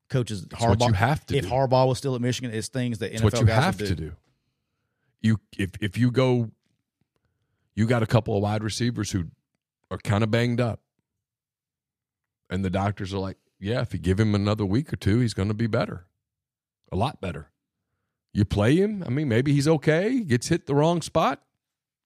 Coaches 0.09 0.45
what 0.59 0.77
Harbaugh. 0.79 0.87
you 0.87 0.93
have 0.93 1.25
to 1.27 1.35
if 1.37 1.45
do. 1.45 1.49
Harbaugh 1.49 1.87
was 1.87 1.97
still 1.97 2.13
at 2.15 2.21
Michigan, 2.21 2.51
it's 2.53 2.67
things 2.67 2.99
that 2.99 3.11
It's 3.11 3.21
NFL 3.21 3.23
what 3.23 3.39
you 3.39 3.45
guys 3.47 3.63
have 3.63 3.79
would 3.79 3.87
to 3.87 3.95
do. 3.95 4.11
You 5.21 5.39
if 5.57 5.71
if 5.81 5.97
you 5.97 6.11
go, 6.11 6.51
you 7.75 7.87
got 7.87 8.03
a 8.03 8.05
couple 8.07 8.35
of 8.35 8.43
wide 8.43 8.63
receivers 8.63 9.11
who 9.11 9.25
are 9.93 9.97
kind 9.99 10.23
of 10.23 10.31
banged 10.31 10.59
up, 10.59 10.81
and 12.49 12.65
the 12.65 12.69
doctors 12.69 13.13
are 13.13 13.19
like, 13.19 13.37
"Yeah, 13.59 13.81
if 13.81 13.93
you 13.93 13.99
give 13.99 14.19
him 14.19 14.33
another 14.33 14.65
week 14.65 14.91
or 14.91 14.95
two, 14.95 15.19
he's 15.19 15.33
going 15.33 15.49
to 15.49 15.53
be 15.53 15.67
better, 15.67 16.07
a 16.91 16.95
lot 16.95 17.21
better." 17.21 17.51
You 18.33 18.45
play 18.45 18.75
him. 18.75 19.03
I 19.05 19.09
mean, 19.09 19.29
maybe 19.29 19.53
he's 19.53 19.67
okay. 19.67 20.21
Gets 20.21 20.47
hit 20.47 20.65
the 20.65 20.73
wrong 20.73 21.03
spot, 21.03 21.43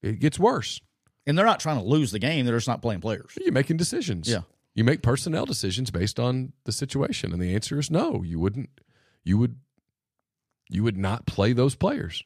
it 0.02 0.20
gets 0.20 0.38
worse. 0.38 0.80
And 1.26 1.36
they're 1.36 1.46
not 1.46 1.60
trying 1.60 1.78
to 1.78 1.84
lose 1.84 2.10
the 2.10 2.18
game; 2.18 2.44
they're 2.44 2.56
just 2.56 2.68
not 2.68 2.82
playing 2.82 3.00
players. 3.00 3.32
You're 3.40 3.52
making 3.52 3.78
decisions. 3.78 4.28
Yeah. 4.28 4.42
You 4.74 4.84
make 4.84 5.02
personnel 5.02 5.46
decisions 5.46 5.90
based 5.90 6.20
on 6.20 6.52
the 6.64 6.72
situation. 6.72 7.32
And 7.32 7.42
the 7.42 7.54
answer 7.54 7.78
is 7.78 7.90
no. 7.90 8.22
You 8.22 8.38
wouldn't 8.38 8.70
you 9.24 9.38
would 9.38 9.56
you 10.68 10.84
would 10.84 10.96
not 10.96 11.26
play 11.26 11.52
those 11.52 11.74
players. 11.74 12.22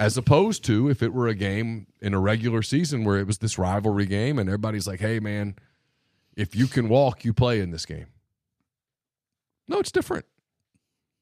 As 0.00 0.16
opposed 0.16 0.64
to 0.64 0.88
if 0.88 1.02
it 1.02 1.12
were 1.12 1.28
a 1.28 1.34
game 1.34 1.86
in 2.00 2.14
a 2.14 2.18
regular 2.18 2.62
season 2.62 3.04
where 3.04 3.18
it 3.18 3.26
was 3.26 3.38
this 3.38 3.58
rivalry 3.58 4.06
game 4.06 4.38
and 4.38 4.48
everybody's 4.48 4.86
like, 4.86 4.98
hey 4.98 5.20
man, 5.20 5.54
if 6.36 6.56
you 6.56 6.66
can 6.66 6.88
walk, 6.88 7.22
you 7.24 7.34
play 7.34 7.60
in 7.60 7.70
this 7.70 7.84
game. 7.84 8.06
No, 9.68 9.78
it's 9.78 9.92
different. 9.92 10.24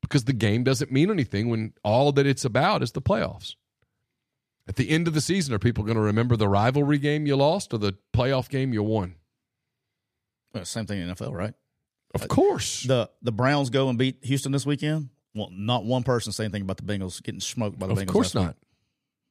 Because 0.00 0.24
the 0.24 0.32
game 0.32 0.62
doesn't 0.62 0.92
mean 0.92 1.10
anything 1.10 1.50
when 1.50 1.74
all 1.82 2.12
that 2.12 2.24
it's 2.24 2.44
about 2.44 2.84
is 2.84 2.92
the 2.92 3.02
playoffs. 3.02 3.56
At 4.68 4.76
the 4.76 4.90
end 4.90 5.08
of 5.08 5.14
the 5.14 5.20
season, 5.20 5.52
are 5.54 5.58
people 5.58 5.82
going 5.82 5.96
to 5.96 6.02
remember 6.02 6.36
the 6.36 6.48
rivalry 6.48 6.98
game 6.98 7.26
you 7.26 7.34
lost 7.34 7.74
or 7.74 7.78
the 7.78 7.96
playoff 8.14 8.48
game 8.48 8.72
you 8.72 8.84
won? 8.84 9.16
Well, 10.54 10.64
same 10.64 10.86
thing 10.86 11.00
in 11.00 11.08
NFL, 11.08 11.32
right? 11.32 11.54
Of 12.14 12.28
course. 12.28 12.84
The 12.84 13.10
the 13.22 13.32
Browns 13.32 13.70
go 13.70 13.88
and 13.88 13.98
beat 13.98 14.18
Houston 14.22 14.52
this 14.52 14.64
weekend. 14.64 15.08
Well, 15.34 15.48
not 15.52 15.84
one 15.84 16.04
person 16.04 16.32
saying 16.32 16.46
anything 16.46 16.62
about 16.62 16.76
the 16.78 16.84
Bengals 16.84 17.22
getting 17.22 17.40
smoked 17.40 17.78
by 17.78 17.86
the 17.86 17.92
of 17.92 17.98
Bengals. 17.98 18.02
Of 18.02 18.08
course 18.08 18.34
last 18.34 18.46
week. 18.46 18.56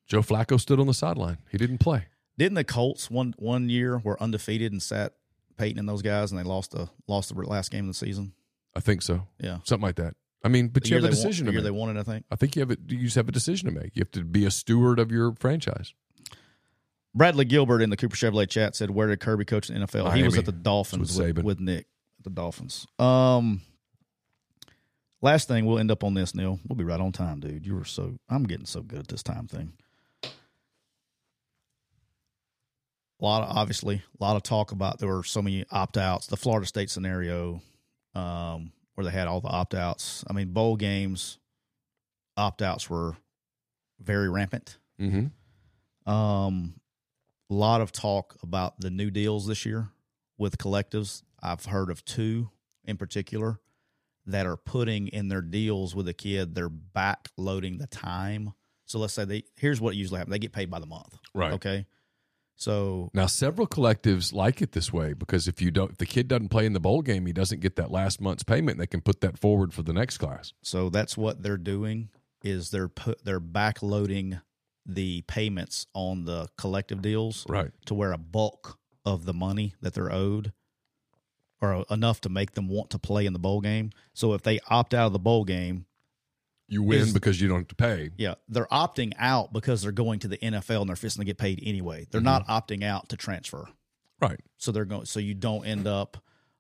Joe 0.08 0.22
Flacco 0.22 0.60
stood 0.60 0.80
on 0.80 0.88
the 0.88 0.94
sideline. 0.94 1.38
He 1.52 1.58
didn't 1.58 1.80
play. 1.80 2.06
Didn't 2.38 2.56
the 2.56 2.64
Colts 2.64 3.10
one 3.12 3.34
one 3.38 3.70
year 3.70 3.98
were 3.98 4.22
undefeated 4.22 4.72
and 4.72 4.82
sat 4.82 5.14
Peyton 5.58 5.80
and 5.80 5.90
those 5.90 6.02
guys, 6.02 6.32
and 6.32 6.40
they 6.40 6.44
lost 6.44 6.72
the 6.72 6.90
lost 7.08 7.34
the 7.36 7.42
last 7.42 7.72
game 7.72 7.86
of 7.86 7.88
the 7.88 7.94
season? 7.94 8.34
I 8.76 8.80
think 8.80 9.02
so. 9.02 9.28
Yeah, 9.40 9.58
Something 9.64 9.84
like 9.86 9.96
that. 9.96 10.16
I 10.44 10.50
mean, 10.50 10.68
but 10.68 10.84
The 10.84 10.90
you 10.90 10.96
have 10.96 11.04
a 11.04 11.08
won- 11.08 11.12
decision 11.16 11.46
the 11.48 11.52
to 11.52 11.56
year 11.56 11.62
make. 11.64 11.74
they 11.74 11.78
won 11.80 11.96
it, 11.96 12.00
I 12.00 12.04
think. 12.04 12.26
I 12.32 12.36
think 12.36 12.56
you 12.56 12.60
have 12.62 12.70
a, 12.72 12.78
you 12.88 13.00
just 13.00 13.16
have 13.16 13.28
a 13.28 13.32
decision 13.32 13.68
to 13.68 13.74
make. 13.78 13.96
You 13.96 14.02
have 14.02 14.12
to 14.12 14.24
be 14.24 14.46
a 14.46 14.52
steward 14.52 15.00
of 15.00 15.12
your 15.12 15.34
franchise. 15.40 15.94
Bradley 17.16 17.46
Gilbert 17.46 17.82
in 17.82 17.90
the 17.90 17.98
Cooper 17.98 18.16
Chevrolet 18.16 18.48
chat 18.48 18.76
said, 18.76 18.92
"Where 18.92 19.08
did 19.08 19.20
Kirby 19.20 19.46
coach 19.46 19.70
in 19.72 19.80
the 19.82 19.88
NFL? 19.88 20.14
He 20.16 20.22
was 20.24 20.38
at 20.38 20.46
the 20.46 20.52
Dolphins 20.52 21.18
with 21.18 21.38
with, 21.38 21.44
with 21.46 21.60
Nick, 21.60 21.88
at 22.20 22.24
the 22.24 22.30
Dolphins." 22.30 22.86
Um, 23.00 23.62
last 25.22 25.48
thing 25.48 25.66
we'll 25.66 25.80
end 25.80 25.90
up 25.90 26.04
on 26.04 26.14
this, 26.14 26.36
Neal. 26.36 26.60
We'll 26.68 26.78
be 26.78 26.84
right 26.84 27.00
on 27.00 27.12
time, 27.12 27.40
dude. 27.40 27.66
You 27.66 27.74
were 27.76 27.86
so 27.86 28.20
I'm 28.30 28.44
getting 28.44 28.68
so 28.68 28.82
good 28.84 29.00
at 29.00 29.08
this 29.08 29.24
time 29.24 29.48
thing. 29.48 29.74
A 33.19 33.26
lot 33.26 33.44
of 33.44 33.56
obviously 33.56 33.95
a 34.19 34.23
lot 34.23 34.35
of 34.35 34.44
talk 34.44 34.72
about 34.72 34.99
there 34.99 35.10
were 35.10 35.23
so 35.23 35.41
many 35.41 35.65
opt 35.72 35.98
outs. 35.98 36.27
The 36.27 36.38
Florida 36.38 36.68
State 36.68 36.89
scenario, 36.89 37.61
um, 38.14 38.72
where 38.95 39.06
they 39.06 39.11
had 39.11 39.27
all 39.27 39.41
the 39.41 39.48
opt 39.48 39.73
outs. 39.73 40.23
I 40.27 40.34
mean, 40.34 40.53
bowl 40.53 40.76
games 40.76 41.39
opt 42.35 42.61
outs 42.61 42.89
were 42.89 43.15
very 43.99 44.30
rampant. 44.30 44.77
Mm-hmm. 45.02 46.11
Um, 46.11 46.76
a 47.49 47.53
lot 47.53 47.81
of 47.81 47.91
talk 47.91 48.35
about 48.44 48.80
the 48.80 48.89
new 48.89 49.10
deals 49.10 49.48
this 49.48 49.65
year 49.65 49.89
with 50.38 50.57
collectives. 50.57 51.23
I've 51.41 51.65
heard 51.65 51.89
of 51.89 52.06
two 52.06 52.49
in 52.85 52.98
particular 52.98 53.60
that 54.26 54.45
are 54.45 54.57
putting 54.57 55.07
in 55.07 55.30
their 55.30 55.41
deals 55.41 55.95
with 55.95 56.07
a 56.07 56.14
kid. 56.14 56.53
They're 56.53 56.69
back 56.69 57.30
loading 57.38 57.77
the 57.77 57.88
time. 57.88 58.53
So 58.85 58.99
let's 58.99 59.14
say 59.14 59.26
they 59.26 59.44
here's 59.56 59.81
what 59.81 59.95
usually 59.95 60.19
happens: 60.19 60.34
they 60.34 60.39
get 60.39 60.53
paid 60.53 60.69
by 60.69 60.80
the 60.80 60.85
month. 60.85 61.18
Right. 61.34 61.53
Okay. 61.53 61.85
So 62.60 63.10
Now, 63.14 63.28
several 63.28 63.68
collectives 63.68 64.34
like 64.34 64.62
it 64.62 64.72
this 64.72 64.92
way 64.92 65.14
because 65.14 65.48
if 65.48 65.62
you 65.62 65.70
don't, 65.72 65.92
if 65.92 65.98
the 65.98 66.06
kid 66.08 66.28
doesn't 66.28 66.50
play 66.50 66.66
in 66.66 66.74
the 66.74 66.80
bowl 66.80 67.02
game, 67.02 67.26
he 67.28 67.34
doesn't 67.34 67.62
get 67.62 67.76
that 67.78 67.92
last 67.92 68.20
month's 68.20 68.44
payment. 68.44 68.80
They 68.80 68.88
can 68.88 69.02
put 69.02 69.22
that 69.22 69.38
forward 69.38 69.74
for 69.74 69.84
the 69.84 69.94
next 69.94 70.18
class. 70.18 70.54
so 70.64 70.90
that's 70.90 71.16
what 71.16 71.44
they're 71.44 71.58
doing 71.58 72.10
is 72.44 72.70
they're 72.72 72.88
put 72.90 73.24
they're 73.24 73.40
backloading 73.40 74.42
the 74.86 75.22
payments 75.28 75.86
on 75.94 76.26
the 76.26 76.48
collective 76.58 77.02
deals 77.02 77.46
Right. 77.50 77.72
to 77.86 77.94
where 77.94 78.12
a 78.12 78.18
bulk 78.18 78.78
of 79.06 79.26
the 79.26 79.34
money 79.34 79.76
that 79.82 79.94
they're 79.94 80.12
owed 80.12 80.54
or 81.62 81.86
enough 81.90 82.22
to 82.22 82.30
make 82.30 82.54
them 82.54 82.68
want 82.70 82.90
to 82.92 83.00
play 83.00 83.26
in 83.26 83.34
the 83.34 83.40
bowl 83.40 83.62
game. 83.62 83.92
So 84.14 84.34
if 84.34 84.44
they 84.44 84.60
opt 84.70 84.94
out 84.94 85.08
of 85.08 85.14
the 85.14 85.20
bowl 85.20 85.44
game, 85.44 85.86
You 86.68 86.84
win 86.84 86.99
Is- 86.99 87.14
because 87.14 87.39
you 87.39 87.48
don't 87.48 87.60
have 87.60 87.68
to 87.69 87.76
pay. 87.76 88.11
yeah, 88.18 88.35
they're 88.49 88.65
opting 88.68 89.14
out 89.18 89.53
because 89.53 89.81
they're 89.81 89.91
going 89.91 90.19
to 90.19 90.27
the 90.27 90.38
NFL 90.38 90.81
and 90.81 90.89
they're 90.89 90.95
fixing 90.95 91.22
to 91.22 91.26
get 91.26 91.38
paid 91.38 91.61
anyway. 91.65 92.06
They're 92.11 92.22
not 92.22 92.48
opting 92.48 92.84
out 92.84 93.10
to 93.10 93.18
transfer. 93.18 93.68
Right. 94.19 94.39
So 94.57 94.72
they're 94.72 94.85
going 94.85 95.06
so 95.06 95.19
you 95.19 95.34
don't 95.34 95.65
end 95.65 95.88
up 95.88 96.18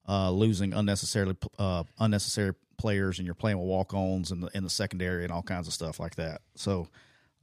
uh, 0.07 0.31
losing 0.31 0.73
unnecessarily 0.73 1.35
uh, 1.59 1.83
unnecessary 1.99 2.53
players 2.77 3.17
and 3.17 3.25
you're 3.25 3.35
playing 3.35 3.57
with 3.57 3.67
walk 3.67 3.93
ons 3.93 4.31
in 4.31 4.39
the 4.41 4.47
in 4.53 4.63
the 4.63 4.69
secondary 4.69 5.23
and 5.23 5.33
all 5.33 5.41
kinds 5.41 5.67
of 5.67 5.73
stuff 5.73 5.99
like 5.99 6.15
that. 6.15 6.41
So 6.55 6.87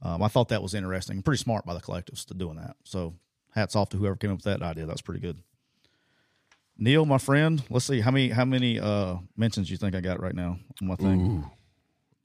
um, 0.01 0.23
I 0.23 0.27
thought 0.27 0.49
that 0.49 0.63
was 0.63 0.73
interesting. 0.73 1.21
Pretty 1.21 1.41
smart 1.41 1.65
by 1.65 1.73
the 1.73 1.81
collectives 1.81 2.25
to 2.27 2.33
doing 2.33 2.55
that. 2.57 2.75
So 2.83 3.13
hats 3.53 3.75
off 3.75 3.89
to 3.89 3.97
whoever 3.97 4.15
came 4.15 4.31
up 4.31 4.37
with 4.37 4.45
that 4.45 4.61
idea. 4.61 4.85
That's 4.85 5.01
pretty 5.01 5.19
good. 5.19 5.37
Neal, 6.77 7.05
my 7.05 7.17
friend, 7.17 7.63
let's 7.69 7.85
see 7.85 8.01
how 8.01 8.11
many 8.11 8.29
how 8.29 8.45
many 8.45 8.79
uh, 8.79 9.15
mentions 9.37 9.69
you 9.69 9.77
think 9.77 9.95
I 9.95 10.01
got 10.01 10.19
right 10.19 10.35
now 10.35 10.57
on 10.81 10.87
my 10.87 10.95
thing. 10.95 11.21
Ooh, 11.21 11.51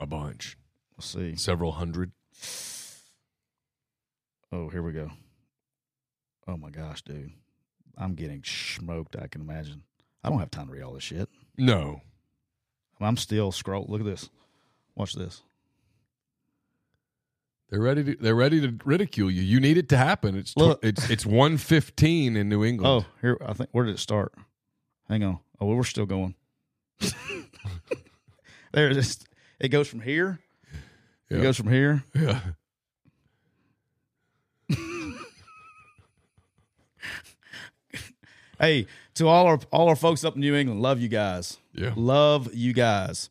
a 0.01 0.07
bunch, 0.07 0.57
Let's 0.97 1.07
see. 1.09 1.37
several 1.37 1.73
hundred. 1.73 2.11
Oh, 4.53 4.69
here 4.69 4.83
we 4.83 4.93
go. 4.93 5.11
Oh 6.49 6.57
my 6.57 6.71
gosh, 6.71 7.03
dude. 7.03 7.33
I'm 7.97 8.15
getting 8.15 8.43
smoked, 8.45 9.15
I 9.17 9.27
can 9.29 9.43
imagine. 9.43 9.83
I 10.25 10.31
don't 10.31 10.39
have 10.41 10.51
time 10.51 10.67
to 10.67 10.73
read 10.73 10.83
all 10.83 10.95
this 10.95 11.03
shit. 11.05 11.29
No, 11.57 12.01
I'm 13.01 13.17
still 13.17 13.53
scroll. 13.53 13.87
Look 13.89 14.01
at 14.01 14.07
this. 14.07 14.29
Watch 14.95 15.15
this. 15.15 15.43
they're 17.71 17.81
ready 17.81 18.03
to 18.05 18.17
they're 18.17 18.35
ready 18.35 18.61
to 18.61 18.75
ridicule 18.85 19.31
you. 19.31 19.43
You 19.43 19.61
need 19.61 19.77
it 19.79 19.89
to 19.91 19.97
happen. 19.97 20.37
It's 20.37 20.53
tw- 20.55 20.79
it's 20.83 21.09
it's 21.11 21.25
one 21.25 21.57
fifteen 21.57 22.37
in 22.37 22.49
New 22.49 22.65
England. 22.65 23.05
Oh, 23.05 23.11
here 23.21 23.39
I 23.47 23.53
think 23.53 23.71
where 23.73 23.85
did 23.85 23.95
it 23.95 23.99
start? 23.99 24.33
Hang 25.09 25.23
on. 25.23 25.39
Oh, 25.61 25.67
well, 25.67 25.77
we're 25.77 25.85
still 25.85 26.07
going. 26.07 26.35
there 28.73 28.91
it 28.91 28.97
is. 28.97 29.19
It 29.61 29.69
goes 29.69 29.89
from 29.89 30.01
here. 30.01 30.39
Yeah. 31.29 31.39
It 31.39 31.43
goes 31.43 31.57
from 31.57 31.71
here. 31.71 32.03
yeah. 32.15 32.41
Hey, 38.59 38.87
to 39.15 39.27
all 39.27 39.47
our 39.47 39.59
all 39.73 39.89
our 39.89 39.97
folks 39.97 40.23
up 40.23 40.35
in 40.35 40.43
New 40.43 40.55
England, 40.55 40.83
love 40.83 41.01
you 41.01 41.09
guys. 41.09 41.57
Yeah. 41.73 41.95
Love 41.97 42.53
you 42.55 42.75
guys. 42.75 43.31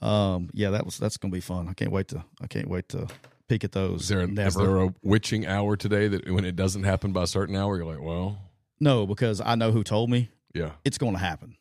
Um, 0.00 0.48
yeah, 0.54 0.70
that 0.70 0.86
was 0.86 0.96
that's 0.96 1.18
gonna 1.18 1.30
be 1.32 1.40
fun. 1.40 1.68
I 1.68 1.74
can't 1.74 1.92
wait 1.92 2.08
to 2.08 2.24
I 2.40 2.46
can't 2.46 2.68
wait 2.68 2.88
to 2.88 3.06
peek 3.48 3.64
at 3.64 3.72
those. 3.72 4.02
Is 4.02 4.08
there, 4.08 4.22
is 4.22 4.54
there 4.54 4.78
a 4.78 4.94
witching 5.02 5.46
hour 5.46 5.76
today 5.76 6.08
that 6.08 6.30
when 6.30 6.46
it 6.46 6.56
doesn't 6.56 6.84
happen 6.84 7.12
by 7.12 7.24
a 7.24 7.26
certain 7.26 7.54
hour, 7.54 7.76
you're 7.76 7.84
like, 7.84 8.00
well, 8.00 8.38
no, 8.80 9.06
because 9.06 9.42
I 9.42 9.56
know 9.56 9.72
who 9.72 9.84
told 9.84 10.08
me 10.08 10.30
yeah, 10.54 10.72
it's 10.86 10.96
gonna 10.96 11.18
happen. 11.18 11.58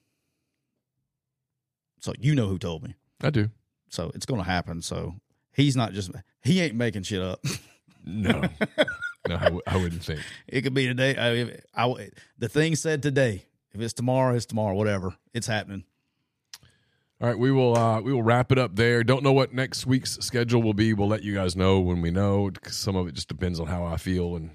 So 1.99 2.13
you 2.17 2.33
know 2.33 2.47
who 2.47 2.57
told 2.57 2.81
me. 2.81 2.95
I 3.21 3.29
do. 3.29 3.49
So 3.89 4.11
it's 4.15 4.25
gonna 4.25 4.43
happen. 4.43 4.81
So 4.81 5.15
he's 5.53 5.75
not 5.75 5.93
just 5.93 6.11
he 6.43 6.61
ain't 6.61 6.75
making 6.75 7.03
shit 7.03 7.21
up. 7.21 7.43
No, 8.05 8.41
no, 9.27 9.35
I, 9.35 9.43
w- 9.45 9.61
I 9.65 9.77
wouldn't 9.77 10.03
think. 10.03 10.21
it 10.47 10.61
could 10.61 10.73
be 10.73 10.85
today. 10.87 11.15
I, 11.75 11.83
I 11.83 12.09
the 12.37 12.49
thing 12.49 12.75
said 12.75 13.01
today. 13.01 13.45
If 13.73 13.81
it's 13.81 13.93
tomorrow, 13.93 14.35
it's 14.35 14.45
tomorrow. 14.45 14.73
Whatever. 14.75 15.15
It's 15.33 15.47
happening. 15.47 15.83
All 17.21 17.29
right, 17.29 17.37
we 17.39 17.51
will 17.51 17.77
uh, 17.77 18.01
we 18.01 18.11
will 18.13 18.23
wrap 18.23 18.51
it 18.51 18.57
up 18.59 18.75
there. 18.75 19.03
Don't 19.03 19.23
know 19.23 19.31
what 19.31 19.53
next 19.53 19.85
week's 19.87 20.17
schedule 20.19 20.61
will 20.61 20.73
be. 20.73 20.93
We'll 20.93 21.07
let 21.07 21.23
you 21.23 21.33
guys 21.33 21.55
know 21.55 21.79
when 21.79 22.01
we 22.01 22.11
know. 22.11 22.51
Some 22.67 22.95
of 22.95 23.07
it 23.07 23.15
just 23.15 23.27
depends 23.29 23.59
on 23.59 23.67
how 23.67 23.85
I 23.85 23.97
feel 23.97 24.35
and 24.35 24.51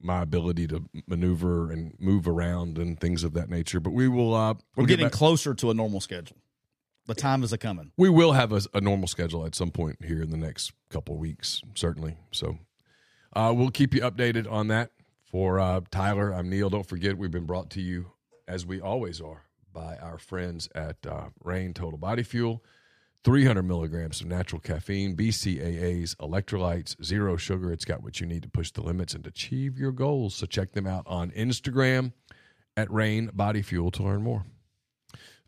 my 0.00 0.20
ability 0.22 0.66
to 0.66 0.84
maneuver 1.06 1.70
and 1.70 1.94
move 1.98 2.28
around 2.28 2.76
and 2.76 3.00
things 3.00 3.24
of 3.24 3.32
that 3.34 3.48
nature. 3.48 3.80
But 3.80 3.92
we 3.92 4.06
will. 4.08 4.34
Uh, 4.34 4.52
We're 4.54 4.58
we'll 4.76 4.86
get 4.86 4.98
getting 4.98 5.10
closer 5.10 5.54
to 5.54 5.70
a 5.70 5.74
normal 5.74 6.00
schedule. 6.00 6.36
The 7.14 7.20
time 7.20 7.42
is 7.42 7.52
a 7.52 7.58
coming. 7.58 7.92
we 7.98 8.08
will 8.08 8.32
have 8.32 8.52
a, 8.52 8.62
a 8.72 8.80
normal 8.80 9.06
schedule 9.06 9.44
at 9.44 9.54
some 9.54 9.70
point 9.70 10.02
here 10.02 10.22
in 10.22 10.30
the 10.30 10.38
next 10.38 10.72
couple 10.88 11.18
weeks, 11.18 11.60
certainly. 11.74 12.16
So 12.30 12.56
uh, 13.34 13.52
we'll 13.54 13.70
keep 13.70 13.92
you 13.92 14.00
updated 14.00 14.50
on 14.50 14.68
that. 14.68 14.92
For 15.26 15.60
uh, 15.60 15.82
Tyler, 15.90 16.32
I'm 16.32 16.48
Neal. 16.48 16.70
Don't 16.70 16.86
forget, 16.86 17.18
we've 17.18 17.30
been 17.30 17.44
brought 17.44 17.68
to 17.70 17.82
you, 17.82 18.12
as 18.48 18.64
we 18.64 18.80
always 18.80 19.20
are, 19.20 19.42
by 19.74 19.98
our 19.98 20.16
friends 20.16 20.70
at 20.74 21.06
uh, 21.06 21.28
Reign 21.44 21.74
Total 21.74 21.98
Body 21.98 22.22
Fuel. 22.22 22.64
300 23.24 23.62
milligrams 23.62 24.22
of 24.22 24.26
natural 24.26 24.60
caffeine, 24.60 25.14
BCAAs, 25.14 26.16
electrolytes, 26.16 26.96
zero 27.04 27.36
sugar. 27.36 27.70
It's 27.72 27.84
got 27.84 28.02
what 28.02 28.20
you 28.20 28.26
need 28.26 28.42
to 28.42 28.48
push 28.48 28.70
the 28.70 28.80
limits 28.80 29.12
and 29.12 29.26
achieve 29.26 29.78
your 29.78 29.92
goals. 29.92 30.34
So 30.34 30.46
check 30.46 30.72
them 30.72 30.86
out 30.86 31.04
on 31.06 31.30
Instagram 31.32 32.14
at 32.74 32.90
Reign 32.90 33.30
Body 33.34 33.60
Fuel 33.60 33.90
to 33.90 34.02
learn 34.02 34.22
more. 34.22 34.46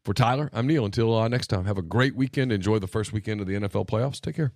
For 0.04 0.12
Tyler, 0.12 0.50
I'm 0.52 0.66
Neal. 0.66 0.84
Until 0.84 1.16
uh, 1.16 1.28
next 1.28 1.46
time, 1.46 1.64
have 1.64 1.78
a 1.78 1.82
great 1.82 2.14
weekend. 2.14 2.52
Enjoy 2.52 2.78
the 2.78 2.86
first 2.86 3.12
weekend 3.12 3.40
of 3.40 3.46
the 3.46 3.54
NFL 3.54 3.86
playoffs. 3.88 4.20
Take 4.20 4.36
care. 4.36 4.52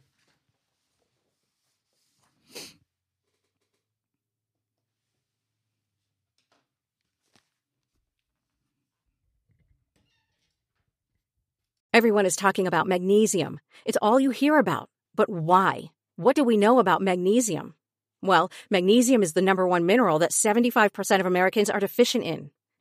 Everyone 11.94 12.26
is 12.26 12.36
talking 12.36 12.66
about 12.66 12.86
magnesium. 12.86 13.58
It's 13.86 13.98
all 14.02 14.20
you 14.20 14.30
hear 14.30 14.58
about. 14.58 14.90
But 15.16 15.30
why? 15.30 15.84
What 16.16 16.36
do 16.36 16.44
we 16.44 16.58
know 16.58 16.78
about 16.78 17.00
magnesium? 17.00 17.74
Well, 18.22 18.52
magnesium 18.68 19.22
is 19.22 19.32
the 19.32 19.42
number 19.42 19.66
one 19.66 19.86
mineral 19.86 20.18
that 20.18 20.32
75% 20.32 21.20
of 21.20 21.26
Americans 21.26 21.70
are 21.70 21.80
deficient 21.80 22.24
in. 22.24 22.50